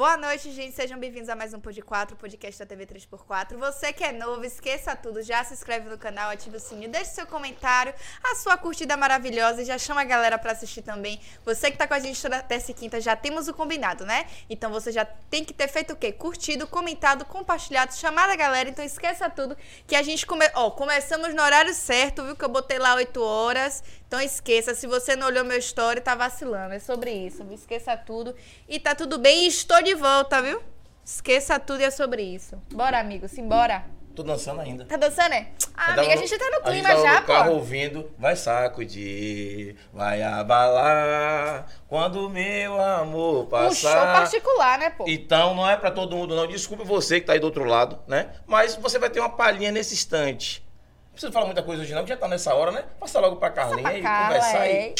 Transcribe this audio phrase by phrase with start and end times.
[0.00, 0.74] Boa noite, gente.
[0.74, 3.58] Sejam bem-vindos a mais um Pod 4, podcast da TV 3x4.
[3.58, 5.22] Você que é novo, esqueça tudo.
[5.22, 7.92] Já se inscreve no canal, ativa o sininho, deixe seu comentário,
[8.24, 11.20] a sua curtida maravilhosa e já chama a galera pra assistir também.
[11.44, 14.26] Você que tá com a gente toda terça e quinta, já temos o combinado, né?
[14.48, 16.10] Então você já tem que ter feito o quê?
[16.12, 18.70] Curtido, comentado, compartilhado, chamado a galera.
[18.70, 19.54] Então esqueça tudo
[19.86, 20.50] que a gente come...
[20.54, 22.34] Ó, começamos no horário certo, viu?
[22.34, 23.84] Que eu botei lá 8 horas.
[24.08, 26.74] Então esqueça, se você não olhou meu story, tá vacilando.
[26.74, 27.46] É sobre isso.
[27.52, 28.34] Esqueça tudo.
[28.66, 29.46] E tá tudo bem.
[29.46, 30.60] Estou de volta, viu?
[31.04, 32.56] Esqueça tudo e é sobre isso.
[32.72, 33.84] Bora, amigo, simbora.
[34.14, 34.84] Tô dançando ainda.
[34.84, 35.46] Tá dançando, é?
[35.74, 37.56] Ah, amiga, a tava gente tá no a gente clima já, no carro pô.
[37.56, 44.12] ouvindo, vai sacudir, vai abalar, quando meu amor Um show passar.
[44.20, 45.04] particular, né, pô?
[45.08, 46.46] Então não é pra todo mundo não.
[46.46, 48.30] Desculpe você que tá aí do outro lado, né?
[48.46, 50.62] Mas você vai ter uma palhinha nesse instante.
[51.06, 52.84] Não precisa falar muita coisa hoje não, que já tá nessa hora, né?
[52.98, 54.72] Passa logo pra Carlinha pra e Carla, conversar é.
[54.72, 54.94] aí.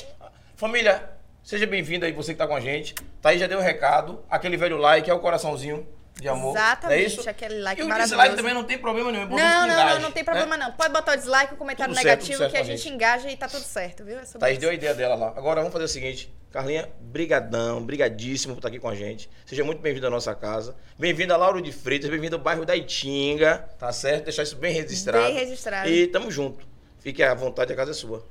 [0.54, 1.10] Família,
[1.42, 2.94] seja bem-vindo aí, você que tá com a gente.
[3.20, 4.22] Tá aí, já deu o recado.
[4.30, 5.86] Aquele velho like é o coraçãozinho
[6.20, 6.54] de amor.
[6.54, 7.30] Exatamente, não é isso?
[7.30, 8.16] aquele like e o maravilhoso.
[8.22, 9.24] dislike também não tem problema nenhum.
[9.24, 10.24] é Não, não, não, não tem né?
[10.24, 10.72] problema não.
[10.72, 12.82] Pode botar o dislike, o comentário Tudo certo, negativo, tudo certo que a a gente
[12.82, 12.94] gente.
[12.94, 14.18] engaja e tá tudo certo, viu?
[14.18, 14.60] É sobre Thaís isso.
[14.60, 15.28] deu a ideia dela lá.
[15.28, 16.32] Agora vamos fazer o seguinte.
[16.50, 19.30] Carlinha, brigadão, brigadíssimo por estar aqui com a gente.
[19.46, 20.76] Seja muito bem-vindo à nossa casa.
[20.98, 24.24] Bem-vinda Lauro de Freitas, bem-vindo ao bairro da Itinga, tá certo?
[24.24, 25.24] Deixar isso bem registrado.
[25.26, 25.88] Bem registrado.
[25.88, 26.66] E tamo junto.
[26.98, 28.22] Fique à vontade, a casa é sua.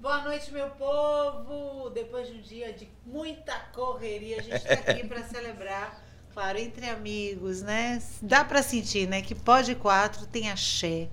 [0.00, 1.90] Boa noite, meu povo!
[1.90, 6.86] Depois de um dia de muita correria, a gente está aqui para celebrar, claro, entre
[6.86, 8.00] amigos, né?
[8.20, 9.22] Dá para sentir, né?
[9.22, 11.08] Que Pode 4 tem axé,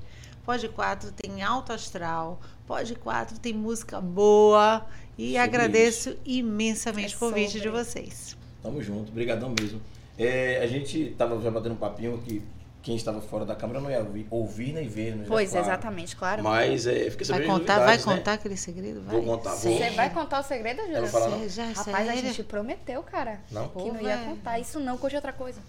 [0.46, 4.86] Pode 4 tem alto astral, Pode 4 tem música boa.
[5.18, 7.70] E Sobre agradeço imensamente É o convite de sobre.
[7.72, 8.38] vocês.
[8.62, 9.80] Tamo junto, brigadão mesmo.
[10.18, 12.42] É, a gente tava já batendo um papinho que
[12.84, 15.16] quem estava fora da câmera não ia ouvir, ouvir nem ver.
[15.16, 15.26] Né?
[15.28, 15.66] Pois, Claro.
[15.66, 16.44] exatamente, claro.
[16.44, 18.16] Mas é, fiquei Vai sabendo de contar, vai novidades, né?
[18.18, 19.02] contar aquele segredo?
[19.02, 19.16] Vai.
[19.16, 19.78] Vou contar, vou.
[19.78, 21.02] Você vai contar o segredo, Júlia?
[21.02, 21.50] Não?
[21.50, 22.22] Já, Rapaz, a sério?
[22.22, 23.40] gente prometeu, cara.
[23.50, 23.70] Não?
[23.70, 24.30] Que não ia velho.
[24.32, 24.60] contar.
[24.60, 25.62] Isso não, conte outra coisa.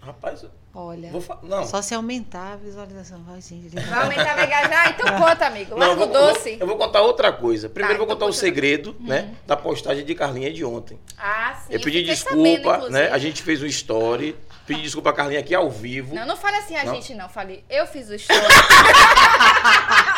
[0.00, 1.10] Rapaz, eu Olha.
[1.42, 1.66] Não.
[1.66, 3.20] só se aumentar a visualização.
[3.24, 3.68] Vai, gente.
[3.70, 4.90] Vai aumentar a já?
[4.90, 5.70] Então conta, amigo.
[5.76, 6.56] Não, eu Larga o vou, eu vou- doce.
[6.60, 7.68] Eu vou contar outra coisa.
[7.68, 10.96] Primeiro Tá, eu vou então contar o segredo, né, da postagem de Carlinha de ontem.
[11.18, 11.72] Ah, sim.
[11.74, 13.08] eu pedi fiquei desculpa, sabendo, né?
[13.10, 14.36] A gente fez um story.
[14.68, 16.14] Pedi desculpa a Carlinha aqui ao vivo.
[16.14, 16.94] Não, não fale assim a Não?
[16.94, 17.26] gente, não.
[17.28, 18.38] Fale, eu fiz o story.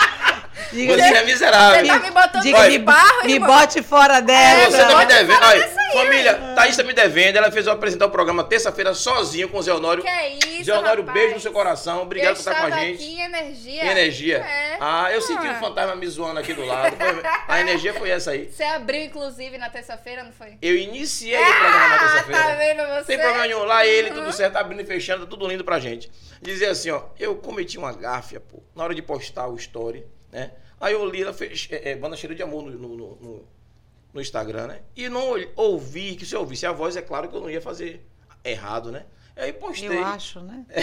[0.73, 1.81] Diga, Você é miserável.
[1.85, 3.49] Você tá me botando diga, de me, barro, me irmão?
[3.59, 4.71] bote fora dessa.
[4.71, 5.43] Você tá me devendo.
[5.45, 7.37] Olha, aí, família, Thaís tá me devendo.
[7.37, 10.03] Ela fez eu apresentar o programa terça-feira sozinho com o Zé Honório.
[10.03, 11.19] Que é isso, Zé Honório, rapaz?
[11.21, 12.03] beijo no seu coração.
[12.03, 13.03] Obrigado eu por estar com a gente.
[13.03, 13.85] aqui energia.
[13.91, 14.37] Energia.
[14.39, 14.77] É.
[14.81, 15.51] Ah, eu senti Ah.
[15.51, 16.97] um fantasma me zoando aqui do lado.
[16.97, 18.49] Foi- A energia foi essa aí.
[18.53, 20.57] Você abriu, inclusive, na terça-feira, não foi?
[20.63, 22.43] Eu iniciei o programa na Ah, terça-feira.
[22.43, 23.05] tá vendo você?
[23.07, 23.65] Tem problema nenhum.
[23.65, 24.33] Lá ele, tudo Uhum.
[24.33, 26.11] certo, abrindo e fechando, tudo lindo pra gente.
[26.41, 30.53] Dizer assim, ó, eu cometi uma gáfia, pô, na hora de postar o story, né?
[30.81, 33.45] Aí eu li, ela fez é, é, Banda Cheira de Amor no, no, no-
[34.15, 34.81] no- Instagram, né?
[34.97, 37.61] E não ouvi, que se eu ouvisse a voz, é claro que eu não ia
[37.61, 38.05] fazer
[38.45, 39.05] errado, né?
[39.37, 39.89] Aí postei.
[39.89, 40.65] Eu acho, né?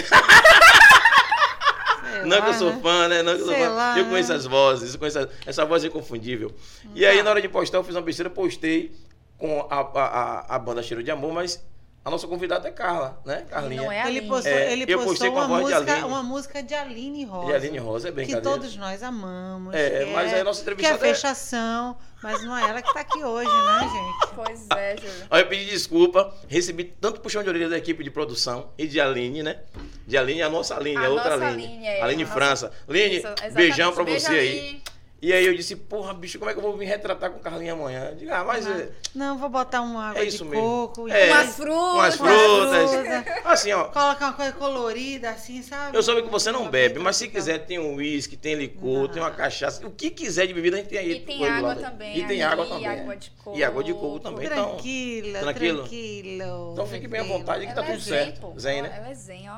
[2.25, 2.79] Não lá, que eu sou né?
[2.81, 3.21] fã, né?
[3.21, 3.69] Não que eu sou fã.
[3.69, 4.35] lá, eu conheço né?
[4.35, 6.53] as vozes, eu conheço essa voz é inconfundível.
[6.95, 8.91] E aí, na hora de postar, eu fiz uma besteira, postei
[9.37, 11.63] com a, a, a, a banda Cheiro de Amor, mas
[12.07, 13.45] a nossa convidada é Carla, né?
[13.49, 13.81] Carlinha.
[13.81, 14.27] Não é a Ele Aline.
[14.29, 16.07] postou, É, ele eu postou postei com a uma, voz de música, Aline.
[16.07, 17.49] uma música de Aline Rosa.
[17.49, 18.49] E a Aline Rosa é Que brincadeira.
[18.49, 19.75] todos nós amamos.
[19.75, 22.81] É, que mas aí a nossa Que é entrevistada é- fechação, mas não é ela
[22.81, 24.27] que tá aqui hoje, né, gente?
[24.37, 25.27] Pois é, Júlia.
[25.29, 29.01] Aí eu pedi desculpa, recebi tanto puxão de orelha da equipe de produção e de
[29.01, 29.59] Aline, né?
[30.05, 31.65] De Aline, a nossa Aline, a, A outra nossa Aline.
[31.65, 32.71] Aline, é, Aline nossa- França.
[32.87, 34.81] Aline, Isso, beijão pra Beijo, você aí.
[35.19, 37.73] E aí eu disse, porra, bicho, como é que eu vou me retratar com Carlinha
[37.73, 38.09] amanhã?
[38.11, 40.63] Eu digo, ah, mas é, Não, vou botar uma água É isso de mesmo.
[40.63, 41.07] coco.
[41.09, 41.27] É.
[41.27, 41.93] e Umas frutas.
[41.95, 42.91] umas frutas.
[42.91, 43.45] frutas.
[43.45, 43.85] Assim, ó.
[43.85, 45.97] Colocar uma coisa colorida, assim, sabe?
[45.97, 49.19] Eu soube que você não bebe, mas se quiser tem um uísque, tem licor, tem
[49.19, 51.11] uma cachaça, o que quiser de bebida a gente tem aí.
[51.13, 52.17] E tem água lado também.
[52.19, 52.85] E tem água também.
[52.87, 53.57] água de coco.
[53.57, 54.45] E água de coco também.
[54.45, 55.39] Então, Tranquilo?
[55.39, 56.69] tranquilo.
[56.73, 58.39] Então fique bem à vontade que tá Ela é tudo zen, certo.
[58.39, 58.53] pô.
[58.59, 58.93] Zen, né?
[58.95, 59.57] Ela é zen, ó.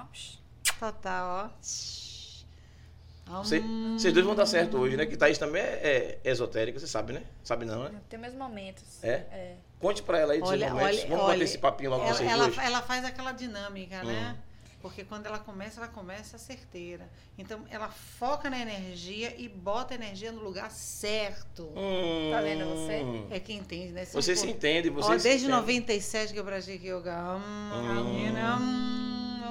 [0.80, 1.50] Total, ó.
[3.44, 3.98] Cê- Hum.
[3.98, 5.06] Vocês dois vão dar certo hoje, né?
[5.06, 7.24] Que Thaís também é, é esotérica, você sabe, né?
[7.44, 7.92] Sabe não, né?
[8.10, 8.84] Tem meus momentos.
[9.04, 9.10] É?
[9.32, 9.56] É.
[9.80, 10.98] Conte pra ela aí dos Olha, seus momentos.
[11.00, 12.58] olha, Vamos olha, bater esse papinho logo com Ela, vocês ela, dois.
[12.58, 14.36] ela faz aquela dinâmica, né?
[14.38, 14.50] Hum.
[14.82, 17.06] Porque quando ela começa, ela começa certeira.
[17.38, 21.64] Então, ela foca na energia e bota a energia no lugar certo.
[21.76, 23.02] Hum, Tá vendo você?
[23.30, 24.06] É quem entende, né?
[24.06, 25.60] São Você se pô- entende, você Ó, se desde entende.
[25.62, 27.14] 97 que eu pratico yoga.
[27.36, 29.09] Hum, Hum.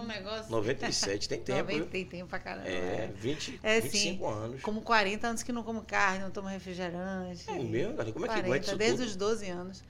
[0.09, 0.51] Negócio.
[0.51, 1.59] 97, tem tempo.
[1.61, 1.87] 90 viu?
[1.87, 2.69] tem tempo pra caramba.
[2.69, 3.13] É, né?
[3.17, 4.63] 20, É, 25 anos.
[4.63, 7.45] Como 40 anos que não como carne, não tomo refrigerante.
[7.49, 8.11] É mesmo, cara?
[8.13, 9.07] Como é que 40, aguenta isso desde tudo?
[9.09, 9.85] os 12 anos.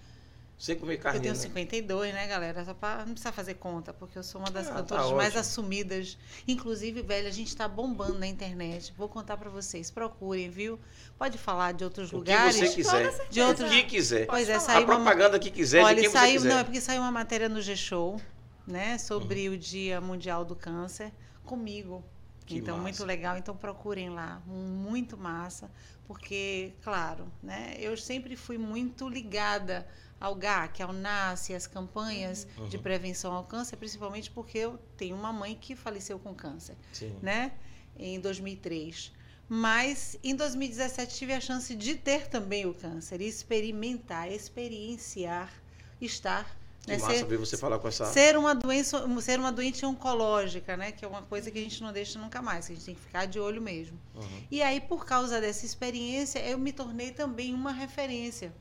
[0.60, 1.40] Sem comer Eu carne, tenho né?
[1.40, 2.64] 52, né, galera?
[2.64, 5.28] Só pra não precisar fazer conta, porque eu sou uma das Ah, tá cantoras mais
[5.28, 5.40] ótimo.
[5.40, 6.18] assumidas.
[6.48, 8.92] Inclusive, velho, a gente tá bombando na internet.
[8.98, 9.88] Vou contar pra vocês.
[9.88, 10.76] Procurem, viu?
[11.16, 12.56] Pode falar de outros O que lugares.
[12.56, 13.28] você quiser.
[13.30, 14.26] De outros- O que quiser.
[14.26, 16.54] Pois é, Pode A saiu uma, propaganda que quiser, Olha, de quem saiu, você não,
[16.54, 16.64] é quiser.
[16.64, 18.20] porque saiu uma matéria no G-Show
[18.68, 21.12] né, sobre o Dia Mundial do Câncer
[21.44, 22.04] comigo.
[22.44, 22.82] Que então, massa.
[22.82, 23.36] muito legal.
[23.36, 24.42] Então, procurem lá.
[24.46, 25.70] Muito massa.
[26.06, 29.86] Porque, claro, né, eu sempre fui muito ligada
[30.20, 32.82] ao GAC, ao NASCE, às campanhas de Uhum.
[32.82, 37.14] prevenção ao câncer, principalmente porque eu tenho uma mãe que faleceu com câncer Sim.
[37.22, 37.52] né?
[37.98, 39.12] Em 2003.
[39.48, 45.52] Mas em 2017 tive a chance de ter também o câncer, e experimentar, experienciar,
[46.00, 46.98] estar, Que né?
[46.98, 48.06] massa ser, ver você falar com essa.
[48.06, 50.92] ser uma doença, ser uma doente oncológica, né?
[50.92, 52.94] Que é uma coisa que a gente não deixa nunca mais, que a gente tem
[52.94, 53.98] que ficar de olho mesmo.
[54.14, 54.42] Uhum.
[54.50, 58.54] E aí, por causa dessa experiência, eu me tornei também uma referência,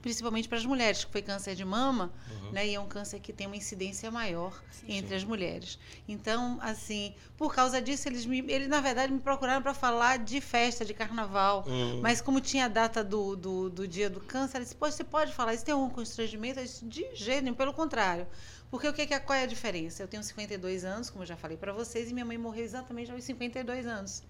[0.00, 2.52] principalmente para as mulheres, que foi câncer de mama, Uhum.
[2.52, 2.66] né?
[2.68, 4.86] E é um câncer que tem uma incidência maior Sim.
[4.88, 5.78] entre as mulheres.
[6.08, 10.40] Então, assim, por causa disso, eles, me, eles na verdade, me procuraram para falar de
[10.40, 11.64] festa, de carnaval.
[11.66, 12.00] Hum.
[12.02, 15.04] Mas como tinha a data do, do, do dia do câncer, eles disse, "Pô, você
[15.04, 15.64] pode falar isso?
[15.64, 16.58] Tem algum constrangimento?
[16.60, 18.26] Eu disse, de jeito nenhum, pelo contrário.
[18.70, 20.02] Porque o que, que é, qual é a diferença?
[20.02, 23.10] Eu tenho 52 anos, como eu já falei para vocês, e minha mãe morreu exatamente
[23.10, 24.22] aos 52 anos.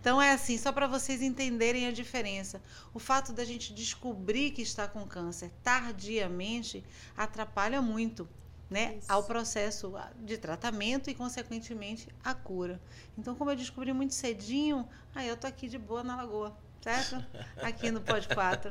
[0.00, 2.62] Então é assim, só para vocês entenderem a diferença.
[2.94, 6.84] O fato da gente descobrir que está com câncer tardiamente
[7.16, 8.28] atrapalha muito,
[8.70, 9.10] né, Isso.
[9.10, 9.92] ao processo
[10.24, 12.80] de tratamento e consequentemente a cura.
[13.16, 16.56] Então, como eu descobri muito cedinho, aí eu tô aqui de boa na lagoa,
[16.88, 17.24] certo?
[17.62, 18.70] Aqui no Pod 4.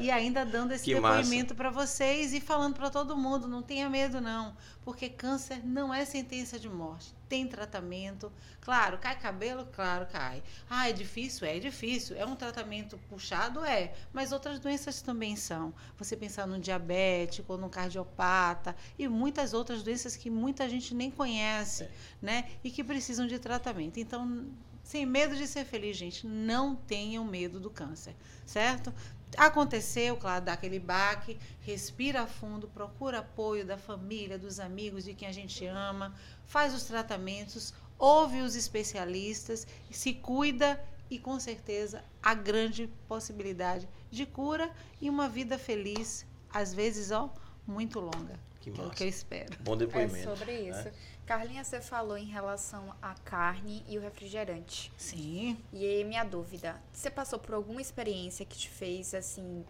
[0.00, 3.90] E ainda dando esse Que depoimento para vocês e falando para todo mundo, não tenha
[3.90, 7.14] medo não, porque câncer não é sentença de morte.
[7.28, 8.32] Tem tratamento.
[8.62, 9.66] Claro, cai cabelo?
[9.72, 10.42] Claro, cai.
[10.68, 11.46] Ah, é difícil?
[11.46, 12.16] É difícil.
[12.16, 13.62] É um tratamento puxado?
[13.64, 13.92] É.
[14.14, 15.74] Mas outras doenças também são.
[15.98, 21.10] Você pensar num diabético, ou num cardiopata e muitas outras doenças que muita gente nem
[21.10, 21.90] conhece, É.
[22.22, 22.48] né?
[22.64, 24.00] E que precisam de tratamento.
[24.00, 24.46] Então,
[24.88, 28.90] sem medo de ser feliz, gente, não tenham medo do câncer, certo?
[29.36, 35.28] Aconteceu, claro, dá aquele baque, respira fundo, procura apoio da família, dos amigos, de quem
[35.28, 36.14] a gente ama,
[36.46, 44.24] faz os tratamentos, ouve os especialistas, se cuida e com certeza a grande possibilidade de
[44.24, 44.70] cura
[45.02, 47.30] e uma vida feliz, às vezes, ó,
[47.66, 48.40] muito longa.
[48.58, 49.54] Que Que é o que eu espero.
[49.60, 50.30] Bom É depoimento.
[50.30, 50.84] sobre isso.
[50.84, 50.92] né?
[51.28, 54.90] Carlinha, você falou em relação à carne e o refrigerante.
[54.96, 55.58] Sim.
[55.70, 59.62] E aí, minha dúvida, você passou por alguma experiência que te fez, assim,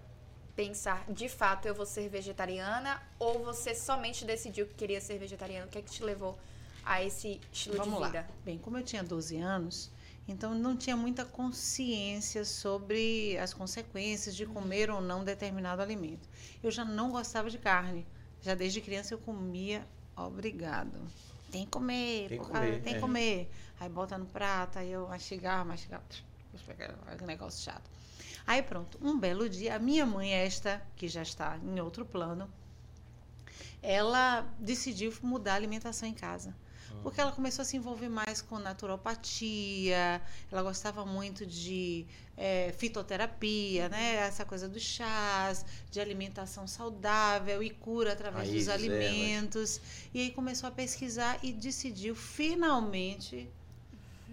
[0.54, 3.02] pensar, de fato, eu vou ser vegetariana?
[3.18, 5.66] Ou você somente decidiu que queria ser vegetariana?
[5.66, 6.38] O que é que te levou
[6.84, 8.06] a esse estilo Vamos de lá.
[8.06, 8.28] vida?
[8.44, 9.90] Bem, como eu tinha 12 anos,
[10.28, 16.28] então não tinha muita consciência sobre as consequências de comer ou não determinado alimento.
[16.62, 18.06] Eu já não gostava de carne.
[18.42, 19.84] Já desde criança eu comia,
[20.16, 21.00] obrigado.
[21.50, 23.00] Tem que comer, Tem que comer, tem que é.
[23.00, 23.50] comer.
[23.80, 26.04] Aí bota no prato, aí eu mastigava, mastigava.
[27.06, 27.88] Aquele negócio chato.
[28.46, 32.50] Aí pronto, um belo dia, a minha mãe, esta, que já está em outro plano,
[33.82, 36.54] ela decidiu mudar a alimentação em casa.
[37.02, 42.06] Porque ela começou a se envolver mais com naturopatia, ela gostava muito de
[42.36, 44.14] eh, fitoterapia, né?
[44.16, 49.80] Essa coisa dos chás, de alimentação saudável e cura através Raízes, dos é, mas- alimentos.
[50.12, 53.48] E aí começou a pesquisar e decidiu finalmente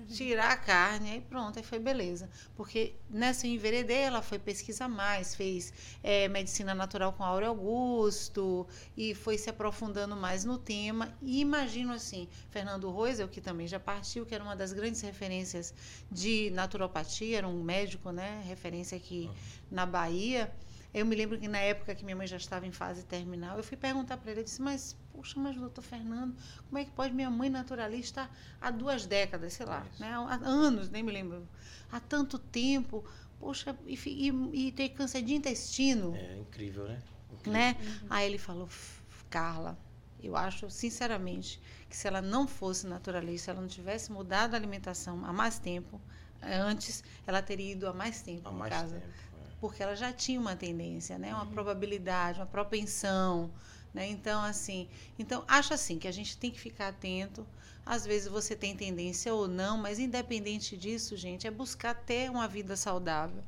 [0.08, 2.30] tirar a carne, aí pronto, aí foi beleza.
[2.56, 5.74] Porque nessa enveredei, ela foi pesquisar mais, fez
[6.04, 11.14] eh, medicina natural com Áureo Augusto e foi se aprofundando mais no tema.
[11.22, 15.74] E imagino assim, Fernando Roisel, que também já partiu, que era uma das grandes referências
[16.12, 19.30] de naturopatia, era um médico, né, referência aqui
[19.72, 20.54] na Bahia.
[20.94, 23.64] Eu me lembro que na época que minha mãe já estava em fase terminal, eu
[23.64, 26.36] fui perguntar para ele, eu disse, mas, poxa, mas doutor Fernando,
[26.68, 28.30] como é que pode minha mãe naturalista
[28.60, 31.48] há duas décadas, sei lá, né, há anos, nem me lembro,
[31.92, 33.04] há tanto tempo,
[33.40, 37.02] poxa, e, e, e ter câncer de intestino, É incrível, né?
[37.32, 37.52] Incrível.
[37.54, 37.78] né?
[38.10, 39.78] Aí ele falou, "F- Carla,
[40.22, 44.58] eu acho sinceramente que se ela não fosse naturalista, se ela não tivesse mudado a
[44.58, 46.02] alimentação há mais tempo,
[46.42, 49.14] eh, antes, ela teria ido há mais tempo Há em mais casa tempo.
[49.38, 49.52] é.
[49.60, 51.34] porque ela já tinha uma tendência, né?
[51.34, 51.42] Uhum.
[51.42, 53.52] Uma probabilidade, uma propensão,
[53.96, 54.06] né?
[54.08, 57.48] Então assim, então acho assim que a gente tem que ficar atento.
[57.86, 62.48] Às vezes você tem tendência ou não, mas independente disso, gente, é buscar ter uma
[62.48, 63.44] vida saudável.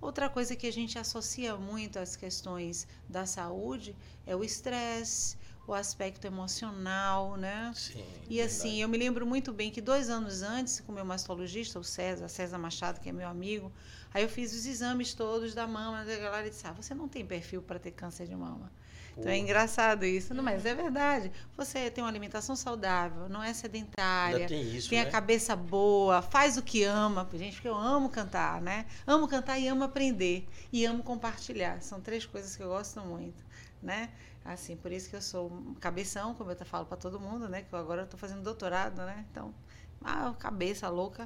[0.00, 3.94] Outra coisa que a gente associa muito às questões da saúde
[4.26, 5.36] é o estresse,
[5.66, 7.72] o aspecto emocional, né?
[7.74, 8.04] Sim.
[8.28, 11.78] E assim, eu me lembro muito bem que dois anos antes, com o meu mastologista,
[11.78, 13.70] o César, César Machado, que é meu amigo,
[14.14, 17.26] Aí eu fiz os exames todos da mama, a galera disse: ah, você não tem
[17.26, 18.70] perfil para ter câncer de mama.
[19.16, 21.30] Então é engraçado isso, não, mas é verdade.
[21.56, 25.10] Você tem uma alimentação saudável, não é sedentária, Ainda tem isso, tem a né?
[25.10, 28.86] cabeça boa, faz o que ama, gente, porque eu amo cantar, né?
[29.06, 31.80] Amo cantar e amo aprender e amo compartilhar.
[31.80, 33.44] São três coisas que eu gosto muito,
[33.82, 34.10] né?
[34.44, 37.62] Assim, por isso que eu sou cabeção, como eu falo para todo mundo, né?
[37.62, 39.24] Que eu agora estou fazendo doutorado, né?
[39.30, 39.54] Então,
[40.02, 41.24] ah, cabeça louca,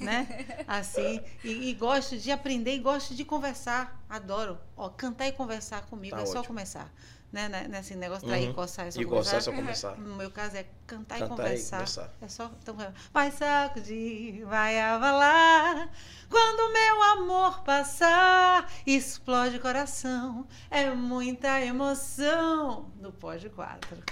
[0.00, 0.26] né?
[0.66, 4.02] Assim, e, e gosto de aprender e gosto de conversar.
[4.08, 4.58] Adoro.
[4.76, 6.46] Ó, cantar e conversar comigo Tá é só ótimo.
[6.54, 6.92] começar.
[7.36, 7.50] Né?
[7.50, 8.54] né, Nesse negócio da Uhum.
[8.54, 9.32] coçar é só E conversar.
[9.32, 9.98] gostar é só começar.
[9.98, 11.76] No meu caso é cantar, Cantar e e conversar.
[11.76, 12.10] conversar.
[12.22, 12.50] É só.
[12.62, 12.74] Então,
[13.12, 15.90] vai sacudir, vai avalar.
[16.30, 20.46] Quando meu amor passar, explode o coração.
[20.70, 22.90] É muita emoção.
[22.98, 23.96] No Pode 4.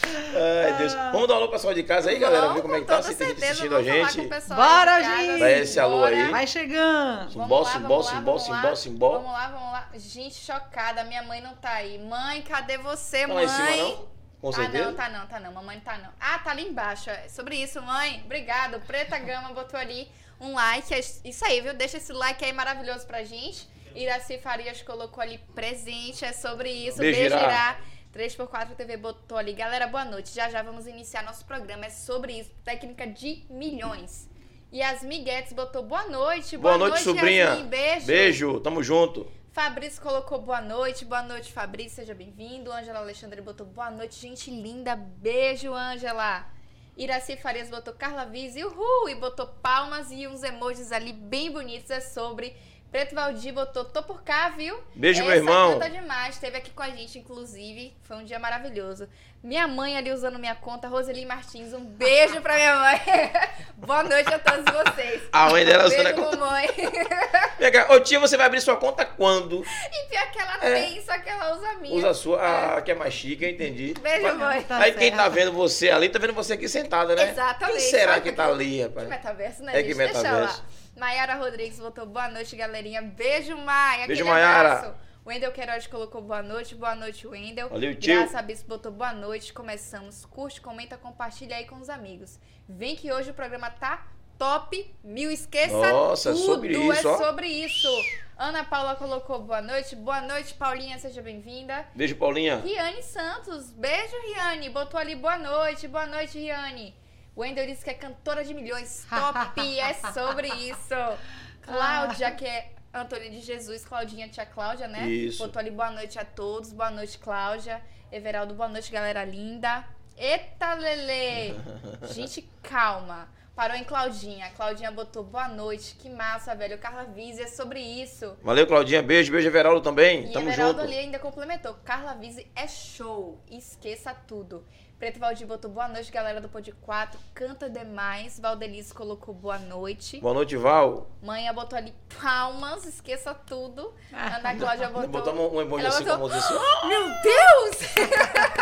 [0.05, 0.93] Ai, Deus.
[0.93, 2.53] Vamos dar um alô pro pessoal de casa aí, galera.
[2.53, 4.27] Ver como é que tá, se tem gente assistindo a gente.
[4.49, 5.39] Bora, gente!
[5.39, 6.29] Dá esse alô aí.
[6.31, 7.31] Vai chegando.
[7.31, 9.09] Simbó, simbó, simbó, simbó, simbó.
[9.19, 9.89] Vamos lá, vamos lá.
[9.95, 11.97] Gente, chocada, minha mãe não tá aí.
[11.99, 13.45] Mãe, cadê você, Tá lá mãe?
[13.45, 14.13] em cima, não?
[14.41, 14.85] Com Ah, certeza.
[14.85, 15.53] não, tá não, tá não.
[15.53, 16.09] Mamãe não tá não.
[16.19, 17.09] Ah, tá ali embaixo.
[17.09, 18.21] É sobre isso, mãe.
[18.25, 18.79] Obrigado.
[18.81, 20.93] Preta Gama botou ali um like.
[20.93, 21.73] É isso aí, viu?
[21.73, 23.71] Deixa esse like aí maravilhoso pra gente.
[23.95, 26.25] Iraci Farias colocou ali presente.
[26.25, 26.97] É sobre isso.
[26.97, 27.43] Beijo, Beijo, Irá.
[27.45, 27.77] Irá.
[28.13, 29.53] 3x4 TV botou ali.
[29.53, 30.33] Galera, boa noite.
[30.33, 31.85] Já já vamos iniciar nosso programa.
[31.85, 32.51] É sobre isso.
[32.63, 34.29] Técnica de milhões.
[34.71, 36.55] Yasmin Guedes botou boa noite.
[36.55, 37.45] Boa noite, sobrinha.
[37.45, 37.67] Yasmin.
[37.67, 38.05] Beijo.
[38.05, 39.25] Beijo, tamo junto.
[39.51, 41.03] Fabrício colocou boa noite.
[41.05, 41.95] Boa noite, Fabrício.
[41.95, 42.71] Seja bem-vindo.
[42.71, 44.95] Ângela Alexandre botou boa noite, gente linda.
[44.95, 46.47] Beijo, Ângela.
[46.95, 51.89] Iraci Farias botou Carla Vise, uhul, e botou palmas e uns emojis ali bem bonitos.
[51.89, 52.55] É sobre.
[52.93, 54.79] Preto Valdir botou, tô por cá, viu?
[54.93, 55.73] Beijo, Essa meu irmão.
[55.79, 56.35] canta demais.
[56.35, 57.91] Esteve aqui com a gente, inclusive.
[58.03, 59.09] Foi um dia maravilhoso.
[59.43, 61.73] Minha mãe ali usando minha conta, Roseli Martins.
[61.73, 63.01] Um beijo pra minha mãe.
[63.77, 65.23] Boa noite a todos vocês.
[65.31, 67.71] A mãe dela usando a beijo, conta.
[67.73, 69.65] cá, Ô tia, você vai abrir sua conta quando?
[69.91, 70.73] E pior que ela É.
[70.75, 71.95] tem, só que ela usa a minha.
[71.95, 72.75] Usa a sua.
[72.77, 73.95] Ah, que é mais chique, eu entendi.
[74.03, 74.61] Beijo, Mas- mãe.
[74.61, 75.33] Tá Aí quem tá certo.
[75.33, 77.31] vendo você ali, tá vendo você aqui sentada, né?
[77.31, 77.79] Exatamente.
[77.79, 79.07] Quem será que tá ali, rapaz?
[79.07, 80.63] Que metaverso, né, É que Deixa metaverso.
[80.95, 83.01] Maiara Rodrigues botou boa noite, galerinha.
[83.01, 84.05] Beijo, Maia.
[84.07, 84.95] Beijo, Maiara.
[85.25, 86.75] Wendel Queiroz colocou boa noite.
[86.75, 87.69] Boa noite, Wendel.
[87.69, 88.15] Valeu, tio.
[88.15, 89.53] Graça Bispo botou boa noite.
[89.53, 90.25] Começamos.
[90.25, 92.39] Curte, comenta, compartilha aí com os amigos.
[92.67, 94.05] Vem que hoje o programa tá
[94.37, 95.31] top mil.
[95.31, 96.45] Esqueça Nossa, é tudo.
[96.45, 97.17] sobre isso, é ó.
[97.17, 97.89] sobre isso.
[98.37, 99.95] Ana Paula colocou boa noite.
[99.95, 100.99] Boa noite, Paulinha.
[100.99, 101.87] Seja bem-vinda.
[101.95, 102.57] Beijo, Paulinha.
[102.57, 106.93] Riane Santos, beijo Riane, botou ali boa noite, boa noite Riane.
[107.35, 110.95] Wendel disse que é cantora de milhões, top, é sobre isso.
[111.63, 115.07] Cláudia, que é Antônia de Jesus, Claudinha, tia Cláudia, né?
[115.07, 115.39] Isso.
[115.39, 117.81] Botou ali boa noite a todos, boa noite Cláudia.
[118.11, 119.83] Everaldo, boa noite galera linda.
[120.15, 121.55] Eita Lele,
[122.13, 123.27] gente calma.
[123.55, 126.77] Parou em Claudinha, Claudinha botou boa noite, que massa, velho.
[126.79, 128.35] Carla Vise, é sobre isso.
[128.41, 129.01] Valeu, Claudinha.
[129.03, 130.25] Beijo, beijo, Everaldo também.
[130.25, 130.91] E Tamo Everaldo junto.
[130.91, 131.75] ali ainda complementou.
[131.85, 133.39] Carla Vise é show.
[133.49, 134.65] Esqueça tudo.
[134.99, 137.19] Preto Valdir botou boa noite, galera do Pod 4.
[137.33, 138.39] Canta demais.
[138.39, 140.19] Valdelice colocou boa noite.
[140.21, 141.09] Boa noite, Val.
[141.21, 142.85] Manha botou ali palmas.
[142.85, 143.93] Esqueça tudo.
[144.13, 145.09] Ana Cláudia botou.
[145.09, 146.53] Botamos um emoji assim botou- mãozinha assim.
[146.87, 147.77] Meu Deus!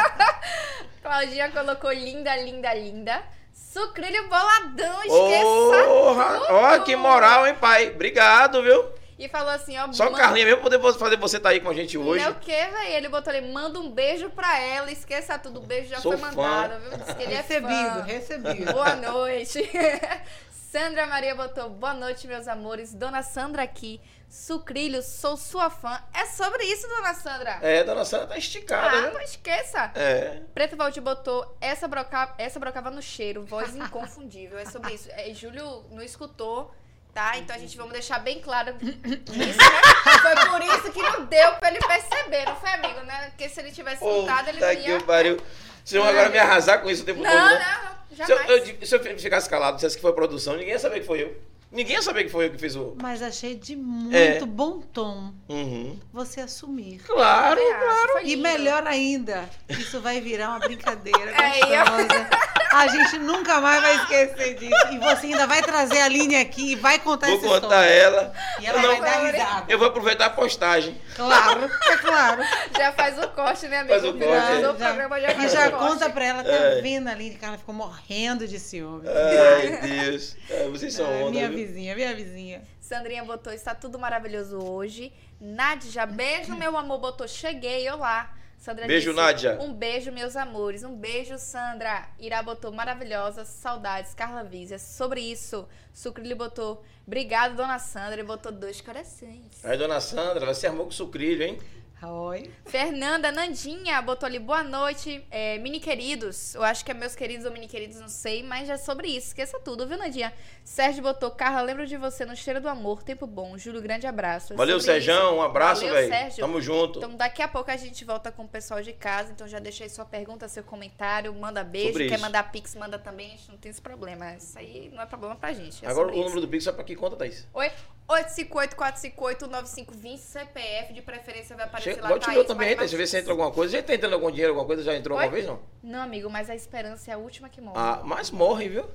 [1.04, 3.22] Claudinha colocou linda, linda, linda.
[3.54, 5.04] Sucrilho boladão.
[5.04, 6.40] Esqueça Porra!
[6.40, 6.46] tudo.
[6.56, 7.92] Ó, que moral, hein, pai?
[7.94, 8.84] Obrigado, viu?
[9.24, 9.92] E falou assim, ó.
[9.94, 12.24] Só "Man- Carlinha mesmo poder fazer você estar aí com a gente hoje.
[12.24, 12.94] Não é o que, velho?
[12.96, 16.22] Ele botou ali, manda um beijo pra ela, esqueça tudo, o beijo já Sou foi
[16.22, 16.36] fã.
[16.36, 16.98] mandado, viu?
[16.98, 18.02] Diz que ele é Recebido, fã.
[18.04, 18.74] recebido.
[18.74, 19.70] Boa noite.
[20.72, 22.94] Sandra Maria botou, boa noite, meus amores.
[22.94, 24.00] Dona Sandra aqui,
[24.30, 26.02] Sucrilhos, sou sua fã.
[26.14, 27.60] É sobre isso, dona Sandra.
[27.62, 29.12] É, dona Sandra tá esticada, ah, né?
[29.14, 29.92] não esqueça.
[29.94, 30.42] É.
[30.54, 32.34] Preto Valdir botou, essa, broca...
[32.38, 34.58] essa brocava no cheiro, voz inconfundível.
[34.58, 35.10] É sobre isso.
[35.12, 36.74] É, Júlio não escutou,
[37.14, 37.38] tá?
[37.38, 39.82] Então a gente vamos deixar bem claro isso, né?
[40.22, 43.30] Foi por isso que não deu pra ele perceber, não foi, amigo, né?
[43.30, 45.00] Porque se ele tivesse escutado, ele Puta não que ia...
[45.02, 45.38] pariu.
[45.84, 47.78] Vocês vão agora me arrasar com isso o tempo Não, todo, não, né?
[47.84, 48.70] não, Se eu, jamais.
[48.82, 51.42] eu- se eu ficasse calado, dissesse que foi produção, ninguém ia saber que foi eu.
[51.72, 52.96] Ninguém ia saber que foi eu que fiz o.
[53.02, 54.46] Mas achei de muito É.
[54.46, 55.98] bom tom Uhum.
[56.12, 57.00] você assumir.
[57.00, 58.12] Claro, acho, claro.
[58.12, 61.92] foi E melhor ainda, isso vai virar uma brincadeira ó.
[61.98, 62.30] gostosa.
[62.74, 64.88] A gente nunca mais vai esquecer disso.
[64.92, 67.90] E você ainda vai trazer a linha aqui e vai contar Vou essa contar história.
[67.90, 68.34] ela.
[68.62, 69.66] E ela não- vai dar risada.
[69.72, 71.00] Eu vou aproveitar a postagem.
[71.16, 72.42] Claro, é claro.
[72.78, 73.94] Já faz o corte, né, amigo?
[73.94, 74.66] Faz o corte.
[74.66, 75.86] o programa, já e faz já o corte.
[75.88, 76.82] conta pra ela, tá É.
[76.82, 79.04] vendo ali que ela ficou morrendo de ciúme.
[79.08, 80.36] Ai, Deus.
[80.50, 81.58] É, vocês são É, onda, minha viu?
[81.58, 82.62] vizinha, minha vizinha.
[82.80, 85.12] Sandrinha botou, está tudo maravilhoso hoje.
[85.40, 88.30] Nádia, beijo, meu amor, botou, cheguei, olá.
[88.62, 89.58] Sandra Beijo, disse, Nádia.
[89.60, 90.84] Um beijo, meus amores.
[90.84, 92.08] Um beijo, Sandra.
[92.20, 93.44] Irá botou maravilhosa.
[93.44, 94.78] Saudades, Carla Vízia.
[94.78, 96.84] Sobre isso, Sucrilho botou.
[97.08, 98.22] Obrigado, dona Sandra.
[98.22, 99.66] E botou dois corações.
[99.66, 101.58] Aí, dona Sandra, vai ser amor com sucrilho, hein?
[102.04, 102.50] Oi.
[102.66, 106.56] Fernanda Nandinha botou ali boa noite, é, mini queridos.
[106.56, 109.28] Eu acho que é meus queridos ou mini queridos, não sei, mas é sobre isso.
[109.28, 110.34] Esqueça tudo, viu, Nandinha?
[110.64, 113.56] Sérgio botou, Carla, lembro de você no cheiro do amor, tempo bom.
[113.56, 114.54] Júlio, grande abraço.
[114.54, 115.14] É Valeu, Sérgio.
[115.36, 116.10] Um abraço, Valeu, velho.
[116.10, 116.40] Sérgio.
[116.40, 116.98] Tamo junto.
[116.98, 119.32] Então, daqui a pouco a gente volta com o pessoal de casa.
[119.32, 121.90] Então, já deixei sua pergunta, seu comentário, manda beijo.
[121.90, 122.24] Sobre Quer isso.
[122.24, 123.28] mandar pix, manda também.
[123.28, 124.34] A gente não tem esse problema.
[124.34, 125.86] Isso aí não é problema pra gente.
[125.86, 126.20] é Agora o isso.
[126.20, 127.48] número do Pix é pra que conta, Thaís?
[127.54, 127.72] Oi,
[128.10, 132.10] 858-458-9520, CPF, de preferência vai aparecer Chega, lá.
[132.10, 132.90] bote o meu também, vai Thaís.
[132.92, 133.78] Deixa eu ver se entra alguma coisa.
[133.78, 134.84] Já tá entrando algum dinheiro, alguma coisa?
[134.84, 135.24] Já entrou Oi?
[135.24, 135.60] alguma vez, não?
[135.84, 137.78] Não, amigo, mas a esperança é a última que morre.
[137.78, 138.86] Ah, mas morre, viu?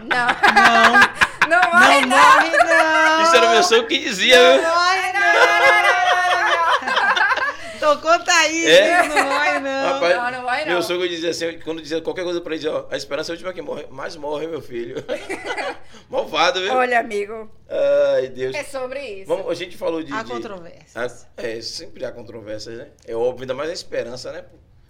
[0.00, 0.26] Não,
[1.48, 2.18] Não, não morre, não não.
[2.34, 3.22] morre, não.
[3.22, 4.62] Isso era o meu sonho que dizia, viu?
[4.62, 5.22] Não morre, não.
[7.82, 9.02] Tocou Thaís, É?
[9.08, 9.92] não morre, não.
[9.92, 10.72] Rapaz, não, não vai, não.
[10.72, 13.32] Meu sogro dizia assim, quando dizia qualquer coisa pra ele, dizia, ó, a esperança é
[13.32, 13.86] a última que morre.
[13.90, 14.96] Mas morre, meu filho.
[16.08, 16.72] Malvado, viu?
[16.74, 18.54] Olha, amigo, Ai, Deus.
[18.54, 19.26] é sobre isso.
[19.28, 20.12] Vamos, a gente falou de...
[20.12, 21.26] Há de- controvérsias.
[21.36, 22.88] Ah, é, sempre há controvérsias, né?
[23.06, 24.44] É óbvio, ainda mais a esperança, né?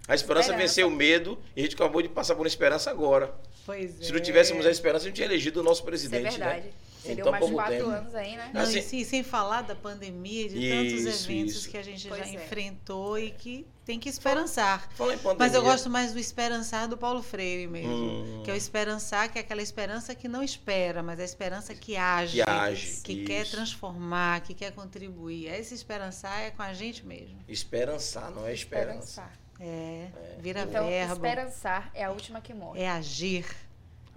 [0.05, 0.53] A esperança, Esperança.
[0.57, 3.33] venceu o medo e a gente acabou de passar por uma esperança agora.
[3.65, 4.03] Pois é.
[4.03, 6.61] Se não tivéssemos a esperança, a gente tinha elegido o nosso Isso é presidente, verdade.
[6.61, 6.71] né?
[7.03, 7.89] Seria Então, mais pouco quatro tempo.
[7.89, 8.49] anos aí, né?
[8.53, 11.69] Não, Assim- e sim, sem falar da pandemia, de tantos Isso, eventos isso.
[11.69, 12.33] que a gente Pois já é.
[12.35, 14.89] enfrentou e que tem que esperançar.
[14.95, 15.35] Fala pandemia.
[15.37, 17.91] Mas eu gosto mais do esperançar do Paulo Freire mesmo.
[17.93, 18.41] Hum.
[18.45, 21.75] Que é o esperançar, que é aquela esperança que não espera, mas é a esperança
[21.75, 22.37] que age.
[22.41, 23.51] Que age, que quer isso.
[23.51, 25.47] transformar, que quer contribuir.
[25.47, 27.37] Esse esperançar é com a gente mesmo.
[27.49, 28.99] Esperançar, não é esperança.
[28.99, 29.39] Esperançar.
[29.59, 30.07] É,
[30.39, 31.13] vira Então, verbo.
[31.13, 32.81] esperançar é a última que morre.
[32.81, 33.45] É agir.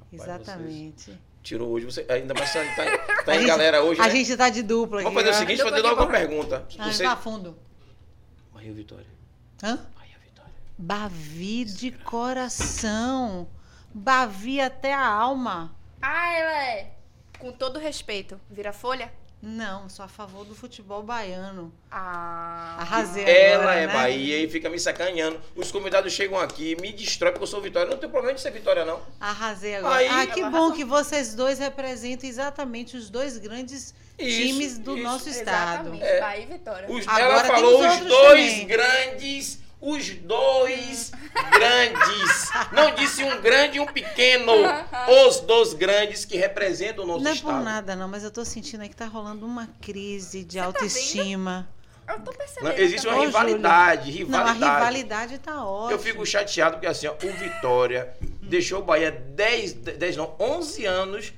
[0.09, 1.19] vocês- Exatamente.
[1.47, 4.11] Tirou hoje, você ainda mais tá, tá, tá A em gente- galera hoje, A né?
[4.11, 5.05] gente tá de dupla aqui.
[5.05, 5.38] Vamos fazer o ó.
[5.38, 6.67] seguinte, fazer logo uma pergunta.
[6.76, 7.05] Ah, Você...
[7.05, 7.57] vá fundo.
[8.53, 9.07] Bahia Vitória?
[9.62, 9.76] Hã?
[9.97, 10.53] Bahia Vitória?
[10.76, 13.47] Bavi de coração.
[13.95, 15.73] Bavi até a alma.
[16.03, 16.91] Ah, ela é.
[17.38, 19.12] Com todo respeito, vira folha?
[19.43, 21.73] Não, sou a favor do futebol baiano.
[21.90, 22.76] Ah.
[22.81, 23.93] Arrasei Ela agora, é né?
[23.93, 25.38] Bahia e fica me sacaneando.
[25.55, 27.88] Os convidados chegam aqui, me destrói porque eu sou Vitória.
[27.88, 29.00] Não tem problema de ser Vitória, não.
[29.21, 29.97] Arrasei agora.
[29.97, 30.73] Aí- ah, que bom arrasou.
[30.73, 35.05] que vocês dois representam exatamente os dois grandes Isso, times do isso.
[35.05, 35.88] nosso estado.
[35.94, 36.20] Exatamente, É.
[36.20, 36.90] Bahia e Vitória.
[36.90, 38.66] Os- Agora ela falou os dois também.
[38.66, 39.59] grandes.
[39.88, 41.12] Os dois
[41.53, 42.51] grandes.
[42.72, 44.53] Não disse um grande e um pequeno.
[45.29, 47.55] Os dois grandes que representam o nosso Não é estado.
[47.55, 50.64] por nada, não, mas eu tô sentindo aí que tá rolando uma crise de tá
[50.64, 51.68] autoestima.
[52.09, 52.68] Eu tô percebendo.
[52.72, 54.75] Não, existe uma Ô, rivalidade, Não, a rivalidade.
[54.75, 55.92] rivalidade tá ótima.
[55.92, 60.85] Eu fico chateado porque assim, ó, o Vitória deixou o Bahia 10, 10 não, 11
[60.85, 61.33] anos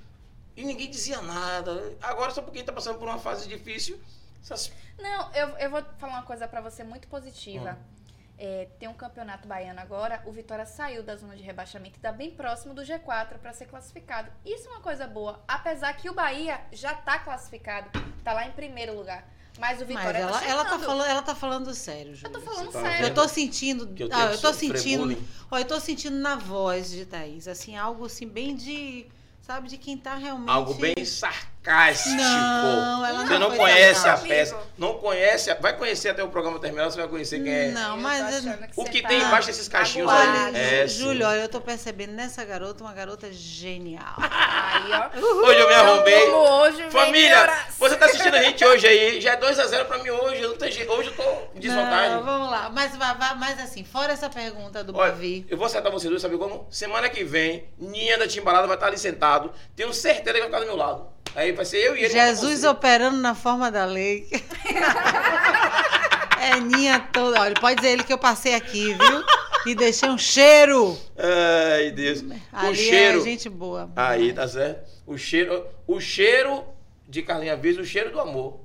[0.57, 1.93] e ninguém dizia nada.
[2.01, 3.99] Agora só porque tá passando por uma fase difícil,
[4.43, 7.79] essas- Não, eu, eu vou falar uma coisa pra você muito positiva.
[7.79, 7.98] Hum.
[8.39, 12.13] É, tem um campeonato baiano agora, o Vitória saiu da zona de rebaixamento e tá
[12.13, 14.31] bem próximo do G4 pra ser classificado.
[14.47, 17.91] Isso é uma coisa boa, apesar que o Bahia já tá classificado,
[18.23, 19.29] tá lá em primeiro lugar.
[19.59, 22.33] Mas o Mas Vitória ela, tá ela, tá falando, ela tá falando sério, Eu Júlia.
[22.33, 23.07] tô falando tá sério.
[23.09, 27.05] Eu tô sentindo, eu ah, eu tô sentindo, ó, eu tô sentindo na voz de
[27.05, 29.07] Thaís, assim, algo assim bem de,
[29.43, 31.58] sabe, de quem tá realmente algo bem sarcástico.
[31.69, 34.57] Não, ela Você não não foi conhece a peça.
[34.79, 37.69] Não conhece, a- vai conhecer até o programa terminar, você vai conhecer quem é.
[37.71, 40.11] Não, mas eu- achando O você que tá tem embaixo desses cachinhos.
[40.11, 40.57] Olha, aí.
[40.57, 40.87] É.
[40.89, 44.15] Júlio, olha, eu tô percebendo nessa garota uma garota genial.
[44.19, 45.19] Aí, ó.
[45.49, 46.29] Hoje eu me arrombei.
[46.29, 50.43] Hoje, Família, você tá assistindo a gente hoje aí, já é 2x0 pra mim hoje.
[50.43, 50.91] eu Não jeito.
[50.93, 51.23] Hoje eu tô
[51.55, 52.11] em desvantagem.
[52.17, 52.71] Não, vamos lá.
[52.71, 52.93] Mas,
[53.39, 55.47] mas assim, fora essa pergunta do Olha, Bavi.
[55.49, 56.67] eu vou acertar vocês dois, sabe como?
[56.71, 59.53] Semana que vem, Ninha da Timbalada vai estar ali sentado.
[59.77, 61.07] Tenho certeza que vai ficar do meu lado.
[61.35, 62.13] Aí vai ser eu e ele.
[62.13, 64.29] Jesus operando na forma da lei.
[66.41, 67.41] é Ninha toda.
[67.41, 69.25] Olha, pode dizer ele que eu passei aqui, viu?
[69.67, 70.99] E deixei um cheiro.
[71.17, 72.25] Ai, Deus.
[72.53, 73.21] Ali o cheiro.
[73.21, 73.91] é gente boa.
[73.97, 74.89] Aí, tá certo?
[75.07, 76.65] O cheiro, o cheiro
[77.09, 78.61] de Carlinha Vez, o cheiro do amor.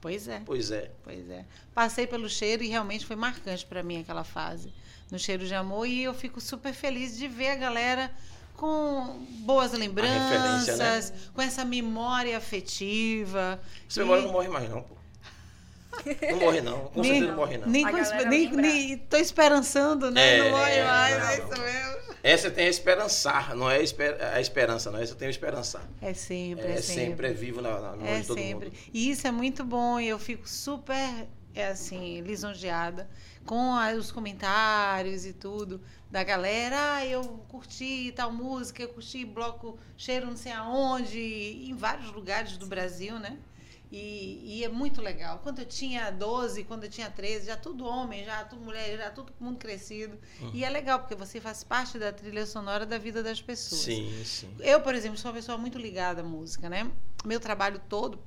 [0.00, 0.90] Pois é, Pois é.
[1.02, 1.44] pois é.
[1.74, 4.72] Passei pelo cheiro e realmente foi marcante pra mim aquela fase.
[5.10, 5.86] No cheiro de amor.
[5.86, 8.10] E eu fico super feliz de ver a galera
[8.58, 13.60] com boas lembranças, referência, com essa memória afetiva.
[13.88, 14.98] Essa E- memória não morre mais, não, pô.
[16.30, 16.78] Não morre, não.
[16.88, 17.68] Com certeza não morre, não.
[17.68, 20.38] Nem, A nem, nem tô esperançando, né?
[20.38, 21.44] É, não morre mais, não, é não.
[21.52, 22.08] isso mesmo.
[22.22, 24.98] Essa tem a esperançar, não é a esper- a esperança, não.
[25.00, 25.82] Essa tem o esperançar.
[26.02, 27.26] É sempre, É, é, sempre, sempre.
[27.28, 28.66] é vivo na, na memória É de todo sempre.
[28.70, 28.76] mundo.
[28.92, 33.08] E isso é muito bom e eu fico super, é assim, lisonjeada
[33.46, 36.76] com a- os comentários e tudo da galera.
[36.94, 42.56] Ah, eu curti tal música, eu curti bloco cheiro não sei aonde, em vários lugares
[42.56, 43.38] do Brasil, né?
[43.90, 45.38] E, e é muito legal.
[45.42, 49.10] Quando eu tinha 12, quando eu tinha 13, já tudo homem, já tudo mulher, já
[49.10, 50.18] todo mundo crescido.
[50.40, 50.50] Uhum.
[50.52, 53.80] E é legal, porque você faz parte da trilha sonora da vida das pessoas.
[53.80, 54.54] Sim, sim.
[54.60, 56.90] Eu, por exemplo, sou uma pessoa muito ligada à música, né?
[57.24, 58.18] Meu trabalho todo,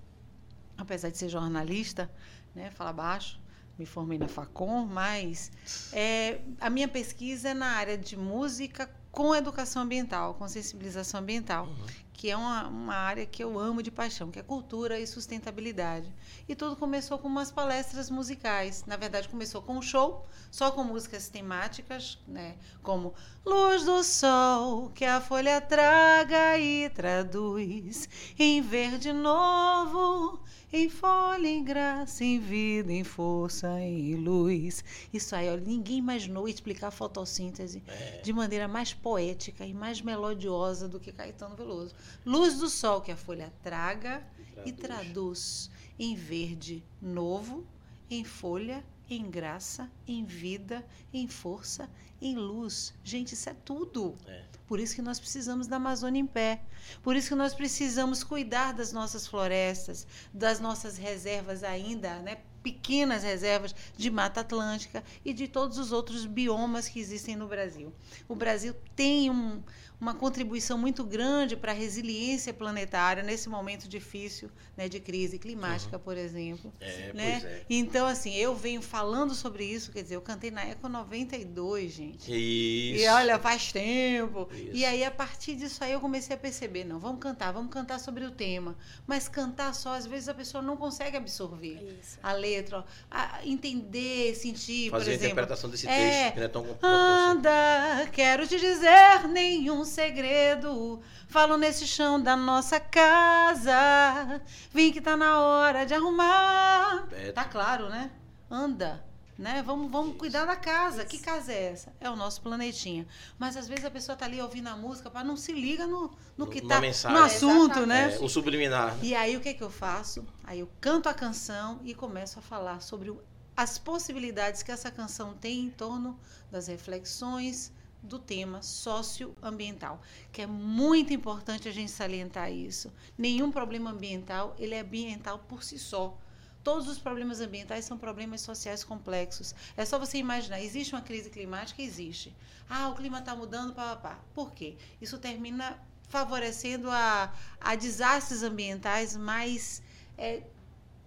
[0.75, 2.11] apesar de ser jornalista,
[2.55, 2.71] né?
[2.71, 3.39] Fala baixo,
[3.81, 5.51] me formei na Facom, mas
[5.91, 11.65] é, a minha pesquisa é na área de música com educação ambiental, com sensibilização ambiental,
[11.65, 11.85] Uhum.
[12.13, 16.13] que é uma, uma área que eu amo de paixão, que é cultura e sustentabilidade.
[16.47, 18.85] E tudo começou com umas palestras musicais.
[18.85, 22.55] Na verdade, começou com um show, só com músicas temáticas, né?
[22.83, 23.13] Como
[23.45, 30.39] Luz do Sol, que a folha traga e traduz em verde novo,
[30.73, 34.83] em folha, em graça, em vida, em força, em luz.
[35.13, 37.83] Isso aí, olha, ninguém imaginou explicar a fotossíntese
[38.23, 41.93] de maneira mais poética e mais melodiosa do que Caetano Veloso.
[42.25, 44.25] Luz do sol que a folha traga
[44.65, 47.65] e traduz em verde novo,
[48.09, 51.89] em folha, em graça, em vida, em força,
[52.21, 52.93] em luz.
[53.03, 54.15] Gente, isso é tudo.
[54.25, 54.50] É.
[54.71, 56.61] Por isso que nós precisamos da Amazônia em pé.
[57.03, 62.37] Por isso que nós precisamos cuidar das nossas florestas, das nossas reservas ainda, né?
[62.63, 67.91] pequenas reservas de Mata Atlântica e de todos os outros biomas que existem no Brasil.
[68.29, 69.61] O Brasil tem um,
[70.01, 75.99] uma contribuição muito grande para a resiliência planetária nesse momento difícil né, de crise climática,
[75.99, 76.73] por exemplo.
[76.81, 77.39] É, né?
[77.39, 77.65] pois é.
[77.69, 82.23] Então, assim, eu venho falando sobre isso, quer dizer, eu cantei na Eco 92, gente.
[82.31, 83.03] Isso.
[83.03, 84.49] E olha, faz tempo.
[84.51, 84.71] Isso.
[84.73, 87.99] E aí, a partir disso aí, eu comecei a perceber, não, vamos cantar, vamos cantar
[87.99, 88.75] sobre o tema.
[89.05, 92.17] Mas cantar só, às vezes, a pessoa não consegue absorver Isso.
[92.23, 95.25] a letra, a entender, sentir, Fazer por a exemplo.
[95.27, 96.31] interpretação desse É.
[96.31, 96.77] texto, que não é tão.
[96.81, 101.01] Anda, quero te dizer nenhum segredo.
[101.27, 104.41] Falo nesse chão da nossa casa.
[104.73, 107.05] Vim que tá na hora de arrumar.
[107.07, 107.33] Beto.
[107.33, 108.09] Tá claro, né?
[108.49, 109.03] Anda.
[109.37, 109.63] Né?
[109.63, 111.03] Vamos, vamos cuidar da casa.
[111.03, 111.93] Que casa é essa?
[111.99, 113.07] É o nosso planetinha.
[113.39, 116.11] Mas às vezes a pessoa tá ali ouvindo a música, para não se liga no,
[116.37, 117.17] no que tá mensagem.
[117.17, 117.87] no assunto, Exatamente.
[117.87, 118.15] né?
[118.15, 118.97] É, o subliminar.
[119.01, 120.25] E aí o que, que eu faço?
[120.43, 123.13] Aí eu canto a canção e começo a falar sobre
[123.57, 126.19] as possibilidades que essa canção tem em torno
[126.51, 127.71] das reflexões
[128.01, 132.91] do tema socioambiental, que é muito importante a gente salientar isso.
[133.17, 136.17] Nenhum problema ambiental, ele é ambiental por si só.
[136.63, 139.55] Todos os problemas ambientais são problemas sociais complexos.
[139.75, 141.81] É só você imaginar, existe uma crise climática?
[141.81, 142.35] Existe.
[142.69, 144.19] Ah, o clima está mudando, pá, pá, pá.
[144.33, 144.75] Por quê?
[145.01, 149.81] Isso termina favorecendo a, a desastres ambientais mais
[150.17, 150.43] é,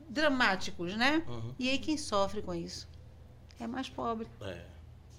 [0.09, 1.23] dramáticos, né?
[1.27, 1.55] Uhum.
[1.59, 2.89] E aí quem sofre com isso?
[3.61, 4.27] É mais pobre.
[4.41, 4.74] É.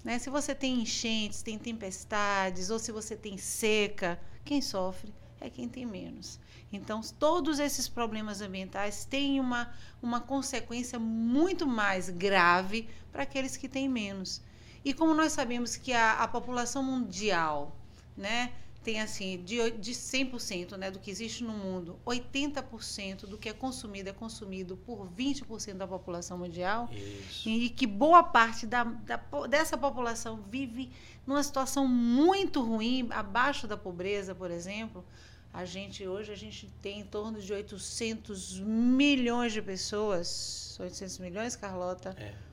[0.06, 0.20] Né?
[0.20, 5.68] Se você tem enchentes, tem tempestades, ou se você tem seca, quem sofre é quem
[5.68, 6.38] tem menos.
[6.72, 13.68] Então, todos esses problemas ambientais têm uma, uma consequência muito mais grave para aqueles que
[13.68, 14.40] têm menos.
[14.84, 17.76] E como nós sabemos que a, a população mundial
[18.16, 18.52] né,
[18.86, 23.52] tem assim, de, de 100% né, do que existe no mundo, 80% do que é
[23.52, 27.48] consumido é consumido por 20% da população mundial, Isso.
[27.48, 29.16] e que boa parte da, da
[29.50, 30.92] dessa população vive
[31.26, 35.04] numa situação muito ruim, abaixo da pobreza, por exemplo.
[35.52, 41.56] A gente hoje a gente tem em torno de 800 milhões de pessoas, 800 milhões,
[41.56, 42.45] Carlota, É.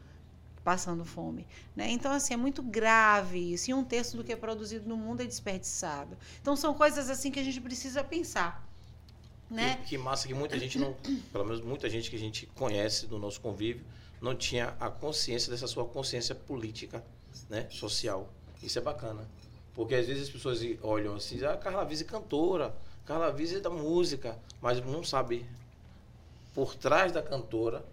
[0.64, 1.46] passando fome,
[1.76, 1.90] né?
[1.90, 3.70] Então assim é muito grave isso.
[3.70, 6.18] E um terço do que é produzido no mundo é desperdiçado.
[6.42, 8.68] Então são coisas assim que a gente precisa pensar,
[9.50, 9.78] né?
[9.78, 10.94] Que, que massa que muita gente não,
[11.32, 13.86] pelo menos muita gente que a gente conhece do nosso convívio,
[14.22, 17.04] não tinha a consciência dessa sua consciência política,
[17.50, 18.32] né, social.
[18.62, 19.28] Isso é bacana.
[19.74, 22.74] Porque às vezes as pessoas olham assim, ah, Carla Vise é cantora,
[23.06, 25.46] Carla Vise é da música, mas não sabe
[26.54, 27.84] por trás da cantora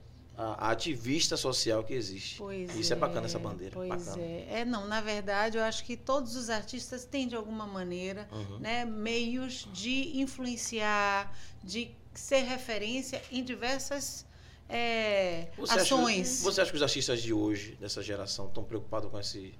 [0.42, 2.36] a, a ativista social que existe.
[2.38, 4.22] Pois Isso é, bacana essa bandeira, Pois bacana.
[4.22, 4.60] é.
[4.60, 8.58] É, não, na verdade, eu acho que todos os artistas têm, de alguma maneira, Uhum.
[8.58, 14.24] né, meios de influenciar, de ser referência em diversas
[14.72, 16.42] é, Você acha, ações.
[16.42, 19.52] você acha que os artistas de hoje, dessa geração, estão preocupados com esse.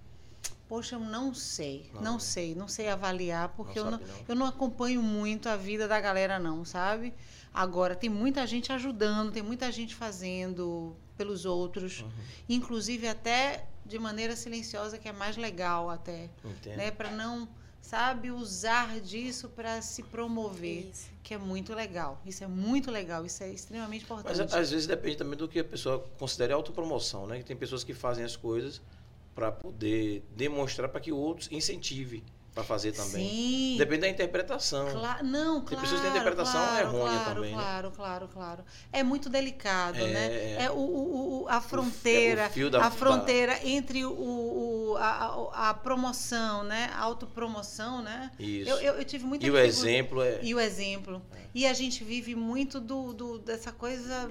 [0.69, 2.19] Poxa, eu não sei, Não, não, né?
[2.21, 4.25] sei, não sei avaliar, porque eu, não, sabe, não.
[4.29, 7.13] eu não acompanho muito a vida da galera, não, sabe?
[7.53, 12.11] Agora, tem muita gente ajudando, tem muita gente fazendo pelos outros, Uhum.
[12.49, 16.31] inclusive até de maneira silenciosa, que é mais legal até.
[16.45, 16.77] Entende?
[16.77, 17.49] né, para não,
[17.83, 21.11] sabe, usar disso para se promover, Isso.
[21.25, 22.21] que é muito legal.
[22.25, 24.55] Isso é muito legal, isso é extremamente Mas importante.
[24.57, 27.39] às vezes depende também do que a pessoa considere autopromoção, né?
[27.39, 28.81] Que tem pessoas que fazem as coisas
[29.35, 32.23] para poder demonstrar para que outros incentive
[32.55, 33.29] pra fazer também.
[33.29, 33.75] Sim.
[33.79, 34.91] Depende da interpretação.
[34.91, 35.81] Cla- não, Tem claro.
[35.83, 37.57] pessoas que têm interpretação claro, errônea claro, também, né?
[37.63, 38.65] Claro, claro, claro.
[38.93, 40.27] É muito delicado, É, né?
[40.27, 40.57] é.
[40.65, 45.71] É o, o- o- a fronteira, o fio da- a fronteira entre o, o- a,
[45.71, 46.91] a- promoção, né?
[46.95, 48.31] A autopromoção, né?
[48.39, 48.69] Isso.
[48.71, 50.41] Eu, eu, eu tive muita e o exemplo é.
[50.43, 51.23] E o exemplo.
[51.55, 54.31] E a gente vive muito do, do- dessa coisa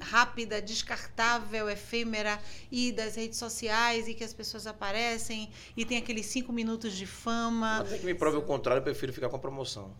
[0.00, 6.26] rápida, descartável, efêmera e das redes sociais e que as pessoas aparecem e tem aqueles
[6.26, 7.78] cinco minutos de fama.
[7.80, 9.94] Até que me prove o contrário, eu prefiro ficar com a promoção.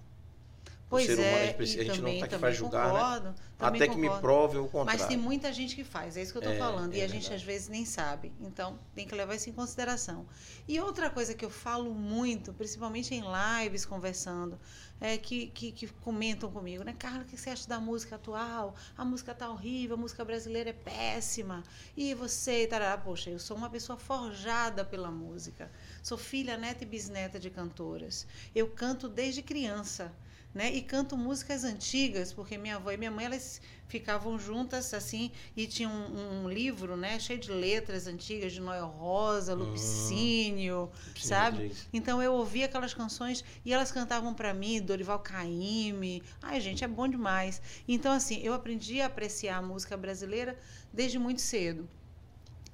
[0.88, 2.40] Pois ser humano, a é, gente precisa- e a gente não também, tá aqui também
[2.42, 3.00] pra julgar, né?
[3.00, 4.22] concordo, também Até que me concordo.
[4.22, 5.00] prove o contrário.
[5.00, 6.94] Mas tem muita gente que faz, é isso que eu estou É, falando.
[6.94, 7.34] E é a gente verdade.
[7.34, 8.30] às vezes nem sabe.
[8.40, 10.24] Então tem que levar isso em consideração.
[10.68, 13.24] E outra coisa que eu falo muito, principalmente em
[13.64, 14.60] lives conversando,
[15.00, 16.94] é que, que, que comentam comigo, né?
[16.98, 18.74] Carla, o que você acha da música atual?
[18.96, 21.62] A música tá horrível, a música brasileira é péssima.
[21.96, 25.70] E você, tarará, poxa, eu sou uma pessoa forjada pela música.
[26.02, 28.26] Sou filha, neta e bisneta de cantoras.
[28.54, 30.12] Eu canto desde criança
[30.56, 30.72] né?
[30.72, 35.66] E canto músicas antigas, porque minha avó e minha mãe elas ficavam juntas assim e
[35.66, 40.90] tinha um, um livro, né, cheio de letras antigas de Noel Rosa, Lupicínio,
[41.20, 41.72] sabe?
[41.92, 46.22] Então eu ouvia aquelas canções e elas cantavam para mim, Dorival Caymmi.
[46.40, 47.60] Ai, gente, é bom demais.
[47.86, 50.58] Então assim, eu aprendi a apreciar a música brasileira
[50.90, 51.86] desde muito cedo.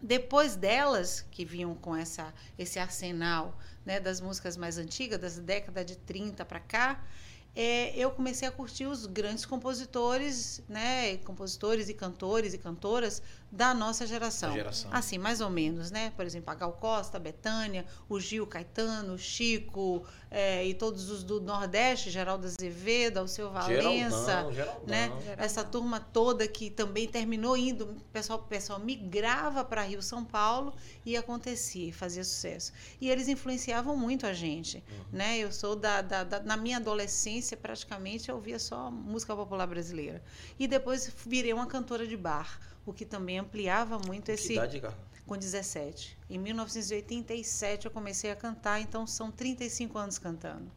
[0.01, 5.85] Depois delas, que vinham com essa, esse arsenal né, das músicas mais antigas, das décadas
[5.85, 7.05] de 30 para cá,
[7.55, 13.75] é, eu comecei a curtir os grandes compositores, né, compositores e cantores e cantoras da
[13.75, 14.55] nossa geração.
[14.55, 14.91] Geração.
[14.95, 16.11] Assim, mais ou menos, né?
[16.17, 21.11] Por exemplo, a Gal Costa, a Betânia, o Gil Caetano, o Chico é, e todos
[21.11, 24.87] os do Nordeste, Geraldo Azevedo, Alceu Valença, Geraldão, Geraldão.
[24.87, 25.09] né?
[25.21, 25.45] Geraldão.
[25.45, 30.73] Essa turma toda que também terminou indo, o pessoal, pessoal migrava para Rio São Paulo
[31.05, 32.73] e acontecia, e fazia sucesso.
[32.99, 35.05] E eles influenciavam muito a gente, Uhum.
[35.12, 35.37] né?
[35.38, 40.22] Eu sou da, da, da- na minha adolescência praticamente eu ouvia só música popular brasileira
[40.59, 44.83] e depois virei uma cantora de bar, o que também ampliava muito Que esse idade,
[45.26, 46.18] com 17.
[46.31, 50.70] Em 1987 eu comecei a cantar, então são 35 anos cantando.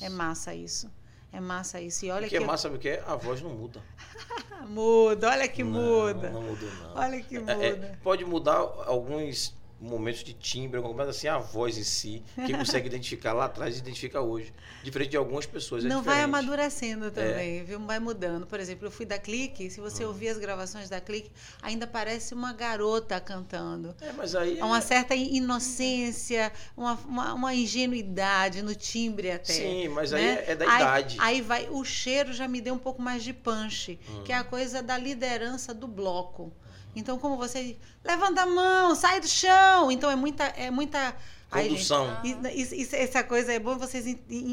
[0.00, 0.90] É massa isso.
[1.32, 2.04] É massa isso.
[2.06, 3.02] E olha o que é massa, que é?
[3.06, 3.82] A voz não muda.
[4.68, 6.30] Muda, olha que Não, muda.
[6.30, 6.94] Não mudou, não.
[6.96, 7.52] Olha que É, muda.
[7.66, 12.86] é, pode mudar alguns momentos de timbre, mas assim, a voz em si, quem consegue
[12.88, 14.52] identificar lá atrás, identifica hoje.
[14.82, 15.84] Diferente de algumas pessoas.
[15.84, 17.78] É Não vai amadurecendo também, viu?
[17.80, 18.46] Vai mudando.
[18.46, 19.84] Por exemplo, eu fui da Clique, se Hum.
[19.84, 21.30] você ouvir as gravações da Clique,
[21.62, 23.94] ainda parece uma garota cantando.
[24.00, 24.58] É, mas aí.
[24.60, 29.52] Há uma certa inocência, uma, uma, uma ingenuidade no timbre até.
[29.52, 30.44] Sim, mas aí né?
[30.46, 31.16] é, é da aí, idade.
[31.20, 34.22] Aí vai, o cheiro já me deu um pouco mais de punch, Hum.
[34.24, 36.52] que é a coisa da liderança do bloco.
[36.94, 41.14] Então, como você levanta a mão, sai do chão, então é muita, é muita
[41.50, 42.08] Ai, Condução.
[42.52, 44.04] isso- isso- essa coisa é bom vocês,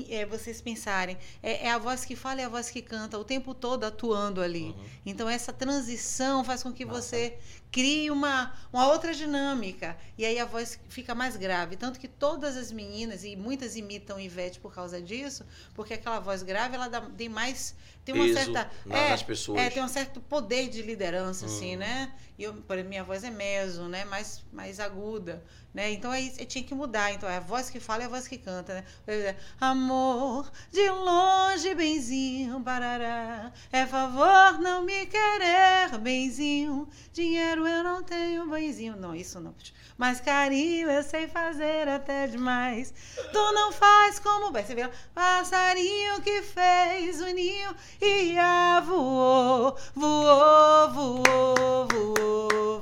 [0.07, 1.17] é, vocês pensarem.
[1.41, 4.39] É, é a voz que fala e a voz que canta, o tempo todo atuando
[4.39, 4.65] ali.
[4.77, 4.85] Uhum.
[5.03, 7.01] Então, essa transição faz com que Massa.
[7.01, 7.39] você
[7.71, 9.97] crie uma, uma outra dinâmica.
[10.15, 11.75] E aí a voz fica mais grave.
[11.75, 16.43] Tanto que todas as meninas, e muitas imitam Ivete por causa disso, porque aquela voz
[16.43, 17.73] grave, ela dá- tem mais.
[18.03, 18.71] Tem uma certa.
[18.85, 19.59] na- é, nas pessoas.
[19.59, 21.79] é, tem um certo poder de liderança, assim, Hum.
[21.79, 22.11] né?
[22.37, 24.03] E eu, por exemplo, minha voz é meso, né?
[24.05, 25.91] Mais, mais aguda, né?
[25.91, 27.13] Então aí eu tinha que mudar.
[27.13, 28.83] Então é a voz que fala e a voz que canta, né?
[29.07, 33.51] Exemplo, Amor, de longe, benzinho, barará.
[33.71, 36.89] É favor não me querer, benzinho.
[37.13, 38.95] Dinheiro eu não tenho, benzinho.
[38.95, 39.53] Não, isso não.
[40.01, 42.91] Mas carinho eu sei fazer até demais.
[43.31, 44.63] Tu não faz como vai.
[44.63, 47.69] Você vê passarinho que fez o ninho
[48.01, 52.81] e a voou, voou, voou, voou,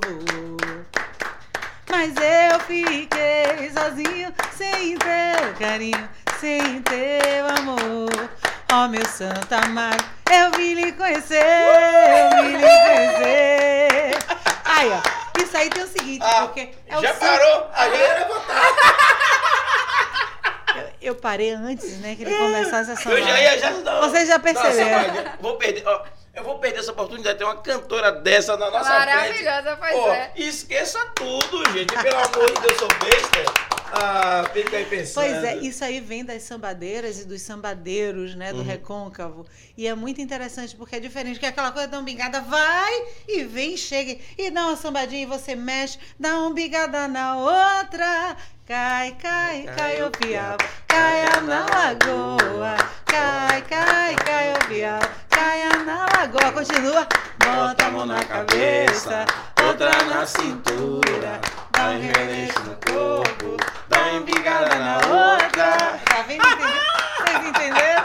[1.90, 6.08] Mas eu fiquei sozinho, sem teu carinho,
[6.40, 8.30] sem teu amor.
[8.72, 10.02] Ó meu santo amado,
[10.32, 14.18] eu vim lhe conhecer, eu vim lhe conhecer.
[14.64, 15.19] Aí, ó.
[15.42, 17.70] Isso aí tem o seguinte, Ah, porque é o já santo- parou?
[17.74, 18.60] A galera botar.
[20.76, 24.28] Eu, eu parei antes, né, que ele começasse essa Eu já ia já dar- Vocês
[24.28, 25.04] já perceberam.
[25.04, 25.38] palhinha.
[25.40, 26.02] Vou perder, ó,
[26.34, 29.14] eu vou perder essa oportunidade de ter uma cantora dessa na nossa frente.
[29.16, 30.30] Maravilhosa, pois Ó, é.
[30.36, 31.92] Esqueça tudo, gente.
[31.96, 33.79] Pelo amor de Deus, eu sou besta.
[33.92, 35.14] Ah, fica aí pensando.
[35.24, 38.64] Pois é, isso aí vem das sambadeiras e dos sambadeiros, né, do Uhum.
[38.64, 39.46] recôncavo.
[39.76, 42.92] E é muito interessante porque é diferente, que aquela coisa da umbigada vai
[43.28, 48.36] e vem, chega e dá uma sambadinha e você mexe, dá uma umbigada na outra.
[48.66, 52.76] Cai, cai, cai o piau, caia na lagoa.
[53.04, 56.52] Cai, cai, cai o piau, caia na lagoa.
[56.52, 57.08] Continua.
[57.44, 59.24] Bota a mão na cabeça,
[59.66, 61.40] outra na cintura.
[61.80, 63.56] Dá um remeleixo no corpo,
[63.88, 65.98] dá uma embigada na outra.
[66.04, 66.42] Tá vendo?
[66.44, 68.02] Vocês entenderam?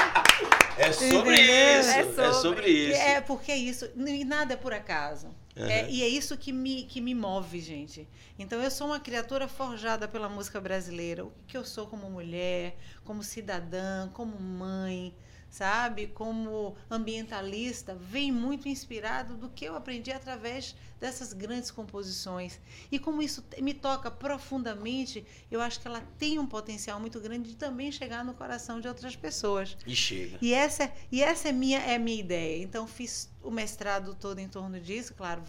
[0.77, 2.33] É sobre isso, É é sobre.
[2.33, 3.01] sobre isso.
[3.01, 3.89] É, porque é isso.
[3.97, 5.27] E nada é por acaso.
[5.57, 5.65] Uhum.
[5.65, 8.07] É, e é isso que me, que me move, gente.
[8.37, 11.25] Então, eu sou uma criatura forjada pela música brasileira.
[11.25, 15.13] O que eu sou como mulher, como cidadã, como mãe,
[15.55, 16.07] sabe?
[16.07, 22.59] Como ambientalista, vem muito inspirado do que eu aprendi através dessas grandes composições.
[22.91, 27.51] E como isso me toca profundamente, eu acho que ela tem um potencial muito grande
[27.51, 29.77] de também chegar no coração de outras pessoas.
[29.87, 30.37] E chega.
[30.41, 32.61] E essa, e essa é, minha, é a minha ideia.
[32.61, 35.41] Então, fiz o mestrado todo em torno disso, claro.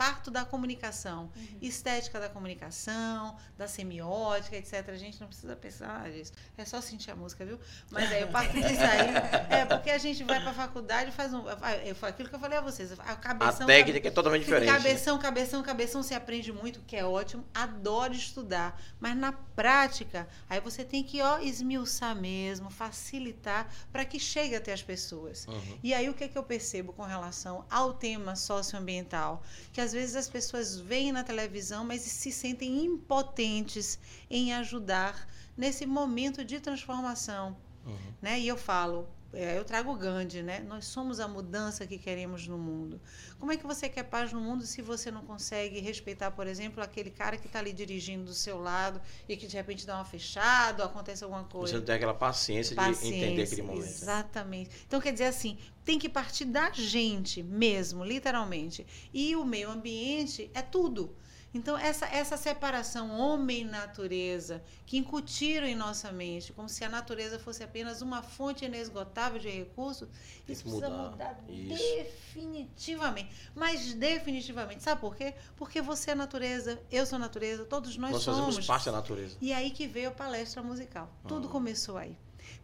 [0.00, 4.88] Parto da comunicação, estética da comunicação, da semiótica, etc.
[4.88, 6.32] A gente não precisa pensar nisso.
[6.56, 7.60] É só sentir a música, viu?
[7.90, 9.58] Mas aí eu parto disso aí.
[9.60, 11.44] É porque a gente vai para a faculdade e faz um.
[11.46, 12.98] aquilo que eu falei a vocês.
[12.98, 14.72] A, A cabeção, técnica é totalmente diferente.
[14.72, 17.44] Cabeção, cabeção, cabeção, você aprende muito, que é ótimo.
[17.52, 18.80] Adoro estudar.
[18.98, 24.72] Mas na prática, aí você tem que ó, esmiuçar mesmo, facilitar para que chegue até
[24.72, 25.46] as pessoas.
[25.46, 25.78] Uhum.
[25.82, 29.42] E aí o que, é que eu percebo com relação ao tema socioambiental?
[29.74, 33.98] Que às vezes as pessoas veem na televisão, mas se sentem impotentes
[34.30, 37.96] em ajudar nesse momento de transformação Uhum.
[38.20, 38.38] né?
[38.38, 40.60] E eu falo, eu trago o Gandhi, né?
[40.60, 43.00] Nós somos a mudança que queremos no mundo.
[43.38, 46.82] Como é que você quer paz no mundo se você não consegue respeitar, por exemplo,
[46.82, 50.04] aquele cara que está ali dirigindo do seu lado e que de repente dá uma
[50.04, 51.68] fechada, ou acontece alguma coisa?
[51.74, 53.82] Você não tem aquela paciência, de entender aquele momento.
[53.82, 53.88] né?
[53.88, 54.70] Exatamente.
[54.86, 58.86] Então, quer dizer assim, tem que partir da gente mesmo, literalmente.
[59.14, 61.14] E o meio ambiente é tudo.
[61.52, 67.62] Então, essa, essa separação homem-natureza que incutiram em nossa mente, como se a natureza fosse
[67.64, 70.08] apenas uma fonte inesgotável de recursos,
[70.46, 71.10] Tem isso precisa mudar.
[71.10, 71.96] mudar Isso.
[71.96, 73.30] definitivamente.
[73.54, 74.82] Mas definitivamente.
[74.82, 75.34] Sabe por quê?
[75.56, 78.40] Porque você é natureza, eu sou natureza, todos nós, Nós somos.
[78.46, 79.36] fazemos parte da natureza.
[79.40, 81.10] E aí que veio a palestra musical.
[81.26, 81.50] Tudo Ah.
[81.50, 82.16] começou aí.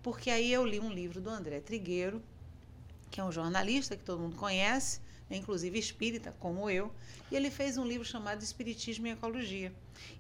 [0.03, 2.23] Porque aí eu li um livro do André Trigueiro,
[3.11, 6.93] que é um jornalista que todo mundo conhece, né, inclusive espírita, como eu,
[7.31, 9.73] e ele fez um livro chamado Espiritismo e Ecologia.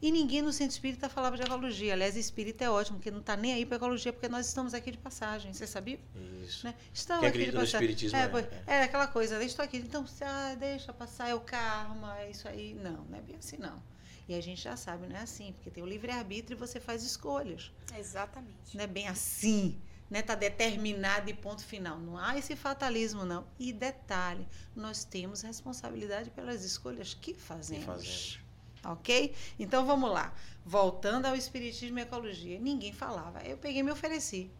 [0.02, 1.92] E ninguém no centro espírita falava de ecologia.
[1.92, 4.90] Aliás, espírita é ótimo, porque não está nem aí para ecologia, porque nós estamos aqui
[4.90, 5.52] de passagem.
[5.52, 6.00] Você sabia?
[6.44, 6.66] Isso.
[6.66, 6.74] Né?
[6.92, 7.86] Estamos Quem aqui de acredita no passagem.
[7.90, 8.62] espiritismo É, é- pois- é.
[8.78, 9.44] é aquela coisa, né?
[9.44, 12.74] estou aqui, então ah, deixa passar, é o karma, é isso aí.
[12.74, 13.80] Não, não é bem assim, não.
[14.28, 17.04] E a gente já sabe, não é assim, porque tem o livre-arbítrio e você faz
[17.04, 17.70] escolhas.
[17.96, 18.74] Exatamente.
[18.76, 19.78] Não é bem assim,
[20.10, 20.22] né?
[20.22, 21.98] Tá determinado e ponto final.
[21.98, 23.46] Não há esse fatalismo, não.
[23.58, 27.84] E detalhe, nós temos responsabilidade pelas escolhas que fazemos.
[27.84, 28.40] fazemos.
[28.84, 29.34] Ok?
[29.58, 30.32] Então vamos lá.
[30.64, 32.58] Voltando ao espiritismo e ecologia.
[32.58, 33.40] Ninguém falava.
[33.40, 34.50] Eu peguei e me ofereci.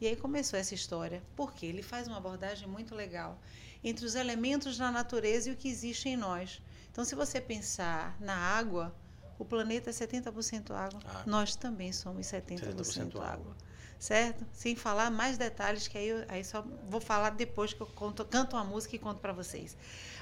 [0.00, 1.22] E aí começou essa história.
[1.36, 3.40] Porque ele faz uma abordagem muito legal
[3.82, 6.60] entre os elementos da natureza e o que existe em nós.
[6.90, 8.94] Então, se você pensar na água,
[9.38, 11.00] o planeta é 70% água.
[11.04, 11.22] Água.
[11.26, 13.26] Nós também somos 70%, 70% água.
[13.26, 13.56] água.
[13.98, 14.44] Certo?
[14.52, 18.24] Sem falar mais detalhes, que aí, eu, aí só vou falar depois que eu conto,
[18.24, 19.76] canto uma música e conto para vocês.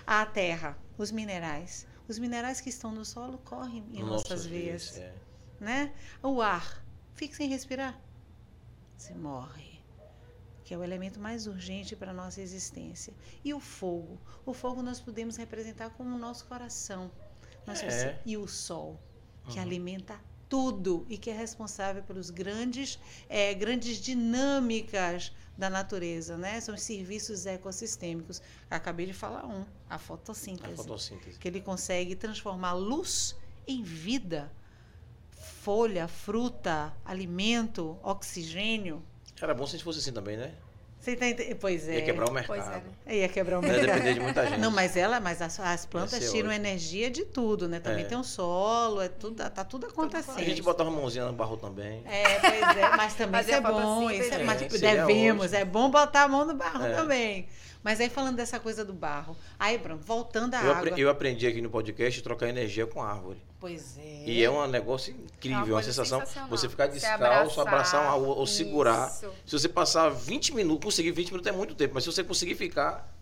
[0.07, 1.87] A terra, os minerais.
[2.09, 5.15] Os minerais que estão no solo correm em nossas, veias é.
[5.59, 5.93] né?
[6.23, 7.99] O ar, fique sem respirar,
[8.97, 9.81] você morre,
[10.65, 13.13] que é o elemento mais urgente para a nossa existência.
[13.45, 17.11] E o fogo, o fogo nós podemos representar como o nosso coração.
[17.67, 18.21] É.
[18.27, 19.01] E o sol,
[19.49, 19.65] que Uhum.
[19.65, 20.21] alimenta
[20.53, 26.61] tudo e que é responsável pelos grandes, eh, grandes dinâmicas da natureza, né?
[26.61, 28.43] São os serviços ecossistêmicos.
[28.71, 31.39] Acabei de falar um, a A fotossíntese fotossíntese.
[31.39, 33.35] que ele consegue transformar luz
[33.67, 34.53] em vida.
[35.31, 39.03] Folha, fruta, alimento, oxigênio.
[39.41, 40.55] Era bom se a gente fosse assim também, né?
[41.03, 41.97] Você tá ente- Pois é.
[41.97, 42.85] Ia quebrar o é, mercado.
[43.07, 43.17] né?
[43.17, 43.87] Ia quebrar o Ia mercado.
[43.97, 44.61] depender de muita gente.
[44.61, 46.53] Não, mas ela, mas as, as plantas tiram ótimo.
[46.53, 47.81] energia de tudo, né?
[47.81, 48.07] Também É.
[48.07, 50.39] tem um solo, é tudo, tá tudo acontecendo.
[50.39, 52.05] A gente botar uma mãozinha no barro também.
[52.07, 53.81] É, pois é, mas também Fazer isso é bom.
[54.01, 54.29] fotossíntese.
[54.29, 55.59] Isso é, mas, É, tipo, devemos, ótimo.
[55.59, 56.95] é bom botar a mão no barro É.
[56.95, 57.49] também.
[57.83, 59.37] Mas aí falando dessa coisa do barro.
[59.59, 60.89] Aí, pronto, voltando à Eu, água.
[60.91, 63.43] apre- eu aprendi aqui no podcast trocar energia com árvore.
[63.59, 64.25] Pois é.
[64.25, 66.23] E é um negócio É uma incrível, uma, coisa sensação.
[66.49, 68.55] Você ficar descalço, abraçar, uma, ou, ou Isso.
[68.55, 69.09] segurar.
[69.11, 72.55] Se você passar 20 minutos, conseguir 20 minutos é muito tempo, mas se você conseguir
[72.55, 73.13] ficar,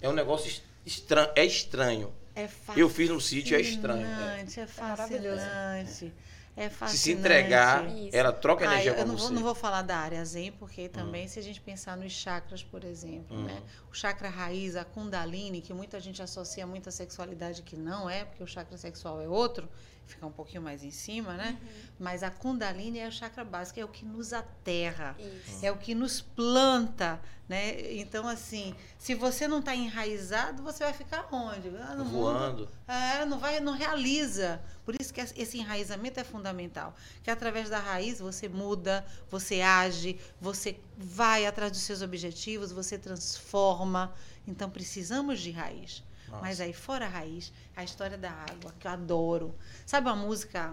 [0.00, 1.30] é um negócio es- estranho.
[1.36, 2.12] É estranho.
[2.34, 4.44] É Eu fiz no sítio, é estranho, é.
[4.44, 5.40] fascinante, É maravilhoso.
[5.40, 6.04] fascinante.
[6.06, 6.98] É Se fascinante.
[6.98, 8.14] se entregar, Isso.
[8.16, 9.22] ela troca Ah, energia eu com não você.
[9.24, 12.62] vou, não vou falar da área Zen, porque também, se a gente pensar nos chakras,
[12.62, 13.44] por exemplo, Hum.
[13.44, 13.62] né?
[13.90, 18.24] o chakra raiz, a Kundalini, que muita gente associa muito à sexualidade, que não é,
[18.24, 19.68] porque o chakra sexual é outro,
[20.06, 21.56] fica um pouquinho mais em cima, né?
[21.98, 25.64] Mas a Kundalini é o chakra básico, é o que nos aterra, Isso.
[25.64, 27.92] é o que nos planta, né?
[27.94, 31.68] Então, assim, se você não está enraizado, você vai ficar onde?
[31.76, 32.68] Ah, no mundo- Voando.
[32.88, 34.60] é, não vai, não realiza.
[34.84, 36.92] Por isso que esse enraizamento é fundamental.
[37.22, 42.98] Que através da raiz você muda, você age, você vai atrás dos seus objetivos, você
[42.98, 44.12] transforma.
[44.46, 46.02] Então precisamos de raiz.
[46.30, 46.42] Nossa.
[46.42, 49.54] Mas aí fora a raiz, a história da água, que eu adoro.
[49.84, 50.72] Sabe uma música?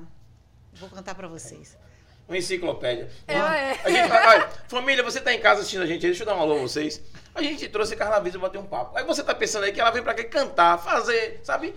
[0.73, 1.77] Vou cantar para vocês.
[2.27, 3.09] Uma enciclopédia.
[3.27, 3.71] É, é.
[3.83, 6.35] A gente- olha, família, você tá em casa assistindo a gente, aí, deixa eu dar
[6.35, 7.01] um alô a vocês.
[7.33, 8.97] A gente trouxe a Carla Visa pra bater um papo.
[8.97, 11.73] Aí você tá pensando aí que ela vem pra cá cantar, fazer, sabe?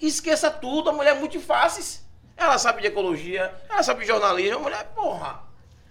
[0.00, 2.02] Esqueça tudo, a mulher é muito fácil.
[2.36, 5.42] Ela sabe de ecologia, ela sabe de jornalismo, a mulher, porra.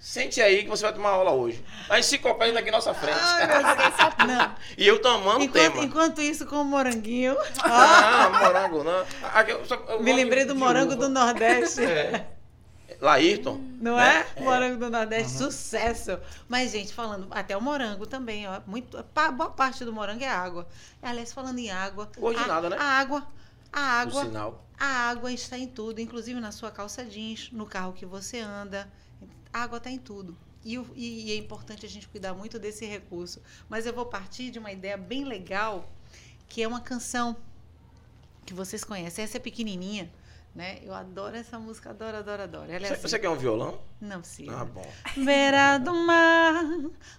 [0.06, 1.64] Sente aí que você vai tomar aula hoje.
[1.90, 3.18] A enciclopédia tá aqui na nossa frente.
[4.28, 4.56] Não.
[4.78, 5.84] e eu tô amando o Enquanto, tema.
[5.86, 7.38] enquanto isso, com o moranguinho.
[7.64, 9.06] Ah, morango não.
[9.34, 11.04] Aqui, eu só- eu Me lembrei do morango uva.
[11.04, 11.82] do Nordeste.
[12.90, 12.96] É.
[13.00, 13.60] Laírton.
[13.80, 14.26] Não né?
[14.36, 14.42] é?
[14.42, 16.20] Morango do Nordeste, sucesso.
[16.50, 18.60] Mas, gente, falando, até o morango também, ó.
[18.68, 20.68] Muito, pa- boa parte do morango é água.
[21.02, 22.10] Aliás, falando em água.
[22.14, 22.78] De a, nada, né?
[22.78, 23.26] A água.
[23.72, 24.26] A O água.
[24.26, 24.68] sinal.
[24.78, 28.88] A água está em tudo, inclusive na sua calça jeans, no carro que você anda.
[29.54, 30.36] Água está em tudo.
[30.66, 33.42] E, e- e é importante a gente cuidar muito desse recurso.
[33.70, 35.90] Mas eu vou partir de uma ideia bem legal,
[36.50, 37.36] que é uma canção
[38.46, 39.24] que vocês conhecem.
[39.24, 40.12] Essa é pequenininha,
[40.56, 40.80] né?
[40.84, 42.72] Eu adoro essa música, adoro, adoro, adoro.
[42.72, 43.02] Ela é Você, assim.
[43.08, 43.80] você quer um violão?
[44.00, 44.60] Não precisa.
[44.62, 44.86] Ah, bom.
[45.18, 46.64] Beira do mar,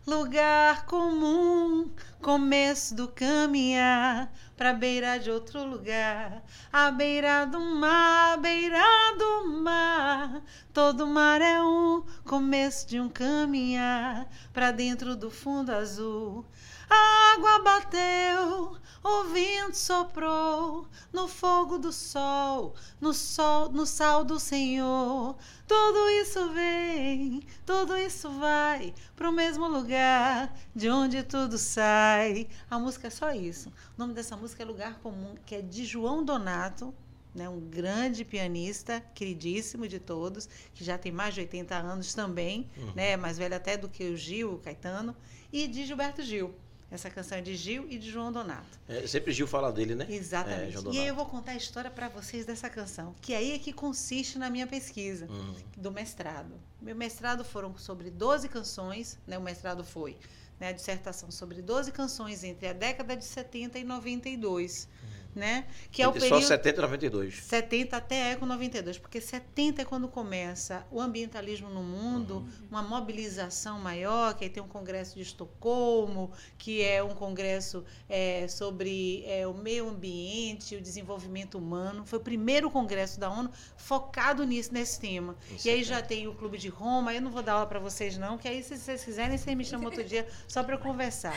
[0.06, 1.90] lugar comum,
[2.22, 6.44] começo do caminhar pra beira de outro lugar.
[6.72, 8.82] A beira do mar, beira
[9.18, 16.44] do mar, todo mar é um começo de um caminhar pra dentro do fundo azul.
[16.88, 18.76] A água bateu,
[19.06, 25.36] o vento soprou no fogo do sol, no sol, no sal do Senhor.
[25.68, 32.48] Tudo isso vem, tudo isso vai pro mesmo lugar de onde tudo sai.
[32.70, 33.68] A música é só isso.
[33.68, 36.94] O nome dessa música é Lugar Comum, que é de João Donato,
[37.34, 42.70] né, um grande pianista, queridíssimo de todos, que já tem mais de 80 anos também,
[42.94, 45.14] né, mais velho até do que o Gil, o Caetano,
[45.52, 46.54] e de Gilberto Gil.
[46.90, 48.78] Essa canção é de Gil e de João Donato.
[48.88, 50.06] É, sempre Gil fala dele, né?
[50.08, 50.76] Exatamente.
[50.76, 53.58] É, e aí eu vou contar a história para vocês dessa canção, que aí é
[53.58, 55.54] que consiste na minha pesquisa Hum.
[55.76, 56.54] do mestrado.
[56.80, 59.36] Meu mestrado foram sobre 12 canções, né?
[59.38, 60.16] O mestrado foi
[60.60, 64.86] né, a dissertação sobre 12 canções entre a década de 70 e 92,
[65.34, 65.66] né?
[65.90, 67.34] Que é o Só período 70 e 92.
[67.42, 73.78] 70 até Eco 92, porque 70 é quando começa o ambientalismo no mundo, uma mobilização
[73.78, 79.46] maior, que aí tem um congresso de Estocolmo, que é um congresso é, sobre é,
[79.46, 82.04] o meio ambiente, o desenvolvimento humano.
[82.06, 85.36] Foi o primeiro congresso da ONU focado nisso, nesse tema.
[85.50, 85.84] Em E aí 70.
[85.84, 88.48] já tem o Clube de Roma, eu não vou dar aula para vocês não, que
[88.48, 91.34] aí se vocês quiserem, vocês me chamam outro dia só para conversar.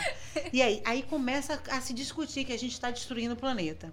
[0.54, 3.87] E aí, aí começa a se discutir que a gente está destruindo o planeta.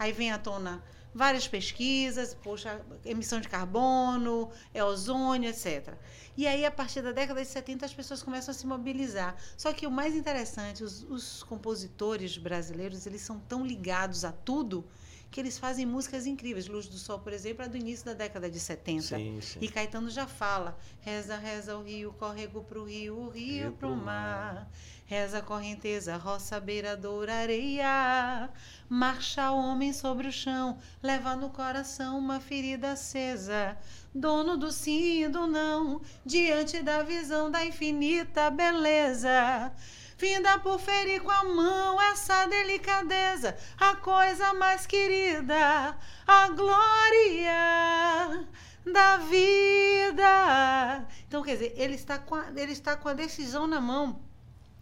[0.00, 0.82] Aí vem à tona
[1.14, 5.92] várias pesquisas, poxa, emissão de carbono, é ozônio, etc.
[6.38, 9.36] E aí, a partir da década de 70, as pessoas começam a se mobilizar.
[9.58, 14.88] Só que o mais interessante, os, os compositores brasileiros, eles são tão ligados a tudo
[15.30, 16.66] que eles fazem músicas incríveis.
[16.66, 19.02] Luz do Sol, por exemplo, é do início da década de 70.
[19.02, 19.58] Sim, sim.
[19.60, 23.88] E Caetano já fala: reza, reza o rio, córrego pro rio, o rio, Rio pro
[23.88, 24.68] pro mar.
[25.06, 28.48] Reza a correnteza, roça, beiradoura, areia.
[28.88, 33.76] Marcha o homem sobre o chão, leva no coração uma ferida acesa.
[34.14, 39.72] Dono do sim e do não, diante da visão da infinita beleza.
[40.20, 45.96] Finda por ferir com a mão essa delicadeza, a coisa mais querida,
[46.26, 48.46] a glória
[48.84, 51.08] da vida.
[51.26, 54.20] Então, quer dizer, ele está com a, ele está com a decisão na mão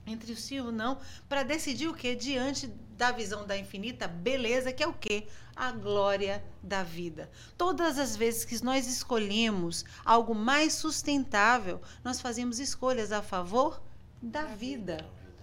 [0.09, 2.66] entre o sim e o não para decidir o que diante
[2.97, 5.28] da visão da infinita beleza, que é o quê?
[5.55, 7.30] A glória da vida.
[7.57, 13.80] Todas as vezes que nós escolhemos algo mais sustentável, nós fazemos escolhas a favor
[14.20, 14.99] da vida.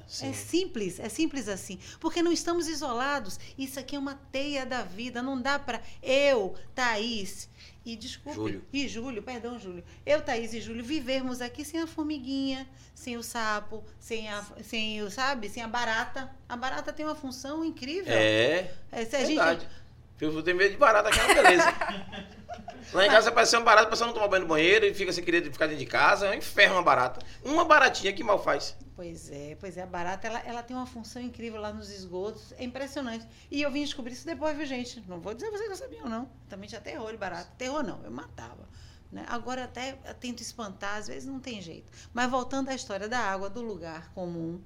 [0.08, 0.30] Sim.
[0.30, 1.80] É simples, é simples assim.
[2.00, 3.40] Porque não estamos isolados.
[3.58, 5.22] Isso aqui é uma teia da vida.
[5.22, 7.50] Não dá para eu, Thaís
[7.86, 8.66] e desculpe, Júlio.
[8.74, 9.84] e Júlio, perdão, Júlio.
[10.06, 15.02] Eu, Thaís e Júlio vivermos aqui sem a formiguinha, sem o sapo, sem a, sem
[15.04, 16.30] o, sabe, sem a barata.
[16.50, 18.12] A barata tem uma função incrível.
[18.14, 19.68] É, É, se a gente- verdade.
[20.20, 21.74] Eu tenho medo de barata, aquela beleza.
[22.94, 25.12] Lá em casa apareceu uma barata, a pessoa não toma banho no banheiro e fica
[25.12, 26.28] sem querer ficar dentro de casa.
[26.28, 27.20] É um inferno uma barata.
[27.44, 28.78] Uma baratinha que mal faz.
[28.96, 32.54] Pois é, pois é, a barata ela, ela tem uma função incrível lá nos esgotos,
[32.58, 33.28] é impressionante.
[33.52, 35.04] E eu vim descobrir isso depois, viu, gente?
[35.06, 36.30] Não vou dizer vocês que eu sabia, não.
[36.48, 37.52] Também tinha terror de barata.
[37.58, 38.70] Terror não, eu matava.
[39.12, 39.26] Né?
[39.28, 41.92] Agora até tento espantar, às vezes não tem jeito.
[42.14, 44.62] Mas voltando à história da água, do lugar comum,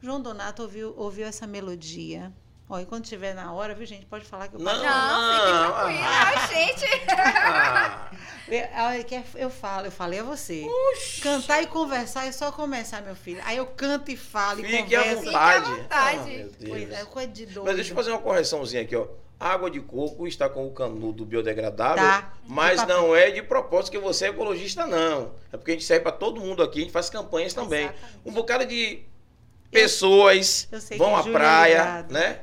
[0.00, 2.32] João Donato ouviu, ouviu essa melodia.
[2.70, 4.04] Ó, e quando tiver na hora, viu, gente?
[4.04, 6.08] Pode falar que eu Não, Não, não, fique tranquila.
[6.08, 6.46] ah.
[6.52, 8.18] gente.
[8.72, 8.94] Ah,
[9.36, 10.66] Eu, falo, eu falei a você.
[11.22, 13.42] Cantar e conversar é só começar, meu filho.
[13.44, 15.24] Aí eu canto e falo e fique à converso.
[15.24, 15.64] vontade.
[15.66, 16.18] Fique à vontade.
[16.20, 16.52] Ah, Deus.
[16.66, 17.66] Pois é, coisa de doido.
[17.66, 19.06] Mas deixa eu fazer uma correçãozinha aqui, ó.
[19.38, 22.32] Água de coco está com o canudo biodegradável, Tá.
[22.46, 22.96] mas papel.
[22.96, 25.32] não é de propósito que você é ecologista, não.
[25.52, 27.84] É porque a gente serve para todo mundo aqui, a gente faz campanhas também.
[27.84, 28.18] Exatamente.
[28.24, 29.02] Um bocado de
[29.70, 32.12] pessoas vão à é praia, ligada.
[32.14, 32.40] né?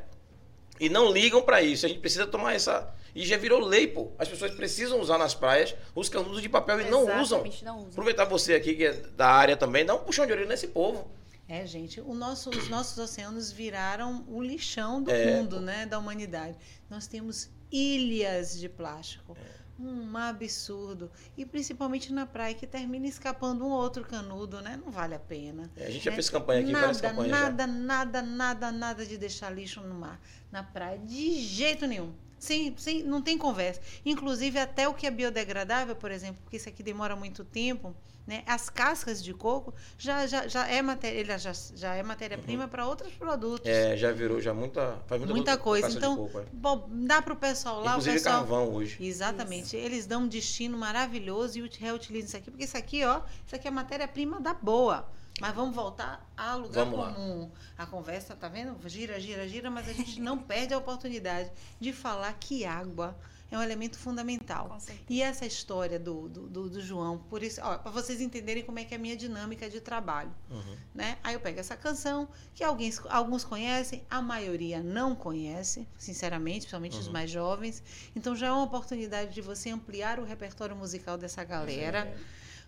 [0.79, 1.85] E não ligam para isso.
[1.85, 2.93] A gente precisa tomar essa.
[3.13, 4.11] E já virou lei, pô.
[4.19, 7.21] As pessoas precisam usar nas praias os canudos de papel e não usam.
[7.39, 7.89] Exatamente, não usam.
[7.91, 11.09] Aproveitar você aqui, que é da área também, dá um puxão de orelha nesse povo.
[11.47, 15.85] É, gente, o nosso- os nossos oceanos viraram o lixão do É, mundo, né?
[15.85, 16.57] Da humanidade.
[16.89, 19.37] Nós temos ilhas de plástico.
[19.79, 21.11] Um absurdo.
[21.37, 24.79] E principalmente na praia, que termina escapando um outro canudo, né?
[24.83, 25.69] Não vale a pena.
[25.75, 26.15] É, a gente já né?
[26.15, 27.43] fez campanha aqui, nada, várias campanhas já.
[27.43, 30.19] nada, nada, nada, nada de deixar lixo no mar,
[30.51, 32.13] na praia, de jeito nenhum.
[32.45, 33.81] Sem, sem, não tem conversa.
[34.05, 37.95] Inclusive, até o que é biodegradável, por exemplo, porque isso aqui demora muito tempo,
[38.27, 38.43] né?
[38.45, 42.85] As cascas de coco já, já, já é matéria, ele já, já é matéria-prima para
[42.87, 43.67] outros produtos.
[43.69, 43.75] Uhum.
[43.75, 45.89] É, já virou já muita, faz muita, Muita coisa.
[45.89, 46.45] Então, coco, é.
[46.53, 48.37] bom, dá para o pessoal lá, Inclusive o pessoal.
[48.39, 48.97] carvão hoje.
[49.03, 49.75] Exatamente.
[49.75, 53.55] Eles dão um destino maravilhoso e ut- reutilizam isso aqui, porque isso aqui, ó, isso
[53.55, 55.07] aqui é matéria-prima da boa.
[55.41, 57.13] Mas vamos voltar ao lugar Vamos lá.
[57.13, 57.51] comum.
[57.77, 58.77] A conversa, tá vendo?
[58.87, 63.17] Gira, gira, gira, mas a gente não perde a oportunidade de falar que água
[63.51, 64.77] é um elemento fundamental.
[65.09, 68.85] E essa história do, do, do- do João, por isso, para vocês entenderem como é
[68.85, 70.75] que é a minha dinâmica de trabalho Uhum.
[70.95, 71.17] né?
[71.23, 76.97] Aí eu pego essa canção, que alguns, alguns conhecem, a maioria não conhece, sinceramente, principalmente
[76.97, 77.83] os mais jovens.
[78.15, 82.17] Então já é uma oportunidade de você ampliar o repertório musical dessa galera, É.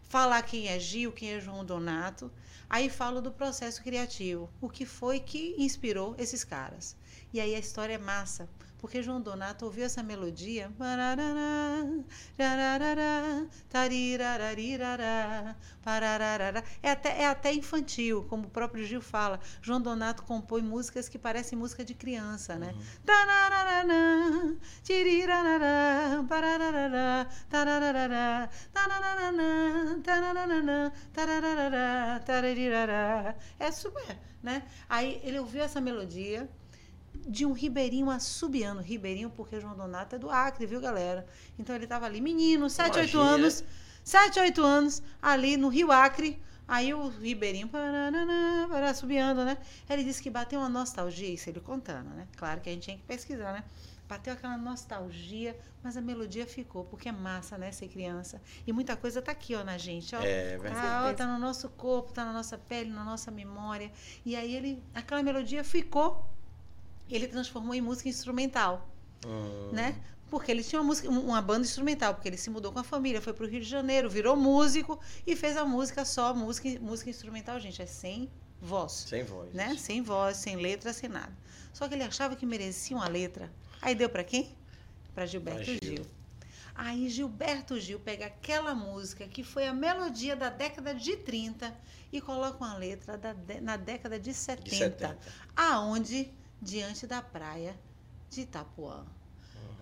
[0.08, 2.32] falar quem é Gil, quem é João Donato.
[2.70, 6.96] Aí falo do processo criativo, o que foi que inspirou esses caras.
[7.34, 10.72] E aí a história é massa, porque João Donato ouviu essa melodia.
[16.84, 19.40] É até, é até infantil, como o próprio Gil fala.
[19.62, 22.74] João Donato compõe músicas que parecem música de criança, né?
[32.24, 33.36] Tararirará.
[33.60, 34.64] É super, né?
[34.88, 36.50] Aí ele ouviu essa melodia
[37.28, 38.82] de um ribeirinho assobiando.
[38.82, 41.28] Ribeirinho porque João Donato é do Acre, viu, galera?
[41.60, 43.24] Então ele estava ali, menino, 7, 8 Imagina.
[43.24, 43.64] anos,
[44.04, 46.42] 7, 8 anos, ali no Rio Acre.
[46.68, 49.58] Aí o ribeirinho parará, assobiando, né?
[49.90, 52.28] Ele disse que bateu uma nostalgia, isso ele contando, né?
[52.36, 53.64] Claro que a gente tinha que pesquisar, né?
[54.08, 58.42] Bateu aquela nostalgia, mas a melodia ficou, porque é massa, né, ser criança.
[58.66, 60.20] E muita coisa tá aqui, ó, na gente, ó.
[60.22, 60.58] É.
[60.58, 63.92] Tá, ó, tá no nosso corpo, tá na nossa pele, na nossa memória.
[64.26, 66.37] E aí ele, aquela melodia ficou.
[67.10, 68.90] Ele transformou em música instrumental,
[69.26, 69.70] Hum.
[69.72, 69.96] né?
[70.30, 72.84] Porque ele tinha uma, música, um- uma banda instrumental, porque ele se mudou com a
[72.84, 77.10] família, foi pro Rio de Janeiro, virou músico e fez a música só, música, música
[77.10, 78.30] instrumental, gente, é sem
[78.62, 79.54] voz Sem voz.
[79.54, 79.76] né?
[79.78, 81.32] Sem voz, sem letra, sem nada.
[81.74, 83.50] Só que ele achava que merecia uma letra.
[83.82, 84.54] Aí deu para quem?
[85.16, 85.80] Para Gilberto Pra Gil.
[85.82, 86.06] Gil.
[86.76, 91.74] Aí Gilberto Gil pega aquela música que foi a melodia da década de 30
[92.12, 95.18] e coloca uma letra da na década de 70, De 70.
[95.56, 96.32] aonde
[96.62, 97.80] diante da praia
[98.30, 99.17] de Itapuã.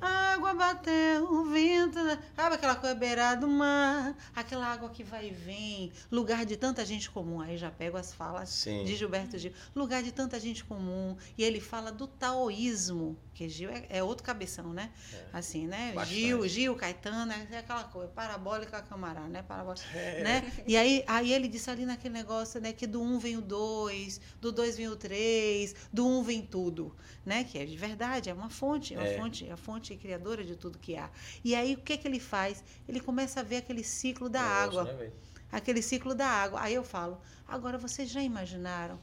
[0.02, 1.98] Água bateu, o vento,
[2.36, 6.86] sabe aquela coisa beirada do mar, aquela água que vai e vem, lugar de tanta
[6.86, 7.40] gente comum.
[7.40, 8.84] Aí já pego as falas Sim.
[8.84, 11.16] de Gilberto Gil, lugar de tanta gente comum.
[11.38, 14.92] E ele fala do taoísmo, que Gil é, é outro cabeção, né?
[15.32, 15.94] Assim, né?
[15.96, 16.16] Bastante.
[16.20, 19.42] Gil, Gil, Caetano, é aquela coisa, parabólica camarada, né?
[19.42, 20.24] Parabólica, É.
[20.24, 20.52] né?
[20.68, 24.20] E aí, aí ele disse ali naquele negócio, né, que do um vem o dois,
[24.42, 26.94] do dois vem o três, do um vem tudo,
[27.26, 27.44] né?
[27.46, 29.18] Que é de verdade, é uma fonte, é uma É.
[29.18, 31.10] fonte, é a fonte criadora de tudo que há.
[31.44, 32.64] E aí o que que ele faz?
[32.88, 35.12] Ele começa a ver aquele ciclo da Negócio, água né,
[35.52, 36.62] aquele ciclo da água.
[36.62, 39.00] Aí eu falo, agora vocês já imaginaram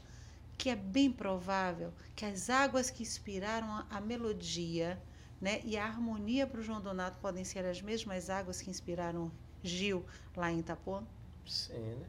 [0.57, 5.01] que é bem provável que as águas que inspiraram a, a melodia
[5.41, 9.31] né, e a harmonia para o João Donato podem ser as mesmas águas que inspiraram
[9.61, 10.05] Gil
[10.35, 11.03] lá em Itapuã?
[11.45, 12.07] Sim, né?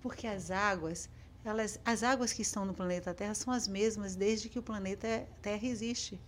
[0.00, 1.10] Porque as águas,
[1.44, 5.28] elas, as águas que estão no planeta Terra são as mesmas desde que o planeta
[5.42, 6.20] Terra existe.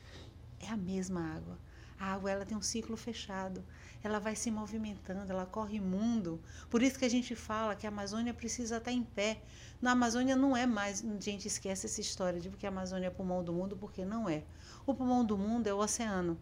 [0.61, 1.59] É a mesma água.
[1.99, 3.65] A água ela tem um ciclo fechado.
[4.03, 6.41] Ela vai se movimentando, ela corre mundo.
[6.71, 9.43] Por isso que a gente fala que a Amazônia precisa estar em pé.
[9.83, 13.11] Na Amazônia não é mais, a gente esquece essa história de que a Amazônia é
[13.11, 14.45] pulmão do mundo, porque não é.
[14.87, 16.39] O pulmão do mundo é o oceano.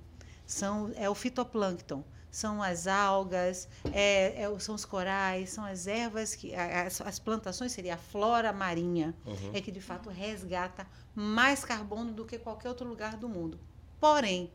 [0.47, 6.35] São, é o fitoplâncton, são as algas, é, é, são os corais, são as ervas,
[6.35, 9.51] que as, as plantações seria a flora marinha, Uhum.
[9.55, 13.59] é que de fato resgata mais carbono do que qualquer outro lugar do mundo.
[14.01, 14.51] Porém,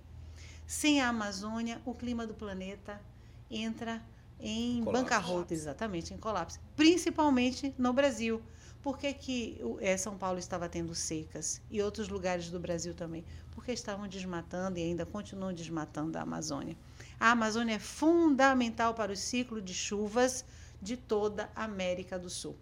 [0.65, 3.01] sem a Amazônia, o clima do planeta
[3.49, 4.01] entra
[4.39, 5.03] em Colapso.
[5.03, 6.59] bancarrota, exatamente, em colapso.
[6.75, 8.41] Principalmente no Brasil.
[8.81, 13.23] Por que, que eh, São Paulo estava tendo secas e outros lugares do Brasil também?
[13.53, 16.75] Porque estavam desmatando e ainda continuam desmatando a Amazônia.
[17.19, 20.43] A Amazônia é fundamental para o ciclo de chuvas
[20.81, 22.55] de toda a América do Sul.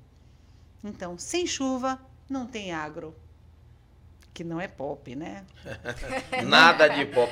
[0.84, 1.98] Então, sem chuva,
[2.30, 3.16] não tem agro.
[4.40, 5.46] Que não é pop, né?
[6.48, 7.30] Nada de pop.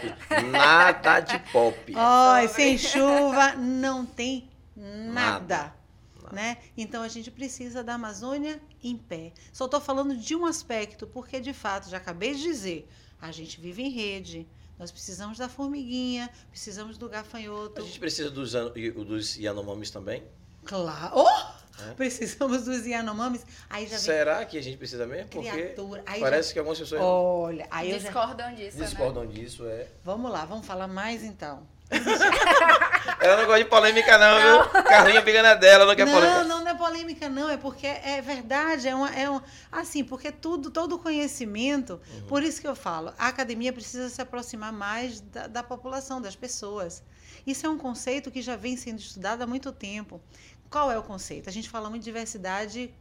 [0.51, 1.93] Nada de pop.
[1.93, 2.47] Sobre.
[2.49, 5.73] sem chuva não tem nada.
[6.21, 6.35] Nada.
[6.35, 6.57] Né?
[6.75, 9.31] Então a gente precisa da Amazônia em pé.
[9.53, 12.89] Só estou falando de um aspecto, porque de fato, já acabei de dizer,
[13.21, 14.45] a gente vive em rede.
[14.77, 17.83] Nós precisamos da formiguinha, precisamos do gafanhoto.
[17.83, 20.25] A gente precisa dos, e- dos Yanomamis também?
[20.65, 21.13] Claro!
[21.15, 21.56] Oh!
[21.79, 21.93] É.
[21.93, 23.45] Precisamos dos Yanomamis.
[23.69, 25.29] Aí já vem Será que a gente precisa mesmo?
[25.29, 26.03] Porque criatura.
[26.05, 27.07] Aí parece que algumas pessoas já...
[27.07, 28.09] Olha, aí eu já...
[28.09, 28.85] Discordam disso, né?
[28.85, 29.65] discordam disso.
[29.65, 29.87] É.
[30.03, 31.67] Vamos lá, vamos falar mais então.
[33.21, 34.83] Ela não gosta de polêmica, não, viu?
[34.83, 36.43] Carlinha briga na dela, não quer não, polêmica.
[36.43, 37.49] não, não é polêmica, não.
[37.49, 38.87] É porque é verdade.
[38.87, 41.99] É, uma, é um, assim, porque tudo, todo conhecimento.
[42.13, 42.27] Uhum.
[42.27, 46.35] Por isso que eu falo, a academia precisa se aproximar mais da, da população, das
[46.35, 47.01] pessoas.
[47.45, 50.21] Isso é um conceito que já vem sendo estudado há muito tempo.
[50.69, 51.49] Qual é o conceito?
[51.49, 52.93] A gente fala muito de diversidade,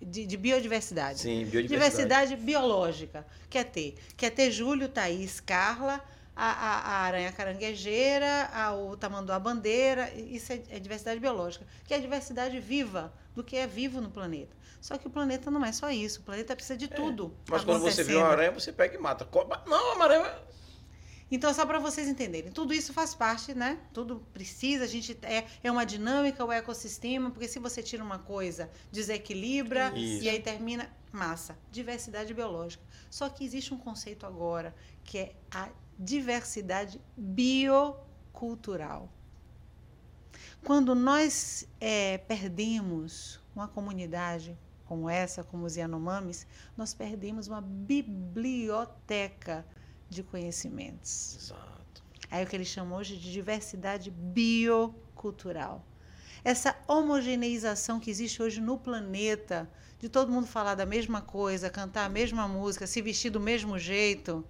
[0.00, 1.20] de, de biodiversidade.
[1.20, 1.68] Sim, biodiversidade.
[1.68, 3.26] Diversidade biológica.
[3.48, 3.94] Quer ter?
[4.16, 6.00] Quer ter Júlio, Thaís, Carla,
[6.34, 10.12] a, a, a aranha caranguejeira, a, o tamanduá bandeira.
[10.14, 11.66] Isso é, é diversidade biológica.
[11.84, 14.56] Que é a diversidade viva do que é vivo no planeta.
[14.80, 16.20] Só que o planeta não é só isso.
[16.20, 17.32] O planeta precisa de tudo.
[17.48, 19.26] Mas quando você vê uma aranha, você pega e mata.
[19.66, 20.34] Não, uma aranha.
[21.34, 23.78] Então, só para vocês entenderem, tudo isso faz parte, né?
[23.90, 28.18] Tudo precisa, a gente é, é uma dinâmica, o ecossistema, porque se você tira uma
[28.18, 30.24] coisa, desequilibra Isso.
[30.24, 32.84] e aí termina massa, diversidade biológica.
[33.08, 34.74] Só que existe um conceito agora
[35.04, 39.10] que é a diversidade biocultural.
[40.62, 44.54] Quando nós é, perdemos uma comunidade
[44.84, 48.04] como essa, como os Yanomamis, nós perdemos uma biblioteca
[50.12, 51.36] de conhecimentos.
[51.40, 52.02] Exato.
[52.30, 55.84] É o que eles chamam hoje de diversidade biocultural.
[56.44, 62.04] Essa homogeneização que existe hoje no planeta, de todo mundo falar da mesma coisa, cantar
[62.04, 64.44] a mesma música, se vestir do mesmo jeito,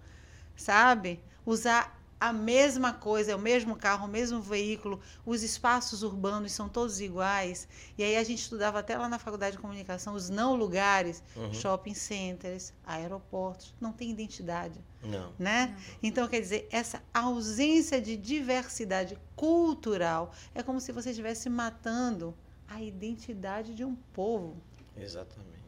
[0.56, 1.20] sabe?
[1.44, 6.68] Usar a mesma coisa, é o mesmo carro, o mesmo veículo, os espaços urbanos são
[6.68, 7.66] todos iguais.
[7.98, 11.52] E aí a gente estudava até lá na faculdade de comunicação os não lugares, Uhum.
[11.52, 15.32] shopping centers, aeroportos, não tem identidade Não.
[15.38, 15.76] né?
[16.00, 22.34] Então, quer dizer, essa ausência de diversidade cultural é como se você estivesse matando
[22.68, 24.56] a identidade de um povo.
[24.96, 25.61] Exatamente.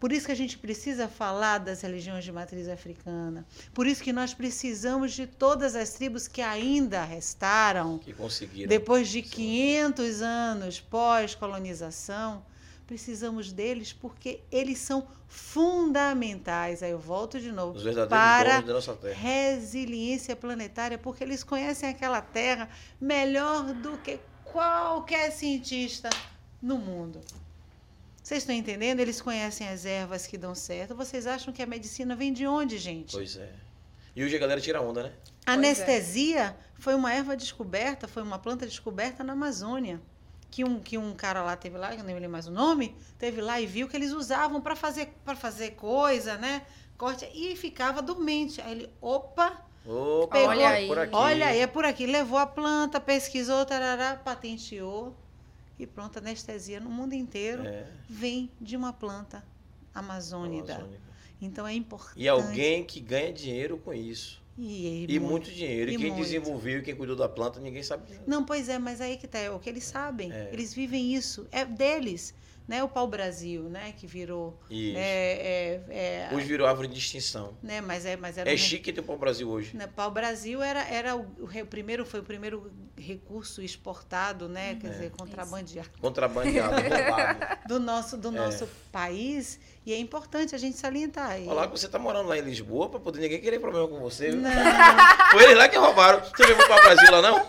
[0.00, 3.46] Por isso que a gente precisa falar das religiões de matriz africana.
[3.74, 8.66] Por isso que nós precisamos de todas as tribos que ainda restaram Que conseguiram.
[8.66, 12.42] depois de 500 anos pós-colonização,
[12.86, 16.82] precisamos deles porque eles são fundamentais.
[16.82, 17.78] Aí eu volto de novo.
[18.08, 18.80] Para da
[19.12, 26.08] resiliência planetária, porque eles conhecem aquela terra melhor do que qualquer cientista
[26.60, 27.20] no mundo.
[28.30, 29.00] Vocês estão entendendo?
[29.00, 30.94] Eles conhecem as ervas que dão certo.
[30.94, 33.10] Vocês acham que a medicina vem de onde, gente?
[33.10, 33.50] Pois é.
[34.14, 35.12] E hoje a galera tira onda, né?
[35.44, 35.54] A é.
[35.54, 40.00] Anestesia foi uma erva descoberta, foi uma planta descoberta na Amazônia.
[40.48, 42.94] Que um, que um cara lá teve lá, que eu nem lembro mais o nome,
[43.18, 46.62] teve lá e viu que eles usavam para fazer, pra fazer coisa, né?
[46.96, 48.60] Corte, e ficava dormente.
[48.60, 50.86] Aí ele, opa, Opa, Pegou- Olha aí.
[50.86, 51.16] por aqui.
[51.16, 52.06] olha aí, é por aqui.
[52.06, 55.16] Levou a planta, pesquisou, tarará, patenteou
[55.80, 59.42] e pronto, anestesia no mundo inteiro É, vem de uma planta
[59.94, 60.74] amazônica.
[60.74, 61.00] amazônica.
[61.40, 62.20] Então é importante.
[62.20, 64.40] E alguém que ganha dinheiro com isso.
[64.58, 65.90] E, E, muito, dinheiro.
[65.90, 66.22] E, e quem muito.
[66.22, 68.02] desenvolveu e quem cuidou da planta, ninguém sabe.
[68.26, 70.30] Não, pois é, mas aí que tá, é o que eles sabem.
[70.30, 70.50] É.
[70.52, 72.34] Eles vivem isso, é deles.
[72.70, 72.84] Né?
[72.84, 73.92] O pau-brasil, né?
[73.96, 74.56] Que virou...
[74.70, 74.96] Isso.
[74.96, 75.32] É,
[75.90, 77.56] é, é, Hoje virou árvore de extinção.
[77.60, 77.80] né?
[77.80, 79.76] Mas, é, mas era É um- chique ter o pau-brasil hoje.
[79.76, 84.72] né, Pau-brasil era, era o, o primeiro, foi o primeiro recurso exportado, né?
[84.74, 84.78] Uhum.
[84.78, 87.58] Quer dizer, contrabandeado Contrabandeado, roubado.
[87.66, 88.30] do nosso, do É.
[88.30, 89.58] nosso país.
[89.84, 91.32] E é importante a gente salientar.
[91.40, 93.98] Olha lá que você tá morando lá em Lisboa pra poder ninguém querer problema com
[93.98, 94.30] você.
[94.30, 94.48] Não,
[95.32, 96.20] Foi eles lá que roubaram.
[96.22, 97.44] Você viu o pau-brasil lá, não?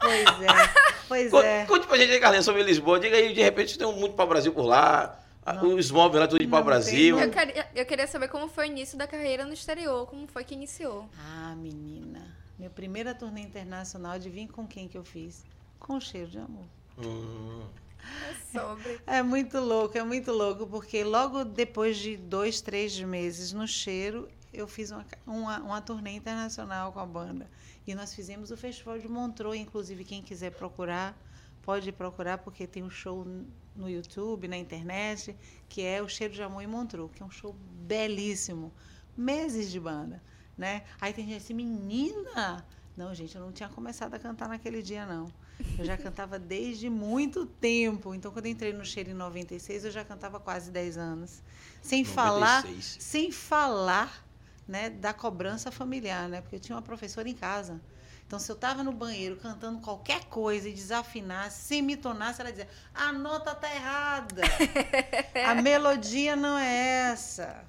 [0.00, 1.01] pois é.
[1.12, 1.64] Pois Conte, é.
[1.66, 2.98] conte pra gente aí, Carlinhos, sobre Lisboa.
[2.98, 5.18] Diga aí, de repente tem muito pau-brasil por lá.
[5.44, 5.74] a- Não.
[5.74, 7.16] Os móveis lá, tudo de Não pau-brasil.
[7.16, 10.26] tem, Eu queria, eu queria saber como foi o início da carreira no exterior, como
[10.26, 11.06] foi que iniciou.
[11.18, 12.34] Ah, menina.
[12.58, 15.44] Minha primeira turnê internacional, adivinha com quem que eu fiz?
[15.80, 16.64] Com cheiro de amor.
[16.96, 17.66] Hum,
[18.00, 19.00] É sobre.
[19.06, 24.28] É muito louco, é muito louco, porque logo depois de dois, três meses no cheiro,
[24.52, 27.48] eu fiz uma, uma, uma turnê internacional com a banda.
[27.86, 31.16] E nós fizemos o Festival de Montreux, inclusive quem quiser procurar,
[31.62, 33.26] pode procurar, porque tem um show
[33.74, 35.36] no YouTube, na internet,
[35.68, 38.72] que é o Cheiro de Amor em Montreux, que é um show belíssimo.
[39.16, 40.22] Meses de banda,
[40.56, 40.82] né?
[41.00, 42.64] Aí tem gente assim, menina!
[42.94, 45.32] Não, gente, eu não tinha começado a cantar naquele dia, não.
[45.78, 48.14] Eu já cantava desde muito tempo.
[48.14, 51.42] Então, quando eu entrei no Cheiro em 96, eu já cantava quase 10 anos.
[51.80, 52.96] Sem falar, 96.
[53.02, 54.24] sem falar
[54.66, 56.40] né, da cobrança familiar, né?
[56.40, 57.80] Porque eu tinha uma professora em casa.
[58.26, 62.50] Então, se eu estava no banheiro cantando qualquer coisa e desafinasse, sem me tonasse, ela
[62.50, 64.42] dizia: a nota tá errada.
[65.46, 67.64] a melodia não é essa.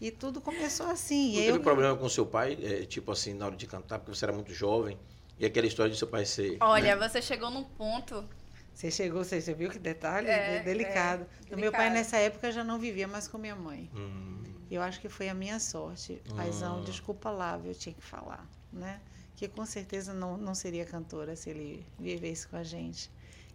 [0.00, 1.32] E tudo começou assim.
[1.34, 3.98] Não E teve eu- problema com seu pai, é, tipo assim, na hora de cantar,
[3.98, 4.98] porque você era muito jovem.
[5.38, 6.56] E aquela história de seu pai ser.
[6.60, 8.24] Olha, você chegou num ponto.
[8.72, 11.22] Você chegou, você você viu que detalhe É, de- delicado.
[11.22, 11.94] é, Então, Meu pai, delicado.
[11.94, 13.90] nessa época, já não vivia mais com minha mãe.
[13.94, 16.22] Hum, Eu acho que foi a minha sorte.
[16.34, 16.82] Paizão, Hum.
[16.82, 19.00] desculpa lá, eu tinha que falar, né?
[19.36, 23.10] Que com certeza não, não seria cantora se ele vivesse com a gente.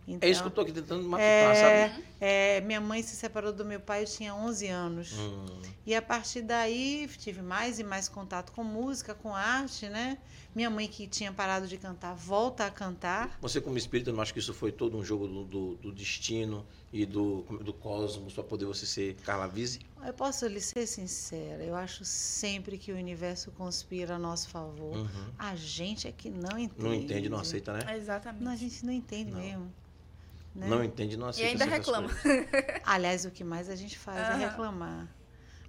[0.08, 2.06] Então, é isso que eu tô aqui tentando matutar, é, sabe?
[2.20, 5.12] é, minha mãe se separou do meu pai, eu tinha 11 anos.
[5.14, 10.18] Hum, E a partir daí tive mais e mais contato com música, com arte, né?
[10.54, 13.38] Minha mãe que tinha parado de cantar, volta a cantar.
[13.42, 16.66] Você, como espírita, não acha que isso foi todo um jogo do, do- do destino
[16.92, 19.80] e do, do cosmos para poder você ser Carla Vise?
[20.06, 24.98] Eu posso lhe ser sincera, eu acho sempre que o universo conspira a nosso favor.
[24.98, 25.28] Uhum.
[25.40, 26.84] A gente é que não entende.
[26.84, 27.96] Não entende, não aceita, né?
[27.96, 28.44] Exatamente.
[28.44, 29.40] Não, a gente não entende Não.
[29.40, 29.74] mesmo.
[30.54, 30.68] né?
[30.68, 31.50] Não entende, não aceita.
[31.50, 32.10] ainda certas reclama.
[32.84, 34.38] Aliás, o que mais a gente faz é Aham.
[34.50, 35.16] reclamar.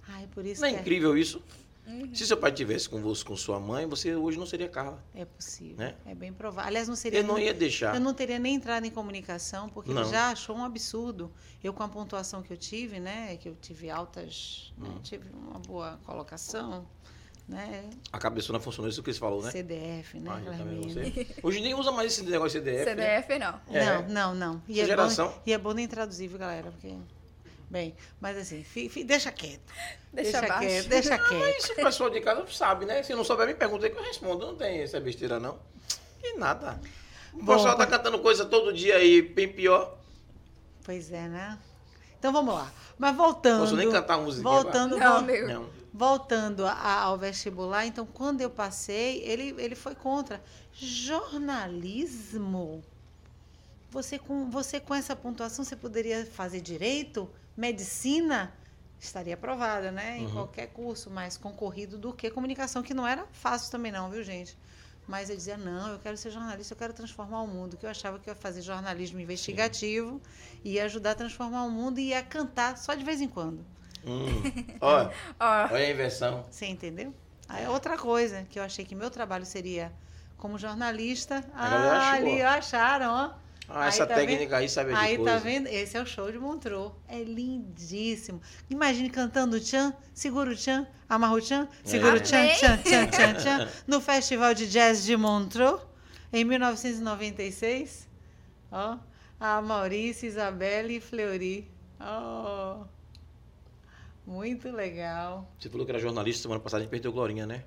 [0.09, 1.41] Ai, por isso Não é que incrível isso?
[1.85, 2.15] Uhum.
[2.15, 5.03] Se seu pai tivesse convosco com sua mãe, você hoje não seria Carla.
[5.13, 5.77] é possível.
[5.77, 5.95] Né?
[6.05, 6.67] É bem provável.
[6.67, 7.93] Aliás, não seria Ele não ia deixar.
[7.95, 10.01] Eu não teria nem entrado em comunicação, porque Não.
[10.03, 11.31] ele já achou um absurdo.
[11.63, 13.35] Eu, com a pontuação que eu tive, né?
[13.37, 14.73] Que eu tive altas.
[14.77, 14.99] né, Hum.
[15.03, 16.85] tive uma boa colocação,
[17.47, 17.89] né?
[18.11, 19.51] A cabeçona funcionou, isso que você falou, né?
[19.51, 20.31] CDF, né?
[20.31, 21.43] Ah?
[21.43, 22.95] Hoje nem usa mais esse negócio de CDF.
[22.95, 23.21] né?
[23.21, 23.59] CDF não.
[23.75, 23.85] É.
[23.85, 24.63] Não, não, não.
[24.69, 25.27] E Essa é, geração.
[25.29, 26.71] bom, e é bom nem traduzir, viu, galera?
[26.71, 26.95] Porque.
[27.73, 29.73] Bem, mas assim, fi- fi- deixa quieto.
[30.13, 30.59] Deixa abaixo.
[30.59, 31.57] quieto, deixa quieto.
[31.57, 33.01] Isso o pessoal de casa sabe, né?
[33.01, 34.45] Se não souber, me pergunta aí que eu respondo.
[34.45, 35.57] Não tem essa besteira, não.
[36.23, 36.79] E nada.
[37.33, 39.97] O Bom, pessoal tá cantando coisa todo dia aí, bem pior.
[40.83, 41.57] Pois é, né?
[42.19, 42.71] Então vamos lá.
[42.95, 43.61] Mas voltando.
[43.61, 44.47] Posso nem cantar música.
[44.47, 45.47] Voltando, Não, vol- amigo.
[45.47, 45.69] Não.
[45.91, 50.39] voltando a- ao vestibular, então quando eu passei, ele, ele foi contra.
[51.53, 52.83] Jornalismo?
[53.89, 57.27] Você com, você com essa pontuação, você poderia fazer direito?
[57.55, 58.53] Medicina?
[58.99, 60.19] Estaria aprovada, né?
[60.19, 60.33] Em Uhum.
[60.33, 64.57] qualquer curso mais concorrido do que comunicação, que não era fácil também não, viu, gente?
[65.05, 67.75] Mas eu dizia, não, eu quero ser jornalista, eu quero transformar o mundo.
[67.75, 70.21] Que eu achava que eu ia fazer jornalismo investigativo,
[70.63, 73.65] ia ajudar a transformar o mundo e ia cantar só de vez em quando.
[74.05, 74.27] Hum.
[74.81, 76.43] Olha, Ó, olha a inversão.
[76.49, 77.13] Você entendeu?
[77.47, 79.91] Aí é outra coisa que eu achei que meu trabalho seria
[80.37, 81.43] como jornalista.
[81.55, 83.42] A Ah, ali acharam, ó.
[83.75, 85.31] Ah, Aí essa tá técnica aí sabe de Aí coisa.
[85.33, 85.65] tá vendo?
[85.67, 86.91] Esse é o show de Montreux.
[87.07, 88.39] É lindíssimo.
[88.69, 92.19] Imagine cantando o tchan, segura o tchan, amarra o tchan, segura É.
[92.19, 95.79] o tchan, tchan, tchan, tchan, tchan, no Festival de Jazz de Montreux,
[96.31, 98.07] em 1996.
[98.71, 98.97] Ó,
[99.39, 101.67] a Maurícia, Isabelle e Fleury.
[101.99, 102.83] Oh,
[104.25, 105.51] muito legal.
[105.59, 107.63] Você falou que era jornalista, semana passada a gente perdeu Glorinha, né?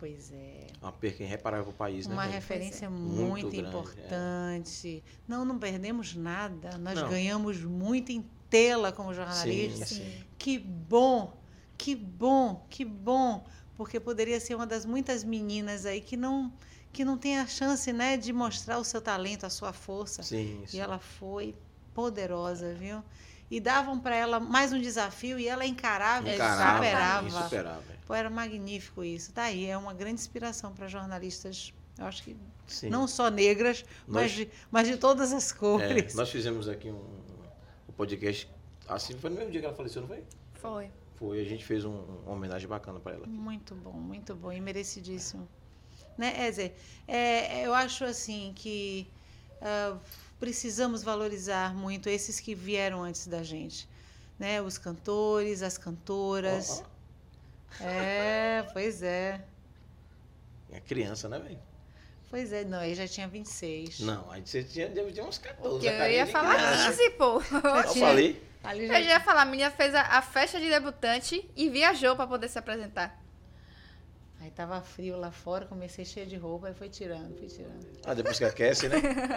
[0.00, 0.66] Pois é.
[0.80, 2.14] Uma perca irreparável pro país, né?
[2.14, 3.68] Uma referência Muito muito, grande, é.
[3.68, 5.04] importante.
[5.28, 6.78] Não, não perdemos nada.
[6.78, 7.10] Nós Não.
[7.10, 9.88] ganhamos muito em tela como Sim, jornalistas.
[9.90, 10.24] sim.
[10.38, 11.36] Que bom,
[11.76, 13.44] que bom, que bom.
[13.76, 16.50] Porque poderia ser uma das muitas meninas aí que não,
[16.94, 20.22] que não tem a chance né, de mostrar o seu talento, a sua força.
[20.22, 20.78] Sim, sim.
[20.78, 21.54] E ela foi
[21.92, 23.02] poderosa, viu?
[23.50, 27.28] E davam para ela mais um desafio e ela encarava e Encarava superava.
[27.28, 27.82] e superava.
[28.06, 29.32] Pô, era magnífico isso.
[29.32, 32.36] Tá aí, é uma grande inspiração para jornalistas, eu acho que
[32.68, 32.88] Sim.
[32.90, 36.14] não só negras, mas Nós- de, mas de todas as É, cores.
[36.14, 37.20] nós fizemos aqui um,
[37.88, 38.48] um podcast
[38.88, 40.24] Assim, foi no mesmo dia que ela faleceu, não foi?
[40.54, 40.90] Foi.
[41.14, 43.24] Foi, a gente fez um- uma homenagem bacana pra ela.
[43.28, 45.46] Muito bom, muito bom e merecidíssimo.
[46.18, 46.74] Né, Ézer?
[47.06, 49.06] É, eu acho assim que
[49.62, 49.96] ah,
[50.40, 53.86] precisamos valorizar muito esses que vieram antes da gente.
[54.38, 54.60] Né?
[54.60, 56.82] Os cantores, as cantoras.
[57.80, 59.44] Ó, É, pois é.
[60.72, 61.58] É criança, né, velho?
[62.30, 64.00] Pois é, não, aí já tinha 26.
[64.00, 65.68] Não, aí você tinha, deve ter uns 14.
[65.74, 66.90] Porque a eu ia falar criança.
[66.92, 67.34] 15, pô.
[67.34, 68.50] Eu falei.
[68.62, 72.14] Ali Eu já ia falar, a menina fez a, a festa de debutante e viajou
[72.14, 73.19] pra poder se apresentar.
[74.50, 77.86] Aí tava frio lá fora, comecei cheia de roupa, aí foi tirando, foi tirando.
[78.04, 78.96] Ah, depois que aquece, né?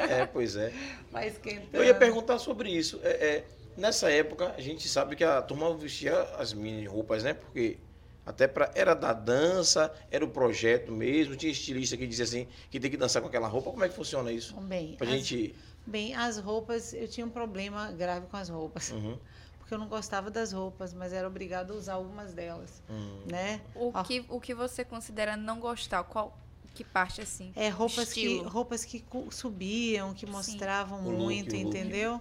[0.09, 0.73] É, pois é.
[1.11, 1.69] Vai esquentando.
[1.71, 2.99] Eu ia perguntar sobre isso.
[3.03, 3.45] É, é,
[3.77, 7.35] nessa época, a gente sabe que a turma vestia as mini roupas, né?
[7.35, 7.77] Porque
[8.25, 11.35] até pra, era da dança, era o projeto mesmo.
[11.35, 13.69] Tinha estilista que dizia assim, que tem que dançar com aquela roupa.
[13.69, 14.55] Como é que funciona isso?
[14.61, 15.53] Bem, Pra as, gente...
[15.85, 18.89] bem, as roupas, eu tinha um problema grave com as roupas.
[18.91, 19.17] Uhum,
[19.63, 23.23] Porque eu não gostava das roupas, mas era obrigada a usar algumas delas, uhum.
[23.25, 23.61] né?
[23.73, 24.03] O, Ó.
[24.03, 26.03] que, o que você considera não gostar?
[26.03, 26.37] Qual
[26.73, 27.53] que parte assim?
[27.55, 28.49] É roupas que Estilo.
[28.49, 30.31] roupas que subiam, que Sim.
[30.33, 31.65] mostravam look, muito, look.
[31.65, 32.19] entendeu?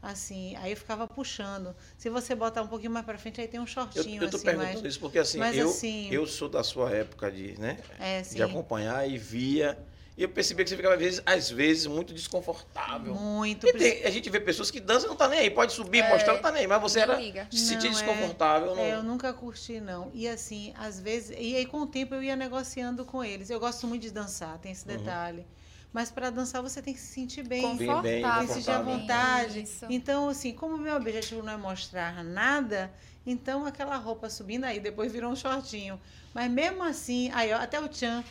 [0.00, 1.74] Assim, aí eu ficava puxando.
[1.98, 4.36] Se você botar um pouquinho mais pra frente, aí tem um Eu, shortinho eu tô
[4.36, 4.84] assim, perguntando mais.
[4.84, 7.76] isso porque assim, mas eu, assim- eu sou da sua época de, né?
[7.98, 8.36] É, sim.
[8.36, 9.76] De acompanhar e via.
[10.16, 13.14] E eu percebi que você ficava, às vezes, às vezes muito desconfortável.
[13.14, 13.66] Muito.
[13.66, 15.50] E tem- a gente vê pessoas que dançam e não tá nem aí.
[15.50, 16.66] Pode subir, É, mostrar, não tá nem aí.
[16.68, 17.48] Mas você era liga.
[17.50, 18.78] se sentir Não, é- desconfortável.
[18.78, 19.12] É, eu não...
[19.12, 20.10] nunca curti, não.
[20.14, 21.30] E assim, às vezes.
[21.36, 23.50] E aí, com o tempo, eu ia negociando com eles.
[23.50, 24.96] Eu gosto muito de dançar, tem esse Uhum.
[24.98, 25.44] detalhe.
[25.92, 27.62] Mas para dançar, você tem que se sentir bem.
[27.62, 28.02] Confortável.
[28.02, 29.62] bem, tem que se sentir à vontade.
[29.62, 29.86] Isso.
[29.90, 32.92] Então, assim, como o meu objetivo não é mostrar nada,
[33.26, 36.00] então aquela roupa subindo aí, depois virou um shortinho.
[36.32, 38.22] Mas mesmo assim, aí ó, até o tchan.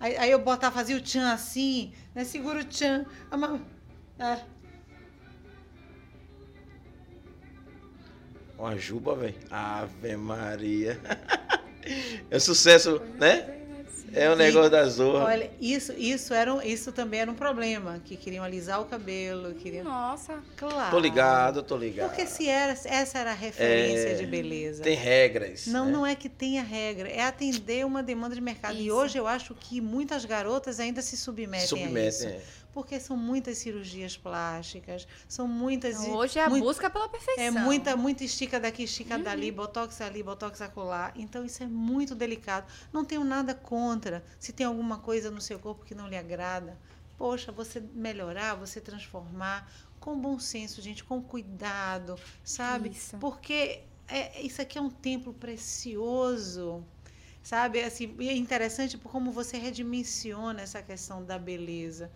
[0.00, 2.24] Aí, aí eu botava, fazia o tchan assim, né?
[2.24, 3.04] Segura o tchan.
[4.18, 4.40] é,
[8.58, 9.34] Uma juba, velho.
[9.50, 10.98] Ave Maria.
[12.30, 13.59] é sucesso, né?
[14.12, 15.24] É o negócio da zorra.
[15.24, 19.54] Olha, isso, isso, era um- isso também era um problema, que queriam alisar o cabelo,
[19.54, 19.84] queriam...
[19.84, 20.38] Nossa.
[20.56, 20.90] Claro.
[20.90, 22.08] Tô ligado, tô ligado.
[22.08, 24.82] Porque se era, essa era a referência É, de beleza.
[24.82, 25.66] Tem regras.
[25.66, 25.92] Não, né?
[25.92, 28.74] não é que tenha regra, é atender uma demanda de mercado.
[28.76, 28.94] E Isso.
[28.96, 32.08] hoje eu acho que muitas garotas ainda se submetem, a Submetem.
[32.08, 32.26] isso.
[32.26, 32.40] é.
[32.72, 36.00] Porque são muitas cirurgias plásticas, são muitas.
[36.00, 37.42] Então, hoje é a muito- busca pela perfeição.
[37.44, 39.22] É muita, muita estica daqui, estica Uhum.
[39.24, 41.12] dali, botox ali, botox acolá.
[41.16, 42.66] Então isso é muito delicado.
[42.92, 44.24] Não tenho nada contra.
[44.38, 46.78] Se tem alguma coisa no seu corpo que não lhe agrada,
[47.18, 52.90] poxa, você melhorar, você transformar com bom senso, gente, com cuidado, sabe?
[52.90, 53.18] Isso.
[53.18, 56.84] Porque é, isso aqui é um templo precioso.
[57.42, 62.10] Sabe, assim, e é interessante como você redimensiona essa questão da beleza.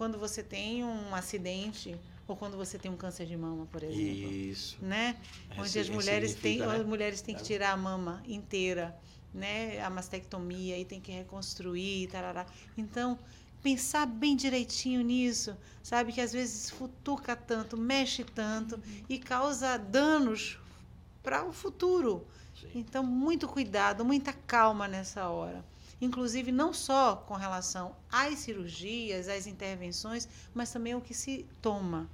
[0.00, 1.94] Quando você tem um acidente
[2.26, 4.78] ou quando você tem um câncer de mama, por exemplo Isso.
[4.80, 5.14] né?
[5.58, 6.74] Onde as mulheres têm, né?
[6.74, 8.96] as mulheres têm que tirar a mama inteira,
[9.34, 9.78] né?
[9.82, 12.46] A mastectomia e tem que reconstruir, tarará.
[12.78, 13.18] Então,
[13.62, 20.58] pensar bem direitinho nisso, sabe que às vezes futuca tanto, mexe tanto e causa danos
[21.22, 22.26] para o futuro.
[22.58, 22.70] Sim.
[22.74, 25.62] Então, muito cuidado, muita calma nessa hora.
[26.00, 32.08] Inclusive, não só com relação às cirurgias, às intervenções, mas também o que se toma.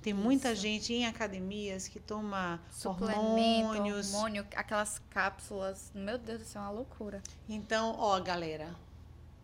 [0.00, 0.62] Tem muita Isso.
[0.62, 4.14] gente em academias que toma hormônios.
[4.14, 5.90] hormônio, aquelas cápsulas.
[5.92, 7.20] Meu Deus do céu, é uma loucura.
[7.48, 8.72] Então, ó, galera,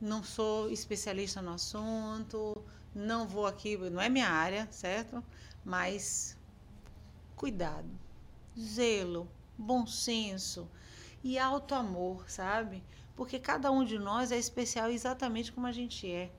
[0.01, 2.63] não sou especialista no assunto,
[2.95, 5.25] não vou aqui, não é minha área, certo?
[5.65, 6.37] Mas
[7.35, 7.89] cuidado,
[8.57, 9.29] zelo,
[9.59, 10.69] bom senso
[11.25, 12.83] e alto amor, sabe?
[13.17, 16.31] Porque cada um de nós é especial exatamente como a gente é.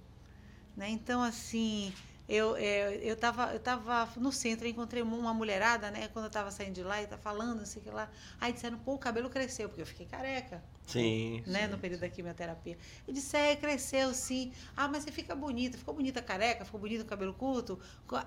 [0.76, 0.90] Né?
[0.90, 1.94] Então, assim,
[2.28, 6.08] eu, é, eu, tava, eu tava no centro, encontrei uma mulherada, né?
[6.10, 8.10] Quando eu tava saindo de lá e tá falando, não sei o que lá.
[8.40, 11.44] Aí disseram, pô, o cabelo cresceu, porque eu fiquei careca Sim.
[11.48, 11.68] né, sim.
[11.72, 12.78] no período da quimioterapia.
[13.08, 14.52] Eu disse, é, cresceu sim.
[14.76, 17.80] Ah, mas você fica bonita, ficou bonita careca, ficou bonito o cabelo curto?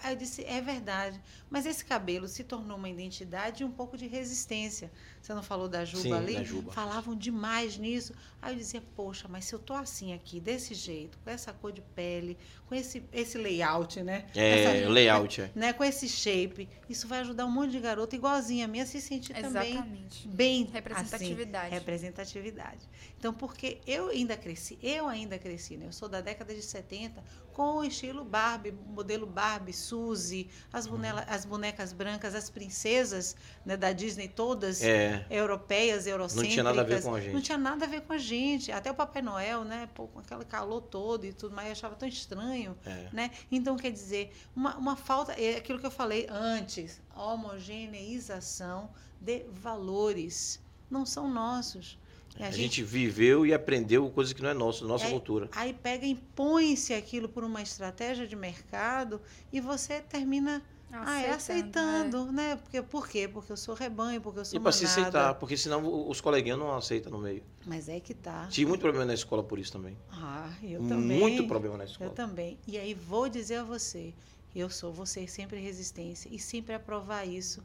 [0.02, 1.20] Aí eu disse, é verdade.
[1.50, 4.90] Mas esse cabelo se tornou uma identidade e um pouco de resistência.
[5.20, 6.34] Você não falou da juba Sim, ali?
[6.34, 6.72] da juba.
[6.72, 8.14] Falavam demais nisso.
[8.40, 11.72] Aí eu dizia, poxa, mas se eu tô assim aqui, desse jeito, com essa cor
[11.72, 12.38] de pele,
[12.68, 14.26] com esse, esse layout, né?
[14.34, 15.40] É, Essa- layout.
[15.40, 15.50] é.
[15.54, 15.72] né?
[15.72, 19.00] Com esse shape, isso vai ajudar um monte de garota igualzinha a mim a se
[19.00, 20.28] sentir também Exatamente.
[20.28, 21.66] bem Representatividade.
[21.66, 22.45] Assim, representatividade.
[22.50, 22.88] Longevidade.
[23.18, 25.86] Então, porque eu ainda cresci, eu ainda cresci, né?
[25.86, 27.22] Eu sou da década de 70
[27.52, 30.92] com o estilo Barbie, modelo Barbie, Suzy, as, Uhum.
[30.92, 33.34] bonela, as bonecas brancas, as princesas
[33.64, 35.24] né, da Disney, todas É.
[35.30, 36.52] europeias, eurocêntricas.
[36.52, 37.32] tinha nada a ver com a gente.
[37.32, 38.70] Não tinha nada a ver com a gente.
[38.70, 39.88] Até o Papai Noel, né?
[39.94, 42.76] Pô, com aquele calor todo e tudo mais, eu achava tão estranho.
[42.84, 43.08] É.
[43.12, 43.30] Né?
[43.50, 48.90] Então, quer dizer, uma, uma falta, é aquilo que eu falei antes, a homogeneização
[49.20, 50.60] de valores.
[50.90, 51.98] Não são nossos.
[52.38, 55.48] E A, gente viveu e aprendeu coisas que não é nosso, da nossa É, cultura.
[55.52, 59.20] Aí pega, impõe-se aquilo por uma estratégia de mercado
[59.52, 60.62] e você termina
[60.92, 62.56] ah, é, aceitando, né?
[62.56, 63.26] Porque, por quê?
[63.26, 66.58] Porque eu sou rebanho, porque eu sou E para se aceitar, porque senão os coleguinhas
[66.58, 67.42] não aceitam no meio.
[67.66, 68.46] Mas é que tá.
[68.50, 69.96] Tive muito problema na escola por isso também.
[70.12, 71.18] Ah, eu também.
[71.18, 72.10] Muito problema na Eu escola.
[72.10, 72.58] também.
[72.66, 74.14] E aí vou dizer a você,
[74.54, 77.62] eu sou você sempre resistência e sempre aprovar isso,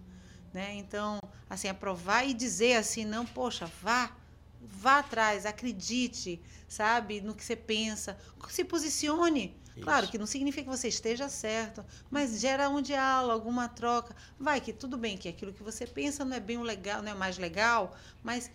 [0.53, 0.73] né?
[0.75, 1.19] Então,
[1.49, 4.11] assim, aprovar e dizer assim, não, poxa, vá,
[4.61, 8.17] vá atrás, acredite, sabe, no que você pensa,
[8.49, 9.59] se posicione.
[9.81, 10.11] Claro Isso.
[10.11, 14.15] que não significa que você esteja certo, mas gera um diálogo, uma troca.
[14.37, 17.11] Vai que tudo bem que aquilo que você pensa não é bem o legal, não
[17.11, 18.51] é mais legal, mas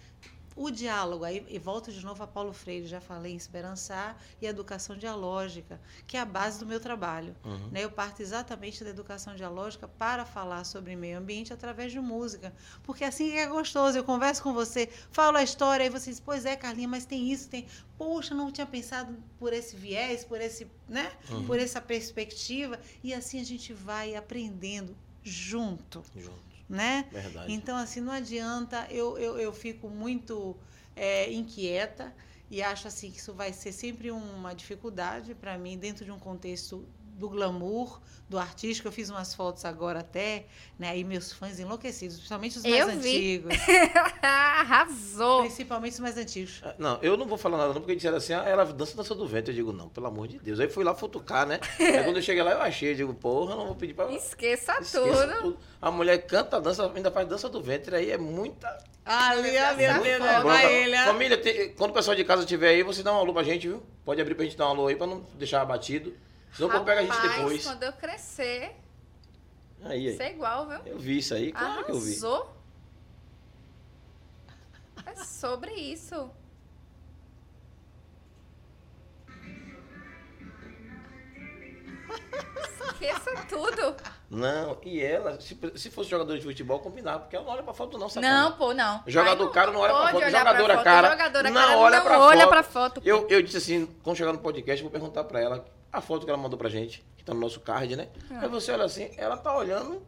[0.57, 4.46] o diálogo, aí e volto de novo a Paulo Freire, já falei em esperançar e
[4.46, 7.36] educação dialógica, que é a base do meu trabalho.
[7.44, 7.68] Uhum.
[7.68, 7.84] Né?
[7.84, 12.54] Eu parto exatamente da educação dialógica para falar sobre meio ambiente através de música.
[12.82, 13.98] Porque assim que é gostoso.
[13.98, 17.30] Eu converso com você, falo a história, e você diz, pois é, Carlinha, mas tem
[17.30, 17.66] isso, tem.
[17.98, 21.12] Poxa, não tinha pensado por esse viés, por esse, né?
[21.30, 21.46] Uhum.
[21.46, 22.80] Por essa perspectiva.
[23.04, 26.55] E assim a gente vai aprendendo junto, Junto.
[26.68, 27.08] Né?
[27.10, 27.52] Verdade.
[27.52, 30.56] Então, assim, não adianta, eu, eu, eu fico muito
[30.94, 32.14] é, inquieta
[32.50, 36.18] e acho assim que isso vai ser sempre uma dificuldade para mim dentro de um
[36.18, 38.88] contexto do glamour, do artístico.
[38.88, 40.46] Eu fiz umas fotos agora até,
[40.78, 40.90] né?
[40.90, 43.36] Aí meus fãs enlouquecidos, principalmente os mais Eu vi.
[43.38, 43.54] antigos.
[44.22, 45.40] Arrasou.
[45.42, 46.60] Principalmente os mais antigos.
[46.64, 49.14] Ah, Não, eu não vou falar nada não, porque disseram assim, ah, ela dança dança
[49.14, 49.50] do vento.
[49.50, 50.60] Eu digo, não, pelo amor de Deus.
[50.60, 51.58] Aí fui lá futucar, né?
[51.78, 52.90] Aí quando eu cheguei lá, eu achei.
[52.92, 54.10] Eu digo, porra, não vou pedir pra...
[54.12, 55.40] Esqueça, Esqueça tudo.
[55.42, 55.58] tudo.
[55.80, 57.96] A mulher canta, dança, ainda faz dança do ventre.
[57.96, 58.68] Aí é muita...
[59.04, 61.04] Ali, ali, ali, ali, Bronca.
[61.06, 63.68] Família, tem- quando o pessoal de casa estiver aí, você dá um alô pra gente,
[63.68, 63.80] viu?
[64.04, 66.12] Pode abrir pra gente dar um alô aí, pra não deixar abatido.
[66.57, 67.64] Senão eu pego a gente Rapaz, depois.
[67.66, 68.74] quando eu crescer,
[69.84, 70.28] Aí, isso aí.
[70.28, 70.78] é igual, viu?
[70.86, 72.11] Eu vi isso aí, claro que eu vi.
[72.12, 72.57] Arrasou.
[75.04, 76.30] É sobre isso.
[82.92, 83.96] Esqueça tudo.
[84.30, 87.74] Não, e ela, se, se fosse jogador de futebol, combinava, porque ela não olha pra
[87.74, 88.26] foto não, sabe?
[88.26, 89.02] Não, pô, não.
[89.07, 91.76] Jogador Ai, cara não olha pra foto, olhar pra jogadora foto, cara jogadora não cara
[91.78, 92.48] olha não pra olha foto.
[92.50, 93.02] pra foto.
[93.04, 95.64] Eu, eu disse assim, quando chegar no podcast, vou perguntar pra ela
[95.99, 98.09] a foto que ela mandou pra gente, que tá no nosso card, né?
[98.30, 98.40] Ah.
[98.42, 100.03] Aí você olha assim, ela tá olhando,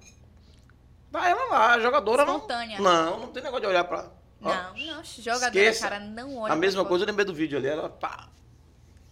[1.10, 2.36] tá ela lá, a jogadora não...
[2.36, 2.80] Espontânea.
[2.80, 4.10] Não, não tem negócio de olhar pra...
[4.40, 5.88] Ó, Não, não, jogadora Esqueça.
[5.88, 8.28] cara não olha A mesma pra coisa, eu lembrei do vídeo ali, ela pá.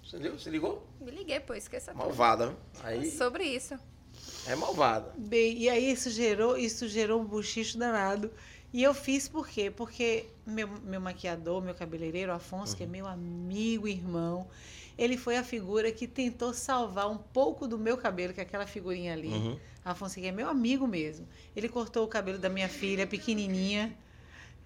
[0.04, 0.38] Você viu?
[0.38, 0.86] Você ligou?
[1.00, 1.98] Me liguei, pô, esqueça tudo.
[2.04, 2.54] Malvada, né?
[2.84, 3.76] É Aí sobre isso.
[4.46, 5.12] é malvada.
[5.16, 8.30] Bem, e aí isso gerou, isso gerou um buchicho danado.
[8.72, 9.68] E eu fiz por quê?
[9.68, 14.46] Porque meu, meu maquiador, meu cabeleireiro, Afonso, que é meu amigo, irmão,
[14.98, 18.66] ele foi a figura que tentou salvar um pouco do meu cabelo, que é aquela
[18.66, 19.28] figurinha ali.
[19.28, 19.58] Uhum.
[19.84, 21.26] Afonso, que é meu amigo mesmo.
[21.54, 23.96] Ele cortou o cabelo da minha filha, pequenininha,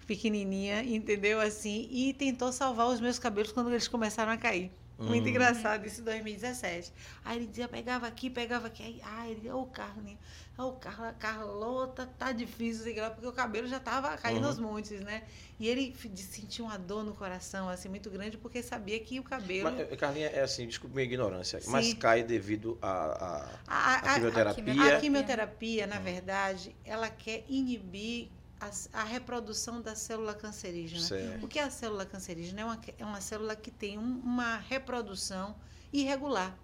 [0.07, 1.39] pequenininha, entendeu?
[1.39, 4.71] Assim, e tentou salvar os meus cabelos quando eles começaram a cair.
[5.05, 5.29] Muito Hum.
[5.29, 6.93] engraçado, isso em 2017.
[7.25, 8.83] Aí ele dizia, pegava aqui, pegava aqui.
[8.83, 10.19] Aí, ah, ele, ô Carlinhos,
[10.57, 14.47] ô Carla, Carlota, tá difícil, sei lá, porque o cabelo já tava caindo Uhum.
[14.47, 15.23] aos montes, né?
[15.59, 19.69] E ele sentiu uma dor no coração, assim, muito grande, porque sabia que o cabelo...
[19.71, 21.95] Mas, Carlinha, é assim, desculpe minha ignorância, mas Sim.
[21.95, 24.53] cai devido a, a, A, a- a quimioterapia.
[24.73, 28.29] quimio- A quimioterapia, na verdade, ela quer inibir
[28.61, 31.01] as- a, reprodução da célula cancerígena.
[31.01, 31.45] Certo.
[31.45, 32.61] O que é a célula cancerígena?
[32.61, 35.55] É uma, é uma célula que tem um- uma reprodução
[35.91, 36.57] irregular.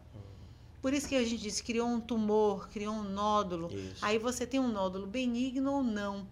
[0.81, 3.67] Por isso que a gente diz, criou um tumor, criou um nódulo.
[3.73, 3.97] Isso.
[4.05, 6.27] Aí você tem um nódulo benigno ou não.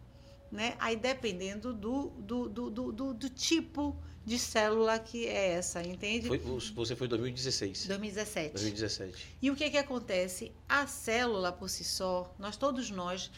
[0.51, 0.75] Né?
[0.79, 6.27] Aí dependendo do, do, do, do, do- tipo de célula que é essa, entende?
[6.27, 7.87] Foi- você foi em 2016.
[7.87, 8.53] 2017.
[8.53, 9.37] 2017.
[9.41, 10.51] E o que que acontece?
[10.69, 13.29] A célula por si só, nós todos nós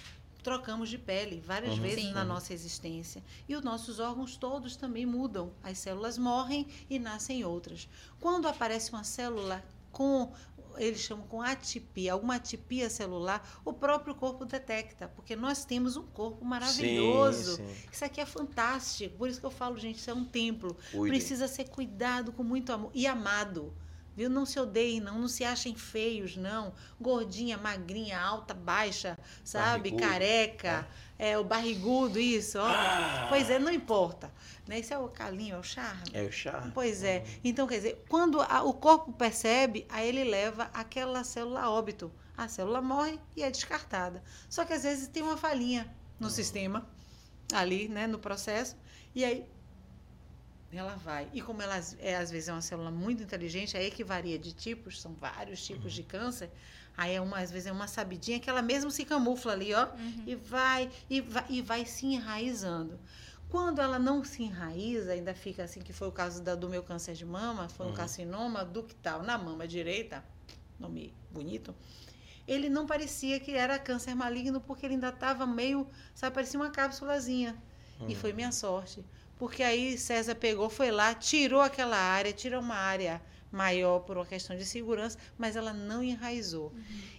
[0.48, 1.82] trocamos de pele várias Uhum.
[1.82, 2.14] vezes Sim.
[2.14, 3.22] na nossa existência.
[3.50, 5.52] E os nossos órgãos todos também mudam.
[5.62, 7.90] As células morrem e nascem outras.
[8.18, 10.32] Quando aparece uma célula com
[10.78, 16.04] eles chamam com atipia, alguma atipia celular, o próprio corpo detecta, porque nós temos um
[16.06, 17.56] corpo maravilhoso.
[17.58, 17.88] Sim, sim.
[17.92, 19.18] Isso aqui é fantástico.
[19.18, 21.08] Por isso que eu falo, gente, isso é um templo Cuidem.
[21.10, 23.74] precisa ser cuidado com muito amor e amado.
[24.18, 24.32] Viu?
[24.32, 25.20] Não se odeiem, não.
[25.20, 26.74] Não se achem feios, não.
[27.00, 29.92] Gordinha, magrinha, alta, baixa, sabe?
[29.92, 30.02] Barrigudo.
[30.12, 30.88] Careca.
[31.20, 31.38] É.
[31.38, 32.58] o barrigudo, isso.
[32.60, 32.66] Ó.
[32.68, 33.28] Ah.
[33.30, 34.32] Pois é, não importa.
[34.68, 34.80] Né?
[34.80, 36.02] Isso é o calinho, é o charme.
[36.14, 36.70] É o chá.
[36.74, 37.24] Pois é.
[37.44, 42.12] Então, quer dizer, quando a- o corpo percebe, aí ele leva aquela célula a óbito.
[42.36, 44.24] A célula morre e é descartada.
[44.50, 46.88] Só que às vezes tem uma falhinha no sistema,
[47.54, 48.76] ali, né, no processo,
[49.16, 49.46] e aí
[50.72, 51.30] ela vai.
[51.34, 54.52] E como ela é, às vezes é uma célula muito inteligente, aí que varia de
[54.54, 56.50] tipos, são vários tipos de câncer.
[56.96, 59.88] Aí é uma, às vezes é uma sabidinha que ela mesmo se camufla ali, ó,
[60.26, 63.00] e vai e vai e vai se enraizando.
[63.50, 66.84] Quando ela não se enraiza, ainda fica assim, que foi o caso da- do meu
[66.84, 67.96] câncer de mama, foi um Uhum.
[67.96, 70.22] carcinoma ductal na mama direita,
[70.78, 71.74] nome bonito.
[72.48, 76.70] Ele não parecia que era câncer maligno, porque ele ainda estava meio, sabe, parecia uma
[76.70, 77.56] cápsulazinha.
[78.08, 79.04] E foi minha sorte.
[79.38, 83.22] Porque aí César pegou, foi lá, tirou aquela área, tirou uma área
[83.52, 86.74] maior por uma questão de segurança, mas ela não enraizou.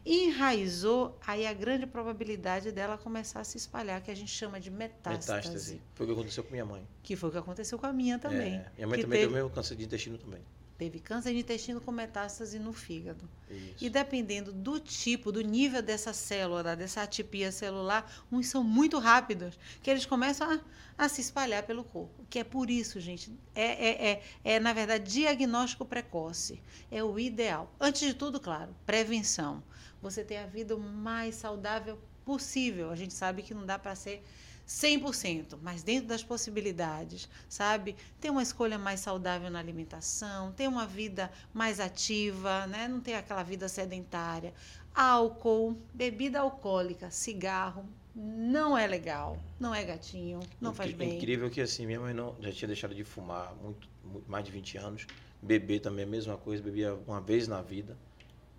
[0.04, 4.70] Enraizou, aí a grande probabilidade dela começar a se espalhar, que a gente chama de
[4.70, 5.48] metástase.
[5.48, 5.80] Metástase.
[5.94, 6.86] Foi o que aconteceu com minha mãe.
[7.02, 8.54] Que foi o que aconteceu com a minha também.
[8.54, 10.40] É, minha mãe também teve, teve o mesmo câncer de intestino também.
[10.78, 13.28] Teve câncer de intestino com metástase no fígado.
[13.50, 13.84] Isso.
[13.84, 19.58] E dependendo do tipo, do nível dessa célula, dessa atipia celular, uns são muito rápidos,
[19.82, 22.24] que eles começam a, a se espalhar pelo corpo.
[22.30, 26.62] Que é por isso, gente, é, é, é, é, na verdade, diagnóstico precoce.
[26.90, 27.74] É o ideal.
[27.80, 29.62] Antes de tudo, claro, prevenção.
[30.00, 32.90] Você ter a vida o mais saudável possível.
[32.92, 34.22] A gente sabe que não dá para ser
[34.68, 37.96] 100%, mas dentro das possibilidades, sabe?
[38.20, 42.86] Ter uma escolha mais saudável na alimentação, ter uma vida mais ativa, né?
[42.86, 44.52] Não ter aquela vida sedentária.
[44.94, 51.16] Álcool, bebida alcoólica, cigarro, não é legal, não é gatinho, não faz bem.
[51.16, 54.50] Incrível que assim, minha mãe não, já tinha deixado de fumar muito, muito- mais de
[54.50, 55.06] 20 anos.
[55.40, 57.96] Beber também é a mesma coisa, bebia uma vez na vida.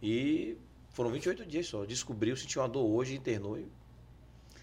[0.01, 0.57] E
[0.91, 1.85] foram 28 dias só.
[1.85, 3.67] Descobriu, sentiu uma dor hoje, internou e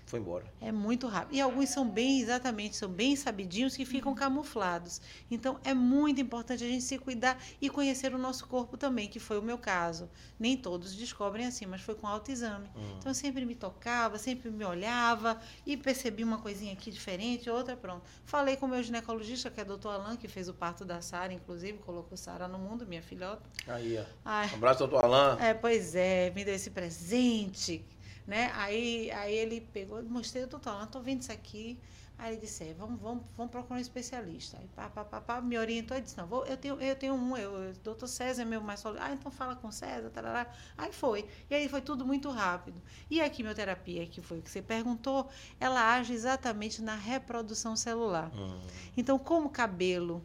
[0.07, 0.47] foi embora.
[0.61, 1.35] É muito rápido.
[1.37, 5.01] E alguns são bem, exatamente, são bem sabidinhos que ficam camuflados.
[5.31, 9.19] Então, é muito importante a gente se cuidar e conhecer o nosso corpo também, que
[9.19, 10.09] foi o meu caso.
[10.39, 12.69] Nem todos descobrem assim, mas foi com autoexame.
[12.77, 12.95] Hum.
[12.99, 17.77] Então, eu sempre me tocava, sempre me olhava e percebi uma coisinha aqui diferente, outra,
[17.77, 18.03] pronto.
[18.25, 21.01] Falei com o meu ginecologista, que é o doutor Alan, que fez o parto da
[21.01, 23.43] Sara, inclusive, colocou Sara no mundo, minha filhota.
[23.67, 24.05] Aí, ó.
[24.25, 25.37] Ai, Um abraço, doutor Alain.
[25.43, 27.85] é, pois é, me deu esse presente,
[28.27, 28.51] né?
[28.55, 31.79] Aí, aí ele pegou, mostrei doutor, não tô vendo isso aqui.
[32.19, 34.57] Aí ele disse, é, vamos, vamos, vamos procurar um especialista.
[34.59, 37.13] Aí pá, pá, pá, pá, me orientou e disse, não, vou, eu, tenho, eu tenho
[37.15, 39.03] um, eu, eu, doutor César é meu mais sólido.
[39.05, 40.51] Ah, então fala com o César, tarará.
[40.79, 41.29] Aí foi.
[41.51, 42.81] E aí foi tudo muito rápido.
[43.11, 45.29] E a quimioterapia, que foi o que você perguntou,
[45.61, 48.33] ela age exatamente na reprodução celular.
[48.35, 48.63] Hum.
[48.97, 50.25] Então, como o cabelo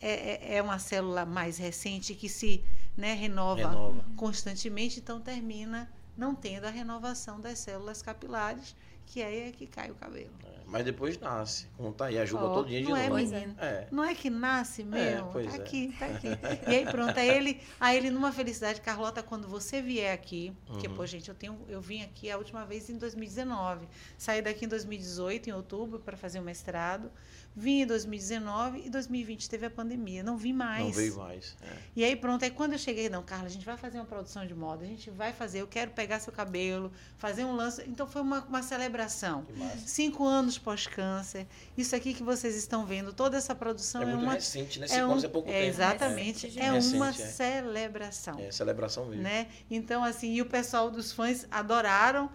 [0.00, 2.64] é, é, é uma célula mais recente que se
[2.96, 4.04] né, renova, Renova.
[4.16, 8.74] constantemente, então termina não tendo a renovação das células capilares,
[9.06, 10.30] que aí é que cai o cabelo.
[10.44, 11.66] É, Mas depois nasce.
[11.76, 13.18] Como tá aí a juba Ó, todo dia de não é, novo.
[13.20, 13.22] É.
[13.22, 13.54] menino?
[13.58, 13.86] É.
[13.90, 15.28] Não é que nasce mesmo?
[15.30, 15.60] pois tá é.
[15.60, 16.28] aqui, tá aqui.
[16.66, 20.88] E aí pronto, aí ele, aí ele numa felicidade, Carlota, quando você vier aqui, porque,
[20.88, 20.94] Uhum.
[20.94, 23.86] pô, gente, eu tenho, eu vim aqui a última vez em 2019,
[24.16, 27.12] saí daqui em 2018, em outubro, para fazer o mestrado,
[27.56, 30.84] vim em 2019 e 2020 teve a pandemia, não vim mais.
[30.84, 31.56] Não veio mais.
[31.62, 31.66] É.
[31.94, 34.44] E aí pronto, aí quando eu cheguei, não, Carla, a gente vai fazer uma produção
[34.46, 37.82] de moda, a gente vai fazer, eu quero pegar seu cabelo, fazer um lance.
[37.86, 39.46] Então foi uma, uma celebração.
[39.86, 41.46] Cinco anos pós-câncer.
[41.76, 44.34] Isso aqui que vocês estão vendo, toda essa produção É é, muito uma.
[44.34, 44.86] recente, né?
[44.86, 45.66] é Cinco um- anos é pouco é, tempo.
[45.68, 46.46] Exatamente.
[46.46, 47.12] Recente, É, recente, uma é.
[47.12, 48.38] celebração.
[48.40, 49.22] É, celebração mesmo.
[49.22, 49.46] Né?
[49.70, 52.30] Então, assim, e o pessoal dos fãs adoraram.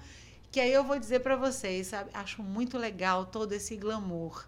[0.52, 2.10] Que aí eu vou dizer para vocês, sabe?
[2.12, 4.48] Acho muito legal todo esse glamour.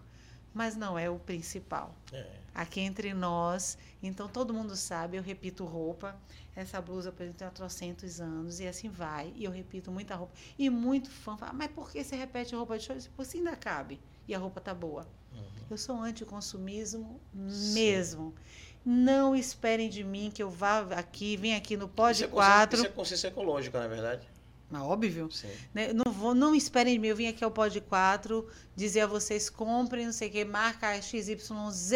[0.54, 2.26] Mas não é o principal É.
[2.54, 3.78] aqui entre nós.
[4.02, 6.14] Então todo mundo sabe, eu repito roupa.
[6.54, 9.32] Essa blusa, por exemplo, tem trocentos anos e assim vai.
[9.34, 10.34] E eu repito muita roupa.
[10.58, 12.96] E muito fã fala, mas por que você repete roupa de show?
[13.16, 13.98] Por se ainda cabe.
[14.28, 15.08] E a roupa tá boa.
[15.32, 15.42] Uhum.
[15.70, 18.34] Eu sou anticonsumismo mesmo.
[18.84, 22.76] Não esperem de mim que eu vá aqui, venha aqui no Isso é consciência- 4.
[22.78, 24.26] Isso é consciência ecológica, na verdade.
[24.72, 25.30] Mas óbvio.
[25.30, 25.50] Sim.
[25.74, 25.92] Né?
[25.92, 29.50] Não, vou, não esperem de mim, eu vim aqui ao Pod 4 dizer a vocês,
[29.50, 31.92] comprem, não sei o que, marca XYZ,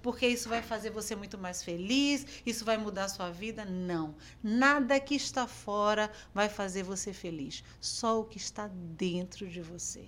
[0.00, 3.66] porque isso vai fazer você muito mais feliz, isso vai mudar a sua vida.
[3.66, 4.14] Não.
[4.42, 7.62] Nada que está fora vai fazer você feliz.
[7.82, 10.06] Só o que está dentro de você.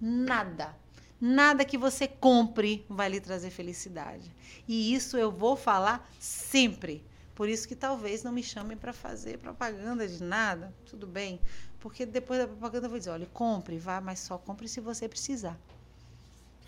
[0.00, 0.76] Nada.
[1.20, 4.32] Nada que você compre vai lhe trazer felicidade.
[4.68, 7.04] E isso eu vou falar sempre.
[7.38, 11.40] Por isso que talvez não me chamem para fazer propaganda de nada, tudo bem.
[11.78, 15.08] Porque depois da propaganda eu vou dizer, olha, compre, vá, mas só compre se você
[15.08, 15.56] precisar.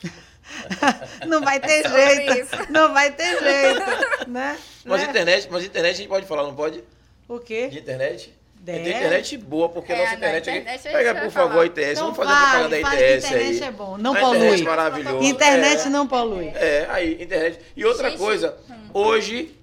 [1.26, 2.32] Não vai ter É sobre jeito.
[2.38, 2.72] isso.
[2.72, 4.56] Não vai ter jeito, né?
[4.84, 5.08] Mas Né?
[5.08, 6.84] internet, mas internet a gente pode falar, não pode?
[7.28, 7.66] O quê?
[7.68, 8.32] De internet?
[8.54, 8.84] Deve.
[8.84, 10.98] Tem internet boa, porque É, nossa internet, internet a aqui.
[10.98, 11.62] Pega, por favor, falar.
[11.62, 11.90] a ITS.
[11.90, 13.68] Então Vamos fazer fale, propaganda da ITS internet aí.
[13.68, 14.60] é bom, não a polui.
[14.60, 15.26] Internet.
[15.26, 15.90] Internet é.
[15.90, 16.46] não polui.
[16.54, 17.58] É, aí, internet.
[17.76, 18.74] E outra Gente, coisa, hum.
[18.94, 19.59] hoje,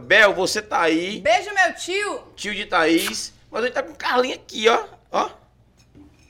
[0.00, 2.22] Bel, você tá aí, Beijo, meu tio.
[2.34, 4.84] tio de Thaís, mas a gente tá com o Carlinho aqui, ó.
[5.12, 5.30] Ó.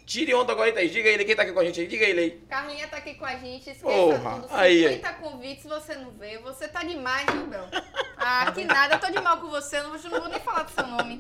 [0.05, 0.91] Tire onda agora aí, Thaís.
[0.91, 1.87] Diga ele, quem tá aqui com a gente aí?
[1.87, 2.31] Diga ele aí.
[2.49, 3.59] Carlinha tá aqui com a gente.
[3.69, 4.49] Esqueça Porra, tudo.
[4.51, 6.43] aí, 50 convites você não veio.
[6.45, 7.69] Você tá demais, viu, Bel?
[8.17, 8.95] Ah, que nada.
[8.95, 9.83] Eu tô de mal com você.
[9.83, 11.19] Não vou, não vou nem falar do seu nome.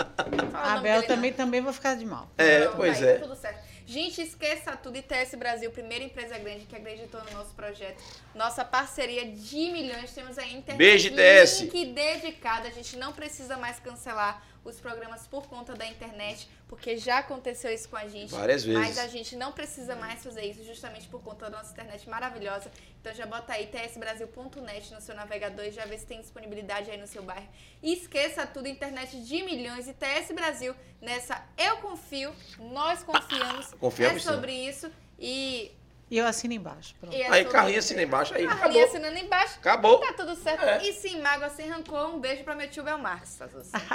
[0.51, 2.31] Fala o A nome Bel dele, também, também vou ficar de mal.
[2.39, 3.15] É, Não, pois vai, é.
[3.17, 3.68] Tá tudo certo.
[3.89, 4.99] Gente, esqueça tudo.
[4.99, 8.03] ITS Brasil, primeira empresa grande que acreditou no nosso projeto.
[8.35, 10.13] Nossa parceria de milhões.
[10.13, 10.77] Temos aí internet.
[10.77, 11.61] Beijo, ITS.
[11.63, 12.67] Link dedicado.
[12.67, 17.73] A gente não precisa mais cancelar os programas por conta da internet, porque já aconteceu
[17.73, 18.31] isso com a gente.
[18.31, 18.79] Várias vezes.
[18.79, 22.71] Mas a gente não precisa mais fazer isso justamente por conta da nossa internet maravilhosa.
[23.01, 26.99] Então já bota aí tsbrasil.net no seu navegador e já vê se tem disponibilidade aí
[26.99, 27.49] no seu bairro.
[27.83, 29.89] E esqueça tudo, internet de milhões.
[29.89, 33.73] ITS Brasil, nessa eu confio, nós confiamos.
[33.81, 34.29] Confiamos é sim.
[34.29, 34.91] sobre isso.
[35.19, 35.73] E,
[36.11, 36.95] E eu assino embaixo.
[36.99, 37.15] Pronto.
[37.15, 37.79] é Aí, isso.
[37.79, 38.47] assina embaixo aí.
[38.47, 38.85] Carlinhos Acabou.
[38.85, 39.55] assinando embaixo.
[39.59, 39.99] Acabou.
[39.99, 40.65] Tá tudo certo.
[40.65, 40.83] É.
[40.89, 43.35] E sem mágoa, sem rancor, um beijo pra meu tio Belmarques.
[43.35, 43.87] Tá tudo certo.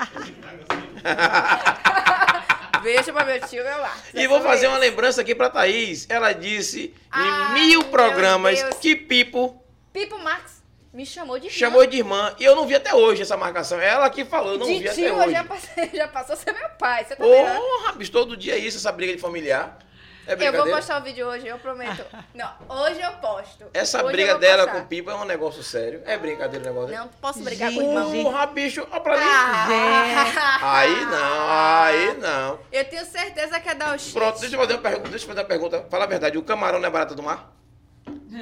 [2.84, 4.14] beijo pra meu tio Belmarques.
[4.14, 6.06] E É vou fazer uma lembrança aqui pra Thaís.
[6.10, 9.60] Ela disse em mil programas que Pipo
[9.92, 10.62] Pipo Marques
[10.92, 11.58] me chamou de irmã.
[11.58, 12.36] chamou de irmã.
[12.40, 13.80] E eu não vi até hoje essa marcação.
[13.80, 15.32] Ela que falou, eu não vi de até tio, eu hoje.
[15.32, 17.04] já, passei, já passou a ser meu pai.
[17.06, 17.56] Você tá vendo?
[17.58, 19.80] Porra, bicho, todo dia é isso, essa briga de familiar.
[20.26, 22.06] É Eu vou postar o vídeo hoje, eu prometo.
[22.34, 23.66] Não, hoje eu posto.
[23.74, 24.80] Essa Hoje briga dela postar.
[24.80, 26.02] com o Pipo é um negócio sério.
[26.06, 26.96] É brincadeira o negócio.
[26.98, 28.24] Não posso brigar com o Gente, irmão.
[28.24, 29.26] Porra, bicho, ó pra mim.
[29.28, 32.60] Ah, Aí não, aí não.
[32.72, 34.14] Eu tenho certeza que é dar o shit.
[34.14, 35.10] Pronto, deixa eu fazer uma pergunta.
[35.10, 35.86] Deixa eu fazer uma pergunta.
[35.90, 37.52] Fala a verdade, o camarão não é barato do mar?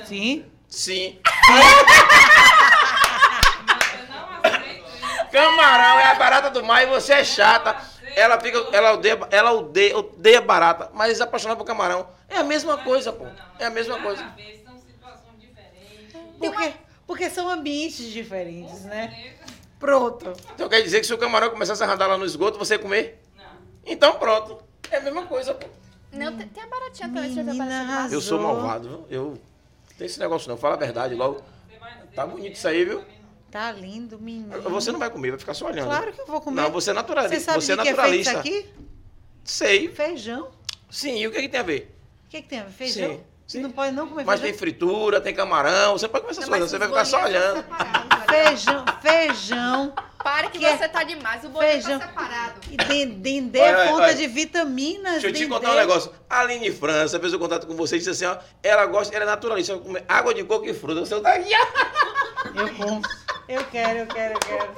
[0.06, 0.46] Sim?
[0.68, 1.20] Sim.
[1.24, 1.56] Eu
[4.08, 5.32] não aceito isso.
[5.32, 7.76] Camarão é a barata do mar e você é chata.
[8.16, 12.08] Ela fica, ela odeia, ela odeia, odeia barata, mas é apaixonada por camarão.
[12.30, 13.26] É a mesma coisa, pô.
[13.60, 14.24] É a mesma coisa.
[14.24, 16.38] a ver, são situações diferentes.
[16.40, 16.74] Por quê?
[17.06, 19.36] Porque são ambientes diferentes, né?
[19.80, 20.34] Pronto.
[20.54, 22.80] Então quer dizer que se o camarão começasse a andar lá no esgoto, você ia
[22.80, 23.22] comer?
[23.36, 23.44] Não.
[23.86, 24.64] Então pronto.
[24.90, 25.68] É a mesma coisa, pô.
[26.12, 27.34] Não, tem, tem a baratinha também.
[27.34, 29.06] Deixa eu sou malvado, viu?
[29.10, 30.58] Eu não tem esse negócio não.
[30.58, 31.42] Fala a verdade logo.
[31.70, 33.04] Você Tá bonito é isso aí, viu?
[33.52, 34.62] Tá lindo, menino.
[34.62, 35.88] Você não vai comer, vai ficar só olhando.
[35.88, 36.62] Claro que eu vou comer.
[36.62, 37.40] Não, você é Você naturalista.
[37.52, 38.40] sabe Você é de que é feito isso naturalista.
[38.40, 38.70] aqui?
[39.44, 39.90] Sei.
[39.90, 40.50] Feijão.
[40.90, 41.94] Sim, e o que, que tem a ver?
[42.26, 42.60] O que, que tem?
[42.60, 42.72] a ver?
[42.72, 43.10] Feijão?
[43.12, 43.64] Sim, Você sim.
[43.64, 44.60] não pode não comer Mas tem feijão?
[44.60, 47.66] fritura, tem camarão, você pode comer essas Não, coisas, mas você vai ficar só olhando.
[48.30, 49.94] Feijão, feijão.
[50.24, 51.44] Pare que, Que é- você tá demais.
[51.44, 52.00] O bolinho Feijão.
[52.00, 52.62] tá separado.
[52.70, 54.14] E den- dendê é fonte olha.
[54.16, 55.12] de vitaminas.
[55.14, 55.54] Deixa eu te dendê.
[55.54, 56.12] contar um negócio.
[56.30, 59.26] A Aline França fez o contato com você e disse assim, ó, ela gosta, ela
[59.26, 61.04] é naturalista, ela come água de coco e fruta.
[61.04, 62.60] Você tá aqui, ó.
[62.62, 63.02] Eu como.
[63.52, 64.72] Eu quero, eu quero, eu quero.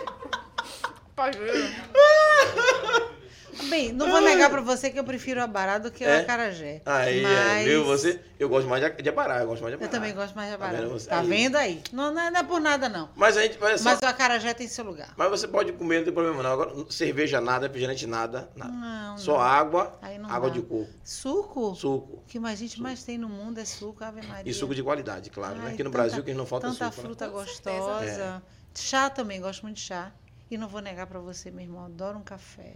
[3.70, 6.18] Bem, não vou negar pra você que eu prefiro a bará do que É?
[6.18, 6.82] o acarajé.
[6.86, 7.32] Aí, mas...
[7.32, 9.92] é, viu, você, eu gosto mais de, de abará, eu gosto mais de Eu abará.
[9.92, 10.80] também gosto mais de Tá abará.
[10.82, 11.10] vendo você?
[11.10, 11.28] Tá Aí.
[11.28, 11.82] vendo aí?
[11.92, 13.10] Não, não é- não é por nada, não.
[13.16, 15.14] Mas a gente, só, Mas o acarajé tem seu lugar.
[15.16, 16.52] mas você pode comer, não tem problema não.
[16.52, 18.72] Agora, cerveja nada, refrigerante nada, nada.
[18.72, 19.42] Não, Só não.
[19.42, 20.56] água, Aí não água dá.
[20.56, 21.76] de coco, Suco?
[21.76, 22.18] suco.
[22.18, 24.50] O que mais a gente mais tem no mundo é suco, Ave Maria.
[24.50, 25.56] E suco de qualidade, claro.
[25.56, 25.62] né?
[25.68, 26.98] Ai, Aqui no tanta- Brasil que não falta Tanta suco.
[26.98, 27.04] né?
[27.08, 28.44] fruta Com gostosa.
[28.76, 30.12] Chá também, gosto muito de chá.
[30.50, 32.76] E não vou negar pra você, meu irmão, adoro um café.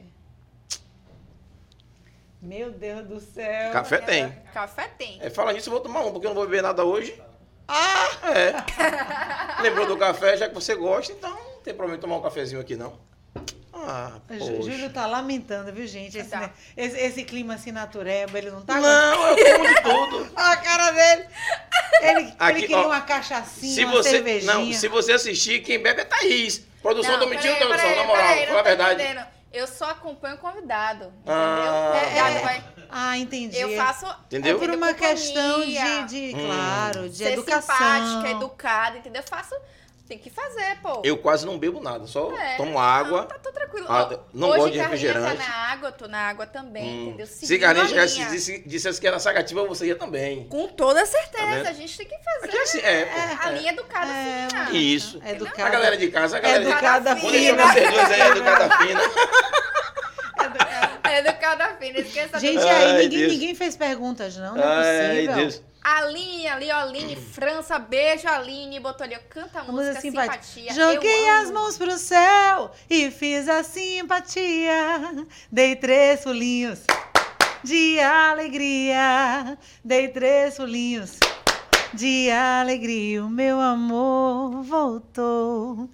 [2.42, 3.72] Meu Deus do céu.
[3.72, 4.32] Café tem.
[4.54, 5.20] Café tem.
[5.22, 7.20] É, fala nisso, eu vou tomar um, porque eu não vou beber nada hoje.
[7.68, 8.08] Ah!
[8.34, 9.62] É.
[9.62, 12.62] Lembrou do café, já que você gosta, então não tem problema em tomar um cafezinho
[12.62, 13.00] aqui, não.
[13.86, 14.62] Ah, poxa.
[14.62, 16.18] Júlio tá lamentando, viu, gente?
[16.18, 16.40] Esse, Tá.
[16.40, 20.32] né, esse, esse clima assim natureba, ele não tá Não, eu como de tudo.
[20.36, 21.26] Olha a cara dele.
[22.02, 24.54] Ele, Aqui, ele queria ó, uma cachaçinha, Se uma você, cervejinha.
[24.54, 26.66] não, se você assistir, quem bebe é Thaís.
[26.82, 29.02] Produção, Não, tô mentindo, peraí, produção, na moral, peraí, fala a verdade.
[29.04, 29.26] entendendo.
[29.52, 31.06] Eu só acompanho o convidado.
[31.06, 31.34] Entendeu?
[31.34, 32.42] Ah, o convidado é.
[32.42, 32.64] vai.
[32.90, 33.58] Ah, entendi.
[33.60, 34.06] Eu faço.
[34.26, 34.56] Entendeu?
[34.56, 36.46] É por uma companhia, questão de, de Hum.
[36.46, 37.76] claro, de ser educação.
[37.76, 39.22] simpática, educada, entendeu?
[39.22, 39.56] Eu faço.
[40.08, 41.02] Tem que fazer, pô.
[41.04, 42.56] Eu quase não bebo nada, só É.
[42.56, 43.22] tomo água.
[43.22, 43.86] Não, tá tudo tranquilo.
[43.90, 44.84] Ah, não hoje gosto de Carlinha
[45.14, 45.38] refrigerante.
[45.38, 47.08] tá na água, eu tô na água também, Hum.
[47.10, 47.28] entendeu?
[47.28, 48.30] Se Seguindo a tivesse linha.
[48.30, 50.48] disse- dissesse que era sagativa, você ia também.
[50.50, 51.68] Com toda Tá certeza, vendo?
[51.68, 52.46] a gente tem que fazer.
[52.46, 53.48] Aqui é assim, é, pô.
[53.48, 53.56] A é.
[53.58, 54.56] linha educada, É, sim.
[54.56, 54.70] ah.
[54.72, 55.22] Isso.
[55.24, 55.70] É A educada.
[55.70, 56.78] galera de casa, a galera de casa.
[57.10, 57.74] Educada Vou Vou deixar fina.
[57.74, 59.00] vocês dois aí, educada fina.
[61.04, 64.56] É educada fina, esqueça Gente, aí Ai, ninguém, ninguém fez perguntas, não.
[64.56, 65.36] Não é Ai, possível.
[65.36, 65.62] Deus.
[65.84, 70.42] Aline ali, Aline França, beijo, Aline, botou ali, canta a música, a simpatia.
[70.42, 70.74] simpatia.
[70.74, 75.26] Joguei as mãos pro céu e fiz a simpatia.
[75.52, 76.82] Dei três pulinhos
[77.64, 79.58] de alegria.
[79.84, 81.18] Dei três pulinhos
[81.94, 85.90] de alegria o meu amor voltou.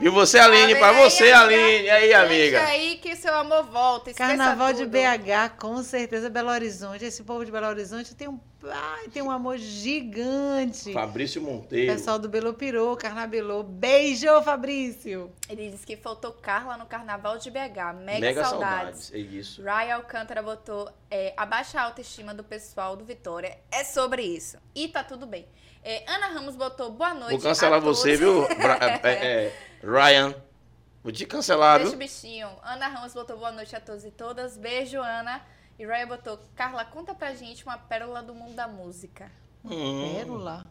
[0.00, 1.40] E você, Aline, aí, você, amiga?
[1.40, 1.84] Aline.
[1.84, 2.58] E aí, amiga?
[2.58, 4.10] Deixa aí que seu amor volta.
[4.10, 4.90] esqueça Carnaval de tudo.
[4.90, 7.04] BH, com certeza, Belo Horizonte.
[7.04, 10.92] Esse povo de Belo Horizonte tem um, ai, tem um amor gigante.
[10.92, 11.92] Fabrício Monteiro.
[11.92, 13.62] Pessoal do Belo Pirou, Carnabelô.
[13.62, 15.30] Beijo, Fabrício.
[15.48, 17.94] Ele disse que faltou Carla no Carnaval de BH.
[18.04, 19.06] Mega, Mega saudades.
[19.06, 19.12] saudades.
[19.14, 19.62] É isso.
[19.62, 23.56] Ryan Alcântara botou é, abaixa a autoestima do pessoal do Vitória.
[23.70, 24.56] É sobre isso.
[24.74, 25.46] E tá tudo bem.
[25.82, 27.32] É, Ana Ramos botou boa noite.
[27.32, 27.98] Vou cancelar a todos.
[27.98, 29.10] você, viu, Bra- é,
[29.46, 29.52] é,
[29.82, 30.34] Ryan?
[31.02, 32.06] Vou te cancelar, Deixa o viu?
[32.06, 32.48] bichinho.
[32.62, 34.56] Ana Ramos botou boa noite a todos e todas.
[34.56, 35.42] Beijo, Ana.
[35.78, 39.30] E Ryan botou, Carla, conta pra gente uma pérola do mundo da música.
[39.64, 40.14] Hum.
[40.14, 40.64] Pérola.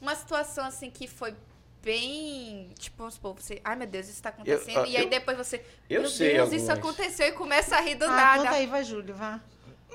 [0.00, 1.34] Uma situação assim que foi
[1.82, 2.70] bem.
[2.78, 3.60] Tipo, vamos supor, você.
[3.64, 4.76] Ai meu Deus, isso tá acontecendo.
[4.80, 5.64] Eu- e aí eu- depois você.
[5.88, 6.78] eu meu sei Deus, isso algumas.
[6.96, 8.42] aconteceu e começa a rir do Ah, nada.
[8.44, 9.40] conta aí, vai, Júlio, vá.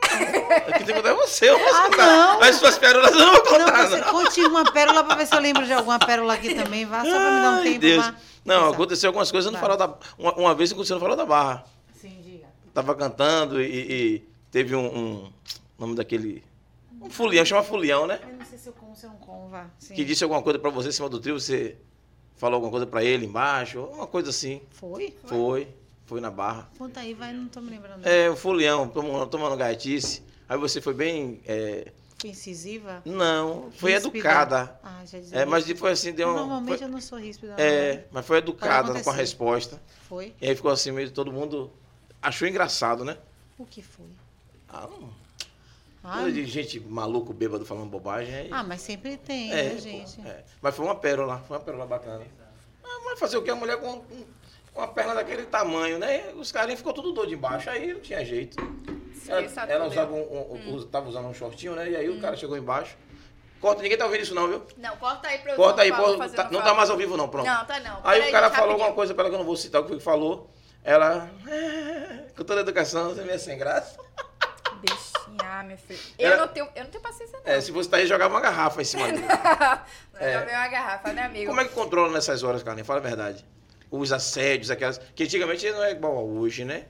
[0.01, 2.05] Aqui tem que contar você, eu posso Ah, contar.
[2.05, 2.39] não.
[2.39, 4.11] Mas suas pérolas eu não vou Não, contar, você não.
[4.11, 6.85] conte uma pérola pra ver se eu lembro de alguma pérola aqui também.
[6.85, 7.79] Vá, só pra me dar um Ai, tempo.
[7.79, 8.05] Deus.
[8.05, 8.15] vá.
[8.45, 8.73] Não, Exato.
[8.73, 9.69] aconteceu algumas coisas, não Vai.
[9.69, 9.97] falou da.
[10.17, 11.65] Uma, uma vez você não falou da barra.
[11.99, 12.45] Sim, diga.
[12.73, 15.31] Tava cantando e, e teve um, um-
[15.79, 16.43] nome daquele.
[17.01, 18.19] Um fulião, chama fulião, né?
[18.21, 19.65] Eu não sei se eu como, se eu não como, vá.
[19.79, 19.93] Sim.
[19.95, 21.75] Que disse alguma coisa pra você em cima do trio, você
[22.37, 24.61] falou alguma coisa pra ele embaixo, uma coisa assim.
[24.71, 25.13] Foi?
[25.25, 25.67] Foi, foi
[26.13, 26.69] na barra.
[26.77, 28.05] Conta aí, vai, não tô me lembrando.
[28.05, 30.21] É, o fulião, tomando, tomando gaitice.
[30.47, 31.41] Aí você foi bem.
[31.45, 33.01] é, Foi incisiva?
[33.03, 34.17] não, foi Ríspida?
[34.17, 34.79] educada.
[34.83, 35.39] Ah, já dizia.
[35.39, 36.33] É, mas depois assim deu um.
[36.35, 37.55] Normalmente foi- eu não sou ríspida.
[37.57, 38.03] não, é, né?
[38.11, 39.81] mas foi educada com a resposta.
[40.07, 40.33] Foi?
[40.39, 41.71] E aí ficou assim meio todo mundo
[42.21, 43.17] achou engraçado, né?
[43.57, 44.05] O que foi?
[44.69, 45.25] Ah, não.
[46.03, 48.35] Ah, de gente maluco, bêbado falando bobagem.
[48.35, 50.21] Aí, ah, mas sempre tem, é, né, pô, gente?
[50.21, 50.43] é.
[50.61, 52.23] Mas foi uma pérola, foi uma pérola bacana.
[52.83, 53.49] Ah, mas fazer o que?
[53.49, 54.03] A mulher com,
[54.75, 56.31] com uma perna daquele tamanho, né?
[56.35, 58.57] Os carinhos ficou tudo doido embaixo, aí não tinha jeito.
[59.27, 59.91] Ela, Esqueça ela tudo.
[59.93, 61.89] usava um, um, us- tava usando um shortinho, né?
[61.89, 62.19] E aí o Hum.
[62.19, 62.97] cara chegou embaixo.
[63.61, 64.61] Corta, ninguém tá ouvindo isso não, viu?
[64.77, 66.75] Não, corta aí pra eu Corta aí, fazendo tá- não tá favor.
[66.77, 67.45] mais ao vivo não, pronto.
[67.47, 67.95] Não, tá não.
[68.03, 69.85] Aí Peraí, o cara falou alguma coisa pra ela que eu não vou citar o
[69.85, 70.51] que foi que falou.
[70.83, 71.27] Ela,
[72.37, 73.97] com toda a educação, você meio sem graça.
[74.81, 75.99] Bichinha, ah, meu filho.
[76.19, 77.51] Eu, Ela- não tenho, eu não tenho paciência, não.
[77.51, 79.23] É, se você tá aí, jogava uma garrafa em cima dele.
[80.19, 81.47] Eu já vi uma garrafa, né, amigo?
[81.47, 82.85] Como é que controla nessas horas, Carlinhos?
[82.85, 83.43] Fala a verdade.
[83.97, 84.97] Os assédios, aquelas.
[85.15, 86.85] Que antigamente não é igual a hoje, né?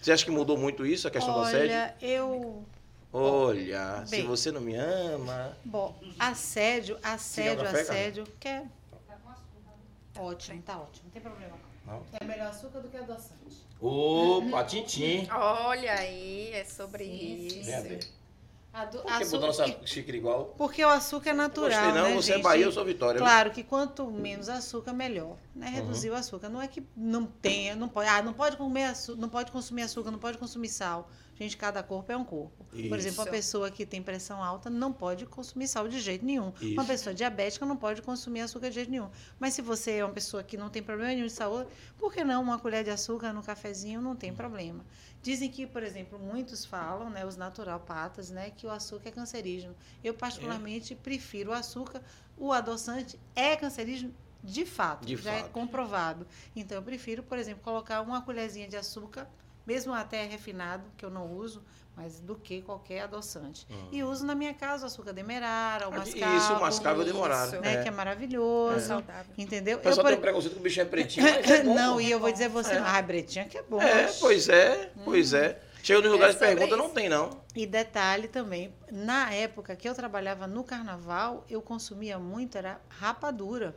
[0.00, 1.76] Você acha que mudou muito isso, a questão do assédio?
[1.76, 2.64] Olha, eu.
[3.12, 4.26] Olha, se Bem.
[4.26, 5.56] você não me ama.
[5.64, 8.24] Bom, assédio, assédio, café, assédio.
[8.40, 8.64] Quer.
[10.18, 11.56] Ótimo, tá ótimo, não tem problema.
[11.86, 12.02] Não?
[12.20, 13.66] É melhor açúcar do que adoçante.
[13.80, 15.28] Opa, tintim.
[15.30, 17.60] Olha aí, é sobre Sim, sim.
[17.60, 17.82] isso.
[17.82, 17.98] Vem
[18.72, 18.82] a.
[18.82, 20.54] Ado- Por que botou nossa xícara igual?
[20.56, 22.44] Porque o açúcar é natural, Gostei não, né, você é gente?
[22.44, 23.14] Bahia, eu sou Vitória.
[23.18, 23.22] viu?
[23.26, 25.36] Claro que quanto menos açúcar, melhor.
[25.54, 25.66] Né?
[25.68, 25.72] Uhum.
[25.74, 26.48] Reduzir o açúcar.
[26.48, 28.08] Não é que não tenha, não pode.
[28.08, 31.08] Ah, não pode comer açúcar, não pode consumir açúcar, não pode consumir sal.
[31.34, 32.64] Gente, cada corpo é um corpo.
[32.64, 33.20] Por exemplo, Isso.
[33.20, 36.52] uma pessoa que tem pressão alta não pode consumir sal de jeito nenhum.
[36.60, 36.86] Uma Isso.
[36.86, 39.10] pessoa diabética não pode consumir açúcar de jeito nenhum.
[39.40, 41.68] Mas se você é uma pessoa que não tem problema nenhum de saúde,
[41.98, 44.84] por que não uma colher de açúcar no cafezinho não tem problema?
[45.22, 49.74] Dizem que, por exemplo, muitos falam, né, os naturopatas, né, que o açúcar é cancerígeno.
[50.02, 52.02] Eu particularmente prefiro o açúcar.
[52.36, 54.14] O adoçante é cancerígeno
[54.44, 55.52] de fato, De já é fato.
[55.52, 56.26] comprovado.
[56.54, 59.28] Então eu prefiro, por exemplo, colocar uma colherzinha de açúcar,
[59.66, 61.62] mesmo até refinado, que eu não uso,
[61.96, 63.66] mas do que qualquer adoçante.
[63.90, 67.12] E uso na minha casa o açúcar demerara, o Ah, mascavo, Isso, o mascavo isso,
[67.12, 67.60] demoraram.
[67.60, 67.82] né, é.
[67.82, 68.86] que é É maravilhoso.
[68.86, 69.32] saudável.
[69.36, 69.76] Entendeu?
[69.78, 71.74] O pessoal por- tem um preconceito que o bicho é pretinho, mas é bom.
[71.74, 72.00] não, pô.
[72.00, 72.78] e eu vou dizer a você, É.
[72.78, 73.80] ah, bretinha que é bom.
[73.80, 75.60] É, pois é, pois é.
[75.82, 76.94] Chega nos lugares e pergunta, não isso.
[76.94, 77.40] tem não.
[77.56, 83.74] E detalhe também, na época que eu trabalhava no carnaval, eu consumia muito, era rapadura.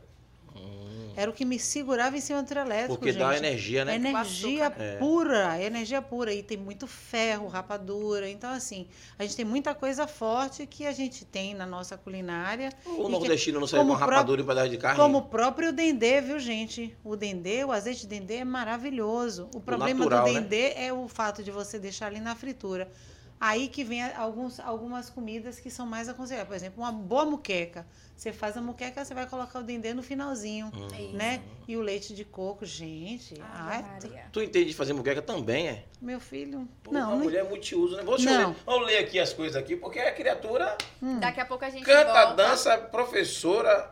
[1.18, 2.96] Era o que me segurava em cima do trio elétrico, Hum.
[2.96, 3.20] Porque gente.
[3.20, 3.94] dá energia, né?
[3.94, 4.96] Energia né?
[4.98, 6.30] pura, energia pura.
[6.34, 8.28] E tem muito ferro, rapadura.
[8.28, 8.86] Então, assim,
[9.18, 12.70] a gente tem muita coisa forte que a gente tem na nossa culinária.
[12.84, 15.00] O e que- nordestino não uma o rapadura em pedaço de carne.
[15.00, 16.94] Como o próprio dendê, viu, gente?
[17.02, 19.48] O dendê, o azeite de dendê é maravilhoso.
[19.54, 20.40] O problema natural, do né?
[20.40, 22.90] dendê é o fato de você deixar ali na fritura.
[23.38, 26.48] Aí que vem alguns, algumas comidas que são mais aconselháveis.
[26.48, 27.86] Por exemplo, uma boa muqueca.
[28.16, 31.12] Você faz a muqueca, você vai colocar o dendê no finalzinho, Hum.
[31.12, 31.42] né?
[31.68, 33.34] E o leite de coco, gente.
[33.34, 34.24] Ave ai, Maria.
[34.32, 35.84] Tu entende de fazer muqueca também, é?
[36.00, 36.66] meu filho.
[36.82, 38.02] Pô, não, uma não mulher multiuso, né?
[38.04, 38.48] Vou, deixa eu Não.
[38.50, 38.56] ler.
[38.64, 40.76] Vamos ler aqui as coisas aqui, porque a criatura
[41.20, 42.34] Daqui a pouco a gente canta, volta.
[42.34, 43.90] dança, professora,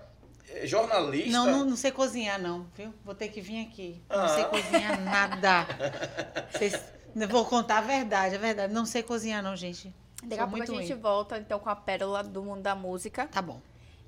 [0.49, 1.31] eh, jornalista.
[1.31, 2.95] Não, não, não sei cozinhar, não, viu?
[3.05, 4.03] Vou ter que vir aqui.
[4.09, 4.47] Não sei Ah.
[4.47, 5.67] cozinhar nada.
[6.51, 6.81] Vocês-
[7.29, 8.73] vou contar a verdade, a verdade.
[8.73, 9.95] Não sei cozinhar, não, gente.
[10.23, 11.01] Daqui a pouco a gente ruim.
[11.01, 13.27] volta então com a pérola do mundo da música.
[13.27, 13.61] Tá bom.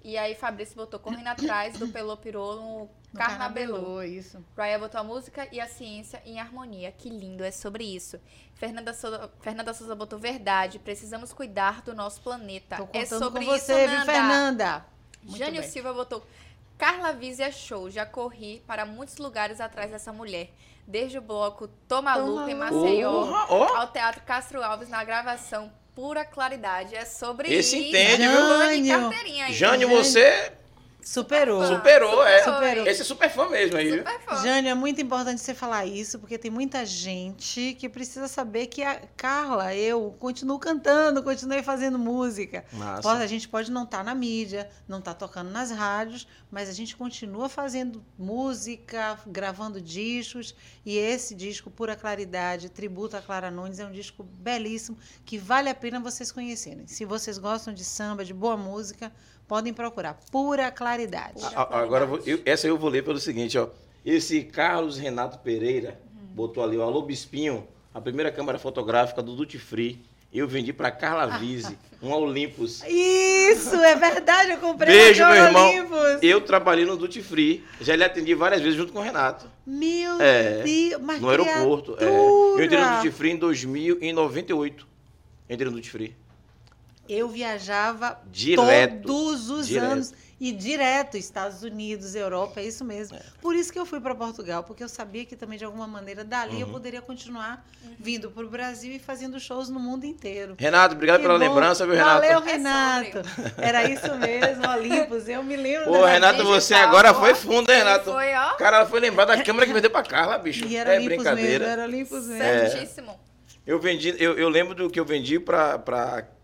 [0.03, 2.89] E aí Fabrício botou Correndo Atrás do Pelô Pirô no No
[3.19, 4.03] Carnabelô.
[4.05, 4.43] isso.
[4.57, 6.93] Raya botou a música e a ciência em harmonia.
[6.93, 8.21] Que lindo, é sobre isso.
[8.55, 10.79] Fernanda Souza, Fernanda Souza botou verdade.
[10.79, 12.77] Precisamos cuidar do nosso planeta.
[12.77, 14.13] Tô é sobre com isso, você, viu, Nanda.
[14.13, 14.87] Fernanda?
[15.25, 15.71] Muito Jânio bem.
[15.71, 16.25] Silva botou
[16.79, 17.91] Carla Vizia Show.
[17.91, 20.51] Já corri para muitos lugares atrás dessa mulher.
[20.87, 23.11] Desde o bloco Toma Lupa em Maceió
[23.49, 23.77] ó.
[23.77, 26.95] ao Teatro Castro Alves na gravação Pura Claridade.
[26.95, 27.89] É sobre Esse isso.
[27.89, 28.93] entende, viu?
[28.93, 29.89] Jânio, Jânio.
[29.89, 30.53] você
[31.09, 31.65] Superou.
[31.65, 32.43] Superou, é.
[32.43, 32.85] Superou.
[32.85, 33.99] Esse é super fã mesmo aí?
[33.99, 34.43] Super fã.
[34.43, 38.83] Jânio, é muito importante você falar isso, porque tem muita gente que precisa saber que
[38.83, 42.65] a Carla, eu, continuo cantando, continuei fazendo música.
[42.73, 43.03] Massa.
[43.03, 46.73] Pode- a gente pode não estar na mídia, não estar tocando nas rádios, mas a
[46.73, 50.57] gente continua fazendo música, gravando discos.
[50.85, 55.69] E esse disco, Pura Claridade, Tributo a Clara Nunes, é um disco belíssimo que vale
[55.69, 56.85] a pena vocês conhecerem.
[56.89, 59.13] Se vocês gostam de samba, de boa música,
[59.49, 60.19] podem procurar.
[60.31, 61.35] Pura Claridade.
[61.41, 63.69] Pura a- Agora, eu essa eu vou ler pelo seguinte, ó.
[64.05, 66.01] Esse Carlos Renato Pereira
[66.35, 70.01] botou ali, ó, Alô Bispinho, a primeira câmera fotográfica do Duty Free.
[70.33, 72.83] Eu vendi pra Carla Vise, um Olympus.
[72.87, 75.69] Isso, é verdade, eu comprei Beijo, meu irmão.
[75.71, 76.19] Olympus.
[76.23, 77.65] Eu trabalhei no Duty Free.
[77.81, 79.47] Já lhe atendi várias vezes junto com o Renato.
[79.67, 81.97] Meu É, Deus, mas no aeroporto.
[81.99, 82.05] É.
[82.05, 84.87] Eu entrei no Duty Free em 2098.
[85.49, 86.17] Entrei no Duty Free.
[87.09, 89.07] Eu viajava Direto.
[89.07, 89.93] todos os Direto.
[89.93, 93.19] anos e direto Estados Unidos, Europa, é isso mesmo.
[93.41, 96.25] Por isso que eu fui para Portugal, porque eu sabia que também de alguma maneira
[96.25, 96.75] dali eu Uhum.
[96.75, 97.67] poderia continuar
[97.99, 100.55] vindo para o Brasil e fazendo shows no mundo inteiro.
[100.59, 101.45] Renato, obrigado Que pela bom.
[101.47, 102.21] lembrança, viu, Renato?
[102.21, 103.19] Valeu, É Renato.
[103.57, 105.27] Era isso mesmo, Olympus.
[105.27, 105.91] Eu me lembro.
[105.93, 106.83] Ô, Renato, você tal.
[106.83, 108.13] agora foi fundo, hein, Renato?
[108.13, 108.55] Foi, ó.
[108.57, 110.67] Cara, ela foi lembrar da câmera que vendeu pra Carla, bicho.
[110.67, 111.65] E era é Olympus brincadeira.
[111.67, 112.43] mesmo, era Olympus mesmo.
[112.43, 112.69] É.
[112.69, 113.19] Certíssimo.
[113.67, 115.79] Eu vendi, eu, eu lembro do que eu vendi pra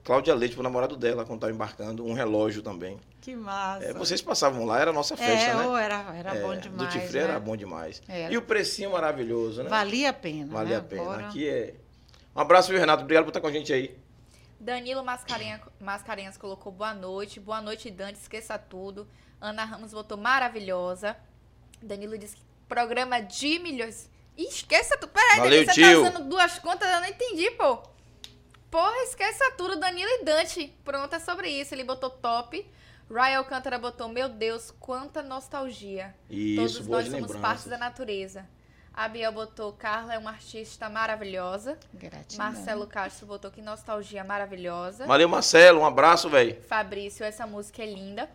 [0.04, 2.98] Cláudia Leite, pro namorado dela, quando tava embarcando, um relógio também.
[3.20, 3.84] Que massa.
[3.84, 5.66] É, vocês passavam lá, era a nossa festa, é, né?
[5.66, 6.94] ô, era, era bom É, demais.
[6.94, 7.24] Duty Free né?
[7.28, 8.02] era bom demais.
[8.08, 8.32] Era.
[8.32, 9.68] E o precinho maravilhoso, né?
[9.68, 10.52] Valia a pena.
[10.52, 10.84] Valia né?
[10.84, 11.04] a pena.
[11.04, 11.26] Bora.
[11.28, 11.74] Aqui é.
[12.34, 13.04] Um abraço, viu, Renato?
[13.04, 13.96] Obrigado por estar com a gente aí.
[14.58, 17.38] Danilo Mascarenha, Mascarenhas colocou boa noite.
[17.38, 18.18] Boa noite, Dante.
[18.18, 19.06] Esqueça tudo.
[19.40, 21.16] Ana Ramos votou maravilhosa.
[21.80, 24.10] Danilo disse que programa de milhões.
[24.36, 25.10] Ih, esqueça tudo.
[25.10, 26.02] Peraí, Valeu, Danilo, você tio.
[26.02, 26.88] tá usando duas contas?
[26.92, 27.91] Eu não entendi, pô.
[28.72, 29.78] Porra, esqueça tudo.
[29.78, 30.74] Danilo e Dante.
[30.82, 31.74] Pronto, é sobre isso.
[31.74, 32.66] Ele botou top.
[33.10, 36.14] Ryan Alcântara botou, meu Deus, quanta nostalgia.
[36.30, 37.40] Isso, Todos nós somos lembranças.
[37.42, 38.48] parte da natureza.
[38.94, 41.78] A Biel botou, Carla é uma artista maravilhosa.
[41.92, 42.46] Gratidão.
[42.46, 45.06] Marcelo Castro botou que nostalgia maravilhosa.
[45.06, 45.80] Valeu, Marcelo.
[45.80, 46.58] Um abraço, velho.
[46.62, 48.30] Fabrício, essa música é linda.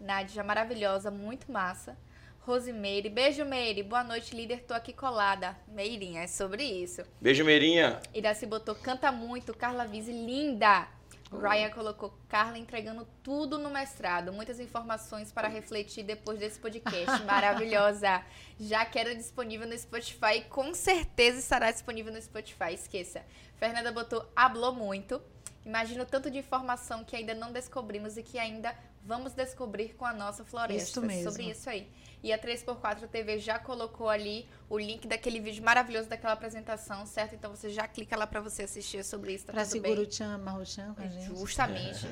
[0.00, 1.98] Nádia, maravilhosa, muito massa.
[2.46, 5.56] Rosimeire, beijo Meire, boa noite líder, tô aqui colada.
[5.66, 7.02] Meirinha, é sobre isso.
[7.20, 8.00] Beijo, Meirinha.
[8.14, 10.86] Iraci botou, canta muito, Carla Vise, linda.
[11.32, 14.32] Ryan colocou Carla entregando tudo no mestrado.
[14.32, 17.20] Muitas informações para refletir depois desse podcast.
[17.26, 18.22] Maravilhosa.
[18.60, 22.74] Já que era disponível no Spotify, com certeza estará disponível no Spotify.
[22.74, 23.24] Esqueça.
[23.56, 25.20] Fernanda botou, hablou muito.
[25.64, 30.04] Imagino o tanto de informação que ainda não descobrimos e que ainda vamos descobrir com
[30.04, 30.90] a nossa floresta.
[30.90, 31.28] Isso mesmo.
[31.28, 31.88] Sobre isso aí.
[32.22, 37.34] E a 3x4 TV já colocou ali o link daquele vídeo maravilhoso daquela apresentação, certo?
[37.34, 39.92] Então você já clica lá pra você assistir sobre isso, tá Pra tudo bem?
[39.92, 41.26] seguro o Tchan, amarra o Tchan com a gente.
[41.26, 42.06] Justamente.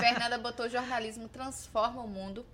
[0.00, 2.44] Fernanda botou jornalismo transforma o mundo.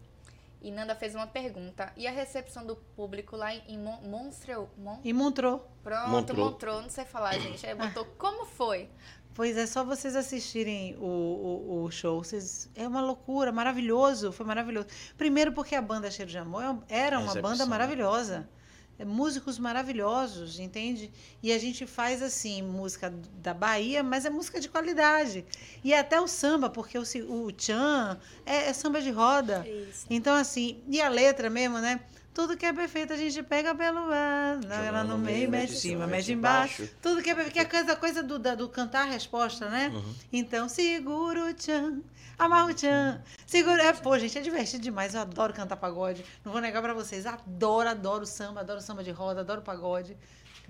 [0.62, 1.92] E Nanda fez uma pergunta.
[1.96, 4.68] E a recepção do público lá em Mon Monstro?
[4.76, 5.66] Mon E Montrou.
[5.82, 6.38] Pronto, Montreux.
[6.38, 7.66] Montreux, não sei falar, gente.
[7.66, 8.90] Aí botou como foi?
[9.32, 12.22] Pois é, só vocês assistirem o, o, o show.
[12.22, 14.32] Vocês, é uma loucura, maravilhoso.
[14.32, 14.88] Foi maravilhoso.
[15.16, 17.70] Primeiro porque a banda Cheiro de Amor é- era uma Recepção, banda né?
[17.70, 18.48] maravilhosa.
[19.01, 21.10] É, músicos maravilhosos, entende?
[21.43, 23.10] E a gente faz assim, música
[23.43, 25.43] da Bahia, mas é música de qualidade.
[25.82, 29.66] E até o samba, porque o, o Tchan é, é samba de roda.
[29.66, 30.06] Isso.
[30.10, 32.01] Então, assim, e a letra mesmo, né?
[32.40, 34.58] Tudo que é perfeito a gente pega pelo ar.
[34.86, 36.82] Ela no no meio, meio, mete em cima, mete embaixo.
[36.82, 36.94] embaixo.
[37.02, 37.52] Tudo que é perfeito.
[37.52, 39.90] Que é coisa, coisa do, do cantar a resposta, né?
[39.92, 40.14] Uhum.
[40.32, 42.00] Então, segura o tchan,
[42.38, 43.22] amarra o tchan.
[43.46, 43.82] Segura.
[43.82, 45.14] É, pô, gente, é divertido demais.
[45.14, 46.24] Eu adoro cantar pagode.
[46.42, 47.26] Não vou negar pra vocês.
[47.26, 50.16] Adoro, adoro samba, adoro samba de roda, adoro pagode.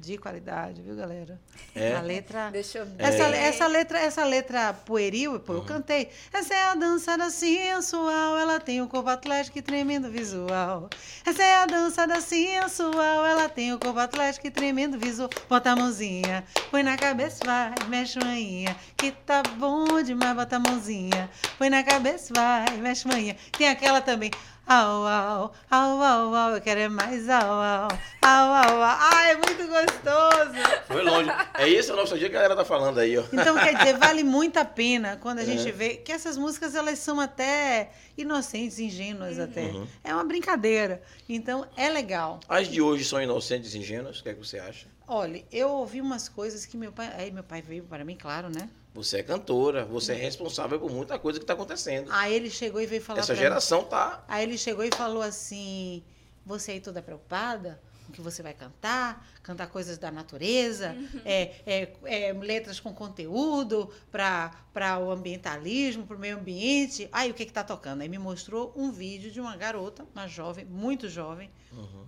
[0.01, 1.39] De qualidade, viu, galera?
[1.75, 1.95] É.
[1.95, 2.49] A letra.
[2.51, 2.95] Deixa eu ver.
[3.03, 6.09] Essa, essa letra, essa letra pueril, pô, eu cantei.
[6.33, 10.89] Essa é a dança da sensual, ela tem o corpo atlético e tremendo visual.
[11.25, 15.29] Essa é a dança da sensual, ela tem o corpo atlético e tremendo visual.
[15.51, 20.61] Bota a mãozinha, põe na cabeça, vai, mexe manhinha, que tá bom demais, bota a
[20.61, 21.29] mãozinha,
[21.59, 23.37] põe na cabeça, vai, mexe manhinha.
[23.53, 24.31] Tem aquela também.
[24.73, 28.83] Au, au, au, au, au, eu quero é mais au, au, au, au, au.
[28.85, 30.53] Ai, é muito gostoso.
[30.87, 31.29] Foi longe.
[31.59, 33.25] É esse o nosso dia que a galera tá falando aí, ó.
[33.33, 35.73] Então, quer dizer, vale muito a pena quando a gente É.
[35.73, 39.63] vê que essas músicas, elas são até inocentes, ingênuas até.
[39.63, 39.89] Uhum.
[40.05, 41.03] É uma brincadeira.
[41.29, 42.39] Então, é legal.
[42.49, 44.87] As de hoje são inocentes e ingênuas, o que é que você acha?
[45.09, 47.13] Olha, eu ouvi umas coisas que meu pai...
[47.19, 48.69] Aí meu pai veio para mim, claro, né?
[48.93, 52.11] Você é cantora, você é responsável por muita coisa que tá acontecendo.
[52.13, 54.25] Aí ele chegou e veio falar Essa pra mim- geração tá.
[54.27, 56.03] Aí ele chegou e falou assim:
[56.45, 59.25] Você aí toda preocupada com o que você vai cantar?
[59.45, 66.21] Cantar coisas da natureza, é, é, é, letras com conteúdo para o ambientalismo, para o
[66.21, 67.09] meio ambiente.
[67.13, 68.01] Aí o que que tá tocando?
[68.03, 72.05] Aí me mostrou um vídeo de uma garota, uma jovem, muito jovem, Uhum,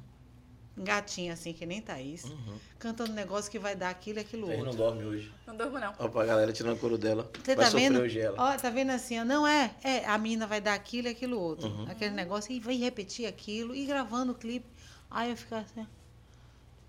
[0.76, 2.58] gatinha assim, que nem Thaís, uhum.
[2.78, 4.74] cantando um negócio que vai dar aquilo e aquilo não outro.
[4.74, 5.32] dorme hoje.
[5.46, 5.92] Não durmo, não.
[5.98, 7.30] Ó, pra galera tirando o couro dela.
[7.42, 8.00] Você vai tá sofrer vendo?
[8.00, 8.36] hoje ela.
[8.38, 11.38] Ó, tá vendo assim, ó, não é, é, a menina vai dar aquilo e aquilo
[11.38, 11.68] outro.
[11.68, 11.86] Uhum.
[11.90, 14.66] Aquele negócio, e vai repetir aquilo, e gravando o clipe.
[15.10, 15.86] Aí eu fico assim,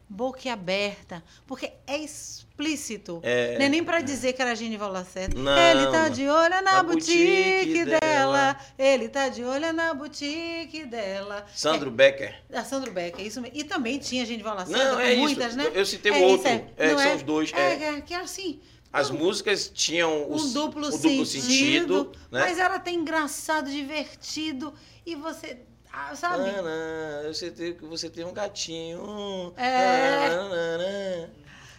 [0.10, 3.20] boca aberta, porque é explícito.
[3.24, 5.40] É, não é nem pra dizer que era Genival Lacerda.
[5.40, 8.00] Não, ele tá de olho na, na boutique, boutique dela.
[8.00, 8.58] dela.
[8.78, 11.46] Ele tá de olho na boutique dela.
[11.54, 12.42] Sandro Becker.
[12.50, 13.58] É, a Sandro Becker, é isso mesmo.
[13.58, 15.58] E também tinha Genival Lacerda, Não, é muitas, isso.
[15.58, 15.72] né?
[15.74, 16.48] Eu citei o É, isso outro.
[16.50, 16.66] é.
[16.78, 17.16] É, Não são é?
[17.16, 17.54] os dois.
[17.54, 17.84] É, é.
[17.98, 18.60] é, que é assim.
[18.92, 22.42] As músicas tinham os- um duplo, o duplo sentido, né?
[22.42, 24.72] mas era até engraçado, divertido
[25.04, 25.58] e você,
[25.94, 26.52] ah, sabe?
[26.52, 29.54] Nanã, você tem, você tem um gatinho.
[29.56, 31.30] É.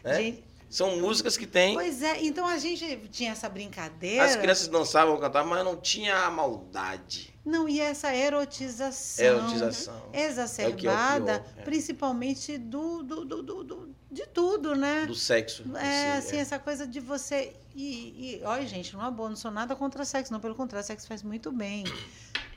[0.04, 0.14] Né?
[0.16, 1.74] Gente, São músicas que tem.
[1.74, 4.24] pois é, então a gente tinha essa brincadeira.
[4.24, 7.34] As crianças dançavam, cantavam, mas não tinha a maldade.
[7.44, 9.24] Não, e essa erotização.
[9.24, 10.02] Erotização.
[10.12, 11.62] Exacerbada, É que é o pior, é.
[11.62, 15.06] principalmente do, do, do, do- de tudo, né?
[15.06, 15.64] Do sexo.
[15.76, 17.52] É, si, assim, essa coisa de você.
[17.74, 20.86] E, e olha, gente, não é bom, não sou nada contra sexo, não, pelo contrário,
[20.86, 21.84] sexo faz muito bem.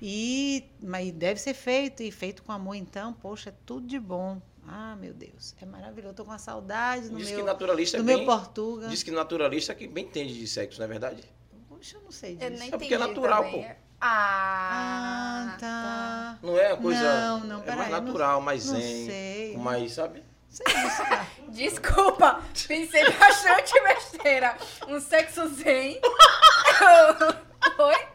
[0.01, 4.41] E, mas deve ser feito, e feito com amor, então, poxa, é tudo de bom.
[4.67, 6.11] Ah, meu Deus, é maravilhoso.
[6.11, 8.17] Eu tô com uma saudade no Diz que meu, naturalista é do bem.
[8.17, 8.89] meu Portugal.
[8.89, 11.23] Diz que naturalista é que bem entende de sexo, não é verdade?
[11.69, 12.59] Poxa, eu não sei Eu disso.
[12.63, 13.63] nem É porque é natural, também.
[13.63, 13.69] pô.
[13.99, 16.39] Ah, Ah, tá.
[16.43, 17.01] Não é uma coisa.
[17.27, 19.05] Não, não, é mais não- natural, mais não zen.
[19.07, 19.53] sei.
[19.53, 20.23] com mais, sabe?
[20.49, 21.27] Sei disso, tá?
[21.49, 24.57] Desculpa, pensei bastante besteira.
[24.87, 25.99] Um sexo zen.
[27.79, 28.07] Oi?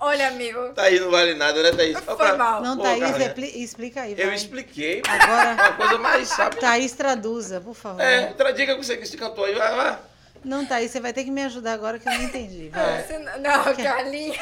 [0.00, 0.70] Olha, amigo.
[0.74, 1.98] Thaís não vale nada, né, Thaís?
[2.00, 2.62] Foi mal.
[2.62, 4.34] Não, Pô, Thaís, repli- explica aí, Eu vai.
[4.34, 5.02] expliquei.
[5.06, 6.56] Agora, Uma coisa mais, sabe?
[6.56, 8.00] Thaís, traduza, por favor.
[8.00, 10.00] É, outra dica que você que você cantou aí, vai lá.
[10.42, 12.70] Não, Thaís, você vai ter que me ajudar agora que eu não entendi.
[12.70, 13.02] Vai.
[13.02, 14.34] Você não, Carlinha.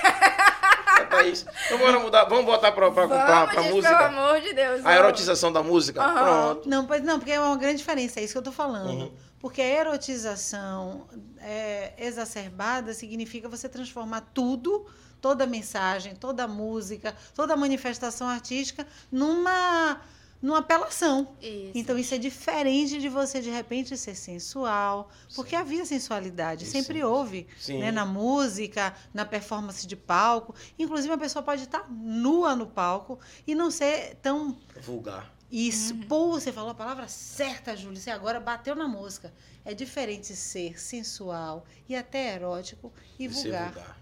[1.01, 1.45] É, Thaís.
[1.67, 3.97] Então bora mudar, vamos botar pra, pra, pra, Vamos, pra gente, música.
[3.97, 4.87] pelo amor de Deus.
[4.87, 6.01] A erotização da música.
[6.01, 6.15] Aham.
[6.55, 6.69] Pronto.
[6.69, 8.91] Não, pois não, porque é uma grande diferença, é isso que eu tô falando.
[8.91, 9.13] Uhum.
[9.41, 11.07] Porque a erotização
[11.41, 14.87] é, exacerbada significa você transformar tudo,
[15.21, 20.01] toda mensagem, toda música, toda manifestação artística numa,
[20.41, 21.37] numa apelação.
[21.41, 21.73] Isso.
[21.75, 26.99] Então isso é diferente de você de repente ser sensual, porque havia sensualidade, Sim, sempre
[26.99, 27.03] sim.
[27.05, 27.79] houve, Sim.
[27.81, 30.55] né, na música, na performance de palco.
[30.79, 35.33] Inclusive a pessoa pode estar nua no palco e não ser tão Vulgar.
[35.51, 35.95] isso.
[36.09, 38.01] Pô, você falou a palavra certa, Júlia.
[38.01, 39.33] Você agora bateu na música.
[39.65, 43.73] É diferente ser sensual e até erótico e ser vulgar.
[43.73, 43.99] vulgar.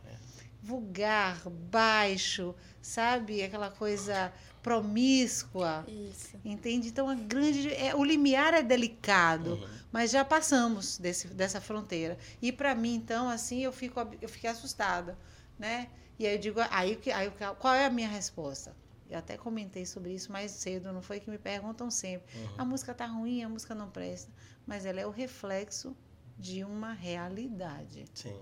[0.66, 2.52] Vulgar, baixo,
[2.82, 3.40] sabe?
[3.42, 4.32] Aquela coisa
[4.62, 5.84] promíscua.
[5.86, 6.36] Isso.
[6.44, 6.88] Entende?
[6.88, 7.72] Então, a grande.
[7.72, 9.68] É, o limiar é delicado, Uhum.
[9.92, 12.18] mas já passamos desse, dessa fronteira.
[12.42, 15.16] E para mim, então, assim, eu, fico, eu fiquei assustada,
[15.56, 15.88] né?
[16.18, 18.74] E aí eu digo, aí, que- aí eu- qual é a minha resposta?
[19.08, 22.26] Eu até comentei sobre isso mais cedo, não foi que me perguntam sempre.
[22.36, 22.48] Uhum.
[22.58, 24.32] A música tá ruim, a música não presta,
[24.66, 25.96] mas ela é o reflexo
[26.36, 28.34] de uma realidade Sim.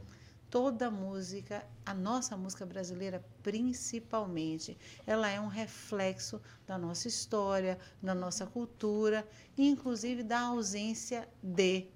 [0.55, 8.15] Toda música, a nossa música brasileira principalmente, ela é um reflexo da nossa história, da
[8.15, 9.27] nossa cultura,
[9.59, 11.89] e inclusive da ausência de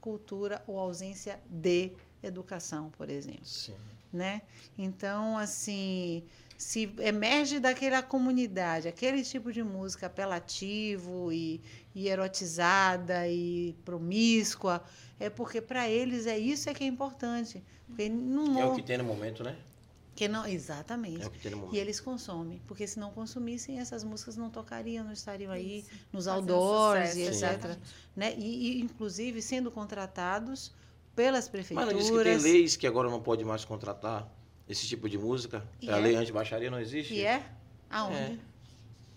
[0.00, 1.90] cultura ou ausência de
[2.22, 3.74] educação, por exemplo Sim.
[4.12, 4.42] né?
[4.78, 6.22] Então, assim,
[6.56, 11.60] se emerge daquela comunidade aquele tipo de música apelativo e,
[11.94, 14.82] e erotizada e promíscua,
[15.18, 17.62] é porque para eles é isso é que é importante.
[17.86, 19.56] Porque não, É o que tem no momento, né?
[20.14, 21.22] que não exatamente.
[21.22, 24.48] É o que tem no E eles consomem, porque se não consumissem, essas músicas não
[24.48, 25.90] tocariam, não estariam aí Isso.
[26.12, 27.78] nos Fazendo outdoors sucesso, e etc.
[28.14, 28.34] Né?
[28.36, 30.72] E, e, inclusive, sendo contratados
[31.16, 31.92] pelas Mas prefeituras.
[31.92, 34.28] não disse que tem leis que agora não pode mais contratar
[34.68, 35.66] esse tipo de música?
[35.80, 36.00] E a é?
[36.00, 37.14] lei anti-baixaria não existe?
[37.14, 37.44] E é?
[37.90, 38.16] Aonde?
[38.16, 38.38] É.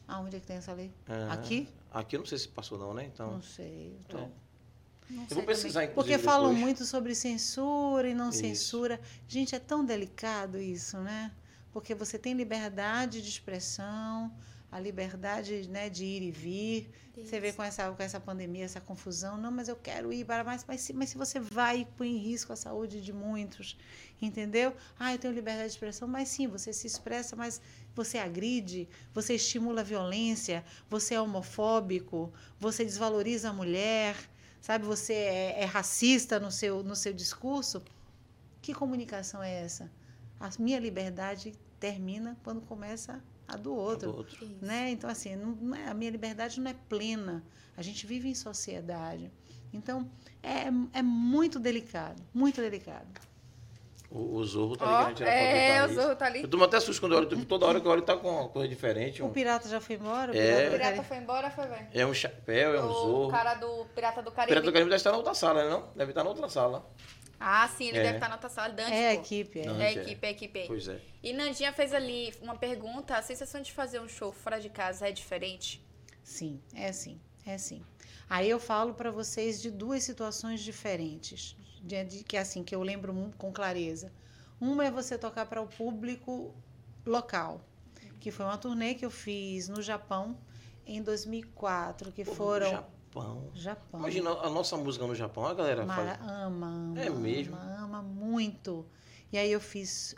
[0.07, 0.91] Aonde é que tem essa lei?
[1.07, 1.31] É.
[1.31, 1.69] Aqui?
[1.99, 3.05] Aqui eu não sei se passou não, né?
[3.05, 3.95] Então, Não sei.
[3.99, 4.29] eu tô- É.
[5.09, 5.95] Não eu sei vou pesquisar, também.
[5.95, 6.63] Porque falam depois.
[6.65, 8.39] muito sobre censura e não Isso.
[8.39, 8.99] censura.
[9.27, 11.31] Gente, é tão delicado isso, né?
[11.71, 14.33] porque você tem liberdade de expressão,
[14.71, 16.89] a liberdade né, de ir e vir.
[17.15, 17.57] Você vê Isso.
[17.57, 20.81] com essa, com essa pandemia, essa confusão, não, mas eu quero ir para mais, mas
[20.81, 23.77] se, mas se você vai, põe em risco a saúde de muitos,
[24.19, 24.73] entendeu?
[24.97, 27.61] Ah, eu tenho liberdade de expressão, mas sim, você se expressa, mas
[27.97, 34.15] você agride, você estimula a violência, você é homofóbico, você desvaloriza a mulher,
[34.61, 34.85] sabe?
[34.85, 37.83] Você é, é racista no seu, no seu discurso.
[38.61, 39.91] Que comunicação é essa?
[40.39, 44.47] A minha liberdade termina quando começa a do outro Do outro.
[44.61, 44.91] Né?
[44.91, 47.43] Então assim, não, não é- a minha liberdade não é plena.
[47.75, 49.31] A gente vive em sociedade.
[49.73, 50.09] Então
[50.43, 53.07] é, é muito delicado, muito delicado.
[54.09, 55.93] O, o Zorro tá ligado, tirar foto é, o.
[55.93, 56.41] Zorro tá ali.
[56.41, 58.47] Eu tomo até susto quando eu olho, toda hora que eu olho tá com uma
[58.47, 59.21] coisa diferente.
[59.21, 60.31] O Um, pirata já foi embora?
[60.31, 60.67] O É.
[60.67, 61.87] O pirata, foi embora, foi, velho?
[61.93, 63.31] é um chapéu, é um o Zorro.
[63.31, 64.49] cara do Pirata do O Caribe.
[64.51, 65.69] Pirata do Caribe deve estar na outra sala, né?
[65.69, 65.89] Não?
[65.95, 66.89] Deve estar na outra sala.
[67.39, 68.03] Ah, sim, ele É.
[68.03, 68.69] deve estar na outra sala.
[68.69, 69.65] Dante, É a equipe, é.
[69.65, 69.73] Não.
[69.73, 70.01] É a Dante, é.
[70.03, 70.59] equipe, é a equipe.
[70.61, 70.67] aí.
[70.67, 70.99] Pois é.
[71.21, 75.07] E Nandinha fez ali uma pergunta: a sensação de fazer um show fora de casa
[75.07, 75.85] é diferente?
[76.23, 77.83] Sim, é sim, é sim.
[78.29, 81.55] Aí eu falo para vocês de duas situações diferentes,
[81.87, 84.11] de, de- que assim que eu lembro com clareza.
[84.59, 86.53] Uma é você tocar para o público
[87.05, 87.61] local,
[88.19, 90.37] que foi uma turnê que eu fiz no Japão
[90.85, 93.51] em 2004, que Pô, foram Japão.
[93.53, 93.99] Japão.
[93.99, 96.29] Imagina a nossa música no Japão, a galera Mara- faz.
[96.31, 96.99] ama, ama.
[96.99, 97.55] É mesmo?
[97.55, 98.85] Ama, ama muito.
[99.31, 100.15] E aí eu fiz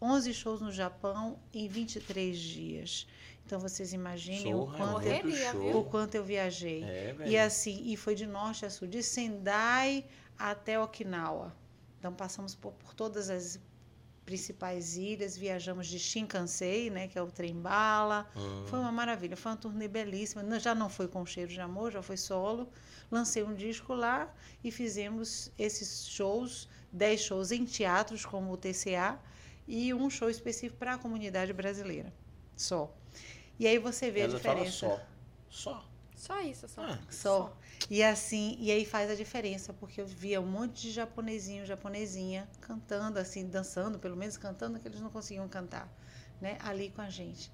[0.00, 3.06] 11 shows no Japão em 23 dias.
[3.44, 5.78] Então vocês imaginem o é quanto, viu?
[5.78, 6.84] o quanto eu viajei.
[6.84, 7.14] É.
[7.26, 10.04] E assim, e foi de norte a sul, de Sendai
[10.40, 11.54] até Okinawa.
[11.98, 13.60] Então passamos por, por todas as
[14.24, 18.28] principais ilhas, viajamos de Shinkansei, né, que é o trem bala.
[18.36, 18.64] Hum.
[18.66, 20.58] Foi uma maravilha, foi uma turnê belíssima.
[20.60, 22.68] Já não foi com cheiro de amor, já foi solo.
[23.10, 29.18] Lancei um disco lá e fizemos esses shows, 10 shows em teatros como o TCA
[29.66, 32.12] e um show específico para a comunidade brasileira.
[32.56, 32.94] Só.
[33.58, 35.00] E aí você vê Ela a fala diferença.
[35.50, 35.70] só.
[35.72, 35.89] Só.
[36.20, 36.82] Só isso, só.
[36.82, 37.56] Ah, Só.
[37.88, 42.46] E assim, e aí faz a diferença, porque eu via um monte de japonesinho, japonesinha
[42.60, 45.88] cantando, assim, dançando, pelo menos cantando, que eles não conseguiam cantar,
[46.40, 46.58] né?
[46.60, 47.50] Ali com a gente.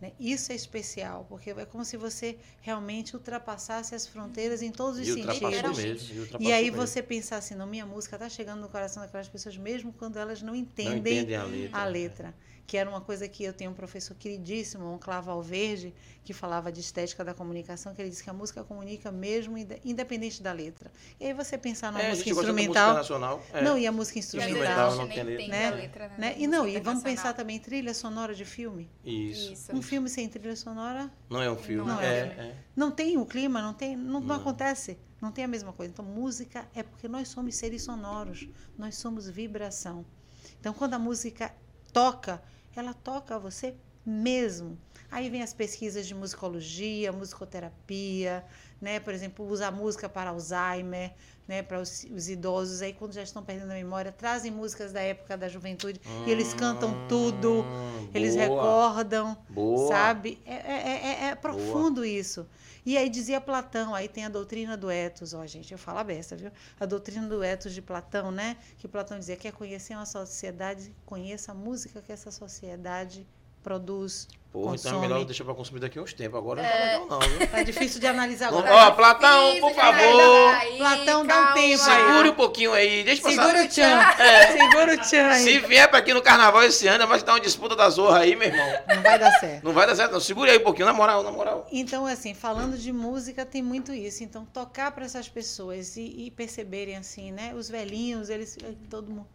[0.00, 0.12] Né?
[0.18, 5.08] Isso é especial, porque é como se você realmente ultrapassasse as fronteiras em todos os
[5.08, 5.76] E sentidos.
[5.76, 6.20] Mesmo.
[6.20, 6.76] ultrapassou E aí mesmo.
[6.76, 10.42] você pensar assim, não, minha música está chegando no coração daquelas pessoas, mesmo quando elas
[10.42, 11.80] não não entendem, entendem a letra.
[11.80, 12.34] a letra.
[12.68, 16.70] Que era uma coisa que eu tenho um professor queridíssimo, um Clavo Alverde, que falava
[16.70, 20.52] de estética da comunicação, que ele disse que a música comunica mesmo inde- independente da
[20.52, 20.92] letra.
[21.18, 22.92] E aí você pensar numa É, música da música instrumental.
[22.94, 23.42] nacional.
[23.54, 23.62] é.
[23.62, 24.96] Não, e a música E instrumental.
[24.96, 25.48] não tem letra.
[25.48, 25.70] Né?
[25.70, 26.14] letra, né?
[26.18, 26.34] Né?
[26.36, 28.86] E não, e vamos pensar também trilha sonora de filme.
[29.02, 29.52] Isso.
[29.54, 29.74] Isso.
[29.74, 31.90] Um filme sem trilha sonora Não é um filme.
[31.90, 32.54] Não é é, é.
[32.76, 34.36] não tem o clima, não tem, não, não Não.
[34.36, 35.90] acontece, não tem a mesma coisa.
[35.90, 38.46] Então música é porque nós somos seres sonoros,
[38.76, 40.04] nós somos vibração.
[40.60, 41.50] Então quando a música
[41.94, 42.42] toca,
[42.78, 43.74] ela toca você
[44.08, 44.78] mesmo.
[45.10, 48.44] Aí vem as pesquisas de musicologia, musicoterapia,
[48.80, 49.00] né?
[49.00, 51.12] Por exemplo, usar música para Alzheimer,
[51.46, 51.62] né?
[51.62, 55.36] Para os, os idosos aí quando já estão perdendo a memória, trazem músicas da época
[55.36, 59.88] da juventude e eles cantam tudo, Hum, eles boa, recordam, Boa.
[59.88, 60.38] sabe?
[60.44, 62.46] É, é- é- é profundo isso.
[62.84, 66.04] E aí dizia Platão, aí tem a doutrina do ethos, ó, gente, eu falo a
[66.04, 66.50] beça, viu?
[66.80, 68.56] A doutrina do ethos de Platão, né?
[68.78, 73.26] Que Platão dizia, quer conhecer uma sociedade, conheça a música que essa sociedade
[73.62, 75.00] produz, Porra, então é consome.
[75.00, 76.38] melhor deixar pra consumir daqui uns tempos.
[76.38, 77.46] Agora não tá legal, não, viu?
[77.48, 78.74] Tá difícil de analisar agora.
[78.74, 80.54] Ó, Platão, Isso, por favor.
[80.54, 81.78] aí, Platão, dá um tempo aí.
[81.78, 83.04] Segure um pouquinho aí.
[83.04, 83.30] Deixa eu.
[83.30, 84.00] Segura o tchan,
[84.52, 85.42] segura o tchan aí.
[85.44, 88.34] Se vier pra aqui no carnaval esse ano, vai dar uma disputa da zorra aí,
[88.34, 88.66] meu irmão.
[88.88, 89.64] Não vai dar certo.
[89.64, 90.20] Não vai dar certo, não.
[90.20, 91.66] Segure aí um pouquinho, na moral, na moral.
[91.70, 94.24] Então, assim, falando de música, tem muito isso.
[94.24, 97.52] Então, tocar para essas pessoas e, e perceberem, assim, né?
[97.54, 98.56] Os velhinhos, eles,
[98.88, 99.26] todo mundo,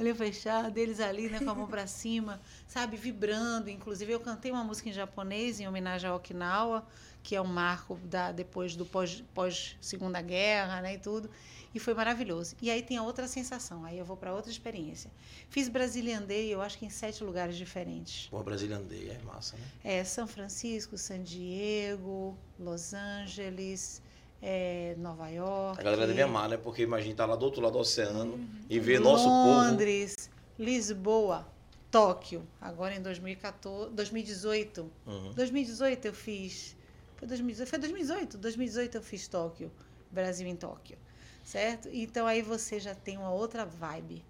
[0.00, 2.96] olho fechado, eles ali, né, com a mão para cima, sabe?
[2.96, 3.68] Vibrando.
[3.68, 6.86] Inclusive, eu cantei uma música em japonês, em homenagem a Okinawa,
[7.22, 11.30] que é um marco da, depois do pós, pós-segunda guerra, né, e tudo.
[11.72, 12.56] E foi maravilhoso.
[12.60, 15.10] E aí tem a outra sensação, aí eu vou para outra experiência.
[15.48, 18.26] Fiz Brazilian Day, eu acho que em sete lugares diferentes.
[18.28, 19.64] Pô, Brasília andei, é massa, né?
[19.84, 24.02] É, São Francisco, San Diego, Los Angeles,
[24.42, 25.80] é, Nova York.
[25.80, 26.56] A galera deve amar, né?
[26.56, 28.38] Porque imagina, tá lá do outro lado do oceano
[28.68, 29.48] e ver nosso povo.
[29.48, 31.46] Londres, Lisboa,
[31.90, 34.90] Tóquio, agora em 2014, 2018.
[35.06, 35.32] Uhum.
[35.34, 36.76] 2018 eu fiz.
[37.16, 38.38] Foi 2018, foi 2018.
[38.38, 39.70] 2018 eu fiz Tóquio,
[40.10, 40.96] Brasil em Tóquio.
[41.44, 41.88] Certo?
[41.92, 44.24] Então aí você já tem uma outra vibe.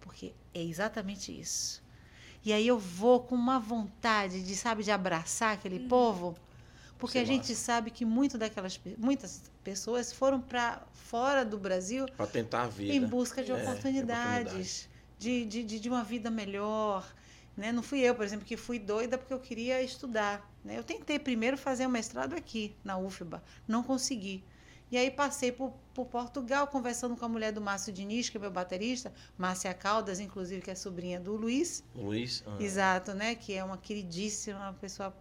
[0.00, 1.82] Porque é exatamente isso.
[2.44, 6.36] E aí eu vou com uma vontade de, sabe, de abraçar aquele povo.
[6.98, 12.26] Porque a gente sabe que muito daquelas, muitas pessoas foram para fora do Brasil Pra
[12.26, 12.92] tentar a vida.
[12.94, 17.06] em busca de É, de oportunidades, de, de, de, de uma vida melhor,
[17.56, 17.72] Né?
[17.72, 20.46] Não fui eu, por exemplo, que fui doida porque eu queria estudar.
[20.64, 20.78] Né?
[20.78, 24.44] Eu tentei primeiro fazer um mestrado aqui, na UFBA, não consegui.
[24.90, 28.40] E aí passei por, por Portugal, conversando com a mulher do Márcio Diniz, que é
[28.40, 31.82] meu baterista, Márcia Caldas, inclusive, que é sobrinha do Luiz.
[31.94, 32.44] Luiz.
[32.46, 32.56] ah.
[32.60, 33.34] Exato, né?
[33.34, 35.12] Que é uma queridíssima, uma pessoa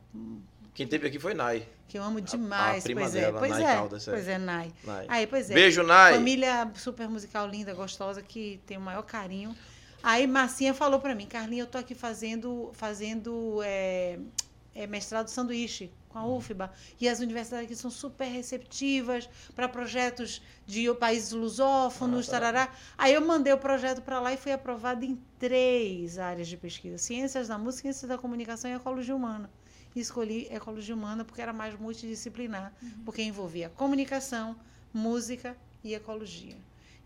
[0.76, 1.66] Quem teve aqui foi Nai.
[1.88, 2.84] que eu amo demais.
[2.84, 3.76] prima pois dela, é, pois Nai é.
[3.76, 4.12] Caldas, é.
[4.12, 4.74] Pois é, Nai.
[4.84, 5.06] Nai.
[5.08, 5.54] Aí, pois é.
[5.54, 6.14] Beijo, Nai.
[6.14, 9.56] Família super musical linda, gostosa, que tem o maior carinho.
[10.04, 14.20] Aí Marcinha falou pra mim, Carlinha, eu tô aqui fazendo, fazendo é,
[14.76, 16.72] é, mestrado sanduíche com a UFBA.
[17.00, 22.40] E as universidades aqui são super receptivas para projetos de países lusófonos, Ah, tá.
[22.40, 22.74] tarará.
[22.98, 26.98] Aí eu mandei o projeto para lá e fui aprovado em três áreas de pesquisa.
[26.98, 29.50] Ciências da música, ciências da comunicação e ecologia humana.
[29.96, 32.74] E escolhi ecologia humana porque era mais multidisciplinar,
[33.06, 34.56] porque envolvia comunicação,
[34.94, 36.58] música e ecologia.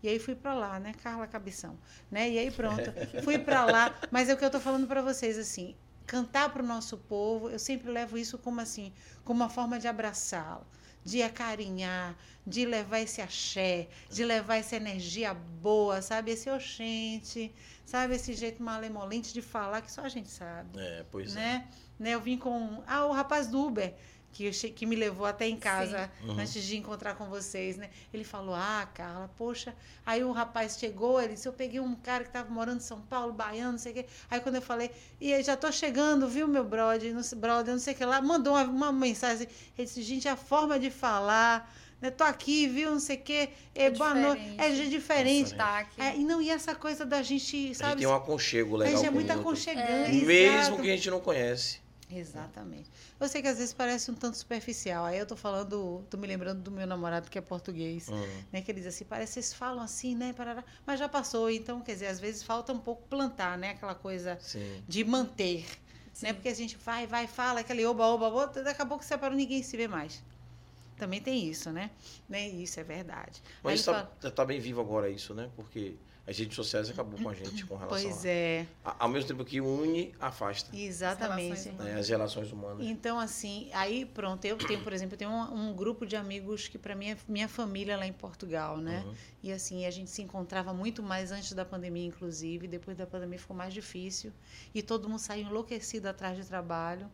[0.02, 1.78] E aí fui para lá, né, Carla Cabeção,
[2.10, 2.28] né?
[2.30, 2.92] E aí pronto,
[3.22, 5.76] fui para lá, mas é o que eu tô falando para vocês assim,
[6.06, 8.92] cantar para o nosso povo, eu sempre levo isso como assim,
[9.24, 10.66] como uma forma de abraçá-lo,
[11.04, 16.32] de acarinhar, de levar esse axé, de levar essa energia boa, sabe?
[16.32, 17.54] Esse oxente,
[17.86, 18.14] sabe?
[18.14, 21.64] Esse jeito malemolente de falar que só a gente sabe É, pois é.
[22.00, 22.14] Né?
[22.16, 23.94] Eu vim com ah, o rapaz do Uber
[24.32, 26.38] que, eu che- que me levou até em casa Uhum.
[26.38, 27.90] antes de encontrar com vocês, né?
[28.14, 29.74] Ele falou: "Ah, Carla, poxa".
[30.06, 33.00] Aí o rapaz chegou, ele disse: "Eu peguei um cara que estava morando em São
[33.00, 34.06] Paulo, baiano, não sei o quê".
[34.30, 34.90] Aí quando eu falei:
[35.20, 38.04] "E aí, já tô chegando, viu, meu brother, não sei, brother, não sei o que
[38.04, 39.48] lá", mandou uma, uma mensagem.
[39.76, 42.08] Ele disse: "Gente, a forma de falar, né?
[42.10, 43.48] Tô aqui, viu, não sei o quê.
[43.74, 44.40] É, É boa noite.
[44.42, 44.62] diferente.
[44.62, 45.50] É de diferente.
[45.50, 46.00] Sotaque.
[46.00, 47.96] É, e não, e essa coisa da gente, A gente sabe?
[47.96, 48.96] tem um aconchego a legal.
[48.96, 50.24] gente é muito aconchegante.
[50.24, 50.82] Mesmo exato.
[50.82, 51.80] que a gente não conhece.
[52.12, 52.90] Exatamente.
[53.18, 55.04] Eu sei que às vezes parece um tanto superficial.
[55.04, 58.42] Aí eu tô falando, tô me lembrando do meu namorado que é português, Hum.
[58.52, 58.60] né?
[58.62, 60.32] Que ele diz assim, parece que vocês falam assim, né?
[60.32, 61.50] Parará, mas já passou.
[61.50, 63.70] Então, quer dizer, às vezes falta um pouco plantar, né?
[63.70, 64.82] Aquela coisa Sim.
[64.88, 65.66] de manter,
[66.22, 66.32] né?
[66.32, 69.62] Porque a gente vai, vai, fala, aquele oba, oba, oba, daqui a pouco separou, ninguém
[69.62, 70.22] se vê mais.
[70.96, 71.90] Também tem isso, né?
[72.28, 72.46] né?
[72.48, 73.42] Isso é verdade.
[73.62, 75.48] Mas está fala, tá bem vivo agora isso, né?
[75.56, 75.94] Porque
[76.30, 78.28] as redes sociais acabou com a gente com relação pois a...
[78.28, 80.74] é, a- Ao mesmo tempo que une, afasta.
[80.76, 81.48] exatamente.
[81.48, 81.98] relações né?
[81.98, 82.86] As relações humanas.
[82.86, 86.68] Então, assim, aí pronto, eu tenho, por exemplo, eu tenho um, um grupo de amigos
[86.68, 89.02] que para mim é minha família lá em Portugal, né?
[89.04, 89.14] Uhum.
[89.42, 92.68] E assim, a gente se encontrava muito mais antes da pandemia, inclusive.
[92.68, 94.32] Depois da pandemia ficou mais difícil.
[94.74, 97.10] E todo mundo saiu enlouquecido atrás de trabalho.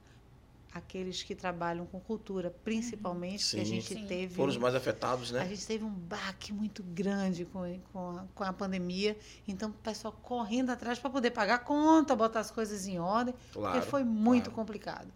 [0.76, 3.70] Aqueles que trabalham com cultura, principalmente, que a Sim.
[3.80, 4.06] gente Sim.
[4.06, 4.34] teve.
[4.34, 5.48] Foram os mais afetados, A né?
[5.48, 9.16] gente teve um baque muito grande com, com, a, com a pandemia.
[9.48, 13.34] Então, o pessoal correndo atrás para poder pagar a conta, botar as coisas em ordem.
[13.54, 13.74] Claro.
[13.74, 14.56] Porque foi muito claro.
[14.56, 15.08] complicado.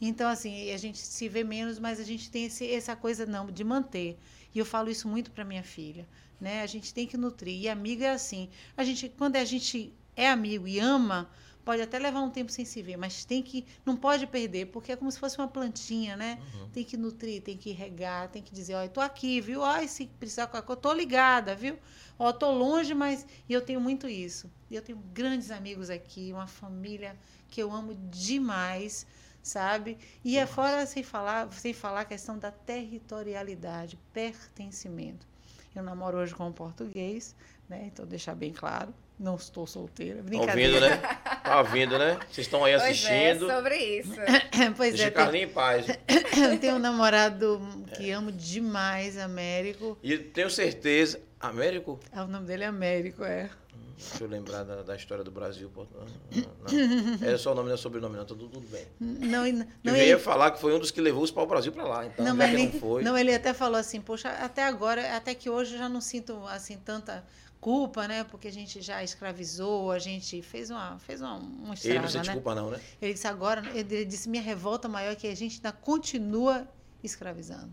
[0.00, 3.46] Então, assim, a gente se vê menos, mas a gente tem esse, essa coisa não
[3.46, 4.16] de manter.
[4.54, 6.08] E eu falo isso muito para minha filha,
[6.40, 6.62] né?
[6.62, 7.60] A gente tem que nutrir.
[7.60, 8.48] E amigo é assim.
[8.76, 11.28] A gente, quando a gente é amigo e ama,
[11.64, 14.92] pode até levar um tempo sem se ver, mas tem que, não pode perder, porque
[14.92, 16.38] é como se fosse uma plantinha, né?
[16.54, 16.68] Uhum.
[16.70, 19.60] Tem que nutrir, tem que regar, tem que dizer, ó, eu tô aqui, viu?
[19.60, 21.78] Ó, se precisar qualquer coisa, tô ligada, viu?
[22.18, 24.50] Ó, tô longe, mas e eu tenho muito isso.
[24.70, 27.16] E eu tenho grandes amigos aqui, uma família
[27.48, 29.06] que eu amo demais,
[29.42, 29.98] sabe?
[30.24, 35.26] E é fora sem falar, sem falar a questão da territorialidade, pertencimento.
[35.74, 37.34] Eu namoro hoje com um português,
[37.68, 37.84] né?
[37.86, 40.74] Então deixar bem claro, não estou solteira, Tá brincadeira.
[40.74, 41.18] ouvindo, né?
[41.44, 42.18] Tá ouvindo, né?
[42.30, 42.88] Vocês estão aí Pois é,
[43.30, 43.46] assistindo.
[43.48, 44.12] sobre isso.
[44.76, 45.86] pois Deixa é, Carlinhos em paz.
[45.88, 47.60] eu tenho um namorado
[47.96, 49.98] que amo demais, Américo.
[50.02, 51.20] E tenho certeza.
[51.40, 51.98] Américo?
[52.12, 53.48] Ah, O nome dele é Américo, é.
[53.96, 55.68] Deixa eu lembrar da, da história do Brasil.
[55.74, 55.84] Não,
[56.30, 57.26] não, não.
[57.26, 58.24] Era só o nome, não é sobrenome, não.
[58.24, 58.86] Tudo, tudo bem.
[59.00, 61.72] Não, e- Eu não, ia ele, falar que foi um dos que levou os pau-brasil
[61.72, 62.06] pra lá.
[62.06, 63.02] Então, não, já mas que nem- não foi.
[63.02, 66.40] não, ele até falou assim, poxa, até agora, até que hoje eu já não sinto
[66.46, 67.24] assim tanta
[67.60, 68.24] culpa, né?
[68.24, 72.28] Porque a gente já escravizou, a gente fez uma, fez uma, um ele não sente
[72.28, 72.34] né?
[72.34, 72.80] culpa, não, né?
[73.00, 76.66] Ele disse agora, ele disse minha revolta maior é que a gente ainda continua
[77.02, 77.72] escravizando.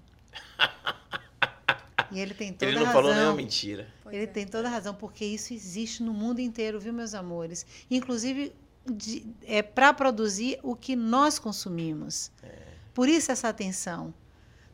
[2.11, 3.01] E ele tem toda Ele a não razão.
[3.01, 3.87] falou nenhuma mentira.
[4.03, 4.27] Pois Ele é.
[4.27, 7.65] tem toda a razão, porque isso existe no mundo inteiro, viu, meus amores?
[7.89, 8.53] Inclusive,
[8.85, 12.31] de- é para produzir o que nós consumimos.
[12.93, 14.13] Por isso essa atenção.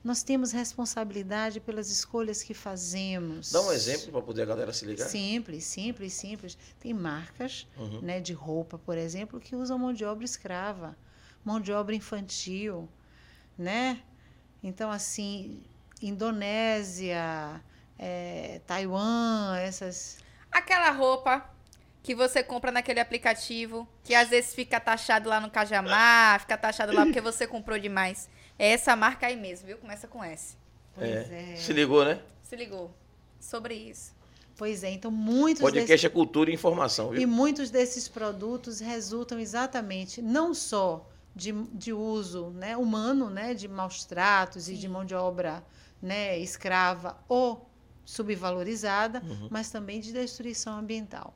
[0.04, 3.52] Nós temos responsabilidade pelas escolhas que fazemos.
[3.52, 5.08] Dá um exemplo para poder a galera se ligar.
[5.08, 6.58] Simples, simples, simples.
[6.80, 8.02] Tem marcas Uhum.
[8.02, 10.98] né, de roupa, por exemplo, que usam mão de obra escrava,
[11.46, 12.90] mão de obra infantil,
[13.58, 14.02] né?
[14.64, 15.62] Então, assim,
[16.02, 17.62] Indonésia,
[18.00, 20.18] eh, Taiwan, essas...
[20.52, 21.48] Aquela roupa
[22.04, 26.92] que você compra naquele aplicativo, que às vezes fica taxado lá no Cajamar, fica taxado
[26.92, 28.28] lá porque você comprou demais.
[28.62, 29.78] É essa marca aí mesmo, viu?
[29.78, 30.56] Começa com S.
[30.96, 31.54] Pois É.
[31.54, 31.56] é.
[31.56, 32.22] Se ligou, né?
[32.44, 32.92] Se ligou?
[33.40, 34.14] Sobre isso.
[34.58, 37.28] Pois é, então muitos Podcast desses, é cultura e informação, e viu?
[37.28, 44.06] muitos desses produtos resultam exatamente não só de, de uso né, humano, né, de maus
[44.06, 45.64] tratos e de mão de obra
[46.00, 47.68] né, escrava ou
[48.06, 49.48] subvalorizada, Uhum.
[49.50, 51.34] mas também de destruição ambiental.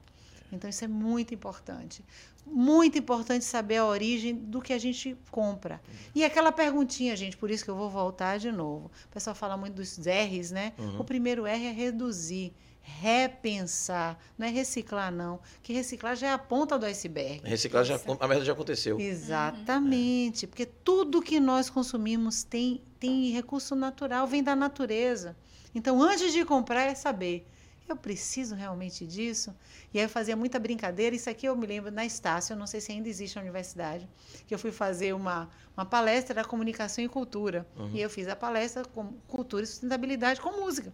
[0.56, 2.03] Então isso é muito importante.
[2.45, 5.82] Muito importante saber a origem do que a gente compra.
[6.14, 8.91] E aquela perguntinha, gente, por isso que eu vou voltar de novo.
[9.06, 10.73] O pessoal fala muito dos R's, né?
[10.77, 10.99] Uhum.
[10.99, 12.53] O primeiro R é reduzir,
[12.86, 17.41] repensar, não é reciclar não, que reciclar já é a ponta do iceberg.
[17.44, 18.99] Reciclar já, a merda já aconteceu.
[18.99, 25.36] Exatamente, porque tudo que nós consumimos tem, tem recurso natural, vem da natureza.
[25.73, 27.45] Então, antes de comprar, é saber,
[27.88, 29.56] eu preciso realmente disso?
[29.94, 32.66] E aí eu fazia muita brincadeira, isso aqui eu me lembro na Estácio, eu não
[32.66, 34.07] sei se ainda existe na universidade,
[34.48, 37.66] que eu fui fazer uma, uma palestra da comunicação e cultura.
[37.94, 40.91] E eu fiz a palestra com cultura e sustentabilidade com música.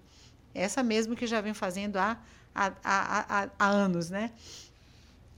[0.53, 2.19] Essa mesmo que eu já venho fazendo há,
[2.53, 4.31] há, há, há, anos, né?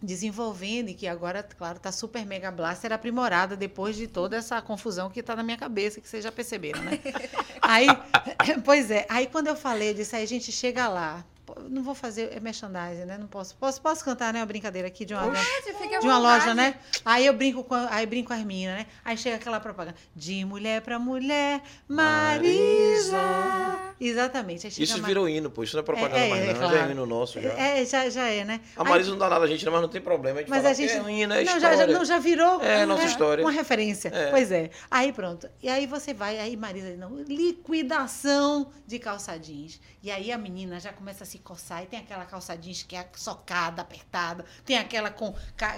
[0.03, 5.09] desenvolvendo e que agora, claro, está super mega blaster aprimorada depois de toda essa confusão
[5.09, 6.99] que está na minha cabeça, que vocês já perceberam, né?
[7.61, 7.87] aí,
[8.65, 11.23] pois é, aí quando eu falei, eu disse, aí a gente chega lá,
[11.69, 13.17] não vou fazer é merchandising, né?
[13.17, 13.55] Não posso.
[13.55, 14.39] Posso, posso cantar, né?
[14.39, 16.75] Uma brincadeira aqui de uma, de uma loja, né?
[17.05, 18.85] Aí eu brinco com, a- aí brinco com as meninas, né?
[19.03, 23.17] Aí chega aquela propaganda de mulher para mulher, Marisa.
[23.17, 23.93] Marisa.
[23.99, 24.65] Exatamente.
[24.67, 25.63] Aí chega Isso a Ma- virou hino, pô.
[25.63, 26.53] Isso não é propaganda É, é, mais, é não.
[26.53, 26.89] Já claro.
[26.89, 27.49] é hino nosso já.
[27.53, 28.59] É, já, já é, né?
[28.75, 30.39] A Aí- Marisa não dá nada a gente, não, mas não tem problema.
[30.39, 30.91] A gente Mas fala a gente.
[30.93, 31.77] é hino, é não, já, história.
[31.77, 33.43] já, não, já virou É, nossa uma- história.
[33.43, 34.09] uma referência.
[34.13, 34.29] É.
[34.29, 34.69] Pois é.
[34.91, 35.47] Aí pronto.
[35.61, 39.79] E aí você vai, aí Marisa não, liquidação de calça jeans.
[40.01, 42.95] E aí a menina já começa a se coçar e tem aquela calça jeans que
[42.95, 45.33] é socada, apertada, tem aquela com,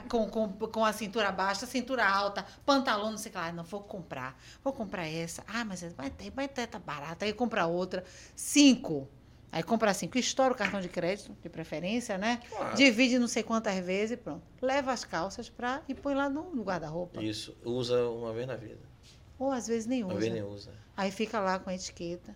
[0.10, 3.52] com, com, com a cintura baixa, cintura alta, pantalão, não sei o que lá.
[3.52, 4.40] Não, vou comprar.
[4.64, 5.44] Vou comprar essa.
[5.48, 7.26] Ah, mas vai ter, vai ter, tá barata.
[7.26, 8.04] Aí compra outra.
[8.36, 9.08] Cinco.
[9.52, 12.42] Aí compra cinco, estoura o cartão de crédito, de preferência, né?
[12.50, 12.76] Claro.
[12.76, 14.44] Divide não sei quantas vezes e pronto.
[14.62, 17.24] Leva as calças pra, e põe lá no, no guarda-roupa.
[17.24, 18.82] Isso, usa uma vez na vida.
[19.40, 20.20] Ou às vezes nem Uma usa.
[20.20, 20.72] vez nem usa.
[20.98, 22.36] Aí fica lá com a etiqueta.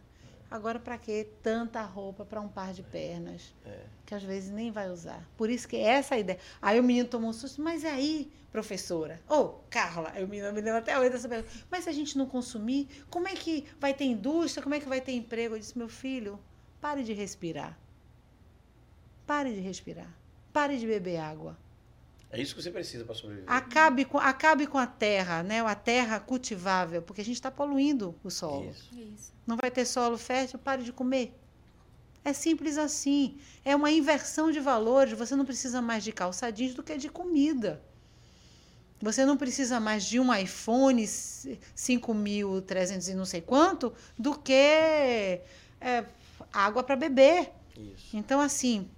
[0.51, 3.53] Agora, pra que tanta roupa pra um par de pernas?
[3.63, 3.85] É.
[4.05, 5.23] Que às vezes nem vai usar.
[5.38, 6.39] Por isso que essa é a ideia.
[6.61, 9.21] Aí o menino tomou um susto, mas aí, professora?
[9.30, 11.53] Ô, Carla, aí o menino me lembra até hoje dessa pergunta.
[11.69, 14.63] Mas se a gente não consumir, como é que vai ter indústria?
[14.63, 15.53] Como é que vai ter emprego?
[15.55, 16.39] Eu disse, meu filho,
[16.81, 17.77] pare de respirar.
[19.27, 20.11] Pare de respirar.
[20.51, 21.55] Pare de beber água.
[22.31, 23.51] É isso que você precisa para sobreviver.
[23.51, 25.61] Acabe com, acabe com a terra, né?
[25.61, 28.69] A terra cultivável, porque a gente está poluindo o solo.
[28.69, 28.89] Isso.
[28.93, 29.34] Isso.
[29.47, 31.34] Não vai ter solo fértil, pare de comer.
[32.23, 33.39] É simples assim.
[33.65, 35.18] É uma inversão de valores.
[35.18, 37.81] Você não precisa mais de calça jeans do que de comida.
[39.01, 45.41] Você não precisa mais de um iPhone 5.300 e não sei quanto do que é,
[46.51, 47.49] água para beber.
[47.77, 48.15] Isso.
[48.15, 48.89] Então, assim,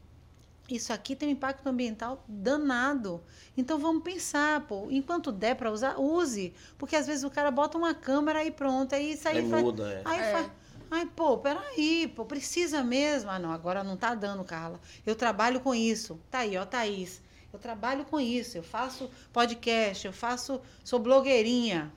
[0.76, 3.22] isso aqui tem um impacto ambiental danado.
[3.58, 6.54] Então, vamos pensar, pô, enquanto der para usar, use.
[6.78, 9.64] Porque às vezes o cara bota uma câmera e pronto, aí isso aí Aí faz-
[9.64, 10.02] muda, é.
[10.06, 10.32] Aí É.
[10.32, 10.52] faz.
[10.94, 13.30] Ai, pô, peraí, pô, precisa mesmo.
[13.30, 14.80] Ah, não, agora não tá dando, Carla.
[15.06, 16.20] Eu trabalho com isso.
[16.30, 17.22] Tá aí, ó, Thaís.
[17.54, 18.58] Eu trabalho com isso.
[18.58, 20.60] Eu faço podcast, eu faço.
[20.84, 21.92] Sou blogueirinha.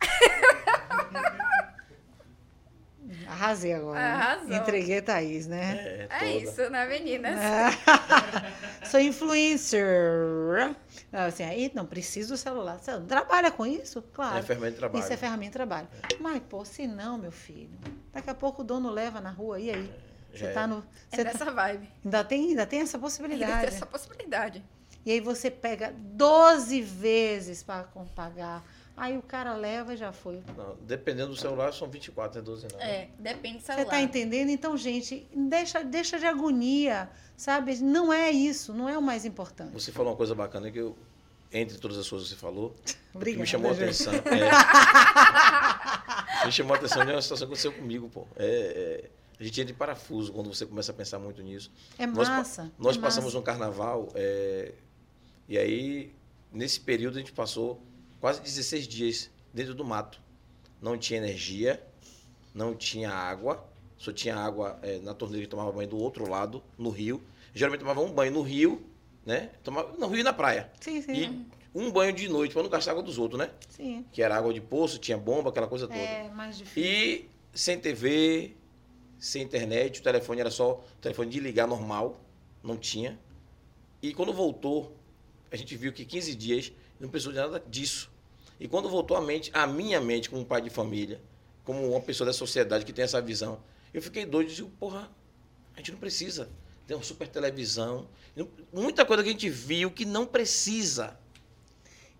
[3.26, 4.00] Arrasei agora.
[4.00, 4.52] Arrasou.
[4.54, 5.76] Entreguei Thaís, né?
[5.78, 6.30] É, É toda.
[6.30, 7.38] isso, né, meninas?
[8.90, 10.74] Sou influencer.
[11.12, 12.78] Não, Assim, aí não preciso do celular.
[12.78, 14.02] Você trabalha com isso?
[14.12, 14.38] Claro.
[14.38, 15.02] É ferramenta de trabalho.
[15.04, 15.88] Isso é ferramenta de trabalho.
[16.20, 17.76] Mas, pô, se não, meu filho,
[18.12, 19.92] daqui a pouco o dono leva na rua, e aí?
[20.32, 20.66] Já Você tá é.
[20.66, 20.78] no.
[20.78, 21.88] É Você tá- dessa vibe.
[22.04, 23.58] ainda, tem, ainda tem essa Ainda possibilidade.
[23.66, 24.64] tem essa possibilidade.
[25.04, 27.84] E aí você pega 12 vezes para
[28.14, 28.62] pagar.
[29.00, 30.42] Aí o cara leva e já foi.
[30.54, 32.78] Não, dependendo do celular, são 24, é 12 não.
[32.80, 33.90] É, depende do Você celular.
[33.90, 34.50] tá entendendo?
[34.50, 37.78] Então, gente, deixa, deixa de agonia, sabe?
[37.78, 39.72] Não é isso, não é o mais importante.
[39.72, 40.94] Você falou uma coisa bacana que eu,
[41.50, 44.12] entre todas as coisas que você falou, o que Obrigada, me chamou a atenção.
[46.42, 48.26] é, me chamou a atenção de uma situação que aconteceu comigo, pô.
[48.36, 48.44] É,
[49.06, 49.10] é,
[49.40, 51.72] a gente entra em parafuso quando você começa a pensar muito nisso.
[51.98, 52.70] É Nós massa.
[52.78, 53.38] Nós é passamos massa.
[53.38, 54.74] um carnaval é,
[55.48, 56.14] e aí,
[56.52, 57.82] nesse período, a gente passou
[58.20, 60.20] quase 16 dias dentro do mato.
[60.80, 61.82] Não tinha energia,
[62.54, 63.66] não tinha água,
[63.96, 67.22] só tinha água é, na torneira que tomava banho do outro lado, no rio.
[67.54, 68.82] Geralmente tomava um banho no rio,
[69.26, 69.50] né?
[69.62, 70.70] Tomava, no rio e na praia.
[70.80, 71.12] Sim, sim.
[71.12, 73.50] E um banho de noite para não gastar água dos outros, né?
[73.68, 74.04] Sim.
[74.12, 75.98] Que era água de poço, tinha bomba, aquela coisa toda.
[75.98, 76.82] É mais difícil.
[76.82, 78.54] E sem TV,
[79.18, 82.20] sem internet, o telefone era só o telefone de ligar normal,
[82.62, 83.18] não tinha.
[84.02, 84.96] E quando voltou,
[85.50, 88.10] a gente viu que 15 dias não precisou de nada disso.
[88.60, 91.20] E quando voltou a mente, a minha mente como pai de família,
[91.64, 93.60] como uma pessoa da sociedade que tem essa visão,
[93.92, 95.10] eu fiquei doido e digo, porra,
[95.74, 96.48] A gente não precisa
[96.86, 98.08] ter uma super televisão.
[98.72, 101.18] Muita coisa que a gente viu que não precisa.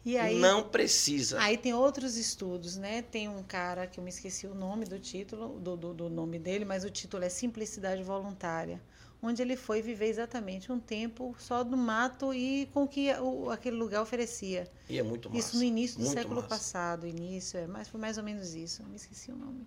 [0.02, 1.38] E aí, não precisa.
[1.40, 3.02] Aí tem outros estudos, né?
[3.02, 6.38] Tem um cara que eu me esqueci o nome do título, do, do, do nome
[6.38, 8.80] dele, mas o título é Simplicidade Voluntária,
[9.22, 13.50] onde ele foi viver exatamente um tempo só no mato e com o que o,
[13.50, 14.70] aquele lugar oferecia.
[14.88, 15.40] E é muito massa.
[15.40, 16.48] Isso no início do muito século massa.
[16.48, 18.82] passado, início, é, mas foi mais ou menos isso.
[18.84, 19.66] Me esqueci o nome.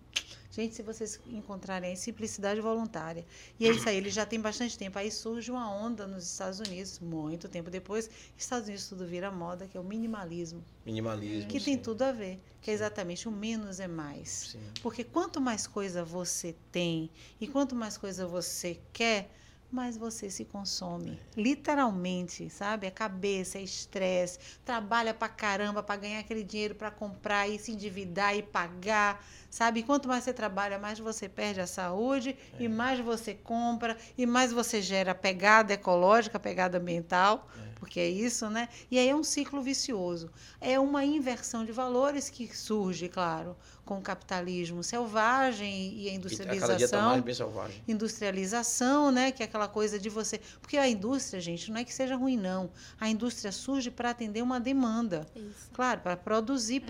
[0.51, 3.25] Gente, se vocês encontrarem aí, simplicidade voluntária.
[3.59, 4.99] E é isso aí, ele já tem bastante tempo.
[4.99, 8.07] Aí surge uma onda nos Estados Unidos, muito tempo depois.
[8.38, 10.63] Estados Unidos tudo vira moda, que é o minimalismo.
[10.85, 11.49] Minimalismo.
[11.49, 11.81] Que tem sim.
[11.81, 14.30] tudo a ver, que é exatamente o menos é mais.
[14.51, 14.59] Sim.
[14.84, 17.09] Porque quanto mais coisa você tem
[17.41, 19.31] e quanto mais coisa você quer,
[19.73, 21.19] mais você se consome.
[21.35, 22.85] Literalmente, sabe?
[22.85, 27.71] É cabeça, é estresse, trabalha pra caramba pra ganhar aquele dinheiro pra comprar e se
[27.71, 29.79] endividar e pagar, sabe?
[29.79, 34.25] E quanto mais você trabalha, mais você perde a saúde e mais você compra e
[34.25, 37.47] mais você gera pegada ecológica, pegada ambiental,
[37.84, 38.69] porque é isso, né?
[38.89, 40.31] E aí é um ciclo vicioso.
[40.61, 46.38] É uma inversão de valores que surge, claro, com o capitalismo selvagem e a E
[46.38, 47.84] cada dia industrialização mais bem selvagem.
[47.85, 51.93] industrialização, né, que é aquela coisa de você, porque a indústria, gente, não é que
[51.93, 52.72] seja ruim não.
[52.99, 55.30] A indústria surge para atender uma demanda.
[55.35, 55.69] Isso.
[55.73, 56.81] Claro, para produzir,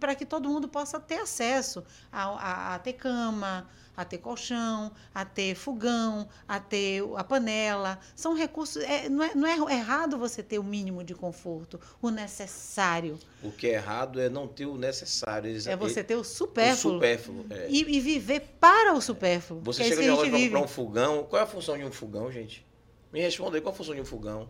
[0.00, 3.68] para que todo mundo possa ter acesso a, a, a ter cama,
[4.00, 7.98] a ter colchão, a ter fogão, a ter a panela.
[8.16, 8.82] São recursos.
[8.82, 13.18] É, não, é, não é errado você ter o mínimo de conforto, o necessário.
[13.42, 15.50] O que é errado é não ter o necessário.
[15.50, 16.94] Eles- É você ter o o supérfluo.
[16.94, 17.46] supérfluo.
[17.50, 17.66] é.
[17.68, 19.60] E, e viver para o supérfluo.
[19.64, 21.24] Você é chega de loja para comprar um fogão.
[21.24, 22.66] Qual é a função de um fogão, gente?
[23.12, 24.48] Me responda aí, qual a função de um fogão?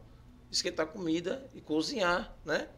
[0.51, 2.69] Esquentar comida e cozinhar, né?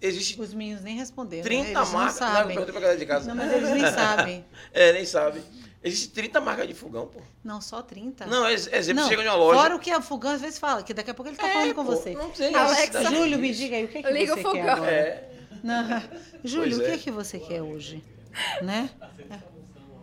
[0.00, 1.44] Existe Os meninos nem responderam.
[1.44, 1.70] 30 né?
[1.70, 2.20] Eles não marcas.
[2.20, 2.46] Não, eu sabem.
[2.48, 3.28] perguntei pra galera de casa.
[3.28, 4.44] Não, mas eles nem sabem.
[4.72, 5.42] É, nem sabe.
[5.84, 7.20] Existe 30 marcas de fogão, pô.
[7.44, 8.24] Não, só 30.
[8.26, 9.60] Não, ex- exemplo, Não, chega em uma loja.
[9.60, 11.74] Fora o que a Fogão às vezes fala, que daqui a pouco ele tá falando
[11.74, 12.14] com pô, você.
[12.14, 14.62] Não tem Alexa, Júlio, me diga aí, o que, é que Liga o você fogão.
[14.64, 14.90] quer agora?
[14.90, 15.30] É.
[15.62, 16.02] Não.
[16.42, 16.94] Júlio, Pois o que é.
[16.94, 18.02] é que você quer hoje?
[18.62, 18.88] Né?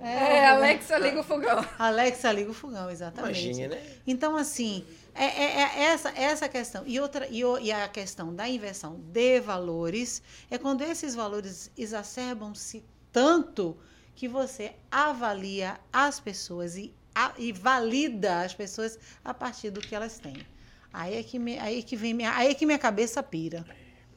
[0.02, 1.64] É, Alexa, liga o fogão.
[1.78, 3.44] Alexa, liga o fogão, exatamente.
[3.44, 3.82] Imagine, né?
[4.08, 4.84] Então, assim,
[5.14, 6.84] é, é- é essa, essa questão.
[6.88, 12.84] E, outra, e, e a questão da inversão de valores é quando esses valores exacerbam-se
[13.12, 13.78] tanto
[14.16, 19.96] que você avalia as pessoas e, a- e valida as pessoas a partir do que
[19.96, 20.46] elas têm.
[20.94, 23.66] Aí é que, me, aí que vem minha, aí é que minha cabeça pira.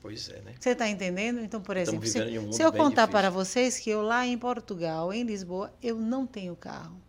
[0.01, 0.55] Pois é, né?
[0.61, 1.41] Você está entendendo?
[1.41, 3.11] Então, por exemplo, se, um se eu contar difícil.
[3.13, 7.01] para vocês que eu lá em Portugal, em Lisboa, eu não tenho carro.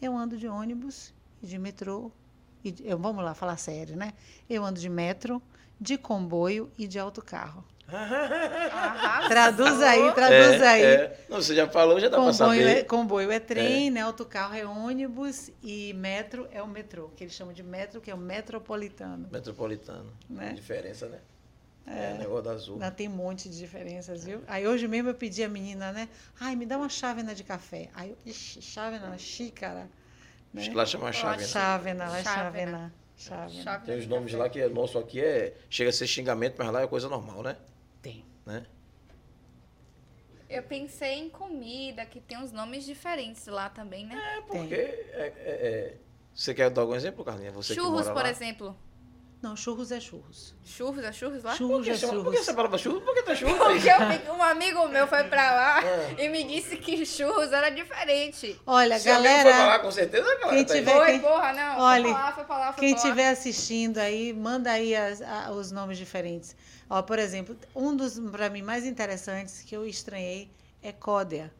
[0.00, 2.10] Eu ando de ônibus e de metrô.
[2.64, 4.12] E eu, vamos lá, falar sério, né?
[4.48, 5.42] Eu ando de metro,
[5.80, 7.64] de comboio e de autocarro.
[7.94, 9.28] Arrasou.
[9.28, 10.82] Traduz aí, traduz é, aí.
[10.82, 11.26] é.
[11.28, 12.78] Não, você já falou, já dá Comboio saber.
[12.78, 14.00] é, comboio é trem, né?
[14.00, 18.14] Autocarro é ônibus e metro é o metrô, que eles chamam de metro, que é
[18.14, 19.28] o metropolitano.
[19.30, 20.12] Metropolitano.
[20.28, 20.52] Né?
[20.54, 21.18] Diferença, né?
[21.86, 22.74] É, negócio da azul.
[22.74, 24.42] Ainda tem um monte de diferenças, viu?
[24.46, 26.08] Aí hoje mesmo eu pedi a menina, né?
[26.40, 27.90] Ai, me dá uma chávena de café.
[27.94, 29.90] Aí eu, ixi, chávena, xícara.
[30.52, 30.62] Né?
[30.62, 31.46] Acho que lá chama chave, né?
[31.48, 32.92] Chávena, lá é Chávena.
[33.16, 33.62] chávena.
[33.62, 33.80] Chávena.
[33.86, 35.54] Tem os nomes lá que é nosso aqui é.
[35.68, 37.56] Chega a ser xingamento, mas lá é coisa normal, né?
[38.46, 38.64] Né?
[40.48, 44.14] Eu pensei em comida, que tem uns nomes diferentes lá também, né?
[44.36, 44.74] É porque.
[44.74, 45.96] é- é- é-
[46.34, 47.50] Você quer dar algum exemplo, Carlinha?
[47.52, 48.30] Você churros, por lá.
[48.30, 48.76] exemplo.
[49.40, 50.54] Não, churros é churros.
[50.64, 51.54] Churros, é churros lá?
[51.54, 52.40] Churros é chama- por que churros.
[52.40, 53.02] essa palavra churros?
[53.04, 53.58] Por que tá churros?
[53.58, 53.88] Porque
[54.28, 56.20] eu um amigo meu foi pra lá Ah.
[56.20, 58.58] e me disse que churros era diferente.
[58.66, 60.78] Olha, Se alguém for falar, galera, com certeza, a galera quem tá aí.
[60.80, 61.78] tiver- Foi, quem- porra, não.
[61.80, 63.08] olha, foi pra lá, foi pra lá, foi quem pra lá.
[63.08, 66.56] estiver assistindo aí, manda aí as- a- os nomes diferentes.
[66.94, 70.48] Ó, por exemplo, um dos, para mim, mais interessantes que eu estranhei
[70.80, 71.52] é códea.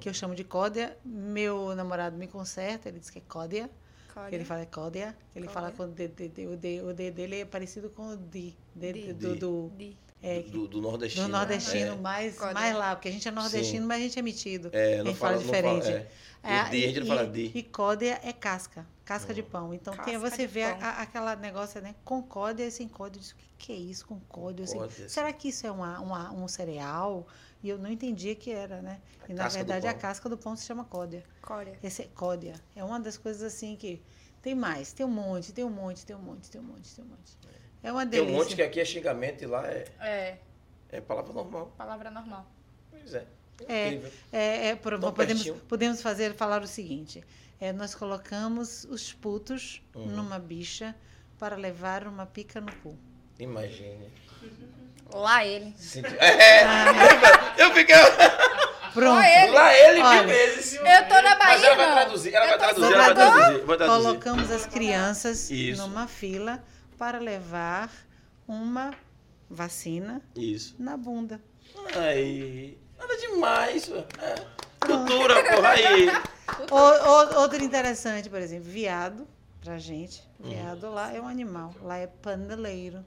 [0.00, 0.96] Que eu chamo de códea.
[1.04, 3.70] Meu namorado me conserta, ele diz que é códea.
[4.32, 5.16] Ele fala é códea.
[5.32, 5.60] Ele Códea.
[5.60, 8.16] fala com o D, D, D, o D, o D dele é parecido com o
[8.16, 8.52] D.
[8.74, 9.12] D, Di.
[9.12, 9.96] do, do, Di.
[10.22, 11.26] É, do, do nordestino.
[11.26, 13.86] do nordestino É, mais, mais lá, porque a gente é nordestino, Sim.
[13.88, 14.68] mas a gente é metido.
[14.72, 15.88] É, a não gente fala, fala diferente.
[15.88, 16.08] é.
[16.42, 17.32] O di, a gente e, fala.
[17.36, 19.74] E códea é casca, casca de pão.
[19.74, 21.94] Então tem, Casca você de vê a- a- aquela negócio, né?
[22.04, 23.18] Com códea e sem códea.
[23.18, 24.64] Eu disse, o que, que é isso com códea?
[24.64, 24.78] Assim,
[25.08, 27.26] será que isso é uma, uma- um cereal?
[27.62, 29.00] E eu não entendia que era, né?
[29.28, 31.22] E na verdade a casca do pão se chama códea.
[31.42, 31.78] Códia.
[31.82, 32.54] Esse é códea.
[32.74, 34.00] É uma das coisas assim que.
[34.40, 37.04] Tem mais, tem um monte, tem um monte, tem um monte, tem um monte, tem
[37.04, 37.36] um monte.
[37.82, 38.34] É uma Tem delícia.
[38.34, 40.36] um monte que aqui é xingamento e lá é, É,
[40.90, 41.72] é palavra normal.
[41.78, 42.46] palavra normal.
[42.90, 43.24] Pois é.
[43.68, 43.86] É.
[43.88, 44.10] Incrível.
[44.32, 45.54] É, é, por- podemos, pertinho.
[45.68, 47.22] podemos fazer, falar o seguinte:
[47.60, 50.06] é, nós colocamos os putos Uhum.
[50.06, 50.94] numa bicha
[51.38, 52.96] para levar uma pica no cu.
[53.38, 54.10] Imagine.
[55.12, 55.74] Lá ele.
[55.76, 56.62] Senti- É,
[57.62, 57.96] eu fiquei.
[58.94, 59.18] Pronto.
[59.18, 59.52] Ó ele.
[59.52, 60.18] Lá ele Olha.
[60.22, 60.74] mil vezes.
[60.74, 63.14] Eu tô na Mas Bahia, ela vai traduzir, ela Eu vai tô traduzir, ela vai
[63.14, 63.40] Salvador.
[63.42, 63.64] traduzir.
[63.66, 64.02] Vai traduzir.
[64.02, 65.82] Colocamos as crianças Isso.
[65.82, 66.62] numa fila
[67.00, 67.90] para levar
[68.46, 68.92] uma
[69.48, 70.76] vacina Isso.
[70.78, 71.40] na bunda.
[71.96, 72.76] Aí.
[72.98, 73.90] Nada demais.
[74.18, 74.34] É.
[74.86, 76.08] Cultura, porra, aí.
[76.70, 79.26] O- o- outro interessante, por exemplo, viado,
[79.62, 80.28] pra gente.
[80.38, 81.72] Viado lá é um animal.
[81.80, 83.02] Lá é paneleiro.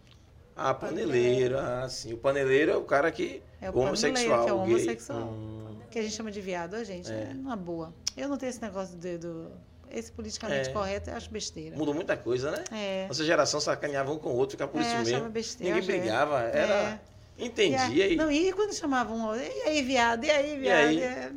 [0.55, 1.59] Ah, paneleiro.
[1.59, 2.13] Ah, sim.
[2.13, 3.43] O paneleiro é o cara que.
[3.61, 4.13] É o homossexual.
[4.13, 5.19] paneleiro, que é homossexual.
[5.27, 7.11] Hum, Que a gente chama de viado, a gente.
[7.11, 7.31] É.
[7.35, 7.93] uma boa.
[8.17, 9.51] Eu não tenho esse negócio de, do.
[9.93, 10.73] Esse politicamente É.
[10.73, 11.77] correto, eu acho besteira.
[11.77, 12.63] mudou muita coisa, né?
[12.71, 13.07] É.
[13.07, 15.29] Nossa geração sacaneava um com o outro, ficava por É, isso mesmo.
[15.29, 15.99] besteira, Ninguém é.
[15.99, 16.39] brigava.
[16.41, 16.73] Era.
[16.73, 16.99] É.
[17.37, 18.15] Entendia e, e.
[18.15, 20.23] Não, e quando chamavam um, e aí, viado?
[20.23, 20.87] E aí, viado?
[20.87, 20.99] aí?
[21.01, 21.31] É,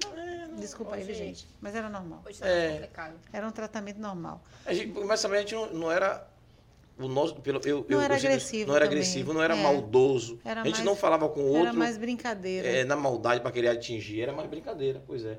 [0.51, 1.47] não, desculpa aí, Hoje- gente.
[1.61, 2.23] Mas era normal.
[2.27, 2.73] Hoje tá É.
[2.73, 3.15] complicado.
[3.33, 4.43] Era um tratamento normal.
[4.65, 6.27] A gente, mas também a gente não, não era.
[6.99, 8.99] O nosso, pelo, eu, Não eu- era eu agressivo Não era também.
[9.01, 9.63] agressivo, não era É.
[9.63, 10.41] maldoso.
[10.43, 12.67] Era a gente mais- não falava com o Era outro mais brincadeira.
[12.67, 14.23] é, na maldade para querer atingir.
[14.23, 15.37] Era mais brincadeira, pois é.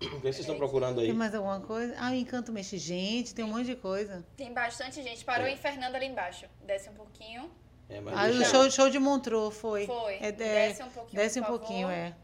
[0.00, 1.06] O que vocês estão procurando aí?
[1.08, 1.94] Tem mais alguma coisa?
[1.98, 2.78] Ah, o encanto mexe.
[2.78, 4.24] Gente, tem um monte de coisa.
[4.36, 5.24] Tem bastante gente.
[5.24, 5.50] Parou É.
[5.52, 6.46] em Fernando ali embaixo.
[6.64, 7.50] Desce um pouquinho.
[7.88, 9.86] É, mas Ah, o deixa- show, show de Montreux foi.
[9.86, 10.14] Foi.
[10.14, 11.92] É, é, Desce um pouquinho, Desce um por pouquinho, favor.
[12.00, 12.14] é.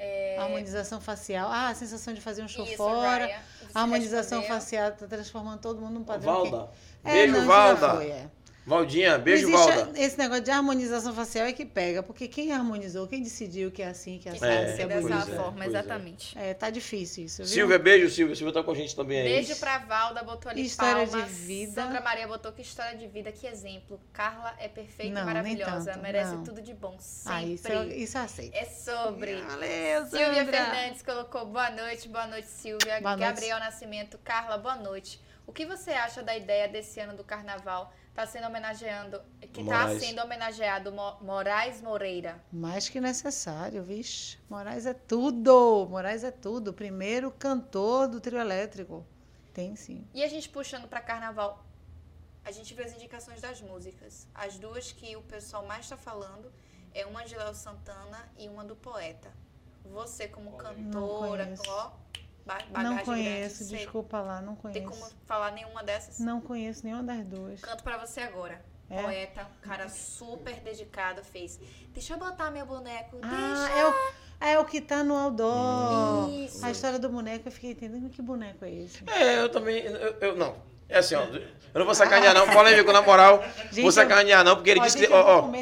[0.00, 1.50] É, Harmonização facial.
[1.50, 3.24] Ah, a sensação de fazer um show Isso, fora.
[3.26, 3.42] Raya.
[3.62, 4.60] Você A harmonização respondeu.
[4.62, 6.44] facial tá transformando todo mundo num padrão.
[6.44, 6.70] que- Valda.
[7.02, 7.94] É, Beijo, não, já Valda.
[7.96, 8.26] foi, é.
[8.68, 9.98] Valdinha, beijo, existe Valda.
[10.00, 13.88] Esse negócio de harmonização facial é que pega, porque quem harmonizou, quem decidiu que é
[13.88, 15.78] assim, que é assim, É, que é dessa é, forma, pois é.
[15.78, 16.38] exatamente.
[16.38, 17.46] É, tá difícil isso, viu?
[17.46, 18.36] Silvia, beijo, Silvia.
[18.36, 19.24] Silvia tá com a gente também aí.
[19.28, 21.30] Beijo pra Valda, botou ali História de palmas.
[21.32, 21.72] vida.
[21.72, 23.98] Sandra Maria botou que história de vida, que exemplo.
[24.12, 25.92] Carla é perfeita Não, e nem maravilhosa.
[25.92, 26.44] tanto, merece não.
[26.44, 27.38] tudo de bom sempre.
[27.38, 28.54] Ah, isso, eu- isso eu aceito.
[28.54, 29.34] É sobre.
[29.40, 30.64] Valeu, Silvia Sandra.
[30.64, 33.00] Fernandes colocou boa noite, boa noite, Silvia.
[33.00, 33.20] Boa noite.
[33.30, 35.20] Gabriel Nascimento, Carla, boa noite.
[35.46, 37.90] O que você acha da ideia desse ano do carnaval?
[38.18, 39.22] Tá sendo homenageando,
[39.52, 40.00] que tá Moraes.
[40.02, 42.42] sendo homenageado Mo- Moraes Moreira.
[42.52, 44.36] Mais que necessário, vixe.
[44.50, 45.86] Moraes é tudo.
[45.88, 46.72] Moraes é tudo.
[46.72, 49.06] Primeiro cantor do trio elétrico.
[49.54, 50.04] Tem sim.
[50.12, 51.64] E a gente puxando pra carnaval,
[52.44, 54.26] a gente vê as indicações das músicas.
[54.34, 56.52] As duas que o pessoal mais está falando
[56.92, 59.30] é uma de Léo Santana e uma do poeta.
[59.84, 61.92] Você como cantora, ó,
[62.56, 63.76] bagagem não conheço, grande.
[63.76, 65.00] Desculpa lá, não Tem conheço.
[65.00, 66.18] como falar nenhuma dessas?
[66.18, 67.60] Não conheço nenhuma das duas.
[67.60, 68.60] Canto pra você agora.
[68.90, 69.02] É?
[69.02, 71.60] Poeta, um cara super dedicado, fez.
[71.92, 73.18] Deixa eu botar meu boneco.
[73.20, 73.78] Ah, deixa.
[73.78, 73.94] é o,
[74.54, 76.30] é o que tá no outdoor.
[76.30, 76.64] Isso.
[76.64, 79.04] A história do boneco, eu fiquei entendendo que boneco é esse.
[79.10, 79.80] É, eu também.
[79.84, 80.56] Eu, eu- não.
[80.88, 81.20] É assim, ó.
[81.74, 82.48] Eu não vou sacanear, não.
[82.48, 83.44] Polêmico, na moral.
[83.70, 85.12] Gente, vou sacanear, não, porque ele Ó, disse gente, que.
[85.12, 85.52] vou Ó, ó,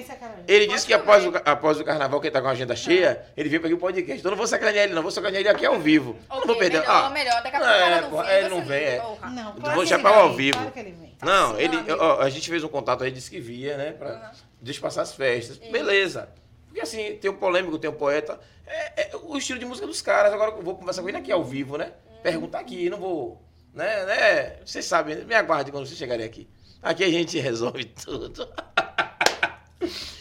[0.46, 2.76] ele Pode disse que após o, após o carnaval, que ele tá com a agenda
[2.76, 4.20] cheia, ele veio pra aqui o podcast.
[4.20, 5.02] Então eu não vou sacanear ele, não.
[5.02, 6.16] Vou sacanear ele aqui ao vivo.
[6.30, 6.78] não Ok, vou perder.
[6.78, 7.42] melhor, ah, melhor.
[7.42, 8.36] Daqui a pouco é, ela não vem.
[8.38, 8.98] ele não vem, é.
[8.98, 10.58] Não, Vou claro chapéu ele ao vivo.
[10.58, 11.16] Claro que ele vem.
[11.22, 13.90] Não, Tá ele, ó, a gente fez um contato aí, disse que via, né?
[13.92, 14.20] Pra Uhum.
[14.60, 15.56] deixa passar as festas.
[15.58, 16.28] Beleza.
[16.66, 18.38] Porque assim, tem o polêmico, tem o poeta.
[18.66, 20.32] É, é o estilo de música dos caras.
[20.32, 21.92] Agora eu vou conversar com ele aqui ao vivo, né?
[22.08, 22.22] Uhum.
[22.22, 23.42] Perguntar aqui, não vou.
[23.76, 24.56] Né, né?
[24.64, 26.48] Vocês sabem, me aguarde quando vocês chegarem aqui.
[26.82, 28.48] Aqui a gente resolve tudo.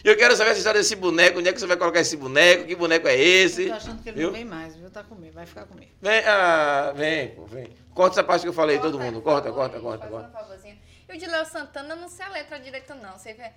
[0.03, 2.65] Eu quero saber essa história desse boneco, onde é que você vai colocar esse boneco,
[2.65, 3.63] que boneco é esse?
[3.63, 4.27] Eu tô achando que ele viu?
[4.27, 4.91] não vem mais, viu?
[4.91, 5.89] Tá comigo, vai ficar comigo.
[6.01, 7.73] Vem, ah, vem, pô, vem.
[7.93, 9.21] Corta essa parte que eu falei, todo mundo.
[9.21, 10.67] Corta, favor, corta, corta, corta.
[10.67, 10.77] um.
[11.07, 13.17] E o de Léo Santana, não sei a letra direito, não.
[13.17, 13.51] Você vê.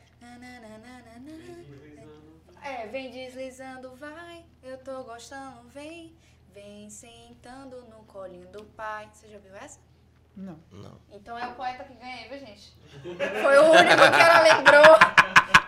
[2.62, 4.44] É, vem deslizando, vai.
[4.62, 6.16] Eu tô gostando, vem.
[6.54, 9.08] Vem sentando no colinho do pai.
[9.12, 9.87] Você já viu essa?
[10.38, 10.56] Não.
[10.70, 11.00] Não.
[11.10, 12.72] Então é o poeta que ganha aí, viu, gente?
[13.42, 14.98] Foi o único que ela lembrou.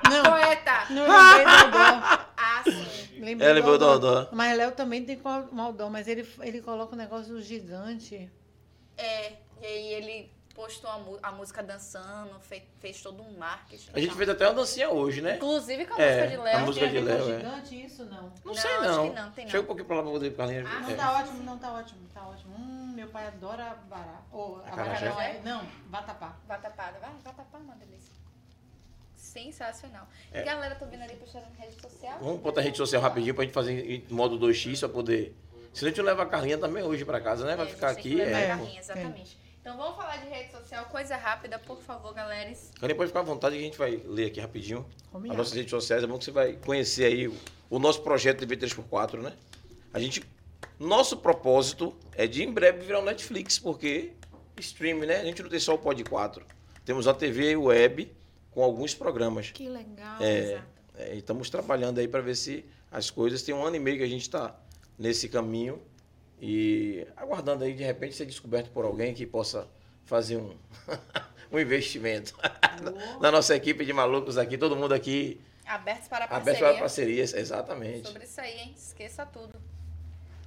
[0.08, 0.86] Não, Poeta.
[0.90, 2.26] não lembrei do Aldó.
[2.36, 3.20] Ah, sim.
[3.20, 4.28] Lembrei Ela lembrou do Aldó.
[4.32, 8.30] Mas Léo também tem com o Aldó, mas ele, ele coloca um negócio gigante.
[8.96, 13.90] É, e aí ele postou a, a música dançando, fe- fez todo um marketing.
[13.94, 15.36] A gente fez até uma dancinha hoje, né?
[15.36, 16.66] Inclusive com a É, música de a Léo.
[16.66, 17.38] música de Tem a ver com Léo, é.
[17.40, 18.22] gigante isso, não?
[18.24, 19.08] Não, Não, sei acho não.
[19.08, 19.50] que não, tem não.
[19.50, 20.66] Chega um pouquinho pra lá pra poder Carlinhos.
[20.70, 20.94] Ah, não é.
[20.94, 22.54] tá ótimo, não tá ótimo, tá ótimo.
[22.58, 24.20] Hum, meu pai adora bará.
[24.30, 26.36] Ou, não, é- não, vatapá.
[26.46, 28.12] Vatapá, vai, vatapá é uma delícia.
[29.16, 30.06] Sensacional.
[30.32, 30.42] É.
[30.42, 32.18] Galera, tô vendo ali postando na rede social.
[32.20, 35.34] Vamos botar a rede social rapidinho pra gente fazer em modo 2x pra poder.
[35.72, 37.54] Se a gente não leva a Carlinha também hoje pra casa, né?
[37.56, 38.20] Vai É, ficar aqui.
[38.20, 39.38] É, exatamente.
[39.60, 42.50] Então vamos falar de rede social, coisa rápida, por favor, galera.
[42.78, 44.86] Carlinha pode ficar à vontade que a gente vai ler aqui rapidinho.
[45.12, 47.36] As nossas redes sociais, é bom que você vai conhecer aí o,
[47.68, 49.32] o nosso projeto TV 3x4, né?
[49.92, 50.24] A gente.
[50.78, 54.12] Nosso propósito é de em breve virar um Netflix, porque
[54.58, 55.16] streaming, né?
[55.20, 56.42] A gente não tem só o Pod 4.
[56.86, 58.10] Temos a TV web
[58.50, 59.50] com alguns programas.
[59.50, 60.64] Que legal, É, exato.
[60.96, 63.42] é, e estamos trabalhando aí para ver se as coisas.
[63.42, 64.58] Tem um ano e meio que a gente está
[64.98, 65.80] nesse caminho
[66.40, 69.68] e aguardando aí de repente ser descoberto por alguém que possa
[70.04, 70.56] fazer um,
[71.52, 72.36] um investimento
[73.20, 75.40] na nossa equipe de malucos aqui, todo mundo aqui
[75.70, 76.68] Abertos para aberto parceria.
[76.68, 78.08] para parcerias, exatamente.
[78.08, 78.74] Sobre isso aí, hein?
[78.76, 79.54] Esqueça tudo.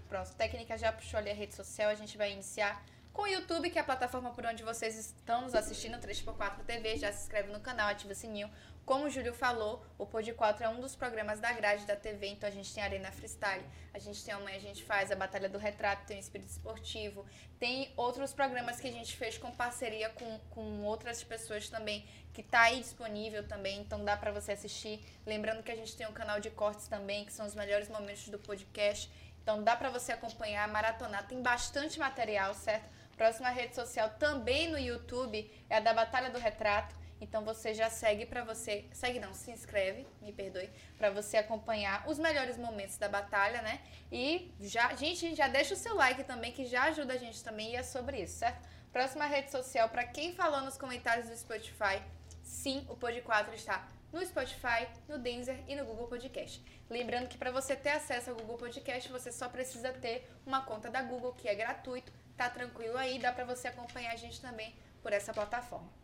[0.10, 0.30] pronto.
[0.36, 2.84] Técnica já puxou ali a rede social, a gente vai iniciar
[3.14, 6.98] com o YouTube, que é a plataforma por onde vocês estão nos assistindo, 3x4 TV.
[6.98, 8.50] Já se inscreve no canal, ativa o sininho.
[8.86, 12.28] Como o Júlio falou, o Pod 4 é um dos programas da grade da TV,
[12.28, 15.48] então a gente tem Arena Freestyle, a gente tem amanhã, a gente faz a Batalha
[15.48, 17.26] do Retrato, tem o Espírito Esportivo,
[17.58, 22.44] tem outros programas que a gente fez com parceria com, com outras pessoas também, que
[22.44, 25.00] tá aí disponível também, então dá para você assistir.
[25.26, 28.28] Lembrando que a gente tem um canal de cortes também, que são os melhores momentos
[28.28, 29.10] do podcast,
[29.42, 32.90] então dá para você acompanhar, maratonar, tem bastante material, certo?
[33.16, 37.03] Próxima rede social também no YouTube é a da Batalha do Retrato.
[37.24, 42.06] Então você já segue para você, segue não, se inscreve, me perdoe, para você acompanhar
[42.06, 43.80] os melhores momentos da batalha, né?
[44.12, 47.72] E já, gente, já deixa o seu like também que já ajuda a gente também
[47.72, 48.68] e é sobre isso, certo?
[48.92, 52.04] Próxima rede social para quem falou nos comentários do Spotify,
[52.44, 56.62] sim, o Pod 4 está no Spotify, no Deezer e no Google Podcast.
[56.90, 60.90] Lembrando que para você ter acesso ao Google Podcast, você só precisa ter uma conta
[60.92, 64.76] da Google, que é gratuito, tá tranquilo aí, dá para você acompanhar a gente também
[65.02, 66.03] por essa plataforma.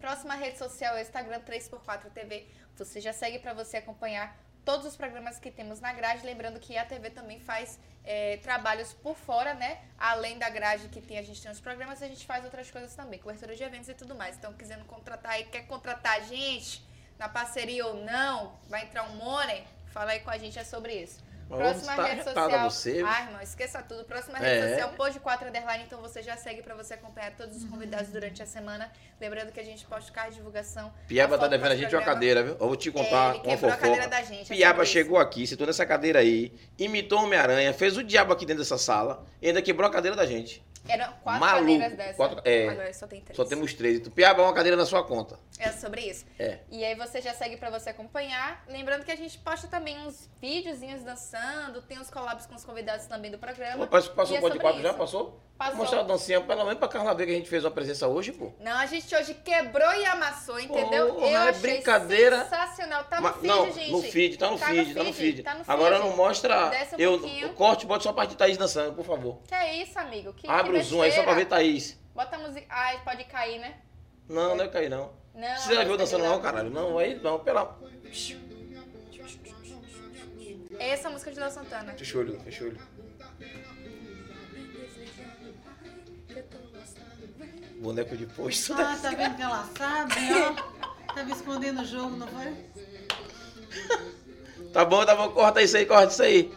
[0.00, 2.46] Próxima rede social é o Instagram 3x4 TV.
[2.76, 6.24] Você já segue para você acompanhar todos os programas que temos na grade.
[6.24, 9.80] Lembrando que a TV também faz é, trabalhos por fora, né?
[9.98, 12.94] Além da grade que tem, a gente tem os programas, a gente faz outras coisas
[12.94, 14.36] também, cobertura de eventos e tudo mais.
[14.36, 16.86] Então, quisendo contratar aí, quer contratar a gente
[17.18, 20.94] na parceria ou não, vai entrar um money, fala aí com a gente, é sobre
[20.94, 21.27] isso.
[21.48, 22.70] Mas Próxima tá rede arretada social.
[22.70, 23.02] você.
[23.06, 24.04] Ah, irmão, esqueça tudo.
[24.04, 24.60] Próxima É.
[24.60, 25.84] rede social, Pod 4 Underline.
[25.84, 28.90] Então você já segue pra você acompanhar todos os convidados durante a semana.
[29.20, 30.92] Lembrando que a gente posta cada divulgação.
[31.06, 32.12] Piaba tá devendo a gente uma programa.
[32.14, 32.52] cadeira, viu?
[32.52, 34.52] Eu vou te É, contar ele uma quebrou a cadeira da gente.
[34.52, 34.92] é Piaba sobre isso.
[34.92, 39.24] chegou aqui, sentou nessa cadeira aí, imitou Homem-Aranha, fez o diabo aqui dentro dessa sala
[39.40, 40.62] e ainda quebrou a cadeira da gente.
[40.88, 41.72] Eram quatro Maluco.
[41.72, 42.16] cadeiras dessas.
[42.16, 42.68] Quatro- é.
[42.68, 43.36] Agora só tem três.
[43.36, 43.96] Só temos três.
[43.98, 45.38] E tu, Piaba, uma cadeira na sua conta.
[45.58, 46.24] É sobre isso.
[46.38, 46.58] É.
[46.70, 48.62] E aí você já segue pra você acompanhar.
[48.68, 53.06] Lembrando que a gente posta também uns videozinhos dançando, tem uns collabs com os convidados
[53.06, 53.86] também do programa.
[53.86, 54.94] Passou, E passou é o sobre quatro já?
[54.94, 55.40] Passou?
[55.58, 55.74] Passou.
[55.74, 58.06] Vou mostrar a dancinha, pelo menos pra Carla ver que a gente fez uma presença
[58.06, 58.52] hoje, pô.
[58.60, 61.14] Não, a gente hoje quebrou e amassou, entendeu?
[61.14, 62.44] Porra, Eu é achei brincadeira.
[62.44, 63.02] sensacional.
[63.04, 63.90] Tá no Mas- feed, não, gente.
[63.90, 65.42] no feed, tá no feed, tá no feed.
[65.42, 65.70] tá no feed.
[65.70, 66.68] Agora não mostra.
[66.68, 67.48] Desce um eu, pouquinho.
[67.48, 69.40] o corte, bota só a parte de Thaís dançando, por favor.
[69.48, 70.32] Que é isso, amigo?
[70.32, 71.46] Que, Abre que o zoom aí só pra ver.
[71.46, 71.98] Thaís.
[72.14, 72.64] Bota a música.
[72.70, 73.74] Ai, pode cair, né?
[74.28, 75.10] Não, não é cair, não.
[75.34, 75.56] Não.
[75.56, 76.70] Você já viu dançando não, caralho?
[76.70, 77.76] Não, aí não, pela.
[80.78, 81.92] É essa a música de Léo Santana.
[81.94, 82.78] Fecha o olho, fecha o olho.
[87.78, 88.72] Boneco de posto.
[88.74, 91.12] Ah, tá vendo que ela sabe, ó?
[91.14, 92.52] Tava escondendo o jogo, não foi?
[94.72, 96.52] Tá bom, tá bom, corta isso aí, corta isso aí.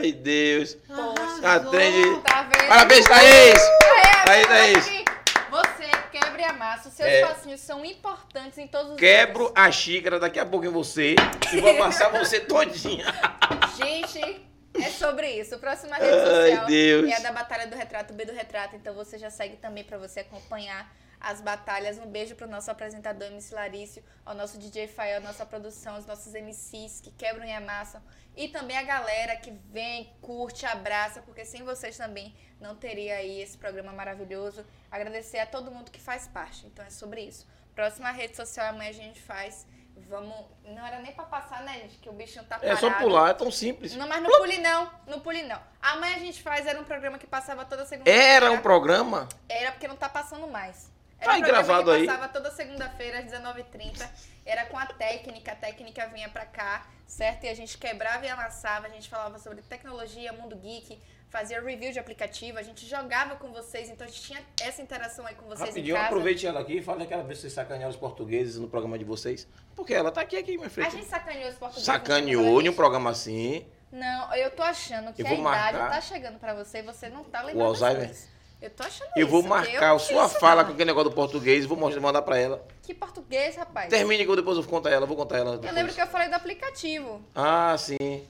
[0.00, 0.76] Ai, Deus.
[0.88, 1.46] Arrasou.
[1.46, 2.20] A trend.
[2.22, 2.68] Tá vendo?
[2.68, 3.60] Parabéns, Thaís!
[4.28, 4.86] Aê, Thaís.
[4.88, 5.04] aqui.
[5.50, 6.88] Você quebra e amassa.
[6.88, 7.24] Os seus É.
[7.26, 9.54] passinhos são importantes em todos os Quebro jogos.
[9.56, 11.14] a xícara daqui a pouco em você
[11.52, 13.06] e vou amassar você todinha.
[13.76, 14.44] Gente,
[14.74, 15.58] é sobre isso.
[15.58, 17.10] Próxima rede Ai, social Deus.
[17.10, 18.76] é a da Batalha do Retrato, B do Retrato.
[18.76, 20.90] Então você já segue também pra você acompanhar
[21.20, 21.98] as batalhas.
[21.98, 26.06] Um beijo pro nosso apresentador MC Larício, ao nosso DJ Fael, a nossa produção, os
[26.06, 28.02] nossos MCs que quebram e amassam.
[28.36, 33.42] E também a galera que vem, curte, abraça, porque sem vocês também não teria aí
[33.42, 34.64] esse programa maravilhoso.
[34.90, 36.66] Agradecer a todo mundo que faz parte.
[36.66, 37.46] Então é sobre isso.
[37.74, 39.66] Próxima rede social amanhã a gente faz.
[40.08, 40.34] Vamos.
[40.64, 41.96] Não era nem pra passar, né, gente?
[41.98, 42.80] Que o bichinho tá É parado.
[42.80, 43.94] só pular, é tão simples.
[43.96, 45.60] Não, mas não pule não, não pule não.
[45.80, 48.24] Amanhã a gente faz, era um programa que passava toda segunda-feira.
[48.24, 49.28] Era um programa.
[49.48, 50.90] Era porque não tá passando mais.
[51.18, 52.06] Tá Era aí um programa gravado que aí.
[52.06, 54.08] passava toda segunda-feira às 19h30.
[54.46, 57.44] Era com a técnica, a técnica vinha pra cá, certo?
[57.44, 60.98] E a gente quebrava e amassava, a gente falava sobre tecnologia, mundo geek,
[61.30, 65.24] fazia review de aplicativo, a gente jogava com vocês, então a gente tinha essa interação
[65.26, 66.06] aí com vocês Rapidinho, em casa.
[66.08, 69.04] aproveite ela aqui e fala aquela vez que vocês sacanearam os portugueses no programa de
[69.04, 69.46] vocês.
[69.76, 70.90] Porque ela tá aqui, aqui, minha A frente.
[70.92, 71.86] gente sacaneou os portugueses.
[71.86, 73.64] Sacaneou em um programa assim.
[73.92, 75.90] Não, eu tô achando que Eu a vou idade marcar.
[75.90, 78.06] tá chegando pra você e você não tá O lembrando das Alzheimer?
[78.08, 78.28] coisas.
[78.60, 80.64] Eu tô achando Eu vou isso, marcar eu a sua fala não.
[80.68, 82.62] com aquele negócio do português e vou mandar pra ela.
[82.82, 83.88] Que português, rapaz?
[83.88, 85.52] Termine que eu depois eu conto a ela, vou contar ela.
[85.52, 85.74] Eu depois.
[85.74, 87.24] lembro que eu falei do aplicativo.
[87.34, 88.26] Ah, sim.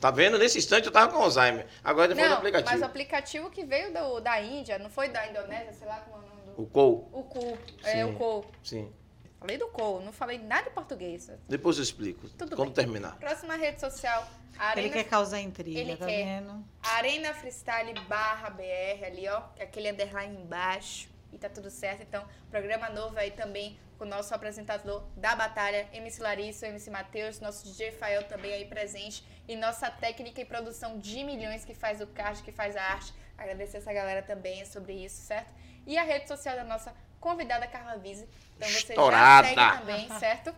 [0.00, 0.38] Tá vendo?
[0.38, 1.66] Nesse instante eu tava com Alzheimer.
[1.82, 2.70] Agora depois do não, aplicativo.
[2.70, 6.16] mas o aplicativo que veio do, da Índia, não foi da Indonésia, sei lá como
[6.16, 6.62] é o nome do...
[6.62, 7.08] O COU.
[7.12, 7.58] O cu.
[7.82, 8.16] É, Sim.
[8.18, 8.44] o.
[8.62, 8.92] Sim.
[9.40, 11.30] Falei do cu, não falei nada de português.
[11.48, 12.28] Depois eu explico.
[12.30, 12.84] Tudo quando bem.
[12.84, 13.16] terminar.
[13.18, 16.24] Próxima rede social, Ele Arena, quer causar intriga, Ele tá quer.
[16.24, 16.64] vendo?
[16.82, 19.40] Arena Freestyle barra BR ali, ó.
[19.54, 21.08] que é Aquele underline embaixo.
[21.32, 22.02] E tá tudo certo.
[22.02, 27.38] Então, programa novo aí também com o nosso apresentador da batalha, MC Larissa, MC Matheus,
[27.40, 29.24] nosso DJ Fael também aí presente.
[29.48, 33.12] E nossa técnica e produção de milhões que faz o card, que faz a arte.
[33.36, 35.48] Agradecer essa galera também sobre isso, certo?
[35.86, 38.28] E a rede social da nossa convidada Carla Vise.
[38.56, 39.48] Então você Estourada.
[39.48, 40.54] já segue também, certo?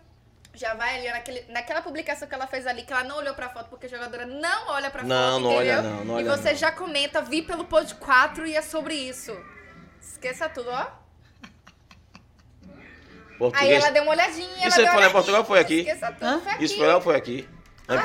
[0.53, 3.49] Já vai ali naquele, naquela publicação que ela fez ali, que ela não olhou pra
[3.51, 6.37] foto, porque a jogadora não olha pra Não, foto, não olha não, não e olha
[6.37, 6.57] você não.
[6.57, 9.31] já comenta, vi pelo Pod 4 e é sobre isso.
[10.01, 10.81] Esqueça tudo, ó.
[10.83, 10.89] Aí
[13.39, 13.85] Português.
[13.85, 14.49] ela deu uma olhadinha.
[14.57, 15.13] ela Isso aí uma foi lá em.
[15.13, 15.79] Portugal foi aqui?
[15.81, 16.41] Esqueça tudo, Hã?
[16.41, 16.65] foi aqui.
[16.65, 17.49] Isso foi lá ou foi aqui?
[17.89, 18.05] Lá em Aqui,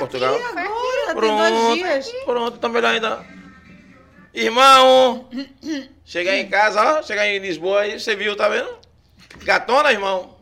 [1.08, 2.12] Agora, tem dois Pronto, dias.
[2.26, 3.26] pronto, tá melhor ainda.
[4.34, 5.30] Irmão,
[6.04, 8.78] chegar em casa, ó, chegar em Lisboa aí, você viu, tá vendo?
[9.44, 10.36] Gatona, irmão.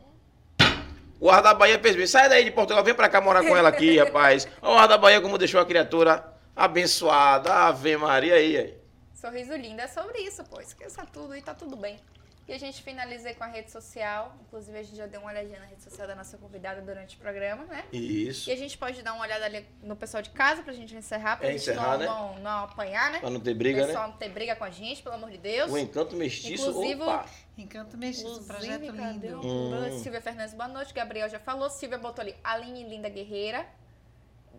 [1.19, 2.07] O ar da Bahia fez bem.
[2.07, 4.47] Sai daí de Portugal, vem pra cá morar com ela aqui, rapaz.
[4.61, 6.25] O ar da Bahia como deixou a criatura
[6.55, 7.53] abençoada.
[7.53, 8.73] Ave Maria aí, aí.
[9.13, 10.59] Sorriso lindo é sobre isso, pô.
[10.59, 11.97] Esqueça tudo e tá tudo bem.
[12.45, 14.35] E a gente finaliza com a rede social.
[14.41, 17.19] Inclusive, a gente já deu uma olhadinha na rede social da nossa convidada durante o
[17.19, 17.85] programa, né?
[17.93, 18.49] Isso.
[18.49, 21.37] E a gente pode dar uma olhada ali no pessoal de casa pra gente encerrar,
[21.37, 22.05] pra É, gente encerrar, não, né?
[22.05, 23.19] não, não apanhar, né?
[23.21, 24.11] Pra não ter o briga, pessoal né?
[24.11, 25.71] não ter briga com a gente, pelo amor de Deus.
[25.71, 27.25] O encanto mestiço, Inclusive, opa.
[27.57, 29.39] Encanto Mestiço, um projeto lindo.
[29.39, 29.45] o-
[29.85, 29.99] Hum.
[29.99, 30.93] Silvia Fernandes, boa noite.
[30.93, 31.69] Gabriel já falou.
[31.69, 33.65] Silvia botou ali Aline Linda Guerreira.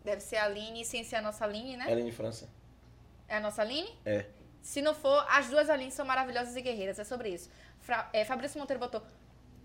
[0.05, 1.95] Deve ser a Aline, sem ser a nossa Aline, né?
[1.95, 2.49] De França.
[3.29, 3.89] É a nossa Aline?
[4.07, 4.27] É.
[4.63, 6.99] Se não for, as duas Alines são maravilhosas e guerreiras.
[6.99, 7.51] É sobre isso.
[7.85, 9.03] Fra é, Fabrício Monteiro botou.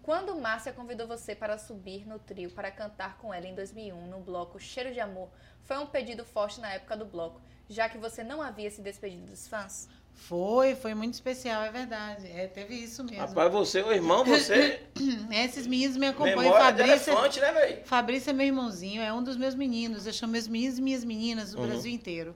[0.04, 4.20] Quando Márcia convidou você para subir no trio para cantar com ela em 2001 no
[4.20, 5.30] bloco Cheiro de Amor,
[5.64, 7.40] foi um pedido forte na época do bloco,
[7.70, 9.88] já que você não havia se despedido dos fãs?
[10.12, 12.28] Foi, foi muito especial, é verdade.
[12.30, 13.20] É, teve isso mesmo.
[13.20, 14.82] Rapaz, você, o irmão, você.
[15.32, 16.40] Esses meninos me acompanham.
[16.42, 17.86] memória Fabrício, elefante, né, velho?
[17.86, 20.06] Fabrício é meu irmãozinho, é um dos meus meninos.
[20.06, 21.68] Eu chamo meus meninos e minhas meninas do Uhum.
[21.68, 22.36] Brasil inteiro.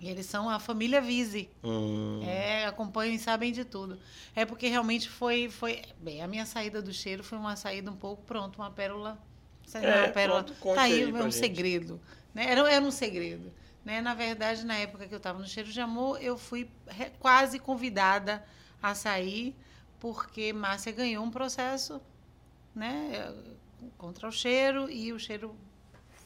[0.00, 1.50] E eles são a família Vise.
[1.62, 2.20] Hum.
[2.22, 3.98] É, acompanham e sabem de tudo.
[4.34, 5.82] É porque realmente foi, foi.
[6.00, 9.18] Bem, a minha saída do cheiro foi uma saída um pouco pronto, uma pérola.
[9.66, 10.44] Sabe, É, uma pérola.
[10.44, 11.34] pronto, tá aí, aí um gente.
[11.34, 12.00] segredo.
[12.32, 12.50] Né?
[12.50, 13.52] Era, era um segredo.
[13.84, 14.00] Né?
[14.00, 16.70] Na verdade, na época que eu estava no Cheiro de Amor, eu fui
[17.18, 18.44] quase convidada
[18.82, 19.56] a sair,
[19.98, 22.00] porque Márcia ganhou um processo
[22.74, 23.34] né,
[23.96, 25.54] contra o cheiro e o cheiro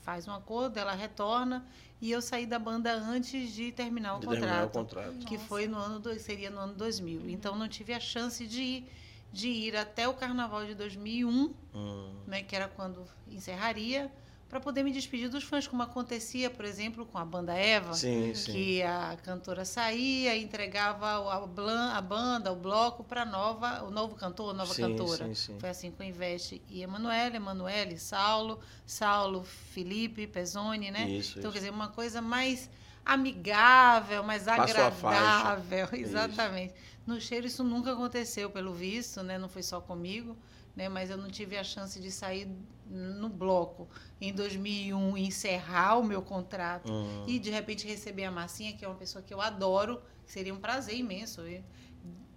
[0.02, 1.64] faz um acordo, ela retorna
[2.00, 5.18] e eu saí da banda antes de terminar o De contrato terminar o contrato.
[5.26, 7.30] que foi no ano do- seria no ano 2000.
[7.30, 8.92] Então não tive a chance de ir,
[9.32, 12.12] de ir até o carnaval de 2001, Hum.
[12.26, 14.10] né, que era quando encerraria,
[14.52, 18.34] para poder me despedir dos fãs, como acontecia, por exemplo, com a banda Eva, Sim,
[18.34, 18.52] sim.
[18.52, 23.90] que a cantora saía, entregava o- a, blan- a banda, o bloco para nova, o
[23.90, 25.24] novo cantor, a nova Sim, cantora.
[25.24, 25.58] sim, sim.
[25.58, 31.08] Foi assim com Investe e Emanuele, Emanuele, Saulo, Saulo, Felipe, Pezzoni, né?
[31.08, 31.52] Isso, então, isso.
[31.52, 32.68] quer dizer, uma coisa mais
[33.06, 35.88] amigável, mais Passou agradável.
[35.96, 36.74] Exatamente.
[37.06, 39.38] No cheiro isso nunca aconteceu, pelo visto, né?
[39.38, 40.36] Não foi só comigo,
[40.76, 40.88] né?
[40.88, 42.48] Mas eu não tive a chance de sair
[42.88, 43.88] no bloco
[44.20, 47.24] em 2001 e encerrar o meu contrato Hum.
[47.26, 50.58] e de repente receber a Marcinha, que é uma pessoa que eu adoro, seria um
[50.60, 51.40] prazer imenso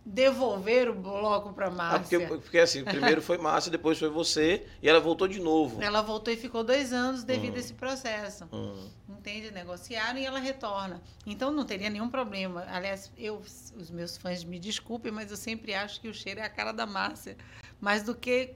[0.08, 2.20] devolver o bloco para Ah, Márcia.
[2.20, 5.82] porque, porque assim, primeiro foi Márcia, depois foi você, e ela voltou de novo.
[5.82, 7.58] Ela voltou e ficou dois anos devido Hum.
[7.58, 8.48] a esse processo.
[8.54, 8.88] Hum.
[9.10, 9.50] Entende?
[9.50, 11.02] Negociaram e ela retorna.
[11.26, 12.64] Então não teria nenhum problema.
[12.70, 13.38] Aliás, eu,
[13.76, 16.72] os meus fãs me desculpem, mas eu sempre acho que o cheiro é a cara
[16.72, 17.36] da Márcia.
[17.86, 18.56] Mais do que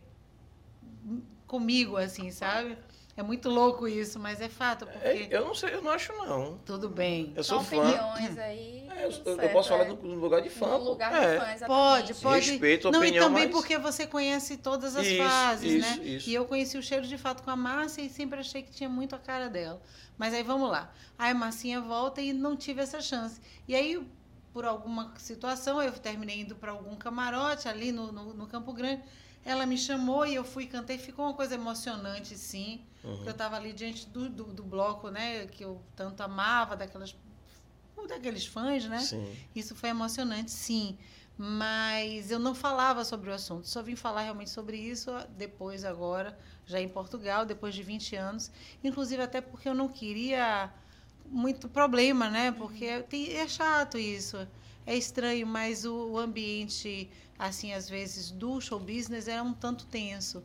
[1.45, 2.75] comigo, assim, sabe?
[3.15, 5.07] É muito louco isso, mas é fato, porque.
[5.07, 6.57] É, eu não sei, eu não acho não.
[6.65, 7.31] Tudo bem.
[7.35, 7.89] Eu São sou fã.
[7.89, 8.87] opiniões aí.
[8.89, 9.89] É, eu, eu posso falar é.
[9.89, 10.79] no, no lugar de fã.
[10.79, 11.33] No lugar é.
[11.33, 11.67] de fã, exatamente.
[11.67, 12.49] Pode, pode.
[12.49, 15.99] Respeito a Não, opinião, e também mas- porque você conhece todas as Isso, fases, isso,
[15.99, 16.07] né?
[16.07, 16.27] isso.
[16.27, 18.89] E eu conheci o cheiro de fato com a Márcia e sempre achei que tinha
[18.89, 19.79] muito a cara dela.
[20.17, 20.91] Mas aí vamos lá.
[21.19, 23.39] Aí a Marcinha volta e não tive essa chance.
[23.67, 24.01] E aí,
[24.53, 29.03] por alguma situação, eu terminei indo para algum camarote ali no, no, no Campo Grande.
[29.45, 30.97] Ela me chamou e eu fui cantei.
[30.97, 32.81] Ficou uma coisa emocionante, sim.
[33.03, 33.13] Uhum.
[33.15, 35.45] Porque eu estava ali diante do, do, do bloco, né?
[35.47, 37.15] Que eu tanto amava, daquelas,
[38.07, 38.99] daqueles fãs, né?
[38.99, 39.35] Sim.
[39.55, 40.97] Isso foi emocionante, sim.
[41.37, 43.65] Mas eu não falava sobre o assunto.
[43.65, 48.51] Só vim falar realmente sobre isso depois, agora, já em Portugal, depois de 20 anos.
[48.83, 50.69] Inclusive, até porque eu não queria
[51.29, 52.51] muito problema, né?
[52.51, 54.37] Porque tem- é chato isso.
[54.85, 59.85] É estranho, mas o, o ambiente, assim, às vezes, do show business é um tanto
[59.87, 60.43] tenso.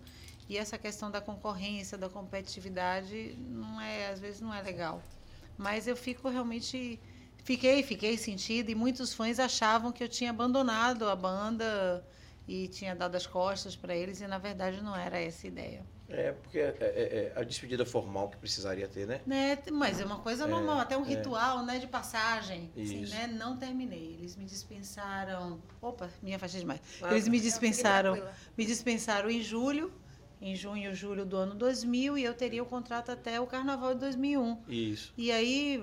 [0.48, 5.09] E essa questão da concorrência, da competitividade, não é, às vezes não é legal.
[5.56, 7.01] Mas eu fico realmente
[7.44, 12.02] Fiquei, fiquei sentida e muitos fãs achavam que eu tinha abandonado a banda
[12.48, 15.86] e tinha dado as costas para eles e na verdade não era essa a ideia.
[16.09, 19.21] É, porque é, é- é a despedida formal que precisaria ter, né?
[19.27, 19.59] Né?
[19.73, 21.09] Mas é uma coisa normal, até um é.
[21.09, 22.71] ritual, né, de passagem.
[22.77, 23.15] Isso.
[23.15, 23.27] Né?
[23.27, 24.17] Não terminei.
[24.19, 25.61] Eles me dispensaram.
[25.81, 26.81] Opa, minha faixa demais.
[27.03, 28.23] Ah, Eles me dispensaram.
[28.57, 29.93] Me dispensaram em julho,
[30.41, 34.01] em junho, julho do ano 2000 e eu teria o contrato até o carnaval de
[34.01, 34.63] 2001.
[34.69, 35.13] Isso.
[35.17, 35.83] E aí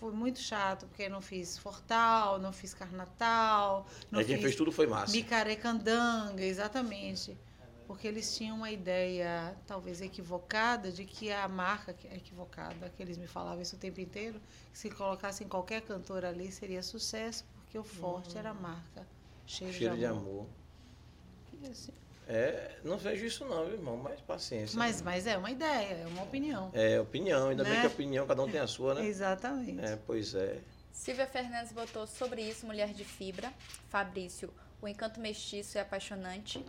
[0.00, 4.56] foi muito chato, porque não fiz Fortal, não fiz Carnatal, não Aí quem fiz fez
[4.56, 5.16] tudo foi Márcia.
[5.16, 7.36] Micarecandanga, exatamente.
[7.90, 13.02] Porque eles tinham uma ideia talvez equivocada de que a marca que é equivocada, que
[13.02, 14.40] eles me falavam isso o tempo inteiro,
[14.72, 19.04] que se colocassem qualquer cantor ali seria sucesso, porque o forte era a marca.
[19.44, 20.20] Cheiro, Cheiro de de amor.
[20.22, 20.46] amor.
[21.60, 21.92] E assim,
[22.28, 24.78] É, não vejo isso não, irmão, mas paciência.
[24.78, 25.02] Mas, né?
[25.06, 26.70] mas é uma ideia, é uma opinião.
[26.72, 27.80] É opinião, ainda bem Né?
[27.80, 29.02] que a opinião, cada um tem a sua, né?
[29.10, 29.84] Exatamente.
[29.84, 30.60] É, pois é.
[30.92, 33.52] Silvia Fernandes botou sobre isso Mulher de Fibra.
[33.88, 34.48] Fabrício,
[34.82, 36.64] o encanto mestiço é apaixonante.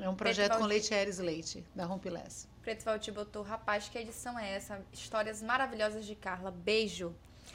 [0.00, 0.68] É um projeto com Valdir.
[0.68, 2.46] Leite Aires Leite, da Rompiless.
[2.62, 4.80] Preto Valti botou, rapaz, que edição é essa?
[4.92, 6.50] Histórias maravilhosas de Carla.
[6.50, 7.14] Beijo.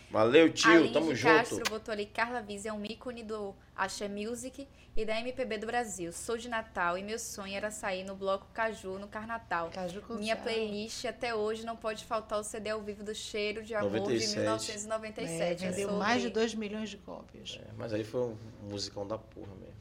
[0.10, 1.36] Valeu, tio, Aline tamo de junto.
[1.36, 5.68] Castro botou ali, Carla Viz é um ícone do Axé Music e da MPB do
[5.68, 6.12] Brasil.
[6.12, 9.70] Sou de Natal e meu sonho era sair no bloco Caju no Carnatal.
[9.70, 13.64] Caju com Minha playlist até hoje não pode faltar o CD ao vivo do Cheiro
[13.64, 14.30] de Amor 97.
[14.30, 15.66] de 1997.
[15.66, 17.60] É, vendeu mais de 2 milhões de cópias.
[17.62, 18.38] É, mas aí foi um
[18.70, 19.72] musicão da porra mesmo.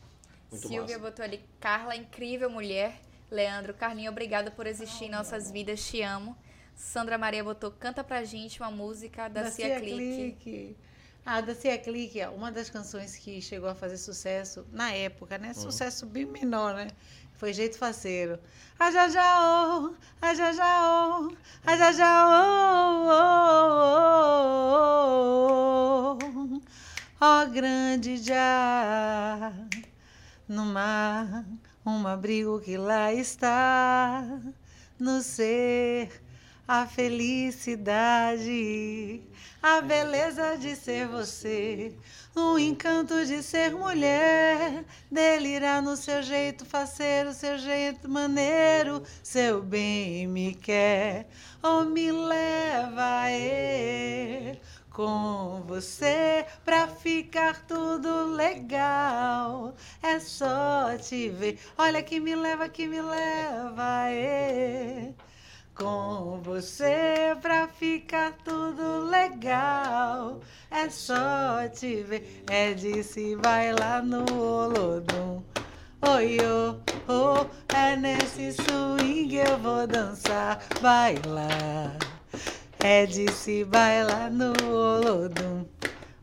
[0.50, 1.10] Muito Silvia massa.
[1.10, 3.00] botou ali, Carla, incrível mulher.
[3.30, 6.36] Leandro, Carlinho, obrigada por existir em nossas vidas, te amo.
[6.74, 10.36] Sandra Maria botou, canta pra gente uma música da, Cia Clique.
[10.42, 10.76] Clique.
[11.24, 15.38] Ah, da Cia Clique, é uma das canções que chegou a fazer sucesso na época,
[15.38, 15.52] né?
[15.52, 16.88] Sucesso bem menor, né?
[17.34, 18.38] Foi Jeito Faceiro.
[18.78, 21.32] A já já oh, a já já oh,
[21.64, 23.08] a já já oh,
[26.10, 26.60] oh, oh, oh.
[27.20, 29.52] Ó grande já
[30.50, 31.46] no mar,
[31.86, 34.24] um abrigo que lá está
[34.98, 36.10] no ser
[36.66, 38.42] a felicidade,
[39.62, 41.94] a beleza de ser você,
[42.34, 50.26] o encanto de ser mulher, delirar no seu jeito faceiro, seu jeito maneiro, seu bem
[50.26, 51.28] me quer,
[51.62, 54.60] ou me leva a ir
[54.90, 59.74] com você pra ficar tudo legal.
[60.02, 61.58] É só te ver.
[61.78, 64.10] Olha que me leva, que me leva.
[64.10, 65.12] É.
[65.74, 70.40] Com você pra ficar tudo legal.
[70.70, 72.44] É só te ver.
[72.48, 75.42] É de se bailar no Olodum.
[76.02, 76.80] Oi, oh,
[77.12, 82.19] oh, é nesse swing eu vou dançar, bailar.
[82.82, 85.66] É de se bailar no Olodum.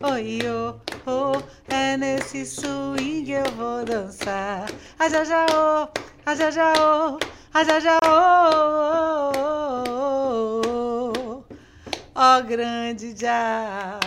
[0.01, 4.67] Oi, oh, oh, é nesse swing eu vou dançar.
[4.97, 5.87] A já já oh,
[6.25, 7.19] a já já oh,
[7.53, 11.43] a já já oh, oh, oh, oh.
[12.15, 13.99] Ó grande já.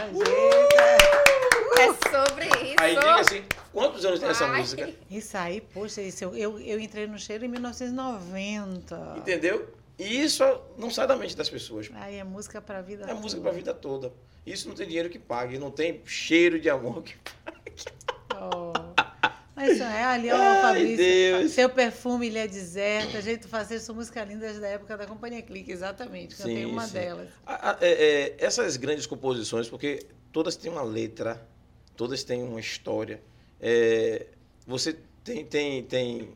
[1.78, 2.76] É sobre isso.
[2.78, 4.90] Aí diga assim, quantos anos tem essa música?
[5.08, 9.14] Isso aí, poxa, isso, eu, eu, eu entrei no cheiro em 1990.
[9.16, 9.79] Entendeu?
[10.00, 10.42] E isso
[10.78, 11.90] não sai da mente das pessoas.
[11.94, 13.42] Aí é música pra vida É música toda.
[13.42, 14.12] pra vida toda.
[14.46, 17.14] Isso não tem dinheiro que pague, não tem cheiro de amor que
[18.34, 18.72] Oh.
[19.54, 20.96] Mas isso é ali, ó, Ai, Fabrício.
[20.96, 21.52] Deus.
[21.52, 26.34] Seu perfume, ilha deserta, jeito fazer sua música lindas da época da Companhia Clique, exatamente.
[26.36, 26.94] Cantei Sim, uma sim.
[26.94, 27.28] delas.
[27.44, 31.46] A- a- é, é, essas grandes composições, porque todas têm uma letra,
[31.94, 33.20] todas têm uma história.
[33.60, 34.26] é,
[34.66, 36.30] você tem, tem, tem.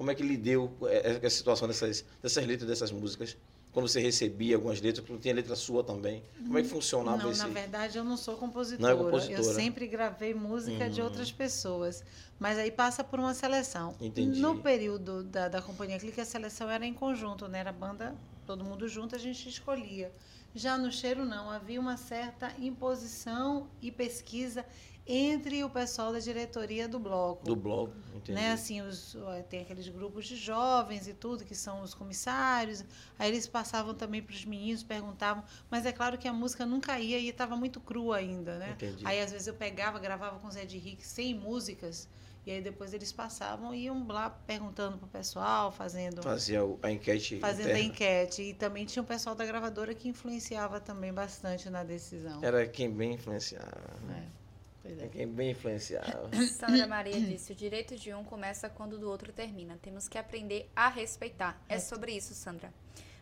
[0.00, 3.36] Como é que lhe deu é, a situação dessas, dessas letras dessas músicas?
[3.70, 6.24] Quando você recebia algumas letras, porque tinha letra sua também.
[6.38, 7.40] Como é que funcionava Não, esse.
[7.42, 8.94] na verdade eu não sou compositora.
[8.94, 9.38] Não é compositora.
[9.38, 11.04] Eu sempre gravei música de Hum.
[11.04, 12.02] outras pessoas.
[12.38, 13.94] Mas aí passa por uma seleção.
[14.00, 14.40] Entendi.
[14.40, 17.58] No período da, da Companhia Clique, a seleção era em conjunto, né?
[17.58, 18.16] Era banda,
[18.46, 20.10] todo mundo junto, a gente escolhia.
[20.54, 21.50] Já no cheiro, não.
[21.50, 24.64] Havia uma certa imposição e pesquisa
[25.12, 27.44] entre o pessoal da diretoria do bloco.
[27.44, 28.32] Do blog, entendi.
[28.32, 28.52] né?
[28.52, 29.16] Assim, os,
[29.48, 32.84] tem aqueles grupos de jovens e tudo, que são os comissários.
[33.18, 35.42] Aí eles passavam também para os meninos, perguntavam.
[35.68, 38.70] Mas é claro que a música nunca ia e estava muito crua ainda, né?
[38.72, 39.04] Entendi.
[39.06, 42.08] Aí às vezes eu pegava, gravava com o Zé de Henrique sem músicas.
[42.46, 46.90] E aí depois eles passavam e iam lá perguntando pro pessoal, fazendo, Fazia o- a
[46.90, 47.38] enquete.
[47.38, 47.84] fazendo a interna.
[47.86, 48.42] enquete.
[48.42, 52.42] E também tinha o pessoal da gravadora que influenciava também bastante na decisão.
[52.42, 53.68] Era quem bem influenciava.
[54.08, 54.39] É,
[54.98, 55.04] é.
[55.04, 56.30] É quem bem influenciava.
[56.58, 59.78] Sandra Maria disse: o direito de um começa quando o do outro termina.
[59.80, 61.62] Temos que aprender a respeitar.
[61.68, 62.72] É sobre isso, Sandra.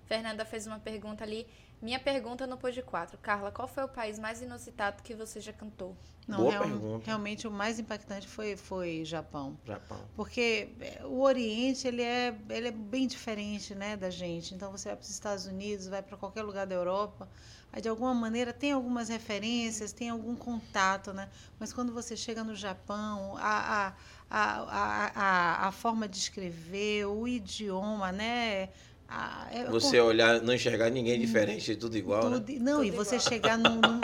[0.08, 1.46] Fernanda fez uma pergunta ali.
[1.80, 3.18] Minha pergunta no Pod 4.
[3.18, 5.94] Carla, qual foi o país mais inusitado que você já cantou?
[6.26, 7.06] Não, Boa real- pergunta.
[7.06, 9.56] realmente o mais impactante foi, foi Japão.
[9.64, 10.00] Japão.
[10.16, 14.54] Porque é, o Oriente ele é, ele é bem diferente né, da gente.
[14.54, 17.28] Então você vai para os Estados Unidos, vai para qualquer lugar da Europa,
[17.72, 21.28] aí de alguma maneira tem algumas referências, tem algum contato, né?
[21.60, 23.94] Mas quando você chega no Japão, a, a,
[24.28, 28.68] a, a, a, a forma de escrever, o idioma, né?
[29.08, 32.36] A- é- Você olhar, não enxergar ninguém diferente, tudo igual, né?
[32.38, 34.00] tudo- não, e você chegar num- num-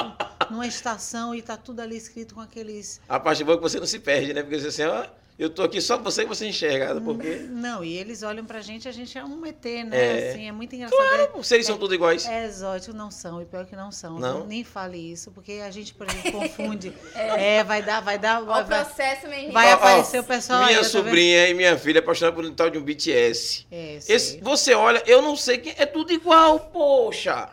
[0.50, 3.78] numa estação e tá tudo ali escrito com aqueles A parte boa é que você
[3.78, 4.42] não se perde, né?
[4.42, 5.04] Porque você assim, ó,
[5.36, 7.46] Eu tô aqui só pra você e você enxergada, porque.
[7.50, 9.88] Não, e eles olham pra gente, a gente é um ET, né?
[9.92, 10.30] É.
[10.30, 11.36] Assim, é muito engraçado.
[11.36, 12.24] Os seres são todos iguais.
[12.24, 14.16] É exótico, não são, e pior que não são.
[14.18, 14.46] Não?
[14.46, 16.92] Nem fale isso, porque a gente, por exemplo, confunde.
[17.14, 17.64] é.
[17.64, 18.42] vai dar, vai dar.
[18.42, 19.52] O processo, menino.
[19.52, 20.92] vai Ó, ó, aparecer o pessoal aí, Minha tá vendo?
[20.92, 23.66] sobrinha e minha filha apaixonadas por um tal de um BTS.
[23.72, 23.98] É.
[24.06, 25.74] Esse, você olha, eu não sei quem.
[25.76, 27.48] É tudo igual, poxa.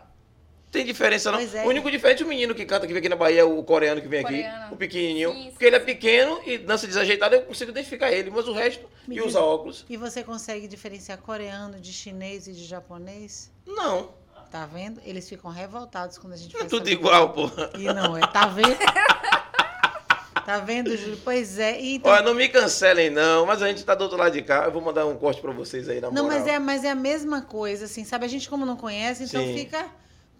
[0.72, 1.38] Tem diferença não.
[1.38, 1.64] É.
[1.64, 4.00] O único diferente é o menino que canta que vem aqui na Bahia, o coreano
[4.00, 4.42] que vem aqui,
[4.72, 5.30] o pequenininho.
[5.32, 8.52] Sim, sim, porque ele é pequeno e dança desajeitado, eu consigo identificar ele, mas o
[8.54, 9.26] resto, e Menino.
[9.26, 13.50] usa óculos, E você consegue diferenciar coreano de chinês e de japonês?
[13.66, 14.20] não.
[14.50, 15.00] Tá vendo?
[15.06, 17.50] Eles ficam revoltados quando a gente É faz tudo igual, pô.
[17.78, 18.76] E não é, tá vendo?
[20.44, 21.18] tá vendo, Júlio?
[21.24, 21.80] Pois é.
[21.80, 24.42] e Então, Olha, não me cancelem, não, mas a gente tá do outro lado de
[24.42, 24.64] cá.
[24.64, 26.38] Eu vou mandar um corte pra vocês aí, na não, moral.
[26.38, 28.26] mas é, mas é a mesma coisa, assim, sabe?
[28.26, 29.54] A gente, como não conhece, então Sim.
[29.56, 29.86] fica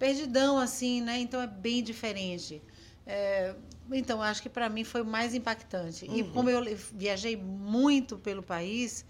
[0.03, 1.21] perdidão, assim, né?
[1.21, 2.61] Então é bem diferente.
[3.07, 3.55] É,
[3.93, 6.05] então, acho que para mim foi o mais impactante.
[6.07, 6.33] E Uhum.
[6.33, 9.05] como eu viajei muito pelo país,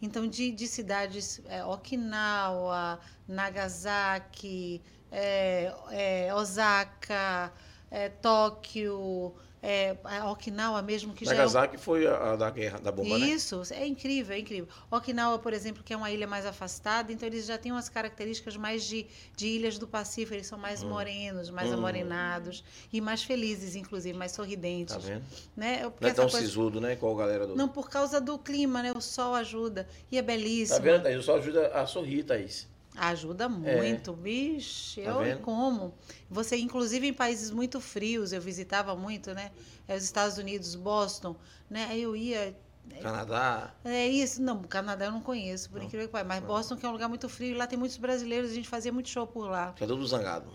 [0.00, 2.98] então de, de cidades é, Okinawa,
[3.28, 4.80] Nagasaki,
[5.12, 7.52] é, é, Osaka,
[7.90, 12.78] é, Tóquio, é, a Okinawa mesmo, que já é Nagasaki foi a, a da guerra,
[12.78, 13.26] da bomba, né?
[13.26, 14.68] isso, é incrível, é incrível.
[14.90, 18.56] Okinawa, por exemplo, que é uma ilha mais afastada, então eles já têm umas características
[18.56, 19.06] mais de,
[19.36, 21.74] de ilhas do Pacífico, eles são mais morenos, mais Hum.
[21.74, 22.62] amorenados
[22.92, 24.94] e mais felizes, inclusive, mais sorridentes.
[24.94, 25.24] Tá vendo?
[25.56, 25.82] Né?
[25.90, 26.92] Porque Não é tão coisa- sisudo, né?
[26.92, 27.56] Igual a galera do.
[27.56, 28.92] Não, por causa do clima, né?
[28.96, 29.88] O sol ajuda.
[30.10, 30.78] E é belíssimo.
[30.78, 31.24] Tá vendo, Thaís?
[31.24, 32.66] Só ajuda a sorrir, Thaís.
[33.00, 35.02] Ajuda muito, vixe.
[35.02, 35.40] Tá eu vendo?
[35.40, 35.94] como.
[36.28, 39.52] Você, inclusive em países muito frios, eu visitava muito, né?
[39.86, 41.36] É, Os Estados Unidos, Boston,
[41.70, 41.96] né?
[41.96, 42.56] Eu ia.
[43.00, 43.74] Canadá.
[43.84, 46.28] É isso, não, Canadá eu não conheço, por incrível que pareça.
[46.28, 48.92] Mas Boston, que é um lugar muito frio, lá tem muitos brasileiros, a gente fazia
[48.92, 49.74] muito show por lá.
[49.78, 50.50] É todo zangado.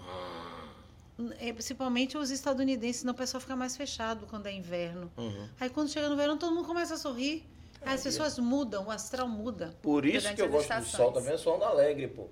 [1.40, 5.12] É, principalmente os estadunidenses, senão o pessoal fica mais fechado quando é inverno.
[5.16, 5.48] Uhum.
[5.60, 7.48] Aí quando chega no verão, todo mundo começa a sorrir.
[7.86, 9.74] As pessoas mudam, o astral muda.
[9.82, 12.28] Por isso que eu gosto do sol também, sou ando alegre, pô.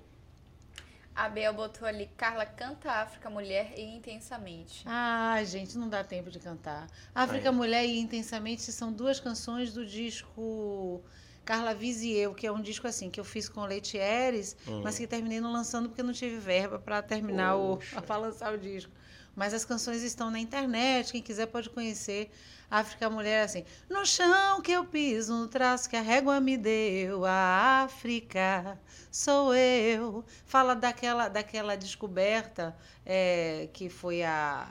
[1.14, 4.82] A Bel botou ali, Carla canta África, mulher e intensamente.
[4.86, 6.86] Ai, gente, não dá tempo de cantar.
[7.14, 7.54] África Aí.
[7.54, 11.02] Mulher e Intensamente são duas canções do disco
[11.44, 14.56] Carla Viz e Eu, que é um disco assim que eu fiz com Leite Eres,
[14.82, 18.58] mas que terminei não lançando porque não tive verba para terminar o para lançar o
[18.58, 18.92] disco.
[19.34, 22.30] Mas as canções estão na internet, quem quiser pode conhecer.
[22.70, 26.56] África Mulher é assim, no chão que eu piso, no traço que a régua me
[26.56, 28.78] deu, a África
[29.10, 30.24] sou eu.
[30.46, 34.66] Fala daquela, daquela descoberta é, que foi a,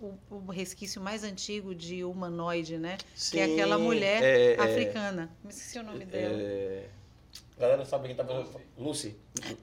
[0.00, 2.98] o, o resquício mais antigo de humanoide, né?
[3.30, 5.30] que é Sim, aquela mulher é, é, africana.
[5.44, 6.34] Me esqueci o nome dela.
[6.36, 6.88] É...
[7.56, 8.48] A galera sabe quem tá falando.
[8.76, 9.16] Lucy.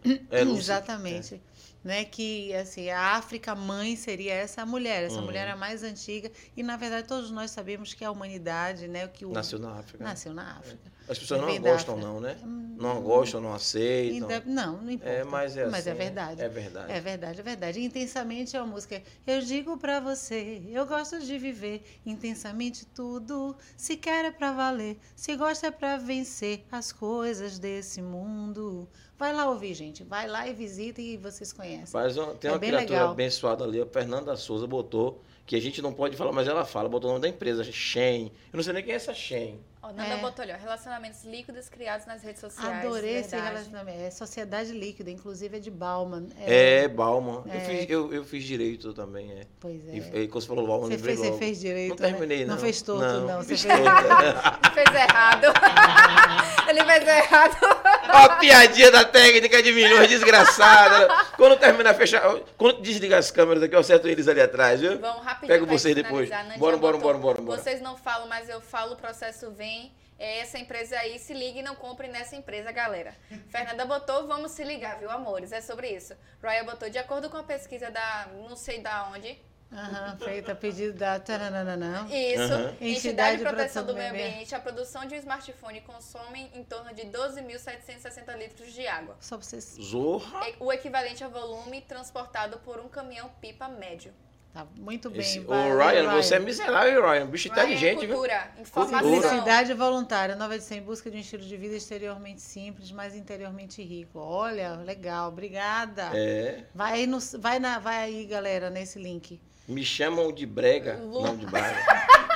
[0.30, 0.60] É, Lucy.
[0.60, 1.42] Exatamente.
[1.86, 5.26] Né, que assim, a África mãe seria essa mulher, essa Uhum.
[5.26, 9.08] mulher é a mais antiga e na verdade todos nós sabemos que a humanidade, né,
[9.08, 10.04] que o Nasceu na África.
[10.04, 10.10] né?
[10.10, 10.92] nasceu na África.
[11.08, 12.36] As pessoas não Vem da gostam, não, né?
[12.44, 14.28] Não gostam, não aceitam.
[14.28, 15.14] Ainda- não, não importa.
[15.14, 16.42] É, mas é Mas é assim, verdade.
[16.42, 16.92] É verdade.
[16.92, 17.80] É verdade, é verdade.
[17.84, 19.04] Intensamente é uma música.
[19.28, 23.56] Eu digo pra você, eu gosto de viver intensamente tudo.
[23.78, 28.90] Se quer é pra valer, se gosta é pra vencer as coisas desse mundo.
[29.18, 30.04] Vai lá ouvir, gente.
[30.04, 31.86] Vai lá e visita e vocês conhecem.
[31.88, 33.12] Faz uma- tem É uma bem criatura legal.
[33.12, 36.90] abençoada ali, a Fernanda Souza botou, que a gente não pode falar, mas ela fala,
[36.90, 38.26] botou o nome da empresa, Shen.
[38.52, 39.60] Eu não sei nem quem é essa Shen.
[39.82, 40.18] Ó, Nanda É.
[40.18, 42.84] botou ali, ó, relacionamentos líquidos criados nas redes sociais.
[42.84, 43.54] Adorei esse verdade.
[43.54, 44.00] relacionamento.
[44.02, 46.26] É Sociedade Líquida, inclusive é de Bauman.
[46.40, 47.44] É, Bauman.
[47.46, 47.60] Eu, É.
[47.60, 49.42] fiz, eu, eu fiz direito também, é.
[49.60, 49.92] Pois é.
[49.94, 51.90] E, e quando você falou Bauman, eu Você fez, você fez direito.
[51.92, 52.46] Não terminei, né?
[52.46, 52.56] não.
[52.56, 53.44] Não fez torto, Não, não.
[53.44, 53.64] Você fez.
[54.74, 55.46] Fez errado.
[56.68, 57.75] Ele fez errado.
[58.14, 61.08] Ó, a piadinha da técnica de milhões, desgraçada.
[61.36, 62.22] Quando terminar, fechar.
[62.58, 65.00] Quando desligar as câmeras aqui, eu acerto eles ali atrás, viu?
[65.00, 66.30] Vamos rapidinho Pego vocês depois.
[66.58, 67.58] Bora, bora, bora, bora, bora.
[67.62, 69.94] Vocês não falam, mas eu falo, o processo vem.
[70.18, 73.14] É essa empresa aí, se ligue e não compre nessa empresa, galera.
[73.50, 75.52] Fernanda botou, vamos se ligar, viu, amores?
[75.52, 76.14] É sobre isso.
[76.42, 79.38] Roya botou, de acordo com a pesquisa da, não sei da onde,
[79.72, 82.08] Aham, feita a pedido da Taranana.
[82.10, 82.70] isso, Aham.
[82.80, 85.82] entidade Entidade de de proteção Proteção do do meio ambiente, a produção de um smartphone
[85.82, 89.18] consome em torno de 12.760 litros de água.
[89.20, 89.76] Só pra vocês.
[89.82, 90.48] Zorra.
[90.50, 94.14] E- O equivalente ao volume transportado por um caminhão-pipa médio.
[94.54, 95.20] Tá muito bem.
[95.20, 97.28] Esse, ô, valeu, Ryan, você é miserável, Ryan.
[97.28, 98.16] Bicho Ryan, inteligente, viu?
[98.16, 99.00] cultura, informação.
[99.12, 103.84] Publicidade voluntária, nova edição em busca de um estilo de vida exteriormente simples, mas interiormente
[103.84, 104.18] rico.
[104.18, 106.10] Olha, legal, obrigada.
[106.14, 106.64] É.
[106.74, 109.42] Vai, no, vai, na, vai aí, galera, nesse link.
[109.68, 110.96] Me chamam de brega.
[111.02, 111.78] Lu- Não, de braga.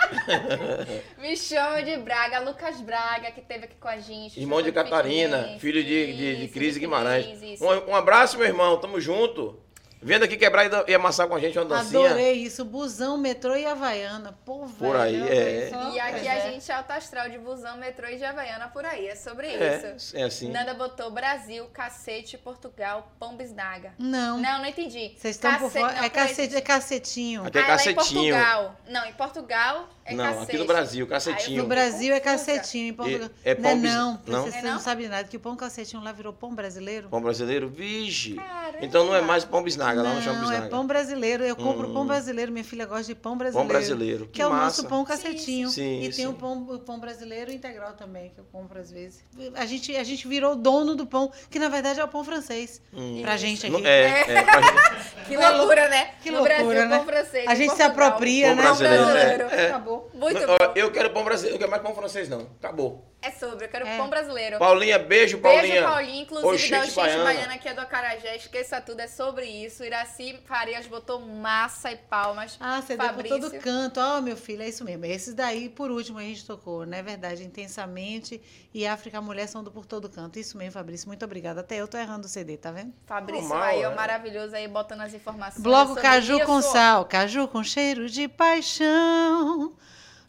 [1.19, 4.39] Me chama de Braga, Lucas Braga, que esteve aqui com a gente.
[4.39, 7.37] Irmão de Catarina, filho de, de, de Cris Guimarães.
[7.37, 7.61] Cris.
[7.61, 8.77] Um, um abraço, meu irmão.
[8.79, 9.59] Tamo junto.
[10.01, 12.05] Vendo aqui quebrar e, amassar com a gente uma dancinha.
[12.07, 12.63] Adorei isso.
[12.63, 14.37] Busão, metrô e Havaiana.
[14.45, 15.69] Pô, Por aí, velho, é.
[15.93, 16.51] E aqui É, a é.
[16.51, 19.07] gente é alto astral de busão, metrô e de Havaiana por aí.
[19.07, 20.15] É sobre É, isso.
[20.15, 20.49] é assim.
[20.51, 23.93] Nanda botou Brasil, cacete, Portugal, pão bisnaga.
[23.99, 24.37] Não.
[24.39, 25.13] Não, não entendi.
[25.17, 25.93] Vocês estão por Cacete- fora.
[25.97, 27.45] não, É, cacete, é cacetinho.
[27.45, 28.33] Aqui é ah, é em cacetinho.
[28.35, 28.75] Portugal.
[28.87, 30.43] Não, em Portugal é Não, cacete.
[30.45, 31.57] aqui no Brasil, cacetinho.
[31.59, 32.87] eu No Brasil é cacetinho.
[32.87, 33.29] Em Portugal.
[33.43, 34.21] E- é não, pão é bis- não.
[34.25, 34.43] não?
[34.45, 34.71] Você É não?
[34.75, 34.79] não?
[34.79, 35.27] sabe nada.
[35.27, 37.09] Que o pão cacetinho lá virou pão brasileiro.
[37.09, 37.67] Pão brasileiro?
[37.67, 38.35] Vige.
[38.35, 38.77] Caramba.
[38.81, 40.65] Então não é mais pão bisnaga, lá não chama Não, bisnaga.
[40.65, 41.43] é pão brasileiro.
[41.43, 41.93] Eu compro Hum.
[41.93, 42.51] pão brasileiro.
[42.51, 43.67] Minha filha gosta de pão brasileiro.
[43.69, 44.25] brasileiro.
[44.27, 44.63] Que, Que é o massa.
[44.65, 45.69] nosso pão cacetinho.
[45.69, 46.17] Sim, e sim.
[46.17, 49.23] tem o pão, o pão brasileiro integral também, que eu compro às vezes.
[49.55, 52.81] A gente, a gente virou dono do pão, que na verdade é o pão francês.
[52.93, 53.21] Hum.
[53.21, 53.85] Pra gente aqui.
[53.85, 56.11] É, é, pra gente- Que loucura, né?
[56.21, 56.97] Que no loucura, Brasil, né?
[56.97, 57.47] pão francês.
[57.47, 58.61] A gente se apropria, Pão né?
[58.61, 59.43] brasileiro, brasileiro.
[59.49, 59.67] é, é.
[59.67, 60.09] Acabou.
[60.13, 60.57] Muito bom.
[60.75, 62.41] Eu quero pão brasileiro, eu quero mais pão francês, não.
[62.59, 63.08] Acabou.
[63.21, 63.97] É sobre, eu quero É.
[63.97, 64.57] pão brasileiro.
[64.57, 65.61] Paulinha, beijo, Paulinha.
[65.61, 67.23] Beijo, Paulinho, inclusive da Oxente Oxente Baiana.
[67.25, 68.35] Baiana, que é do Acarajé.
[68.37, 69.83] Esqueça tudo, é sobre isso.
[69.83, 72.57] Iraci Farias botou massa e palmas.
[72.61, 73.99] Ah, você deu por todo canto.
[73.99, 75.05] Ó, meu filho, é isso mesmo.
[75.05, 77.43] Esses daí, por último, a gente tocou, não é verdade?
[77.43, 78.41] Intensamente
[78.73, 80.39] e África Mulher são do por todo canto.
[80.39, 81.07] Isso mesmo, Fabrício.
[81.07, 81.59] Muito obrigada.
[81.59, 82.93] Até eu tô errando o CD, tá vendo?
[83.05, 83.89] Fabrício Normal, aí, é.
[83.93, 85.61] maravilhoso aí, botando as informações.
[85.61, 86.45] Bloco Caju isso.
[86.45, 89.73] com sal, caju com cheiro de paixão.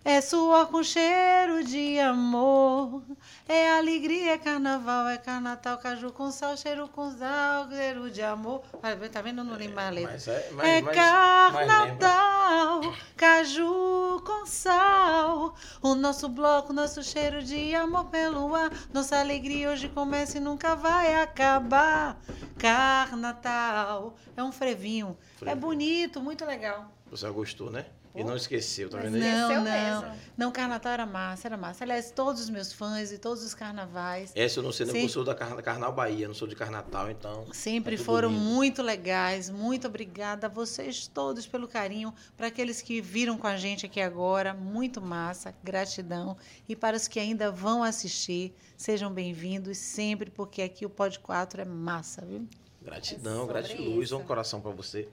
[0.02, 3.02] É suor com cheiro de amor.
[3.47, 8.62] É alegria, é carnaval, é carnatal, caju com sal, cheiro com sal, cheiro de amor.
[8.82, 9.39] Ah, Tá vendo?
[9.40, 10.12] Eu não lembro a letra.
[10.12, 11.98] Mas é, mas, É mas- mas lembra.
[11.98, 15.55] carnaval, caju com sal.
[15.82, 18.70] O nosso bloco, nosso cheiro de amor pelo ar.
[18.94, 22.18] Nossa alegria hoje começa e nunca vai acabar.
[22.56, 24.16] Carnatal.
[24.35, 25.16] É um frevinho.
[25.35, 25.60] É Frevinho.
[25.60, 26.90] bonito, muito legal.
[27.10, 27.85] Você gostou, né?
[28.12, 29.20] E não esqueceu, tá vendo aí?
[29.20, 30.03] não, Esqueceu não.
[30.03, 30.20] mesmo.
[30.37, 31.85] Não, carnatal era massa, era massa.
[31.85, 35.23] Aliás, todos os meus fãs e todos os carnavais Essa eu não sei, não, sou
[35.23, 37.47] da Car- Carnal Bahia, não sou de Carnatal, então.
[37.53, 38.41] Sempre é foram lindo.
[38.41, 39.49] muito legais.
[39.49, 42.12] Muito obrigada a vocês todos pelo carinho.
[42.37, 46.37] Para aqueles que viram com a gente aqui agora, muito massa, gratidão.
[46.69, 51.62] E para os que ainda vão assistir, sejam bem-vindos sempre, porque aqui o Pod 4
[51.62, 52.45] é massa, viu?
[52.82, 55.07] Gratidão, É gratiluz, um coração pra você.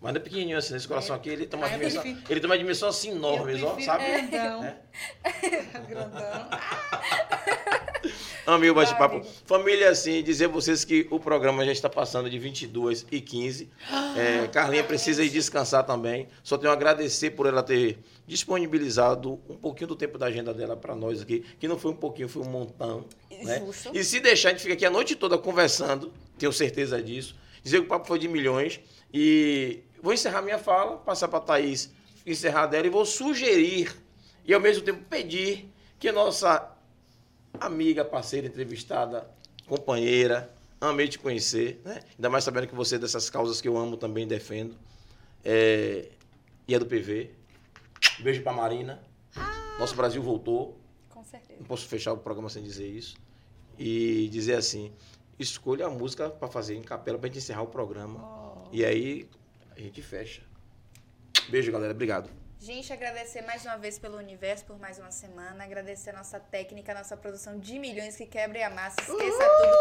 [0.00, 2.04] Mas não é pequenininho assim, esse coração aqui, ele tem uma Ah, eu dimensão.
[2.04, 4.04] Ele tem uma dimensão assim enorme, ó, sabe?
[4.04, 4.64] Grandão.
[4.64, 4.76] É.
[5.88, 6.48] Grandão.
[8.46, 9.22] Amigo bate-papo.
[9.44, 13.68] Família, assim, dizer a vocês que o programa já está passando de 22 e 15.
[14.16, 16.28] É, Carlinha precisa ir descansar também.
[16.42, 20.76] Só tenho a agradecer por ela ter disponibilizado um pouquinho do tempo da agenda dela
[20.76, 23.04] para nós aqui, que não foi um pouquinho, foi um montão.
[23.30, 23.62] Né?
[23.92, 27.36] E se deixar, a gente fica aqui a noite toda conversando, tenho certeza disso.
[27.62, 28.80] Dizer que o papo foi de milhões.
[29.12, 31.90] E vou encerrar minha fala, passar para a Thaís
[32.26, 33.94] encerrar dela e vou sugerir
[34.44, 36.76] e ao mesmo tempo pedir que a nossa
[37.60, 39.28] amiga, parceira, entrevistada,
[39.66, 42.00] companheira, amei te conhecer, né?
[42.16, 44.76] Ainda mais sabendo que você é dessas causas que eu amo também defendo.
[45.44, 46.08] É,
[46.66, 47.30] e é do PV.
[48.20, 49.02] Beijo pra Marina.
[49.78, 50.78] Nosso Brasil voltou.
[51.08, 51.58] Com certeza.
[51.58, 53.16] Não posso fechar o programa sem dizer isso.
[53.78, 54.92] E dizer assim:
[55.38, 58.66] escolha a música para fazer em capela pra gente encerrar o programa.
[58.72, 59.28] E aí
[59.78, 60.42] a gente fecha.
[61.48, 61.92] Beijo, galera.
[61.92, 62.28] Obrigado.
[62.60, 65.62] Gente, agradecer mais uma vez pelo universo por mais uma semana.
[65.62, 69.00] Agradecer a nossa técnica, a nossa produção de milhões que quebra e amassa.
[69.00, 69.76] Esqueça tudo.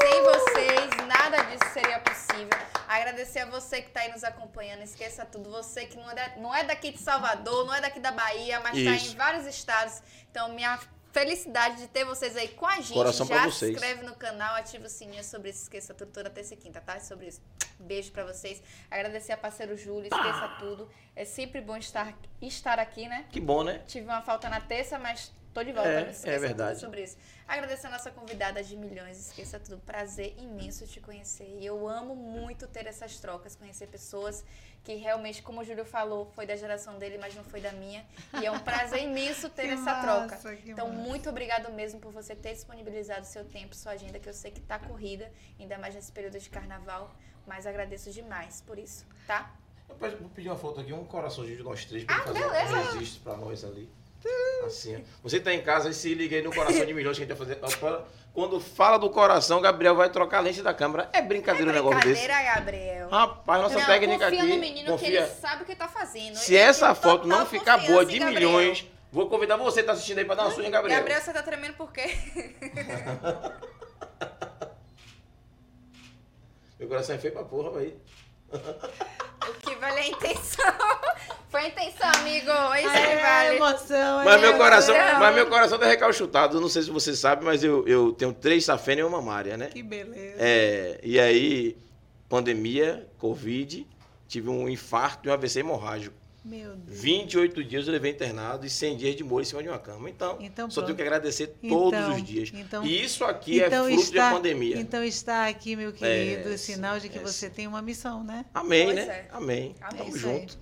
[0.00, 2.58] Sem vocês, nada disso seria possível.
[2.88, 4.82] Agradecer a você que está aí nos acompanhando.
[4.82, 5.50] Esqueça tudo.
[5.50, 8.78] Você que não é, não é daqui de Salvador, não é daqui da Bahia, mas
[8.78, 10.02] está em vários estados.
[10.30, 10.78] Então, minha
[11.12, 12.94] felicidade de ter vocês aí com a gente.
[12.94, 15.62] Coração Já pra se inscreve no canal, ativa o sininho é sobre isso.
[15.62, 16.96] Esqueça tudo toda terça e quinta, tá?
[16.96, 17.40] É sobre isso.
[17.78, 18.62] Beijo pra vocês.
[18.90, 20.08] Agradecer a parceiro Júlio.
[20.12, 20.90] Esqueça tudo.
[21.14, 23.26] É sempre bom estar, estar aqui, né?
[23.30, 23.82] Que bom, né?
[23.86, 25.88] Tive uma falta na terça, mas tô de volta.
[25.88, 26.70] É, não esqueça é verdade.
[26.74, 27.16] tudo sobre isso.
[27.46, 29.18] Agradecer a nossa convidada de milhões.
[29.28, 29.78] Esqueça tudo.
[29.78, 31.56] Prazer imenso te conhecer.
[31.60, 34.44] E eu amo muito ter essas trocas, conhecer pessoas
[34.84, 38.04] que realmente, como o Júlio falou, foi da geração dele, mas não foi da minha.
[38.40, 40.02] E é um prazer imenso ter Que essa massa,
[40.38, 40.58] troca.
[40.66, 41.00] Então, massa.
[41.00, 44.60] muito obrigado mesmo por você ter disponibilizado seu tempo, sua agenda, que eu sei que
[44.60, 45.30] tá corrida,
[45.60, 47.14] ainda mais nesse período de carnaval.
[47.46, 49.54] Mas agradeço demais por isso, tá?
[49.88, 52.38] Eu peço- vou pedir uma foto aqui, um coraçãozinho de nós três, pra Ah, fazer
[52.40, 52.72] beleza.
[52.76, 53.90] um registro pra nós ali.
[54.66, 55.00] Assim, ó.
[55.22, 57.26] Você que tá em casa, aí se liga aí no coração de milhões que a
[57.26, 57.58] gente vai fazer.
[57.82, 61.10] Ó, Quando fala do coração, Gabriel vai trocar a lente da câmera.
[61.12, 62.22] É brincadeira um negócio desse?
[62.22, 63.08] Brincadeira, Gabriel.
[63.10, 64.52] Rapaz, nossa não, técnica confia aqui.
[64.52, 65.20] no menino que confia.
[65.24, 66.36] ele sabe o que tá fazendo.
[66.36, 68.50] Se Ele essa foto não ficar boa de Gabriel.
[68.50, 70.98] milhões, vou convidar você que tá assistindo aí pra dar uma sua em Gabriel.
[71.00, 72.08] Gabriel, você tá tremendo por quê?
[76.78, 77.96] Meu coração é feio pra porra, aí.
[79.90, 80.74] o que vale é a intenção.
[81.50, 82.46] Foi a intenção, amigo.
[82.50, 83.56] Isso Ah, que é vale.
[83.56, 85.18] emoção, Mas é meu coração, Gabriel.
[85.20, 86.60] mas meu coração tá recalchutado.
[86.60, 89.66] Não sei se você sabe, mas eu, eu tenho três safena e uma mamária, né?
[89.66, 90.36] Que beleza.
[90.38, 91.76] É, e aí,
[92.26, 93.86] pandemia, Covid,
[94.26, 96.16] tive um infarto e um AVC hemorrágico.
[96.44, 97.00] Meu Deus.
[97.00, 100.10] 28 dias eu levei internado e 100 dias de molho em cima de uma cama.
[100.10, 100.86] Então, Então, só pronto.
[100.86, 102.50] tenho que agradecer todos Então, os dias.
[102.52, 104.76] então- e isso aqui é fruto da pandemia.
[104.78, 108.44] Então está aqui, meu querido, É, sinal de que é, você tem uma missão, né?
[108.52, 109.02] Amém, Pois né?
[109.02, 109.28] é.
[109.30, 109.74] Amém.
[109.80, 109.98] Amém.
[109.98, 110.40] Tamo É isso aí.
[110.40, 110.58] junto.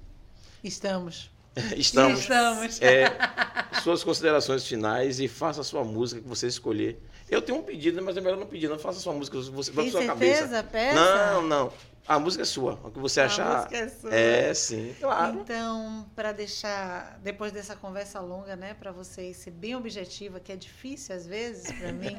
[0.62, 1.30] Estamos.
[1.76, 2.20] Estamos.
[2.20, 2.82] Estamos.
[2.82, 3.06] É,
[3.82, 6.98] suas considerações finais e faça a sua música que você escolher.
[7.28, 8.78] Eu tenho um pedido, mas é melhor não pedir, não.
[8.78, 10.06] Faça a sua música, você vai sua certeza?
[10.06, 10.62] cabeça.
[10.64, 10.94] Peça.
[10.94, 11.72] Não, não.
[12.10, 12.72] A música é sua.
[12.82, 13.56] O que você A achar.
[13.58, 14.12] música é sua.
[14.12, 15.40] É, sim, claro.
[15.42, 20.56] Então, para deixar, depois dessa conversa longa, né, para vocês ser bem objetiva, que é
[20.56, 22.16] difícil às vezes para mim,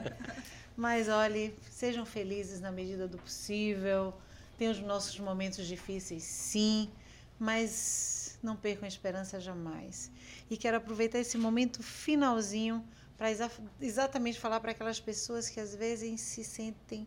[0.77, 4.13] mas olhe, sejam felizes na medida do possível.
[4.57, 6.89] Tem os nossos momentos difíceis, sim,
[7.37, 10.09] mas não percam a esperança jamais.
[10.49, 12.81] E quero aproveitar esse momento finalzinho
[13.17, 17.05] para exa exatamente falar para aquelas pessoas que às vezes se sentem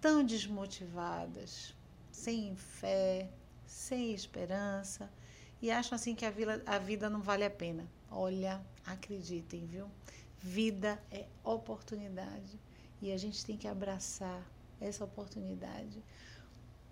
[0.00, 1.75] tão desmotivadas,
[2.16, 3.28] sem fé,
[3.66, 5.10] sem esperança
[5.60, 7.86] e acham assim que a, vila, a vida não vale a pena.
[8.10, 9.86] Olha, acreditem, viu?
[10.38, 12.58] Vida é oportunidade
[13.02, 14.42] e a gente tem que abraçar
[14.80, 16.02] essa oportunidade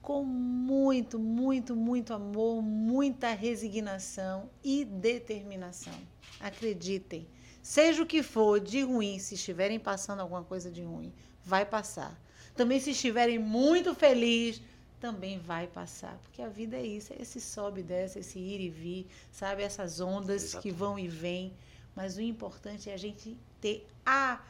[0.03, 5.99] com muito, muito, muito amor, muita resignação e determinação.
[6.39, 7.27] Acreditem,
[7.63, 12.21] seja o que for de ruim, se estiverem passando alguma coisa de ruim, vai passar.
[12.55, 14.63] Também se estiverem muito felizes,
[15.05, 18.59] também vai passar, porque a vida é isso, é esse sobe e desce, esse ir
[18.59, 20.63] e vir, sabe, essas ondas Exato.
[20.63, 21.53] que vão e vêm,
[21.95, 24.41] mas o importante é a gente ter a,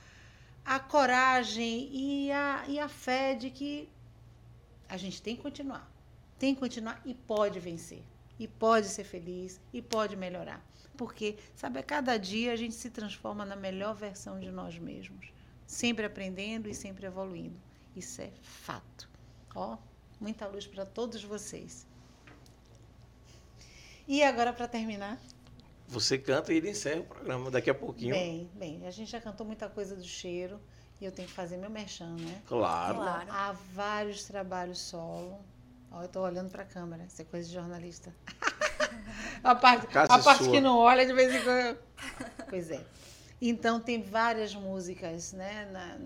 [0.65, 3.89] a coragem e a, e a fé de que
[4.89, 5.91] a gente tem que continuar,
[6.39, 8.05] tem que continuar e pode vencer,
[8.39, 10.65] e pode ser feliz, e pode melhorar,
[10.97, 15.33] porque, sabe, a cada dia a gente se transforma na melhor versão de nós mesmos,
[15.67, 17.59] sempre aprendendo e sempre evoluindo,
[17.97, 19.11] isso é fato,
[19.53, 19.79] ó,
[20.25, 21.87] muita luz para todos vocês.
[24.09, 25.19] E agora, para terminar,
[25.87, 28.15] Você canta e ele encerra o programa daqui a pouquinho.
[28.15, 30.59] bem, bem, a gente já cantou muita coisa do cheiro
[30.99, 32.43] e eu tenho que fazer meu merchan, né?
[32.47, 32.97] Claro.
[32.97, 33.27] Claro.
[33.31, 35.39] Há vários trabalhos solo.
[35.91, 38.15] Ó, eu tô olhando para a câmera, isso é coisa de jornalista.
[39.45, 40.53] a parte, a parte sua.
[40.53, 41.79] que não olha de vez em quando.
[42.49, 42.83] Pois é.
[43.43, 45.99] Então tem várias músicas, né, na-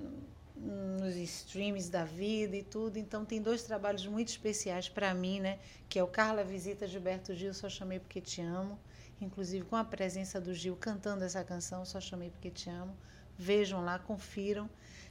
[0.60, 2.98] nos streams da vida e tudo.
[2.98, 7.34] Então tem dois trabalhos muito especiais para mim, né, que é o Carla Visita Gilberto
[7.34, 8.78] Gil, Só Chamei Porque Te Amo.
[9.20, 12.96] Inclusive com a presença do Gil cantando essa canção, Só Chamei Porque Te Amo.
[13.36, 14.68] Vejam lá, confiram.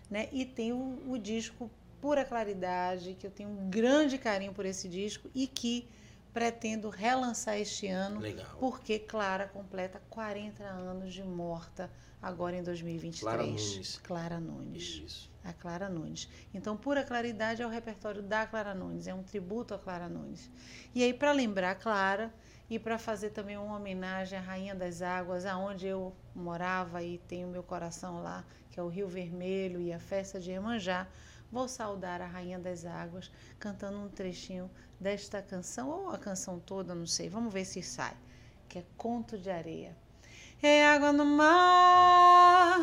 [0.09, 0.30] Né?
[0.32, 1.69] E tem o, o disco
[2.00, 5.88] Pura Claridade, que eu tenho um grande carinho por esse disco e que
[6.34, 8.45] pretendo relançar este ano, Legal.
[8.59, 11.90] porque Clara completa 40 anos de morta
[12.22, 13.22] agora em 2023.
[13.22, 13.98] Clara Nunes.
[14.04, 15.02] Clara Nunes.
[15.06, 15.32] Isso.
[15.44, 16.30] A Clara Nunes.
[16.54, 20.50] Então, Pura Claridade é o repertório da Clara Nunes, é um tributo a Clara Nunes.
[20.94, 22.34] E aí, para lembrar a Clara
[22.70, 27.48] e para fazer também uma homenagem à Rainha das Águas, aonde eu morava e tenho
[27.48, 31.08] meu coração lá, que é o Rio Vermelho e a festa de Iemanjá,
[31.50, 36.94] vou saudar a Rainha das Águas cantando um trechinho desta canção, ou a canção toda,
[36.94, 38.18] não sei, vamos ver se sai,
[38.68, 39.96] que é Conto de Areia.
[40.61, 42.80] É água no mar,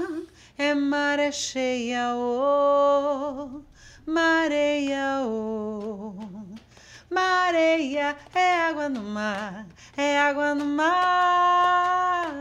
[0.57, 3.63] é maré cheia, oh,
[4.07, 6.15] mareia, oh.
[7.11, 12.33] Mareia, é água no mar, é água no mar,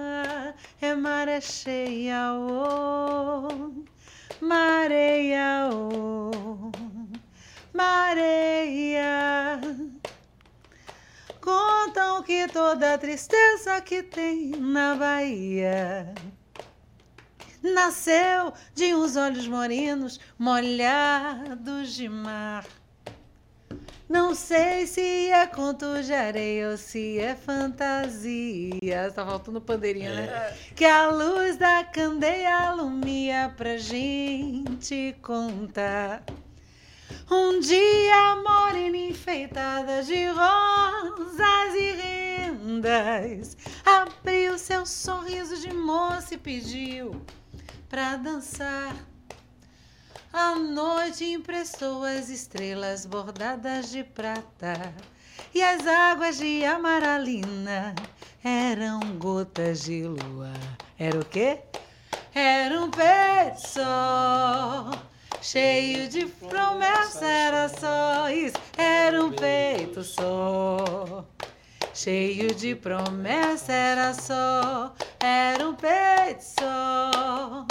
[0.80, 3.74] é maré cheia, oh,
[4.40, 6.72] mareia, oh,
[7.74, 9.60] mareia.
[11.44, 16.14] Contam que toda a tristeza que tem na Bahia
[17.62, 22.66] nasceu de uns olhos morenos molhados de mar.
[24.08, 29.12] Não sei se é conto de areia ou se é fantasia.
[29.14, 30.58] Tá faltando pandeirinha, né?
[30.74, 36.24] Que a luz da candeia alumia pra gente contar.
[37.30, 47.22] Um dia morena enfeitada de rosas e rendas abriu seu sorriso de moça e pediu
[47.90, 48.96] pra dançar.
[50.32, 54.94] A noite emprestou as estrelas bordadas de prata
[55.54, 57.94] e as águas de amaralina
[58.44, 60.54] eram gotas de lua.
[60.98, 61.60] Era o quê?
[62.34, 62.90] Era um
[63.58, 64.90] só,
[65.44, 68.56] cheio de promessa, era só isso.
[68.78, 71.26] Era um peito só,
[71.94, 74.96] cheio de promessa, era só.
[75.20, 77.68] Era um peito só.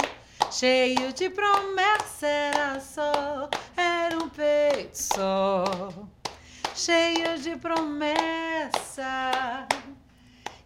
[0.51, 5.65] Cheio de promessa era só, era um peito só.
[6.75, 9.31] Cheio de promessa,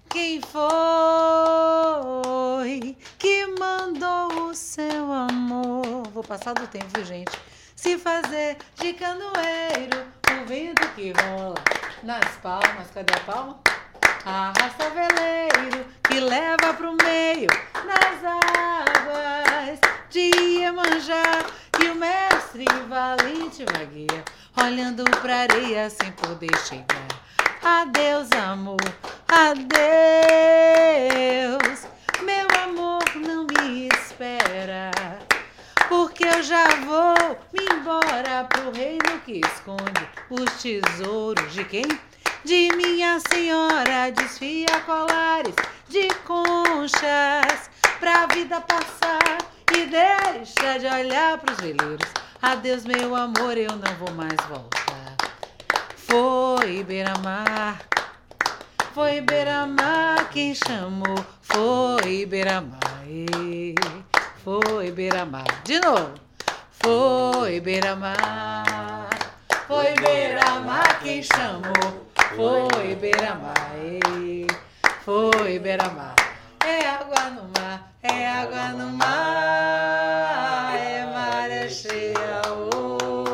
[0.10, 0.68] quem foi
[3.18, 6.04] que mandou o seu amor.
[6.14, 7.32] Vou passar do tempo, viu, gente?
[7.76, 11.56] Se fazer de canoeiro, o vento que rola
[12.04, 12.90] nas palmas.
[12.94, 13.60] Cadê a palma?
[14.26, 17.50] Arrasta veleiro que leva pro meio
[17.86, 19.80] nas águas
[20.10, 21.46] de Iemanjá.
[21.80, 24.26] E o mestre valente vagueia,
[24.60, 27.27] olhando pra areia sem poder chegar.
[27.70, 28.80] Adeus, amor,
[29.28, 29.68] adeus.
[32.24, 34.90] Meu amor não me espera.
[35.90, 41.86] Porque eu já vou me embora pro reino que esconde os tesouros de quem?
[42.46, 45.56] De minha senhora, desfia colares
[45.90, 49.40] de conchas pra vida passar
[49.76, 52.10] e deixa de olhar pros veleiros.
[52.42, 55.27] Adeus, meu amor, eu não vou mais voltar.
[56.10, 57.82] Foi Beira-Mar,
[58.94, 63.04] foi Beira-Mar quem chamou, foi Beira-Mar,
[64.42, 65.44] foi Beira-Mar.
[65.66, 66.14] De novo,
[66.72, 69.10] foi Beira-Mar,
[69.68, 73.76] foi Beira-Mar quem chamou, foi Beira-Mar,
[75.04, 76.16] foi Beira-Mar.
[76.66, 82.42] É água no mar, é água no mar, é maré cheia,
[82.74, 83.28] oh,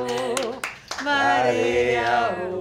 [1.04, 2.02] maré,
[2.50, 2.53] oh.